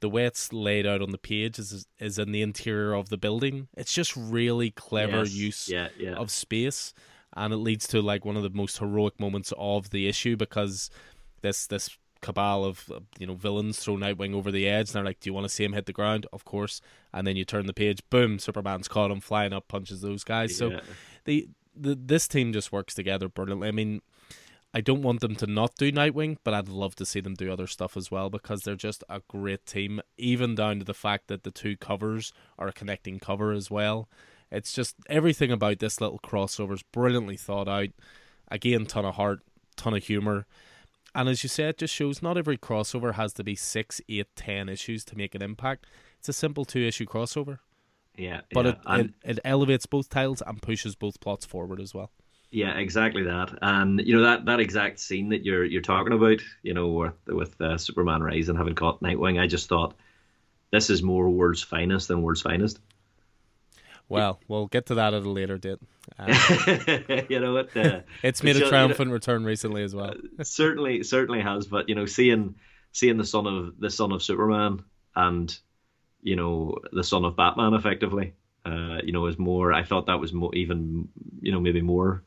the 0.00 0.08
way 0.08 0.24
it's 0.26 0.52
laid 0.52 0.86
out 0.86 1.02
on 1.02 1.10
the 1.10 1.18
page 1.18 1.58
is 1.58 1.86
is 1.98 2.18
in 2.18 2.32
the 2.32 2.42
interior 2.42 2.94
of 2.94 3.08
the 3.08 3.16
building. 3.16 3.68
It's 3.76 3.92
just 3.92 4.16
really 4.16 4.70
clever 4.70 5.18
yes. 5.18 5.32
use 5.32 5.68
yeah, 5.68 5.88
yeah. 5.98 6.14
of 6.14 6.30
space, 6.30 6.92
and 7.36 7.52
it 7.52 7.58
leads 7.58 7.86
to 7.88 8.02
like 8.02 8.24
one 8.24 8.36
of 8.36 8.42
the 8.42 8.50
most 8.50 8.78
heroic 8.78 9.18
moments 9.18 9.52
of 9.56 9.90
the 9.90 10.08
issue 10.08 10.36
because 10.36 10.90
this 11.42 11.66
this 11.66 11.90
cabal 12.24 12.64
of 12.64 12.90
you 13.18 13.26
know 13.26 13.34
villains 13.34 13.78
throw 13.78 13.96
Nightwing 13.96 14.34
over 14.34 14.50
the 14.50 14.66
edge. 14.66 14.88
And 14.88 14.94
they're 14.94 15.04
like, 15.04 15.20
"Do 15.20 15.28
you 15.28 15.34
want 15.34 15.44
to 15.44 15.54
see 15.54 15.64
him 15.64 15.74
hit 15.74 15.86
the 15.86 15.92
ground?" 15.92 16.26
Of 16.32 16.44
course. 16.44 16.80
And 17.12 17.26
then 17.26 17.36
you 17.36 17.44
turn 17.44 17.66
the 17.66 17.74
page, 17.74 18.00
boom! 18.10 18.38
Superman's 18.38 18.88
caught 18.88 19.10
him 19.10 19.20
flying 19.20 19.52
up, 19.52 19.68
punches 19.68 20.00
those 20.00 20.24
guys. 20.24 20.52
Yeah. 20.52 20.56
So 20.56 20.80
the 21.24 21.48
the 21.76 21.94
this 21.94 22.26
team 22.26 22.52
just 22.52 22.72
works 22.72 22.94
together 22.94 23.28
brilliantly. 23.28 23.68
I 23.68 23.72
mean, 23.72 24.00
I 24.76 24.80
don't 24.80 25.02
want 25.02 25.20
them 25.20 25.36
to 25.36 25.46
not 25.46 25.76
do 25.76 25.92
Nightwing, 25.92 26.38
but 26.42 26.52
I'd 26.52 26.68
love 26.68 26.96
to 26.96 27.06
see 27.06 27.20
them 27.20 27.34
do 27.34 27.52
other 27.52 27.68
stuff 27.68 27.96
as 27.96 28.10
well 28.10 28.28
because 28.28 28.62
they're 28.62 28.74
just 28.74 29.04
a 29.08 29.22
great 29.28 29.66
team, 29.66 30.00
even 30.18 30.56
down 30.56 30.80
to 30.80 30.84
the 30.84 30.92
fact 30.92 31.28
that 31.28 31.44
the 31.44 31.52
two 31.52 31.76
covers 31.76 32.32
are 32.58 32.66
a 32.66 32.72
connecting 32.72 33.20
cover 33.20 33.52
as 33.52 33.70
well. 33.70 34.08
It's 34.50 34.72
just 34.72 34.96
everything 35.08 35.52
about 35.52 35.78
this 35.78 36.00
little 36.00 36.18
crossover 36.18 36.74
is 36.74 36.82
brilliantly 36.82 37.36
thought 37.36 37.68
out. 37.68 37.90
Again, 38.48 38.84
ton 38.84 39.04
of 39.04 39.14
heart, 39.14 39.42
ton 39.76 39.94
of 39.94 40.02
humor. 40.02 40.44
And 41.14 41.28
as 41.28 41.44
you 41.44 41.48
said, 41.48 41.70
it 41.70 41.78
just 41.78 41.94
shows 41.94 42.20
not 42.20 42.36
every 42.36 42.58
crossover 42.58 43.14
has 43.14 43.32
to 43.34 43.44
be 43.44 43.54
six, 43.54 44.00
eight, 44.08 44.26
ten 44.34 44.68
issues 44.68 45.04
to 45.04 45.16
make 45.16 45.36
an 45.36 45.42
impact. 45.42 45.86
It's 46.18 46.28
a 46.28 46.32
simple 46.32 46.64
two 46.64 46.80
issue 46.80 47.06
crossover. 47.06 47.58
Yeah. 48.16 48.40
But 48.52 48.66
yeah. 48.66 48.96
It, 48.96 49.00
it, 49.00 49.10
it 49.24 49.38
elevates 49.44 49.86
both 49.86 50.08
titles 50.08 50.42
and 50.44 50.60
pushes 50.60 50.96
both 50.96 51.20
plots 51.20 51.46
forward 51.46 51.80
as 51.80 51.94
well. 51.94 52.10
Yeah, 52.54 52.78
exactly 52.78 53.24
that, 53.24 53.58
and 53.62 54.00
you 54.06 54.16
know 54.16 54.22
that 54.22 54.44
that 54.44 54.60
exact 54.60 55.00
scene 55.00 55.30
that 55.30 55.44
you're 55.44 55.64
you're 55.64 55.82
talking 55.82 56.12
about, 56.12 56.38
you 56.62 56.72
know, 56.72 56.86
with 56.86 57.14
with 57.26 57.60
uh, 57.60 57.76
Superman 57.78 58.22
Rising 58.22 58.54
having 58.54 58.76
caught 58.76 59.02
Nightwing, 59.02 59.40
I 59.40 59.48
just 59.48 59.68
thought 59.68 59.96
this 60.70 60.88
is 60.88 61.02
more 61.02 61.28
World's 61.28 61.62
Finest 61.62 62.06
than 62.06 62.22
World's 62.22 62.42
Finest. 62.42 62.78
Well, 64.08 64.38
we'll 64.46 64.68
get 64.68 64.86
to 64.86 64.94
that 64.94 65.14
at 65.14 65.24
a 65.24 65.28
later 65.28 65.58
date. 65.58 65.80
Um, 66.16 66.28
you 67.28 67.40
know 67.40 67.54
what? 67.54 67.76
Uh, 67.76 68.02
it's 68.22 68.44
made 68.44 68.54
a 68.54 68.68
triumphant 68.68 69.00
you 69.00 69.06
know, 69.06 69.14
return 69.14 69.44
recently 69.44 69.82
as 69.82 69.92
well. 69.92 70.14
Uh, 70.38 70.44
certainly, 70.44 71.02
certainly 71.02 71.40
has. 71.40 71.66
But 71.66 71.88
you 71.88 71.96
know, 71.96 72.06
seeing 72.06 72.54
seeing 72.92 73.16
the 73.16 73.26
son 73.26 73.48
of 73.48 73.80
the 73.80 73.90
son 73.90 74.12
of 74.12 74.22
Superman 74.22 74.84
and 75.16 75.58
you 76.22 76.36
know 76.36 76.76
the 76.92 77.02
son 77.02 77.24
of 77.24 77.34
Batman, 77.34 77.74
effectively, 77.74 78.34
uh, 78.64 78.98
you 79.02 79.10
know, 79.10 79.26
is 79.26 79.40
more. 79.40 79.72
I 79.72 79.82
thought 79.82 80.06
that 80.06 80.20
was 80.20 80.32
more, 80.32 80.54
even 80.54 81.08
you 81.42 81.50
know 81.50 81.58
maybe 81.58 81.82
more 81.82 82.22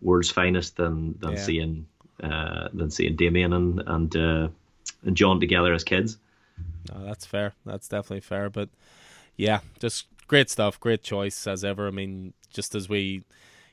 world's 0.00 0.30
finest 0.30 0.76
than 0.76 1.18
than 1.18 1.32
yeah. 1.32 1.42
seeing 1.42 1.86
uh, 2.22 2.68
than 2.72 2.90
seeing 2.90 3.16
Damian 3.16 3.52
and 3.52 3.82
and 3.86 4.16
uh, 4.16 4.48
and 5.04 5.16
John 5.16 5.40
together 5.40 5.72
as 5.72 5.84
kids. 5.84 6.18
No, 6.92 7.04
that's 7.04 7.26
fair. 7.26 7.54
That's 7.64 7.88
definitely 7.88 8.20
fair. 8.20 8.50
But 8.50 8.68
yeah, 9.36 9.60
just 9.78 10.06
great 10.26 10.50
stuff. 10.50 10.80
Great 10.80 11.02
choice 11.02 11.46
as 11.46 11.64
ever. 11.64 11.86
I 11.86 11.90
mean, 11.90 12.34
just 12.52 12.74
as 12.74 12.88
we. 12.88 13.24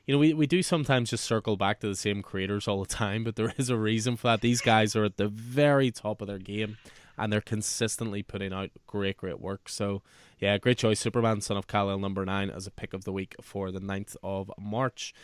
You 0.06 0.14
know, 0.14 0.20
we, 0.20 0.34
we 0.34 0.46
do 0.46 0.62
sometimes 0.62 1.10
just 1.10 1.24
circle 1.24 1.56
back 1.56 1.80
to 1.80 1.88
the 1.88 1.96
same 1.96 2.22
creators 2.22 2.68
all 2.68 2.80
the 2.80 2.86
time, 2.88 3.24
but 3.24 3.34
there 3.34 3.52
is 3.58 3.70
a 3.70 3.76
reason 3.76 4.14
for 4.14 4.28
that. 4.28 4.40
These 4.40 4.60
guys 4.60 4.94
are 4.94 5.02
at 5.02 5.16
the 5.16 5.26
very 5.26 5.90
top 5.90 6.20
of 6.20 6.28
their 6.28 6.38
game 6.38 6.76
and 7.18 7.32
they're 7.32 7.40
consistently 7.40 8.22
putting 8.22 8.52
out 8.52 8.70
great, 8.86 9.16
great 9.16 9.40
work. 9.40 9.68
So, 9.68 10.02
yeah, 10.38 10.58
great 10.58 10.78
choice. 10.78 11.00
Superman, 11.00 11.40
son 11.40 11.56
of 11.56 11.66
Kal-El, 11.66 11.98
number 11.98 12.24
nine, 12.24 12.50
as 12.50 12.66
a 12.66 12.70
pick 12.70 12.92
of 12.92 13.04
the 13.04 13.12
week 13.12 13.34
for 13.40 13.70
the 13.70 13.80
9th 13.80 14.16
of 14.22 14.50
March. 14.58 15.14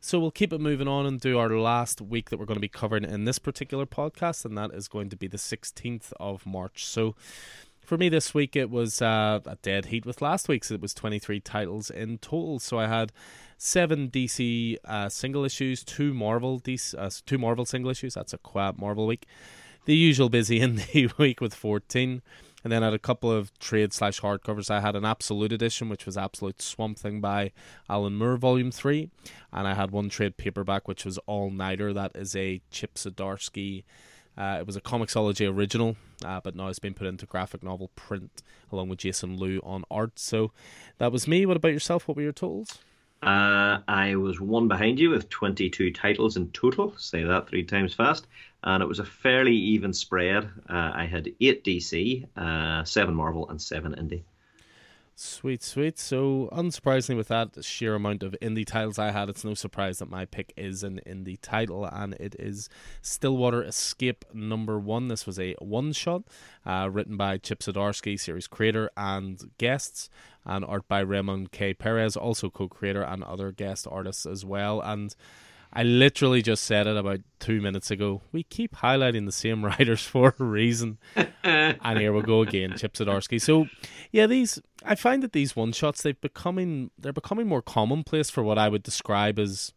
So 0.00 0.20
we'll 0.20 0.30
keep 0.30 0.52
it 0.52 0.60
moving 0.60 0.86
on 0.86 1.06
and 1.06 1.20
do 1.20 1.38
our 1.38 1.50
last 1.50 2.00
week 2.00 2.30
that 2.30 2.38
we're 2.38 2.46
going 2.46 2.56
to 2.56 2.60
be 2.60 2.68
covering 2.68 3.04
in 3.04 3.24
this 3.24 3.38
particular 3.38 3.84
podcast, 3.84 4.44
and 4.44 4.56
that 4.56 4.72
is 4.72 4.86
going 4.86 5.10
to 5.10 5.16
be 5.16 5.26
the 5.26 5.38
16th 5.38 6.12
of 6.20 6.46
March. 6.46 6.86
So 6.86 7.16
for 7.84 7.98
me 7.98 8.08
this 8.08 8.32
week, 8.32 8.54
it 8.54 8.70
was 8.70 9.02
uh, 9.02 9.40
a 9.44 9.56
dead 9.56 9.86
heat 9.86 10.06
with 10.06 10.22
last 10.22 10.46
week's. 10.46 10.70
It 10.70 10.80
was 10.80 10.94
23 10.94 11.40
titles 11.40 11.90
in 11.90 12.18
total. 12.18 12.58
So 12.60 12.78
I 12.78 12.86
had 12.86 13.12
seven 13.56 14.08
DC 14.08 14.76
uh, 14.84 15.08
single 15.08 15.44
issues, 15.44 15.82
two 15.82 16.14
Marvel 16.14 16.60
DC, 16.60 16.94
uh, 16.96 17.10
two 17.26 17.38
Marvel 17.38 17.64
single 17.64 17.90
issues. 17.90 18.14
That's 18.14 18.32
a 18.32 18.38
quad 18.38 18.78
Marvel 18.78 19.06
week. 19.06 19.26
The 19.86 19.96
usual 19.96 20.28
busy 20.28 20.60
indie 20.60 21.16
week 21.18 21.40
with 21.40 21.54
14. 21.54 22.22
And 22.64 22.72
then 22.72 22.82
I 22.82 22.86
had 22.86 22.94
a 22.94 22.98
couple 22.98 23.30
of 23.30 23.56
trade 23.60 23.92
slash 23.92 24.20
hardcovers. 24.20 24.68
I 24.68 24.80
had 24.80 24.96
an 24.96 25.04
Absolute 25.04 25.52
edition, 25.52 25.88
which 25.88 26.06
was 26.06 26.16
Absolute 26.18 26.60
Swamp 26.60 26.98
Thing 26.98 27.20
by 27.20 27.52
Alan 27.88 28.16
Moore, 28.16 28.36
Volume 28.36 28.72
3. 28.72 29.08
And 29.52 29.68
I 29.68 29.74
had 29.74 29.92
one 29.92 30.08
trade 30.08 30.36
paperback, 30.36 30.88
which 30.88 31.04
was 31.04 31.18
All 31.26 31.50
Nighter. 31.50 31.92
That 31.92 32.12
is 32.16 32.34
a 32.34 32.60
Chip 32.70 32.94
Zdarsky 32.94 33.84
Uh, 34.36 34.58
it 34.60 34.66
was 34.66 34.76
a 34.76 34.80
Comixology 34.80 35.52
original, 35.52 35.96
uh, 36.24 36.40
but 36.40 36.54
now 36.54 36.68
it's 36.68 36.78
been 36.78 36.94
put 36.94 37.08
into 37.08 37.26
graphic 37.26 37.60
novel 37.60 37.90
print 37.96 38.40
along 38.70 38.88
with 38.88 39.00
Jason 39.00 39.36
Loo 39.36 39.60
on 39.64 39.84
art. 39.90 40.16
So 40.18 40.52
that 40.98 41.10
was 41.10 41.26
me. 41.26 41.44
What 41.44 41.56
about 41.56 41.72
yourself? 41.72 42.06
What 42.06 42.16
were 42.16 42.22
your 42.22 42.32
totals? 42.32 42.78
Uh, 43.22 43.80
I 43.88 44.14
was 44.16 44.40
one 44.40 44.68
behind 44.68 45.00
you 45.00 45.10
with 45.10 45.28
22 45.28 45.92
titles 45.92 46.36
in 46.36 46.50
total. 46.50 46.94
Say 46.96 47.24
that 47.24 47.48
three 47.48 47.64
times 47.64 47.94
fast. 47.94 48.26
And 48.62 48.82
it 48.82 48.86
was 48.86 49.00
a 49.00 49.04
fairly 49.04 49.54
even 49.54 49.92
spread. 49.92 50.44
Uh, 50.68 50.92
I 50.94 51.06
had 51.06 51.32
8 51.40 51.64
DC, 51.64 52.26
uh, 52.36 52.84
7 52.84 53.14
Marvel, 53.14 53.48
and 53.48 53.60
7 53.60 53.94
Indie. 53.94 54.22
Sweet, 55.20 55.64
sweet. 55.64 55.98
So, 55.98 56.48
unsurprisingly, 56.52 57.16
with 57.16 57.26
that 57.26 57.64
sheer 57.64 57.96
amount 57.96 58.22
of 58.22 58.36
indie 58.40 58.64
titles 58.64 59.00
I 59.00 59.10
had, 59.10 59.28
it's 59.28 59.44
no 59.44 59.54
surprise 59.54 59.98
that 59.98 60.08
my 60.08 60.26
pick 60.26 60.52
is 60.56 60.84
an 60.84 61.00
indie 61.04 61.38
title, 61.42 61.84
and 61.84 62.14
it 62.20 62.36
is 62.38 62.68
Stillwater 63.02 63.64
Escape 63.64 64.24
number 64.32 64.78
one. 64.78 65.08
This 65.08 65.26
was 65.26 65.40
a 65.40 65.56
one 65.58 65.92
shot 65.92 66.22
uh, 66.64 66.88
written 66.92 67.16
by 67.16 67.36
Chip 67.36 67.58
Zdarsky, 67.58 68.18
series 68.18 68.46
creator 68.46 68.92
and 68.96 69.50
guests, 69.58 70.08
and 70.46 70.64
art 70.64 70.86
by 70.86 71.00
Raymond 71.00 71.50
K. 71.50 71.74
Perez, 71.74 72.16
also 72.16 72.48
co 72.48 72.68
creator 72.68 73.02
and 73.02 73.24
other 73.24 73.50
guest 73.50 73.88
artists 73.90 74.24
as 74.24 74.44
well. 74.44 74.80
And 74.80 75.16
I 75.72 75.82
literally 75.82 76.42
just 76.42 76.64
said 76.64 76.86
it 76.86 76.96
about 76.96 77.20
two 77.38 77.60
minutes 77.60 77.90
ago. 77.90 78.22
We 78.32 78.42
keep 78.42 78.76
highlighting 78.76 79.26
the 79.26 79.32
same 79.32 79.64
writers 79.64 80.02
for 80.02 80.34
a 80.38 80.44
reason. 80.44 80.98
and 81.42 81.98
here 81.98 82.12
we 82.12 82.22
go 82.22 82.42
again, 82.42 82.76
Chip 82.76 82.94
Zdarsky. 82.94 83.40
So 83.40 83.68
yeah, 84.10 84.26
these 84.26 84.60
I 84.84 84.94
find 84.94 85.22
that 85.22 85.32
these 85.32 85.54
one 85.54 85.72
shots 85.72 86.02
they've 86.02 86.20
becoming 86.20 86.90
they're 86.98 87.12
becoming 87.12 87.46
more 87.46 87.62
commonplace 87.62 88.30
for 88.30 88.42
what 88.42 88.58
I 88.58 88.68
would 88.68 88.82
describe 88.82 89.38
as 89.38 89.72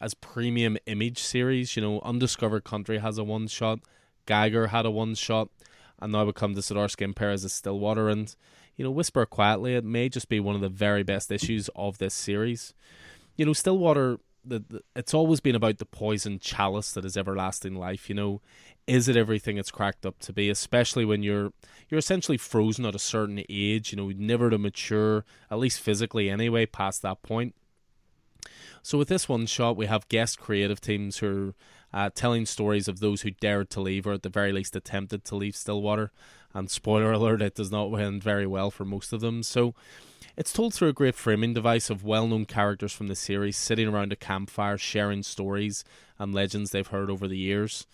as 0.00 0.14
premium 0.14 0.78
image 0.86 1.18
series. 1.18 1.76
You 1.76 1.82
know, 1.82 2.00
Undiscovered 2.00 2.64
Country 2.64 2.98
has 2.98 3.18
a 3.18 3.24
one 3.24 3.48
shot, 3.48 3.80
Geiger 4.26 4.68
had 4.68 4.86
a 4.86 4.90
one 4.90 5.14
shot, 5.14 5.48
and 6.00 6.12
now 6.12 6.24
we 6.24 6.32
come 6.32 6.54
to 6.54 6.60
Zdarsky 6.60 7.04
and 7.04 7.14
Perez 7.14 7.44
as 7.44 7.52
Stillwater 7.52 8.08
and 8.08 8.34
you 8.78 8.84
know, 8.84 8.92
Whisper 8.92 9.26
Quietly, 9.26 9.74
it 9.74 9.84
may 9.84 10.08
just 10.08 10.28
be 10.28 10.38
one 10.38 10.54
of 10.54 10.60
the 10.60 10.68
very 10.68 11.02
best 11.02 11.32
issues 11.32 11.68
of 11.74 11.98
this 11.98 12.14
series. 12.14 12.72
You 13.36 13.44
know, 13.44 13.52
Stillwater 13.52 14.20
the, 14.44 14.60
the, 14.60 14.82
it's 14.96 15.14
always 15.14 15.40
been 15.40 15.54
about 15.54 15.78
the 15.78 15.84
poison 15.84 16.38
chalice 16.38 16.92
that 16.92 17.04
is 17.04 17.16
everlasting 17.16 17.74
life. 17.74 18.08
You 18.08 18.14
know, 18.14 18.40
is 18.86 19.08
it 19.08 19.16
everything 19.16 19.58
it's 19.58 19.70
cracked 19.70 20.06
up 20.06 20.18
to 20.20 20.32
be? 20.32 20.48
Especially 20.50 21.04
when 21.04 21.22
you're 21.22 21.52
you're 21.88 21.98
essentially 21.98 22.38
frozen 22.38 22.84
at 22.86 22.94
a 22.94 22.98
certain 22.98 23.42
age. 23.48 23.92
You 23.92 23.96
know, 23.96 24.10
never 24.16 24.50
to 24.50 24.58
mature, 24.58 25.24
at 25.50 25.58
least 25.58 25.80
physically 25.80 26.30
anyway, 26.30 26.66
past 26.66 27.02
that 27.02 27.22
point. 27.22 27.54
So 28.82 28.96
with 28.96 29.08
this 29.08 29.28
one 29.28 29.46
shot, 29.46 29.76
we 29.76 29.86
have 29.86 30.08
guest 30.08 30.38
creative 30.38 30.80
teams 30.80 31.18
who 31.18 31.54
are 31.92 32.06
uh, 32.06 32.10
telling 32.14 32.46
stories 32.46 32.88
of 32.88 33.00
those 33.00 33.22
who 33.22 33.30
dared 33.30 33.70
to 33.70 33.80
leave, 33.80 34.06
or 34.06 34.12
at 34.12 34.22
the 34.22 34.28
very 34.28 34.52
least 34.52 34.76
attempted 34.76 35.24
to 35.26 35.36
leave 35.36 35.56
Stillwater. 35.56 36.10
And 36.54 36.70
spoiler 36.70 37.12
alert, 37.12 37.42
it 37.42 37.54
does 37.54 37.70
not 37.70 37.92
end 38.00 38.22
very 38.22 38.46
well 38.46 38.70
for 38.70 38.84
most 38.84 39.12
of 39.12 39.20
them. 39.20 39.42
So 39.42 39.74
it's 40.38 40.52
told 40.52 40.72
through 40.72 40.88
a 40.88 40.92
great 40.92 41.16
framing 41.16 41.52
device 41.52 41.90
of 41.90 42.04
well 42.04 42.28
known 42.28 42.44
characters 42.44 42.92
from 42.92 43.08
the 43.08 43.16
series 43.16 43.56
sitting 43.56 43.88
around 43.88 44.12
a 44.12 44.16
campfire 44.16 44.78
sharing 44.78 45.24
stories 45.24 45.82
and 46.16 46.32
legends 46.32 46.70
they've 46.70 46.86
heard 46.86 47.10
over 47.10 47.26
the 47.26 47.36
years. 47.36 47.88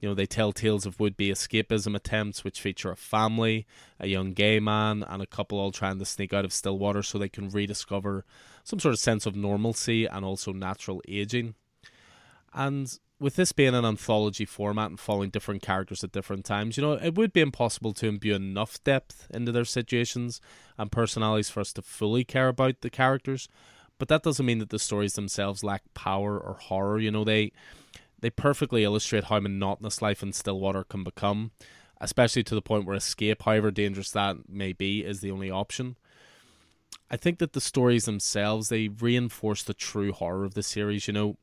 You 0.00 0.08
know, 0.08 0.14
they 0.14 0.24
tell 0.24 0.50
tales 0.50 0.86
of 0.86 0.98
would 0.98 1.14
be 1.14 1.30
escapism 1.30 1.94
attempts, 1.94 2.42
which 2.42 2.62
feature 2.62 2.90
a 2.90 2.96
family, 2.96 3.66
a 3.98 4.06
young 4.06 4.32
gay 4.32 4.58
man, 4.60 5.04
and 5.06 5.20
a 5.20 5.26
couple 5.26 5.58
all 5.58 5.72
trying 5.72 5.98
to 5.98 6.06
sneak 6.06 6.32
out 6.32 6.46
of 6.46 6.54
Stillwater 6.54 7.02
so 7.02 7.18
they 7.18 7.28
can 7.28 7.50
rediscover 7.50 8.24
some 8.64 8.80
sort 8.80 8.94
of 8.94 8.98
sense 8.98 9.26
of 9.26 9.36
normalcy 9.36 10.06
and 10.06 10.24
also 10.24 10.54
natural 10.54 11.02
aging. 11.06 11.54
And 12.54 12.98
with 13.20 13.36
this 13.36 13.52
being 13.52 13.74
an 13.74 13.84
anthology 13.84 14.46
format 14.46 14.88
and 14.88 14.98
following 14.98 15.28
different 15.28 15.60
characters 15.60 16.02
at 16.02 16.10
different 16.10 16.44
times, 16.46 16.76
you 16.76 16.82
know, 16.82 16.92
it 16.94 17.14
would 17.14 17.34
be 17.34 17.42
impossible 17.42 17.92
to 17.92 18.08
imbue 18.08 18.34
enough 18.34 18.82
depth 18.82 19.26
into 19.30 19.52
their 19.52 19.66
situations 19.66 20.40
and 20.78 20.90
personalities 20.90 21.50
for 21.50 21.60
us 21.60 21.72
to 21.74 21.82
fully 21.82 22.24
care 22.24 22.48
about 22.48 22.80
the 22.80 22.88
characters. 22.88 23.46
But 23.98 24.08
that 24.08 24.22
doesn't 24.22 24.46
mean 24.46 24.58
that 24.60 24.70
the 24.70 24.78
stories 24.78 25.14
themselves 25.14 25.62
lack 25.62 25.82
power 25.92 26.38
or 26.38 26.54
horror. 26.54 26.98
You 26.98 27.10
know, 27.10 27.22
they 27.22 27.52
they 28.20 28.30
perfectly 28.30 28.84
illustrate 28.84 29.24
how 29.24 29.38
monotonous 29.38 30.00
life 30.00 30.22
in 30.22 30.32
Stillwater 30.32 30.84
can 30.84 31.04
become, 31.04 31.50
especially 32.00 32.42
to 32.44 32.54
the 32.54 32.62
point 32.62 32.86
where 32.86 32.96
escape, 32.96 33.42
however 33.42 33.70
dangerous 33.70 34.10
that 34.12 34.48
may 34.48 34.72
be, 34.72 35.04
is 35.04 35.20
the 35.20 35.30
only 35.30 35.50
option. 35.50 35.96
I 37.10 37.18
think 37.18 37.38
that 37.38 37.52
the 37.52 37.60
stories 37.60 38.06
themselves 38.06 38.70
they 38.70 38.88
reinforce 38.88 39.62
the 39.62 39.74
true 39.74 40.12
horror 40.12 40.44
of 40.44 40.54
the 40.54 40.62
series. 40.62 41.06
You 41.06 41.12
know, 41.12 41.36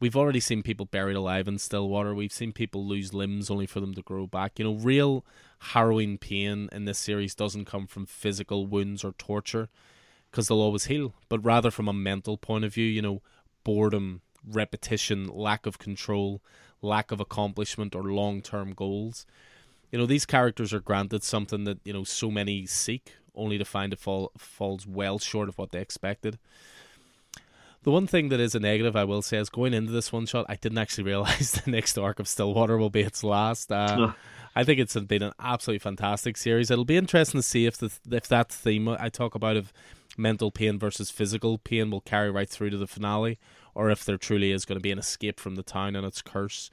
We've 0.00 0.16
already 0.16 0.38
seen 0.40 0.62
people 0.62 0.86
buried 0.86 1.16
alive 1.16 1.48
in 1.48 1.58
Stillwater. 1.58 2.14
We've 2.14 2.32
seen 2.32 2.52
people 2.52 2.86
lose 2.86 3.12
limbs 3.12 3.50
only 3.50 3.66
for 3.66 3.80
them 3.80 3.94
to 3.94 4.02
grow 4.02 4.26
back. 4.28 4.58
You 4.58 4.64
know, 4.64 4.74
real 4.74 5.24
harrowing 5.58 6.18
pain 6.18 6.68
in 6.70 6.84
this 6.84 6.98
series 6.98 7.34
doesn't 7.34 7.64
come 7.64 7.86
from 7.88 8.06
physical 8.06 8.66
wounds 8.66 9.02
or 9.02 9.12
torture 9.12 9.68
because 10.30 10.46
they'll 10.46 10.60
always 10.60 10.84
heal, 10.84 11.14
but 11.28 11.44
rather 11.44 11.70
from 11.70 11.88
a 11.88 11.92
mental 11.92 12.36
point 12.36 12.64
of 12.64 12.74
view, 12.74 12.86
you 12.86 13.02
know, 13.02 13.22
boredom, 13.64 14.20
repetition, 14.46 15.26
lack 15.26 15.66
of 15.66 15.78
control, 15.78 16.42
lack 16.80 17.10
of 17.10 17.18
accomplishment, 17.18 17.94
or 17.94 18.04
long 18.04 18.40
term 18.40 18.74
goals. 18.74 19.26
You 19.90 19.98
know, 19.98 20.06
these 20.06 20.26
characters 20.26 20.72
are 20.72 20.80
granted 20.80 21.24
something 21.24 21.64
that, 21.64 21.80
you 21.84 21.92
know, 21.92 22.04
so 22.04 22.30
many 22.30 22.66
seek, 22.66 23.14
only 23.34 23.58
to 23.58 23.64
find 23.64 23.92
it 23.92 23.98
fall, 23.98 24.30
falls 24.36 24.86
well 24.86 25.18
short 25.18 25.48
of 25.48 25.58
what 25.58 25.72
they 25.72 25.80
expected. 25.80 26.38
The 27.88 27.92
one 27.92 28.06
thing 28.06 28.28
that 28.28 28.38
is 28.38 28.54
a 28.54 28.60
negative, 28.60 28.96
I 28.96 29.04
will 29.04 29.22
say, 29.22 29.38
is 29.38 29.48
going 29.48 29.72
into 29.72 29.90
this 29.90 30.12
one 30.12 30.26
shot, 30.26 30.44
I 30.46 30.56
didn't 30.56 30.76
actually 30.76 31.04
realize 31.04 31.52
the 31.64 31.70
next 31.70 31.96
arc 31.96 32.20
of 32.20 32.28
Stillwater 32.28 32.76
will 32.76 32.90
be 32.90 33.00
its 33.00 33.24
last. 33.24 33.72
Uh, 33.72 34.12
I 34.54 34.62
think 34.62 34.78
it's 34.78 34.94
been 34.94 35.22
an 35.22 35.32
absolutely 35.40 35.78
fantastic 35.78 36.36
series. 36.36 36.70
It'll 36.70 36.84
be 36.84 36.98
interesting 36.98 37.38
to 37.38 37.42
see 37.42 37.64
if 37.64 37.78
the 37.78 37.90
if 38.10 38.28
that 38.28 38.52
theme 38.52 38.90
I 38.90 39.08
talk 39.08 39.34
about 39.34 39.56
of 39.56 39.72
mental 40.18 40.50
pain 40.50 40.78
versus 40.78 41.10
physical 41.10 41.56
pain 41.56 41.90
will 41.90 42.02
carry 42.02 42.30
right 42.30 42.46
through 42.46 42.68
to 42.68 42.76
the 42.76 42.86
finale, 42.86 43.38
or 43.74 43.88
if 43.88 44.04
there 44.04 44.18
truly 44.18 44.52
is 44.52 44.66
going 44.66 44.78
to 44.78 44.82
be 44.82 44.92
an 44.92 44.98
escape 44.98 45.40
from 45.40 45.54
the 45.54 45.62
town 45.62 45.96
and 45.96 46.04
its 46.04 46.20
curse. 46.20 46.70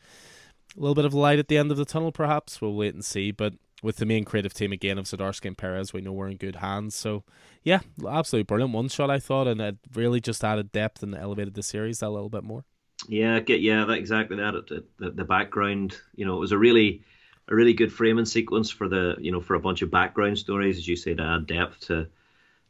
A 0.75 0.81
little 0.81 0.95
bit 0.95 1.05
of 1.05 1.13
light 1.13 1.39
at 1.39 1.47
the 1.47 1.57
end 1.57 1.71
of 1.71 1.77
the 1.77 1.85
tunnel, 1.85 2.11
perhaps. 2.11 2.59
We'll 2.59 2.73
wait 2.73 2.93
and 2.93 3.05
see. 3.05 3.31
But 3.31 3.53
with 3.81 3.97
the 3.97 4.05
main 4.05 4.25
creative 4.25 4.53
team 4.53 4.73
again 4.73 4.97
of 4.97 5.05
Zdarsky 5.05 5.45
and 5.45 5.57
Perez, 5.57 5.93
we 5.93 6.01
know 6.01 6.11
we're 6.11 6.27
in 6.27 6.35
good 6.35 6.57
hands. 6.57 6.93
So, 6.93 7.23
yeah, 7.65 7.79
absolutely 8.07 8.43
brilliant 8.43 8.73
one 8.73 8.87
shot, 8.87 9.09
I 9.09 9.19
thought, 9.19 9.47
and 9.47 9.59
it 9.59 9.77
really 9.95 10.21
just 10.21 10.43
added 10.43 10.71
depth 10.71 11.01
and 11.01 11.15
elevated 11.15 11.55
the 11.55 11.63
series 11.63 12.01
a 12.03 12.09
little 12.09 12.29
bit 12.29 12.43
more. 12.43 12.63
Yeah, 13.09 13.39
get 13.39 13.59
yeah, 13.59 13.91
exactly 13.91 14.37
that. 14.37 14.53
It, 14.53 14.97
the, 14.97 15.09
the 15.09 15.25
background, 15.25 15.97
you 16.15 16.25
know, 16.25 16.37
it 16.37 16.39
was 16.39 16.51
a 16.51 16.57
really 16.59 17.03
a 17.47 17.55
really 17.55 17.73
good 17.73 17.91
framing 17.91 18.25
sequence 18.25 18.69
for 18.69 18.87
the 18.87 19.15
you 19.19 19.31
know 19.31 19.41
for 19.41 19.55
a 19.55 19.59
bunch 19.59 19.81
of 19.81 19.89
background 19.89 20.37
stories, 20.37 20.77
as 20.77 20.87
you 20.87 20.95
say, 20.95 21.15
to 21.15 21.23
add 21.23 21.47
depth 21.47 21.87
to 21.87 22.07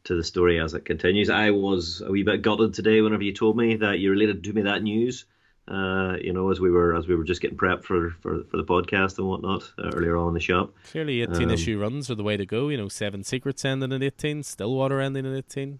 to 0.05 0.15
the 0.15 0.23
story 0.23 0.61
as 0.61 0.73
it 0.73 0.85
continues. 0.85 1.29
I 1.29 1.49
was 1.51 2.01
a 2.01 2.09
wee 2.09 2.23
bit 2.23 2.41
gutted 2.41 2.73
today 2.73 3.01
whenever 3.01 3.23
you 3.23 3.33
told 3.33 3.57
me 3.57 3.75
that 3.75 3.99
you 3.99 4.11
related 4.11 4.45
to 4.45 4.53
me 4.53 4.61
that 4.61 4.81
news 4.81 5.25
uh, 5.67 6.17
you 6.21 6.31
know, 6.31 6.51
as 6.51 6.59
we 6.59 6.69
were 6.69 6.95
as 6.95 7.07
we 7.07 7.15
were 7.15 7.23
just 7.23 7.41
getting 7.41 7.57
prepped 7.57 7.83
for 7.83 8.11
for, 8.21 8.43
for 8.43 8.57
the 8.57 8.63
podcast 8.63 9.17
and 9.17 9.27
whatnot 9.27 9.63
uh, 9.79 9.89
earlier 9.93 10.15
on 10.17 10.29
in 10.29 10.33
the 10.35 10.39
shop. 10.39 10.73
Clearly, 10.91 11.21
eighteen 11.21 11.49
um, 11.49 11.51
issue 11.51 11.79
runs 11.79 12.09
are 12.11 12.15
the 12.15 12.23
way 12.23 12.37
to 12.37 12.45
go. 12.45 12.69
You 12.69 12.77
know, 12.77 12.87
seven 12.87 13.23
secrets 13.23 13.65
ending 13.65 13.91
in 13.91 14.03
eighteen, 14.03 14.43
Stillwater 14.43 15.01
ending 15.01 15.25
in 15.25 15.35
eighteen. 15.35 15.79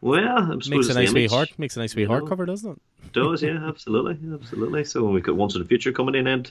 Well, 0.00 0.56
makes 0.68 0.88
a 0.88 0.94
nice 0.94 1.12
wee 1.12 1.26
heart 1.26 1.50
makes 1.58 1.76
a 1.76 1.80
nice 1.80 1.94
wee 1.94 2.04
heart 2.04 2.28
cover, 2.28 2.46
doesn't 2.46 2.72
it? 2.72 3.12
Does 3.12 3.42
yeah, 3.42 3.58
absolutely, 3.68 4.18
absolutely. 4.32 4.84
So 4.84 5.04
we've 5.08 5.22
got 5.22 5.36
Once 5.36 5.54
and 5.54 5.66
Future 5.66 5.92
coming 5.92 6.14
in 6.14 6.26
and 6.26 6.50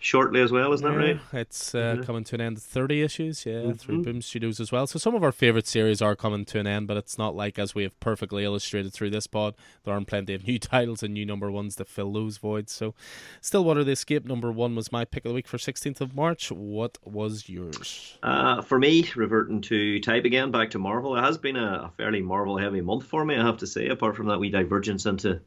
shortly 0.00 0.40
as 0.40 0.50
well, 0.50 0.72
isn't 0.72 0.86
yeah, 0.86 0.98
that 0.98 0.98
right? 0.98 1.20
It's 1.32 1.74
uh, 1.74 1.96
yeah. 1.98 2.04
coming 2.04 2.24
to 2.24 2.34
an 2.34 2.40
end. 2.40 2.60
Thirty 2.60 3.02
issues, 3.02 3.46
yeah, 3.46 3.54
mm-hmm. 3.54 3.72
through 3.72 4.02
Boom 4.02 4.22
Studios 4.22 4.58
as 4.58 4.72
well. 4.72 4.86
So 4.86 4.98
some 4.98 5.14
of 5.14 5.22
our 5.22 5.30
favorite 5.30 5.66
series 5.66 6.02
are 6.02 6.16
coming 6.16 6.44
to 6.46 6.58
an 6.58 6.66
end, 6.66 6.88
but 6.88 6.96
it's 6.96 7.18
not 7.18 7.36
like 7.36 7.58
as 7.58 7.74
we 7.74 7.84
have 7.84 7.98
perfectly 8.00 8.44
illustrated 8.44 8.92
through 8.92 9.10
this 9.10 9.26
pod. 9.26 9.54
There 9.84 9.94
aren't 9.94 10.08
plenty 10.08 10.34
of 10.34 10.44
new 10.48 10.58
titles 10.58 11.02
and 11.02 11.14
new 11.14 11.24
number 11.24 11.50
ones 11.50 11.76
to 11.76 11.84
fill 11.84 12.12
those 12.12 12.38
voids. 12.38 12.72
So, 12.72 12.94
Stillwater 13.40 13.84
the 13.84 13.92
Escape 13.92 14.24
number 14.24 14.50
one 14.50 14.74
was 14.74 14.90
my 14.90 15.04
pick 15.04 15.24
of 15.24 15.30
the 15.30 15.34
week 15.34 15.46
for 15.46 15.58
sixteenth 15.58 16.00
of 16.00 16.14
March. 16.14 16.50
What 16.50 16.98
was 17.04 17.48
yours? 17.48 18.18
Uh, 18.22 18.62
for 18.62 18.78
me, 18.78 19.08
reverting 19.14 19.60
to 19.62 20.00
type 20.00 20.24
again, 20.24 20.50
back 20.50 20.70
to 20.70 20.78
Marvel. 20.78 21.16
It 21.16 21.22
has 21.22 21.38
been 21.38 21.56
a, 21.56 21.84
a 21.84 21.92
fairly 21.96 22.22
Marvel 22.22 22.56
heavy 22.56 22.80
month 22.80 23.04
for 23.04 23.24
me, 23.24 23.36
I 23.36 23.44
have 23.44 23.58
to 23.58 23.66
say. 23.66 23.88
Apart 23.88 24.16
from 24.16 24.28
that, 24.28 24.40
we 24.40 24.50
divergence 24.50 25.06
into 25.06 25.40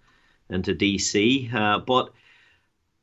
into 0.50 0.76
DC, 0.76 1.54
uh, 1.54 1.80
but 1.80 2.14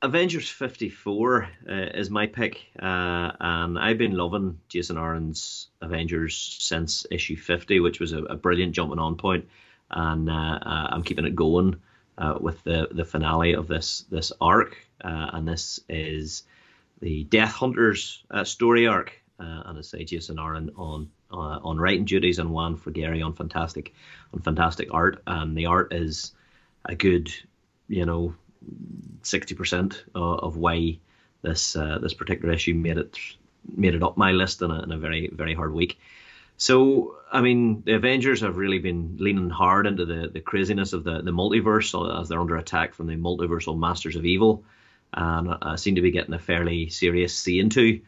Avengers 0.02 0.48
54 0.48 1.42
uh, 1.68 1.72
is 1.72 2.08
my 2.08 2.26
pick, 2.26 2.64
uh, 2.80 3.32
and 3.38 3.78
I've 3.78 3.98
been 3.98 4.16
loving 4.16 4.58
Jason 4.68 4.96
Aaron's 4.96 5.68
Avengers 5.82 6.56
since 6.58 7.04
issue 7.10 7.36
50, 7.36 7.80
which 7.80 8.00
was 8.00 8.12
a, 8.12 8.22
a 8.24 8.36
brilliant 8.36 8.72
jumping 8.72 8.98
on 8.98 9.16
point, 9.16 9.46
and 9.90 10.30
uh, 10.30 10.32
uh 10.32 10.88
I'm 10.90 11.02
keeping 11.02 11.26
it 11.26 11.34
going 11.36 11.76
uh, 12.16 12.38
with 12.40 12.64
the, 12.64 12.88
the 12.90 13.04
finale 13.04 13.52
of 13.52 13.68
this 13.68 14.06
this 14.10 14.32
arc, 14.40 14.74
uh, 15.04 15.30
and 15.34 15.46
this 15.46 15.80
is 15.90 16.44
the 17.00 17.24
Death 17.24 17.52
Hunters 17.52 18.24
story 18.44 18.86
arc, 18.86 19.12
and 19.38 19.78
I 19.78 19.82
say 19.82 20.04
Jason 20.04 20.38
Aaron 20.38 20.70
on 20.76 21.10
on 21.30 21.78
writing 21.78 22.06
duties 22.06 22.38
and 22.38 22.50
Juan 22.50 22.78
Frigeri 22.78 23.22
on 23.22 23.34
fantastic 23.34 23.92
on 24.32 24.40
fantastic 24.40 24.94
art, 24.94 25.22
and 25.26 25.54
the 25.54 25.66
art 25.66 25.92
is 25.92 26.32
a 26.86 26.94
good, 26.94 27.30
you 27.86 28.06
know 28.06 28.34
sixty 29.22 29.54
percent 29.54 30.04
of 30.14 30.56
why 30.56 30.98
this 31.42 31.76
uh, 31.76 31.98
this 31.98 32.14
particular 32.14 32.54
issue 32.54 32.74
made 32.74 32.98
it 32.98 33.16
made 33.76 33.94
it 33.94 34.02
up 34.02 34.16
my 34.16 34.32
list 34.32 34.62
in 34.62 34.70
a, 34.70 34.82
in 34.82 34.92
a 34.92 34.98
very 34.98 35.30
very 35.32 35.54
hard 35.54 35.72
week. 35.72 35.98
So 36.56 37.16
I 37.32 37.40
mean, 37.40 37.82
the 37.86 37.94
Avengers 37.94 38.40
have 38.42 38.56
really 38.56 38.80
been 38.80 39.16
leaning 39.18 39.50
hard 39.50 39.86
into 39.86 40.04
the, 40.04 40.28
the 40.28 40.40
craziness 40.40 40.92
of 40.92 41.04
the, 41.04 41.22
the 41.22 41.30
multiverse 41.30 42.20
as 42.20 42.28
they're 42.28 42.40
under 42.40 42.56
attack 42.56 42.94
from 42.94 43.06
the 43.06 43.14
multiversal 43.14 43.78
masters 43.78 44.16
of 44.16 44.24
evil, 44.24 44.64
and 45.14 45.48
uh, 45.62 45.76
seem 45.76 45.94
to 45.94 46.02
be 46.02 46.10
getting 46.10 46.34
a 46.34 46.38
fairly 46.38 46.90
serious 46.90 47.34
see 47.34 47.60
into. 47.60 48.00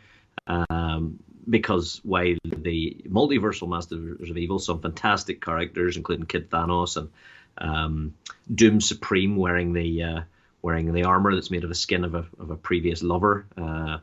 Um, 0.47 1.19
because 1.49 2.01
while 2.05 2.37
the 2.45 2.97
multiversal 3.09 3.69
masters 3.69 4.31
of 4.31 4.37
evil, 4.37 4.59
some 4.59 4.81
fantastic 4.81 5.41
characters, 5.41 5.97
including 5.97 6.27
Kid 6.27 6.51
Thanos 6.51 6.97
and 6.97 7.11
um, 7.59 8.15
Doom 8.53 8.81
Supreme, 8.81 9.37
wearing 9.37 9.73
the 9.73 10.03
uh, 10.03 10.21
wearing 10.63 10.93
the 10.93 11.05
armor 11.05 11.35
that's 11.35 11.51
made 11.51 11.65
of 11.65 11.69
the 11.69 11.75
skin 11.75 12.05
of 12.05 12.15
a 12.15 12.25
of 12.39 12.51
a 12.51 12.57
previous 12.57 13.03
lover. 13.03 13.47
Uh, 13.57 13.99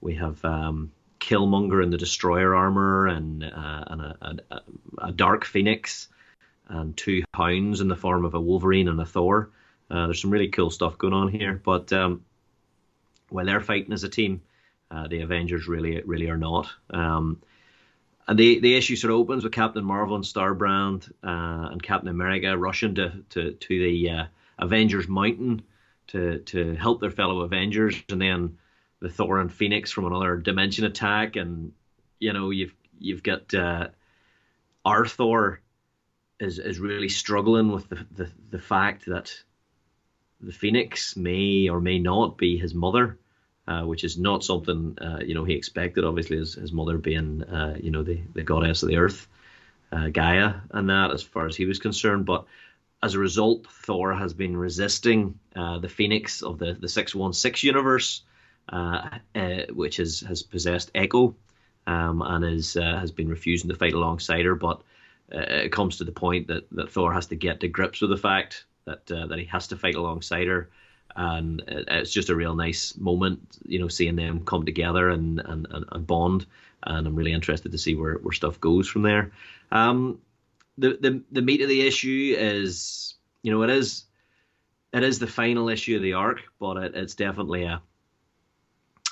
we 0.00 0.14
have 0.14 0.44
um, 0.44 0.90
Killmonger 1.20 1.82
in 1.82 1.90
the 1.90 1.98
Destroyer 1.98 2.54
armor, 2.54 3.06
and, 3.06 3.44
uh, 3.44 3.84
and 3.86 4.00
a, 4.00 4.16
a, 4.50 4.60
a, 4.98 5.12
Dark 5.12 5.44
Phoenix, 5.44 6.08
and 6.68 6.96
two 6.96 7.22
Hounds 7.34 7.80
in 7.80 7.88
the 7.88 7.96
form 7.96 8.24
of 8.24 8.34
a 8.34 8.40
Wolverine 8.40 8.88
and 8.88 9.00
a 9.00 9.04
Thor. 9.04 9.50
Uh, 9.90 10.06
there's 10.06 10.22
some 10.22 10.30
really 10.30 10.48
cool 10.48 10.70
stuff 10.70 10.98
going 10.98 11.12
on 11.12 11.28
here, 11.28 11.60
but 11.62 11.92
um, 11.92 12.24
while 13.28 13.44
they're 13.44 13.60
fighting 13.60 13.92
as 13.92 14.04
a 14.04 14.08
team, 14.08 14.40
uh, 14.90 15.06
the 15.08 15.20
Avengers 15.20 15.68
really 15.68 16.00
really 16.02 16.30
are 16.30 16.38
not. 16.38 16.68
Um, 16.90 17.40
and 18.26 18.38
the 18.38 18.60
the 18.60 18.76
issue 18.76 18.96
sort 18.96 19.12
of 19.12 19.18
opens 19.18 19.44
with 19.44 19.52
Captain 19.52 19.84
Marvel 19.84 20.16
and 20.16 20.24
Starbrand 20.24 21.10
uh, 21.22 21.70
and 21.70 21.82
Captain 21.82 22.08
America 22.08 22.56
rushing 22.56 22.94
to 22.94 23.12
to 23.30 23.52
to 23.52 23.68
the 23.78 24.10
uh, 24.10 24.24
Avengers 24.58 25.08
Mountain 25.08 25.62
to 26.12 26.38
to 26.38 26.74
help 26.74 27.00
their 27.00 27.10
fellow 27.10 27.40
Avengers, 27.40 28.02
and 28.08 28.20
then 28.20 28.58
the 29.00 29.08
Thor 29.08 29.40
and 29.40 29.52
Phoenix 29.52 29.90
from 29.90 30.06
another 30.06 30.36
dimension 30.36 30.84
attack, 30.84 31.36
and 31.36 31.72
you 32.18 32.32
know 32.32 32.50
you've 32.50 32.74
you've 32.98 33.22
got 33.22 33.52
uh, 33.54 33.88
is 36.40 36.58
is 36.58 36.78
really 36.78 37.08
struggling 37.08 37.72
with 37.72 37.88
the, 37.88 38.06
the 38.16 38.30
the 38.50 38.58
fact 38.58 39.06
that 39.06 39.32
the 40.40 40.52
Phoenix 40.52 41.16
may 41.16 41.68
or 41.68 41.80
may 41.80 41.98
not 41.98 42.38
be 42.38 42.56
his 42.56 42.74
mother. 42.74 43.18
Uh, 43.68 43.84
which 43.84 44.02
is 44.02 44.18
not 44.18 44.42
something 44.42 44.98
uh, 45.00 45.20
you 45.24 45.32
know 45.32 45.44
he 45.44 45.54
expected. 45.54 46.04
Obviously, 46.04 46.38
his, 46.38 46.54
his 46.54 46.72
mother 46.72 46.98
being 46.98 47.44
uh, 47.44 47.76
you 47.80 47.92
know 47.92 48.02
the, 48.02 48.18
the 48.34 48.42
goddess 48.42 48.82
of 48.82 48.88
the 48.88 48.96
earth, 48.96 49.28
uh, 49.92 50.08
Gaia, 50.08 50.54
and 50.72 50.88
that 50.90 51.12
as 51.12 51.22
far 51.22 51.46
as 51.46 51.54
he 51.54 51.66
was 51.66 51.78
concerned. 51.78 52.26
But 52.26 52.46
as 53.02 53.14
a 53.14 53.18
result, 53.18 53.66
Thor 53.66 54.12
has 54.12 54.34
been 54.34 54.56
resisting 54.56 55.38
uh, 55.56 55.78
the 55.78 55.88
Phoenix 55.88 56.42
of 56.42 56.58
the 56.58 56.74
the 56.74 56.88
six 56.88 57.14
one 57.14 57.32
six 57.32 57.62
universe, 57.62 58.22
which 59.70 59.96
has 59.96 60.20
has 60.20 60.42
possessed 60.42 60.90
Echo, 60.94 61.34
um, 61.86 62.22
and 62.22 62.44
is 62.44 62.74
has 62.74 63.10
been 63.10 63.28
refusing 63.28 63.70
to 63.70 63.76
fight 63.76 63.94
alongside 63.94 64.44
her. 64.44 64.54
But 64.54 64.82
it 65.30 65.72
comes 65.72 65.98
to 65.98 66.04
the 66.04 66.12
point 66.12 66.48
that, 66.48 66.68
that 66.72 66.90
Thor 66.90 67.12
has 67.12 67.26
to 67.28 67.36
get 67.36 67.60
to 67.60 67.68
grips 67.68 68.00
with 68.00 68.10
the 68.10 68.16
fact 68.16 68.64
that 68.84 69.06
that 69.06 69.38
he 69.38 69.46
has 69.46 69.68
to 69.68 69.76
fight 69.76 69.94
alongside 69.94 70.48
her 70.48 70.68
and 71.16 71.62
it's 71.66 72.12
just 72.12 72.30
a 72.30 72.36
real 72.36 72.54
nice 72.54 72.96
moment, 72.96 73.58
you 73.66 73.78
know, 73.78 73.88
seeing 73.88 74.16
them 74.16 74.44
come 74.44 74.64
together 74.64 75.10
and 75.10 75.40
and, 75.40 75.66
and, 75.70 76.06
bond. 76.06 76.46
And 76.82 77.06
I'm 77.06 77.14
really 77.14 77.32
interested 77.32 77.72
to 77.72 77.78
see 77.78 77.94
where, 77.94 78.14
where 78.14 78.32
stuff 78.32 78.60
goes 78.60 78.88
from 78.88 79.02
there. 79.02 79.32
Um, 79.70 80.18
the, 80.80 80.98
the 81.00 81.22
the 81.30 81.42
meat 81.42 81.62
of 81.62 81.68
the 81.68 81.86
issue 81.86 82.34
is, 82.38 83.14
you 83.42 83.52
know, 83.52 83.62
it 83.62 83.70
is 83.70 84.04
it 84.92 85.02
is 85.02 85.18
the 85.18 85.26
final 85.26 85.68
issue 85.68 85.96
of 85.96 86.02
the 86.02 86.14
arc, 86.14 86.40
but 86.58 86.76
it, 86.76 86.94
it's 86.94 87.14
definitely 87.14 87.64
a, 87.64 87.80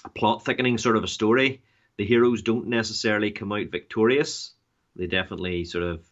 a 0.04 0.08
plot 0.08 0.44
thickening 0.44 0.78
sort 0.78 0.96
of 0.96 1.04
a 1.04 1.08
story. 1.08 1.62
The 1.96 2.06
heroes 2.06 2.42
don't 2.42 2.68
necessarily 2.68 3.30
come 3.30 3.52
out 3.52 3.68
victorious. 3.68 4.52
They 4.96 5.06
definitely 5.06 5.64
sort 5.64 5.84
of 5.84 6.04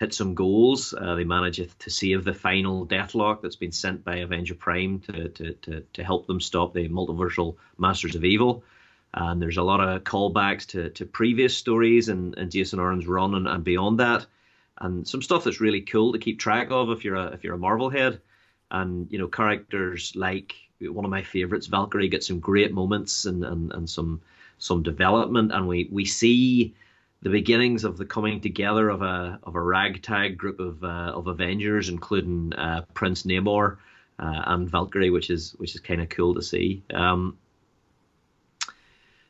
hit 0.00 0.12
some 0.12 0.34
goals. 0.34 0.92
Uh, 0.92 1.14
they 1.14 1.24
manage 1.24 1.60
to 1.78 1.90
save 1.90 2.24
the 2.24 2.34
final 2.34 2.86
Deathlok 2.86 3.40
that's 3.40 3.56
been 3.56 3.72
sent 3.72 4.04
by 4.04 4.16
Avenger 4.16 4.54
Prime 4.54 5.00
to, 5.00 5.28
to, 5.28 5.52
to, 5.52 5.80
to 5.92 6.04
help 6.04 6.26
them 6.26 6.40
stop 6.40 6.74
the 6.74 6.88
multiversal 6.88 7.56
Masters 7.78 8.16
of 8.16 8.24
Evil. 8.24 8.64
And 9.12 9.40
there's 9.40 9.58
a 9.58 9.62
lot 9.62 9.80
of 9.80 10.02
callbacks 10.02 10.66
to, 10.68 10.90
to 10.90 11.06
previous 11.06 11.56
stories 11.56 12.08
and, 12.08 12.36
and 12.36 12.50
Jason 12.50 12.80
Aaron's 12.80 13.06
run 13.06 13.34
and, 13.34 13.46
and 13.46 13.62
beyond 13.62 14.00
that. 14.00 14.26
And 14.78 15.06
some 15.06 15.22
stuff 15.22 15.44
that's 15.44 15.60
really 15.60 15.82
cool 15.82 16.12
to 16.12 16.18
keep 16.18 16.38
track 16.38 16.68
of 16.70 16.90
if 16.90 17.04
you're 17.04 17.16
a 17.16 17.26
if 17.28 17.44
you're 17.44 17.54
a 17.54 17.58
Marvel 17.58 17.90
head. 17.90 18.20
And 18.70 19.10
you 19.10 19.18
know, 19.18 19.28
characters 19.28 20.12
like 20.16 20.54
one 20.80 21.04
of 21.04 21.10
my 21.10 21.22
favorites, 21.22 21.66
Valkyrie, 21.66 22.08
gets 22.08 22.26
some 22.26 22.40
great 22.40 22.72
moments 22.72 23.24
and, 23.24 23.44
and, 23.44 23.72
and 23.72 23.88
some 23.88 24.20
some 24.58 24.82
development. 24.82 25.52
And 25.52 25.68
we, 25.68 25.88
we 25.90 26.04
see 26.04 26.74
the 27.22 27.30
beginnings 27.30 27.84
of 27.84 27.96
the 27.96 28.04
coming 28.04 28.40
together 28.40 28.88
of 28.90 29.02
a 29.02 29.38
of 29.44 29.54
a 29.54 29.60
ragtag 29.60 30.36
group 30.36 30.60
of 30.60 30.82
uh, 30.84 31.12
of 31.14 31.26
Avengers, 31.26 31.88
including 31.88 32.52
uh, 32.54 32.82
Prince 32.94 33.22
Namor 33.22 33.78
uh, 34.18 34.42
and 34.46 34.68
Valkyrie, 34.68 35.10
which 35.10 35.30
is 35.30 35.52
which 35.58 35.74
is 35.74 35.80
kind 35.80 36.02
of 36.02 36.08
cool 36.08 36.34
to 36.34 36.42
see. 36.42 36.82
Um, 36.92 37.38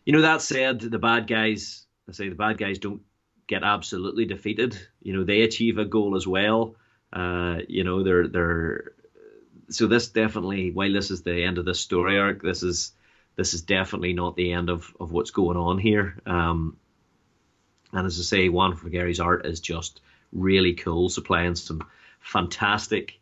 you 0.05 0.12
know 0.12 0.23
that 0.23 0.43
said, 0.43 0.81
the 0.81 0.99
bad 0.99 1.27
guys, 1.27 1.87
I 2.09 2.12
say 2.12 2.29
the 2.29 2.35
bad 2.35 2.59
guys 2.59 2.79
don't 2.79 3.01
get 3.47 3.62
absolutely 3.62 4.25
defeated. 4.25 4.79
You 5.03 5.15
know 5.15 5.25
they 5.25 5.43
achieve 5.43 5.79
a 5.79 5.85
goal 5.85 6.16
as 6.16 6.27
well. 6.27 6.77
Uh, 7.12 7.59
you 7.69 7.85
know 7.85 8.03
they're 8.03 8.29
they're 8.29 8.93
so 9.71 9.87
this 9.87 10.09
definitely 10.09 10.71
while 10.71 10.93
this 10.93 11.11
is 11.11 11.23
the 11.23 11.45
end 11.45 11.59
of 11.59 11.65
the 11.65 11.75
story 11.75 12.19
arc, 12.19 12.43
this 12.43 12.62
is 12.62 12.93
this 13.37 13.55
is 13.55 13.62
definitely 13.62 14.12
not 14.12 14.37
the 14.37 14.53
end 14.53 14.71
of, 14.71 14.95
of 15.01 15.11
what's 15.11 15.31
going 15.33 15.57
on 15.57 15.79
here. 15.79 16.21
Um, 16.27 16.77
and 17.93 18.07
as 18.07 18.19
I 18.19 18.23
say, 18.23 18.49
Juan 18.49 18.77
Frigeri's 18.77 19.21
art 19.21 19.47
is 19.47 19.61
just 19.61 20.01
really 20.33 20.75
cool, 20.75 21.09
supplying 21.09 21.55
some 21.55 21.85
fantastic, 22.21 23.19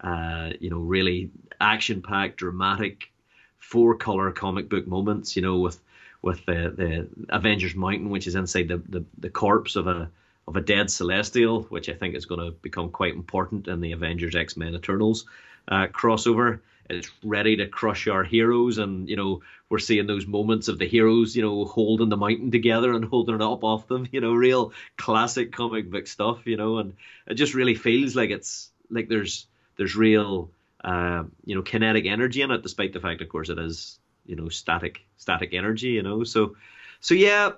uh, 0.00 0.50
you 0.60 0.70
know, 0.70 0.78
really 0.78 1.30
action-packed, 1.60 2.36
dramatic, 2.36 3.12
four-color 3.58 4.32
comic 4.32 4.68
book 4.68 4.86
moments. 4.86 5.36
You 5.36 5.42
know, 5.42 5.58
with 5.58 5.80
with 6.26 6.44
the, 6.44 6.74
the 6.76 7.08
Avengers 7.28 7.76
Mountain, 7.76 8.10
which 8.10 8.26
is 8.26 8.34
inside 8.34 8.66
the, 8.66 8.78
the, 8.78 9.04
the 9.16 9.30
corpse 9.30 9.76
of 9.76 9.86
a 9.86 10.10
of 10.48 10.56
a 10.56 10.60
dead 10.60 10.90
Celestial, 10.90 11.62
which 11.62 11.88
I 11.88 11.94
think 11.94 12.14
is 12.14 12.26
going 12.26 12.40
to 12.40 12.50
become 12.50 12.90
quite 12.90 13.14
important 13.14 13.66
in 13.66 13.80
the 13.80 13.92
Avengers 13.92 14.36
X 14.36 14.56
Men 14.56 14.74
Eternals 14.74 15.26
uh, 15.68 15.86
crossover. 15.86 16.60
It's 16.88 17.10
ready 17.24 17.56
to 17.56 17.66
crush 17.66 18.06
our 18.06 18.22
heroes, 18.22 18.78
and 18.78 19.08
you 19.08 19.16
know 19.16 19.42
we're 19.68 19.78
seeing 19.78 20.06
those 20.06 20.26
moments 20.26 20.68
of 20.68 20.78
the 20.78 20.86
heroes, 20.86 21.34
you 21.34 21.42
know, 21.42 21.64
holding 21.64 22.08
the 22.08 22.16
mountain 22.16 22.50
together 22.50 22.92
and 22.92 23.04
holding 23.04 23.36
it 23.36 23.42
up 23.42 23.62
off 23.64 23.86
them. 23.88 24.06
You 24.12 24.20
know, 24.20 24.34
real 24.34 24.72
classic 24.96 25.52
comic 25.52 25.90
book 25.90 26.06
stuff. 26.08 26.40
You 26.44 26.56
know, 26.56 26.78
and 26.78 26.94
it 27.26 27.34
just 27.34 27.54
really 27.54 27.74
feels 27.74 28.16
like 28.16 28.30
it's 28.30 28.70
like 28.90 29.08
there's 29.08 29.46
there's 29.76 29.94
real 29.94 30.50
uh, 30.82 31.24
you 31.44 31.54
know 31.54 31.62
kinetic 31.62 32.06
energy 32.06 32.42
in 32.42 32.50
it, 32.50 32.62
despite 32.62 32.92
the 32.92 33.00
fact, 33.00 33.20
of 33.20 33.28
course, 33.28 33.48
it 33.48 33.58
is 33.58 33.98
you 34.26 34.36
know 34.36 34.48
static 34.48 35.04
static 35.16 35.54
energy. 35.54 35.88
You 35.88 36.02
know, 36.02 36.24
so 36.24 36.56
so 37.00 37.14
yeah, 37.14 37.52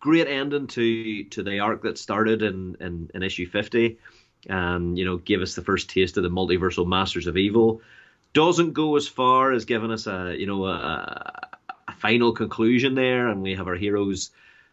great 0.00 0.28
ending 0.28 0.66
to 0.68 1.24
to 1.24 1.42
the 1.42 1.60
arc 1.60 1.82
that 1.82 1.98
started 1.98 2.42
in 2.42 2.76
in, 2.80 3.10
in 3.14 3.22
issue 3.22 3.46
fifty 3.46 3.98
and 4.48 4.96
you 4.98 5.04
know 5.04 5.16
gave 5.16 5.42
us 5.42 5.54
the 5.54 5.62
first 5.62 5.90
taste 5.90 6.16
of 6.16 6.22
the 6.22 6.30
multiversal 6.30 6.86
masters 6.86 7.26
of 7.26 7.36
evil 7.36 7.82
doesn't 8.32 8.72
go 8.72 8.96
as 8.96 9.08
far 9.08 9.52
as 9.52 9.64
giving 9.64 9.90
us 9.90 10.06
a 10.06 10.34
you 10.38 10.46
know 10.46 10.66
a, 10.66 11.48
a 11.88 11.92
final 11.92 12.32
conclusion 12.32 12.94
there, 12.94 13.28
and 13.28 13.42
we 13.42 13.54
have 13.54 13.66
our 13.66 13.74
heroes, 13.74 14.30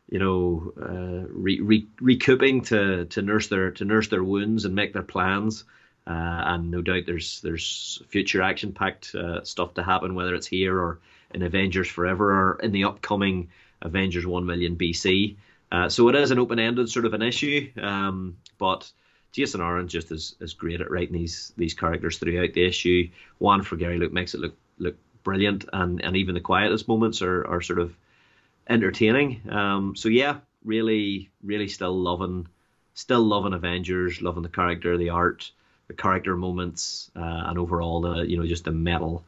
you 0.10 0.20
know, 0.20 0.74
uh, 0.80 1.28
re, 1.32 1.60
re, 1.62 1.88
recouping 1.99 2.62
to 2.62 3.06
to 3.06 3.22
nurse 3.22 3.48
their 3.48 3.72
to 3.72 3.86
nurse 3.86 4.07
their 4.07 4.24
wounds 4.24 4.66
and 4.66 4.76
make 4.76 4.94
their 4.94 5.03
plans. 5.03 5.64
Uh, 6.07 6.44
and 6.45 6.70
no 6.70 6.82
doubt 6.82 7.03
there's 7.07 7.41
there's 7.41 8.02
future 8.10 8.41
action 8.41 8.72
packed 8.72 9.16
uh, 9.16 9.44
stuff 9.44 9.74
to 9.74 9.84
happen, 9.84 10.14
whether 10.14 10.36
it's 10.36 10.48
here 10.48 10.78
or 10.80 10.99
in 11.36 11.44
Avengers 11.44 11.88
Forever 11.88 12.32
or 12.32 12.60
in 12.62 12.72
the 12.72 12.86
upcoming 12.86 13.49
Avengers 13.82 14.26
One 14.26 14.45
Million 14.45 14.76
BC. 14.76 15.36
Uh, 15.72 15.90
so 15.90 16.07
it 16.07 16.16
is 16.16 16.32
an 16.32 16.40
open 16.40 16.60
ended 16.60 16.90
sort 16.90 17.06
of 17.06 17.14
an 17.14 17.22
issue, 17.22 17.70
um, 17.82 18.38
but 18.57 18.90
Jason 19.32 19.62
Aaron 19.62 19.88
just 19.88 20.12
is, 20.12 20.36
is 20.40 20.53
great 20.53 20.80
at 20.80 20.90
writing 20.90 21.14
these 21.14 21.52
these 21.57 21.74
characters 21.74 22.18
throughout 22.18 22.53
the 22.53 22.66
issue. 22.66 23.10
Juan 23.40 23.62
Frigeri 23.62 23.99
Luke 23.99 24.14
makes 24.14 24.34
it 24.34 24.40
look 24.40 24.56
look 24.78 24.95
brilliant, 25.24 25.66
and, 25.74 26.02
and 26.03 26.16
even 26.16 26.36
the 26.36 26.41
quietest 26.41 26.88
moments 26.88 27.22
are, 27.22 27.45
are 27.48 27.62
sort 27.62 27.80
of 27.80 27.94
entertaining. 28.70 29.41
Um, 29.52 29.95
so 29.95 30.07
yeah, 30.07 30.38
really 30.64 31.30
really 31.44 31.68
still 31.68 31.99
loving 31.99 32.48
still 32.94 33.24
loving 33.24 33.53
Avengers, 33.53 34.22
loving 34.22 34.44
the 34.44 34.49
character, 34.49 34.98
the 34.98 35.10
art, 35.10 35.52
the 35.88 35.94
character 35.94 36.38
moments, 36.38 37.12
uh, 37.16 37.44
and 37.48 37.60
overall 37.60 37.99
the 37.99 38.22
you 38.22 38.38
know 38.38 38.45
just 38.45 38.64
the 38.64 38.72
metal 38.72 39.26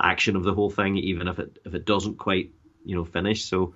action 0.00 0.36
of 0.36 0.44
the 0.44 0.54
whole 0.54 0.70
thing, 0.70 0.96
even 0.96 1.28
if 1.28 1.38
it 1.38 1.58
if 1.64 1.74
it 1.74 1.84
doesn't 1.84 2.18
quite 2.18 2.50
you 2.84 2.94
know 2.94 3.04
finish. 3.04 3.44
So 3.44 3.74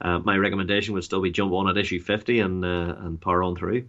uh, 0.00 0.18
my 0.18 0.36
recommendation 0.36 0.94
would 0.94 1.04
still 1.04 1.22
be 1.22 1.30
jump 1.30 1.52
on 1.52 1.68
at 1.68 1.76
issue 1.76 2.00
fifty 2.00 2.40
and 2.40 2.64
uh, 2.64 2.94
and 2.98 3.20
power 3.20 3.42
on 3.42 3.56
through. 3.56 3.88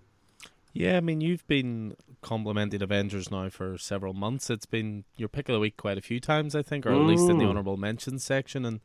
Yeah, 0.73 0.97
I 0.97 1.01
mean, 1.01 1.21
you've 1.21 1.45
been 1.47 1.95
complimenting 2.21 2.81
Avengers 2.81 3.29
now 3.29 3.49
for 3.49 3.77
several 3.77 4.13
months. 4.13 4.49
It's 4.49 4.65
been 4.65 5.03
your 5.17 5.29
pick 5.29 5.47
of 5.47 5.53
the 5.53 5.59
week 5.59 5.77
quite 5.77 5.99
a 5.99 6.01
few 6.01 6.19
times, 6.19 6.55
I 6.55 6.63
think, 6.63 6.87
or 6.87 6.91
at 6.91 6.97
mm. 6.97 7.07
least 7.07 7.29
in 7.29 7.37
the 7.37 7.43
mm. 7.43 7.49
honorable 7.49 7.77
mentions 7.77 8.23
section. 8.23 8.65
And 8.65 8.79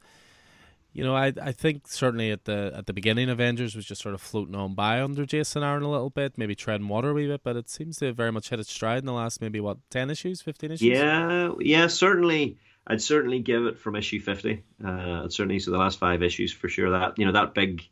you 0.92 1.02
know, 1.02 1.16
I 1.16 1.32
I 1.40 1.52
think 1.52 1.88
certainly 1.88 2.30
at 2.30 2.44
the 2.44 2.72
at 2.74 2.86
the 2.86 2.92
beginning, 2.92 3.30
Avengers 3.30 3.74
was 3.74 3.86
just 3.86 4.02
sort 4.02 4.14
of 4.14 4.20
floating 4.20 4.54
on 4.54 4.74
by 4.74 5.00
under 5.02 5.24
Jason 5.24 5.62
Aaron 5.62 5.82
a 5.82 5.90
little 5.90 6.10
bit, 6.10 6.36
maybe 6.36 6.54
treading 6.54 6.88
water 6.88 7.10
a 7.10 7.14
wee 7.14 7.26
bit, 7.26 7.42
but 7.42 7.56
it 7.56 7.70
seems 7.70 7.96
to 7.98 8.06
have 8.06 8.16
very 8.16 8.32
much 8.32 8.50
hit 8.50 8.60
its 8.60 8.70
stride 8.70 8.98
in 8.98 9.06
the 9.06 9.12
last 9.12 9.40
maybe 9.40 9.60
what 9.60 9.78
ten 9.90 10.10
issues, 10.10 10.42
fifteen 10.42 10.72
issues. 10.72 10.88
Yeah, 10.88 11.52
yeah, 11.60 11.86
certainly. 11.86 12.58
I'd 12.88 13.02
certainly 13.02 13.38
give 13.40 13.66
it 13.66 13.78
from 13.78 13.94
issue 13.94 14.18
fifty. 14.20 14.64
Uh, 14.84 15.24
I'd 15.24 15.32
certainly 15.32 15.58
so 15.60 15.70
the 15.70 15.78
last 15.78 15.98
five 15.98 16.22
issues 16.22 16.52
for 16.52 16.68
sure. 16.68 16.90
That 16.90 17.18
you 17.18 17.26
know 17.26 17.32
that 17.32 17.54
big, 17.54 17.86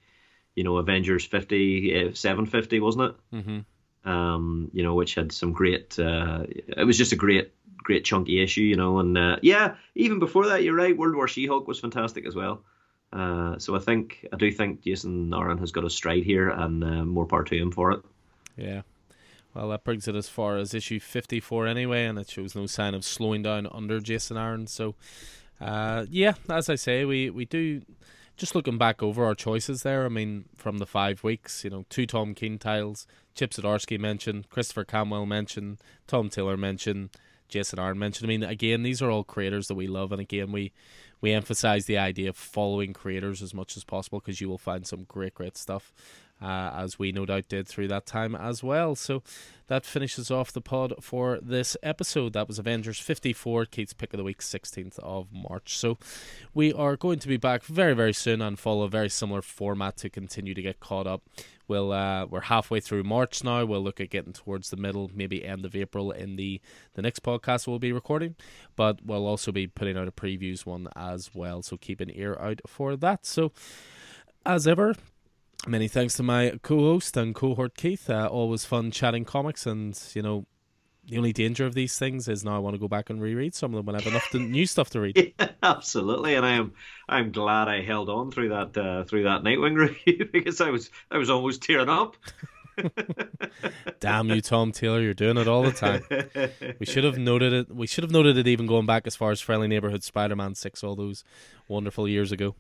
you 0.55 0.65
know, 0.65 0.79
Avengers 0.79 1.25
50, 1.25 2.09
uh, 2.09 2.15
750, 2.15 2.81
wasn't 2.81 3.11
it? 3.11 3.37
Mm-hmm 3.37 3.59
um, 4.07 4.71
you 4.73 4.83
know, 4.83 4.95
which 4.95 5.15
had 5.15 5.33
some 5.33 5.53
great. 5.53 5.99
Uh, 5.99 6.45
it 6.49 6.87
was 6.87 6.97
just 6.97 7.13
a 7.13 7.17
great, 7.17 7.53
great 7.77 8.05
chunky 8.05 8.43
issue, 8.43 8.63
you 8.63 8.77
know, 8.77 9.01
and 9.01 9.19
uh, 9.19 9.37
yeah, 9.43 9.75
even 9.95 10.21
before 10.21 10.47
that, 10.47 10.63
you're 10.63 10.77
right. 10.77 10.97
World 10.97 11.17
War 11.17 11.29
She-Hulk 11.29 11.67
was 11.67 11.81
fantastic 11.81 12.25
as 12.27 12.35
well. 12.35 12.63
Uh, 13.13 13.59
so 13.59 13.75
I 13.75 13.81
think 13.81 14.27
I 14.33 14.37
do 14.37 14.51
think 14.51 14.83
Jason 14.83 15.35
Aaron 15.35 15.59
has 15.59 15.73
got 15.73 15.85
a 15.85 15.91
stride 15.91 16.23
here, 16.23 16.49
and 16.49 16.83
uh, 16.83 17.05
more 17.05 17.27
power 17.27 17.45
to 17.45 17.57
him 17.57 17.73
for 17.73 17.93
it. 17.93 18.01
Yeah. 18.57 18.83
Well, 19.57 19.71
that 19.71 19.85
brings 19.85 20.07
it 20.07 20.15
as 20.15 20.29
far 20.29 20.59
as 20.59 20.75
issue 20.75 21.01
54 21.01 21.67
anyway, 21.67 22.05
and 22.05 22.19
it 22.19 22.29
shows 22.29 22.55
no 22.55 22.67
sign 22.67 22.95
of 22.95 23.07
slowing 23.07 23.43
down 23.43 23.67
under 23.73 24.01
Jason 24.01 24.37
Aaron. 24.37 24.67
So, 24.67 24.97
uh, 25.59 26.05
yeah, 26.11 26.35
as 26.51 26.69
I 26.69 26.75
say, 26.75 27.07
we, 27.07 27.31
we 27.31 27.47
do 27.47 27.81
just 28.37 28.55
looking 28.55 28.77
back 28.77 29.03
over 29.03 29.25
our 29.25 29.35
choices 29.35 29.83
there, 29.83 30.05
I 30.05 30.11
mean, 30.11 30.45
from 30.55 30.77
the 30.77 30.85
five 30.85 31.25
weeks, 31.25 31.65
you 31.65 31.71
know, 31.71 31.87
two 31.89 32.07
Tom 32.07 32.35
King 32.35 32.59
titles, 32.59 33.07
Chip 33.35 33.53
Zdarsky 33.53 33.99
mentioned, 33.99 34.51
Christopher 34.51 34.85
Cantwell 34.85 35.25
mentioned, 35.25 35.79
Tom 36.07 36.29
Taylor 36.29 36.59
mentioned, 36.59 37.09
Jason 37.49 37.79
Aaron 37.79 37.99
mentioned. 37.99 38.27
I 38.27 38.29
mean, 38.29 38.43
again, 38.43 38.83
these 38.83 39.01
are 39.01 39.11
all 39.11 39.25
creators 39.25 39.69
that 39.69 39.75
we 39.75 39.87
love, 39.87 40.13
and 40.13 40.21
again, 40.21 40.53
we 40.53 40.73
we 41.23 41.33
emphasize 41.33 41.87
the 41.87 41.97
idea 41.97 42.29
of 42.29 42.37
following 42.37 42.93
creators 42.93 43.41
as 43.41 43.55
much 43.55 43.75
as 43.79 43.85
possible 43.85 44.21
because 44.21 44.43
you 44.43 44.51
will 44.51 44.59
find 44.59 44.87
some 44.87 45.05
great, 45.05 45.33
great 45.33 45.57
stuff 45.57 45.95
uh, 46.41 46.71
as 46.75 46.99
we 46.99 47.13
no 47.13 47.25
doubt 47.25 47.49
did 47.49 47.67
through 47.67 47.89
that 47.89 48.07
time 48.07 48.35
as 48.35 48.63
well. 48.63 48.95
So 48.95 49.23
that 49.69 49.85
finishes 49.85 50.31
off 50.31 50.53
the 50.53 50.61
pod 50.61 50.95
for 51.01 51.39
this 51.43 51.77
episode. 51.83 52.33
That 52.35 52.47
was 52.47 52.59
Avengers 52.59 53.01
54, 53.01 53.67
Keith's 53.67 53.93
pick 53.93 54.13
of 54.13 54.19
the 54.19 54.25
week, 54.25 54.41
16th 54.41 54.99
of 55.01 55.33
March. 55.33 55.77
So 55.77 55.99
we 56.55 56.73
are 56.73 56.97
going 56.97 57.19
to 57.21 57.29
be 57.29 57.37
back 57.37 57.65
very, 57.65 57.95
very 57.95 58.13
soon 58.13 58.41
and 58.41 58.59
follow 58.59 58.85
a 58.85 58.89
very 58.89 59.09
similar 59.09 59.43
format 59.43 59.97
to 59.99 60.11
continue 60.11 60.55
to 60.55 60.63
get 60.63 60.79
caught 60.79 61.07
up. 61.07 61.23
We'll 61.69 61.93
uh, 61.93 62.27
we're 62.27 62.43
halfway 62.43 62.79
through 62.79 63.03
March 63.03 63.43
now. 63.43 63.65
We'll 63.65 63.83
look 63.83 64.01
at 64.01 64.11
getting 64.11 64.33
towards 64.33 64.71
the 64.71 64.77
middle, 64.77 65.11
maybe 65.13 65.45
end 65.45 65.65
of 65.65 65.75
April 65.75 66.13
in 66.13 66.37
the 66.37 66.61
the 66.95 67.03
next 67.03 67.25
podcast 67.25 67.67
we'll 67.67 67.81
be 67.81 67.93
recording. 67.93 68.37
But 68.77 69.05
we'll 69.05 69.27
also 69.27 69.51
be 69.51 69.67
putting 69.67 69.97
out 69.97 70.07
a 70.07 70.13
previews 70.13 70.65
one 70.65 70.87
as 70.95 71.31
well. 71.35 71.63
So 71.63 71.77
keep 71.77 72.01
an 72.01 72.13
ear 72.15 72.37
out 72.41 72.61
for 72.69 72.95
that. 72.95 73.27
So 73.27 73.51
as 74.45 74.69
ever, 74.69 74.95
Many 75.67 75.89
thanks 75.89 76.15
to 76.15 76.23
my 76.23 76.59
co-host 76.63 77.17
and 77.17 77.35
cohort 77.35 77.77
Keith. 77.77 78.09
Uh, 78.09 78.27
always 78.27 78.65
fun 78.65 78.91
chatting 78.91 79.25
comics, 79.25 79.67
and 79.67 79.99
you 80.15 80.23
know, 80.23 80.47
the 81.09 81.19
only 81.19 81.33
danger 81.33 81.67
of 81.67 81.75
these 81.75 81.99
things 81.99 82.29
is 82.29 82.45
now 82.45 82.57
I 82.57 82.59
want 82.59 82.75
to 82.75 82.81
go 82.81 82.89
back 82.89 83.11
and 83.11 83.21
reread 83.21 83.55
some 83.55 83.73
of 83.73 83.79
them 83.79 83.87
when 83.87 83.97
I 83.97 84.03
have 84.03 84.11
enough 84.11 84.29
to, 84.31 84.39
new 84.39 84.67
stuff 84.67 84.91
to 84.91 85.01
read. 85.03 85.35
Yeah, 85.39 85.49
absolutely, 85.63 86.35
and 86.35 86.45
I 86.45 86.53
am 86.53 86.73
I'm 87.09 87.33
glad 87.33 87.69
I 87.69 87.83
held 87.83 88.09
on 88.09 88.31
through 88.31 88.51
that 88.51 88.77
uh, 88.77 89.05
through 89.05 89.25
that 89.25 89.43
Nightwing 89.43 89.77
review 90.07 90.29
because 90.33 90.61
I 90.61 90.71
was 90.71 90.91
I 91.11 91.19
was 91.19 91.31
almost 91.31 91.63
tearing 91.63 91.89
up. 91.89 92.17
Damn 94.01 94.29
you, 94.29 94.43
Tom 94.43 94.71
Taylor! 94.71 95.01
You're 95.01 95.15
doing 95.15 95.39
it 95.39 95.49
all 95.49 95.63
the 95.63 95.73
time. 95.73 96.03
We 96.79 96.85
should 96.85 97.05
have 97.05 97.17
noted 97.17 97.53
it. 97.53 97.75
We 97.75 97.87
should 97.87 98.05
have 98.05 98.11
noted 98.11 98.37
it 98.37 98.47
even 98.47 98.67
going 98.67 98.85
back 98.85 99.07
as 99.07 99.17
far 99.17 99.31
as 99.31 99.41
Friendly 99.41 99.67
Neighborhood 99.67 100.05
Spider-Man 100.05 100.55
Six, 100.55 100.85
all 100.85 100.95
those 100.95 101.25
wonderful 101.69 102.09
years 102.09 102.33
ago. 102.33 102.55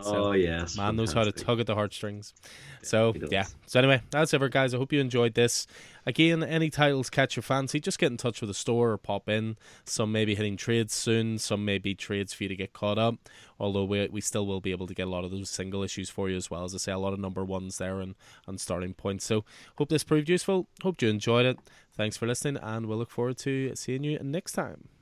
So, 0.00 0.26
oh 0.26 0.32
yes, 0.32 0.76
man 0.76 0.94
fantastic. 0.94 0.96
knows 0.96 1.12
how 1.12 1.24
to 1.24 1.32
tug 1.32 1.60
at 1.60 1.66
the 1.66 1.74
heartstrings. 1.74 2.34
Yeah, 2.42 2.48
so 2.82 3.14
yeah. 3.30 3.46
So 3.66 3.78
anyway, 3.78 4.02
that's 4.10 4.32
it, 4.32 4.50
guys. 4.50 4.74
I 4.74 4.78
hope 4.78 4.92
you 4.92 5.00
enjoyed 5.00 5.34
this. 5.34 5.66
Again, 6.06 6.42
any 6.42 6.70
titles 6.70 7.10
catch 7.10 7.36
your 7.36 7.42
fancy, 7.42 7.78
just 7.78 7.98
get 7.98 8.10
in 8.10 8.16
touch 8.16 8.40
with 8.40 8.48
the 8.48 8.54
store 8.54 8.92
or 8.92 8.98
pop 8.98 9.28
in. 9.28 9.56
Some 9.84 10.10
may 10.10 10.24
be 10.24 10.34
hitting 10.34 10.56
trades 10.56 10.94
soon. 10.94 11.38
Some 11.38 11.64
may 11.64 11.78
be 11.78 11.94
trades 11.94 12.32
for 12.32 12.44
you 12.44 12.48
to 12.48 12.56
get 12.56 12.72
caught 12.72 12.98
up. 12.98 13.16
Although 13.60 13.84
we 13.84 14.08
we 14.08 14.20
still 14.20 14.46
will 14.46 14.60
be 14.60 14.72
able 14.72 14.86
to 14.86 14.94
get 14.94 15.06
a 15.06 15.10
lot 15.10 15.24
of 15.24 15.30
those 15.30 15.50
single 15.50 15.82
issues 15.82 16.10
for 16.10 16.28
you 16.28 16.36
as 16.36 16.50
well. 16.50 16.64
As 16.64 16.74
I 16.74 16.78
say, 16.78 16.92
a 16.92 16.98
lot 16.98 17.12
of 17.12 17.20
number 17.20 17.44
ones 17.44 17.78
there 17.78 18.00
and, 18.00 18.14
and 18.46 18.60
starting 18.60 18.94
points. 18.94 19.24
So 19.24 19.44
hope 19.76 19.88
this 19.88 20.04
proved 20.04 20.28
useful. 20.28 20.68
Hope 20.82 21.00
you 21.02 21.08
enjoyed 21.08 21.46
it. 21.46 21.58
Thanks 21.94 22.16
for 22.16 22.26
listening, 22.26 22.56
and 22.62 22.86
we'll 22.86 22.98
look 22.98 23.10
forward 23.10 23.36
to 23.38 23.72
seeing 23.76 24.02
you 24.02 24.18
next 24.20 24.52
time. 24.52 25.01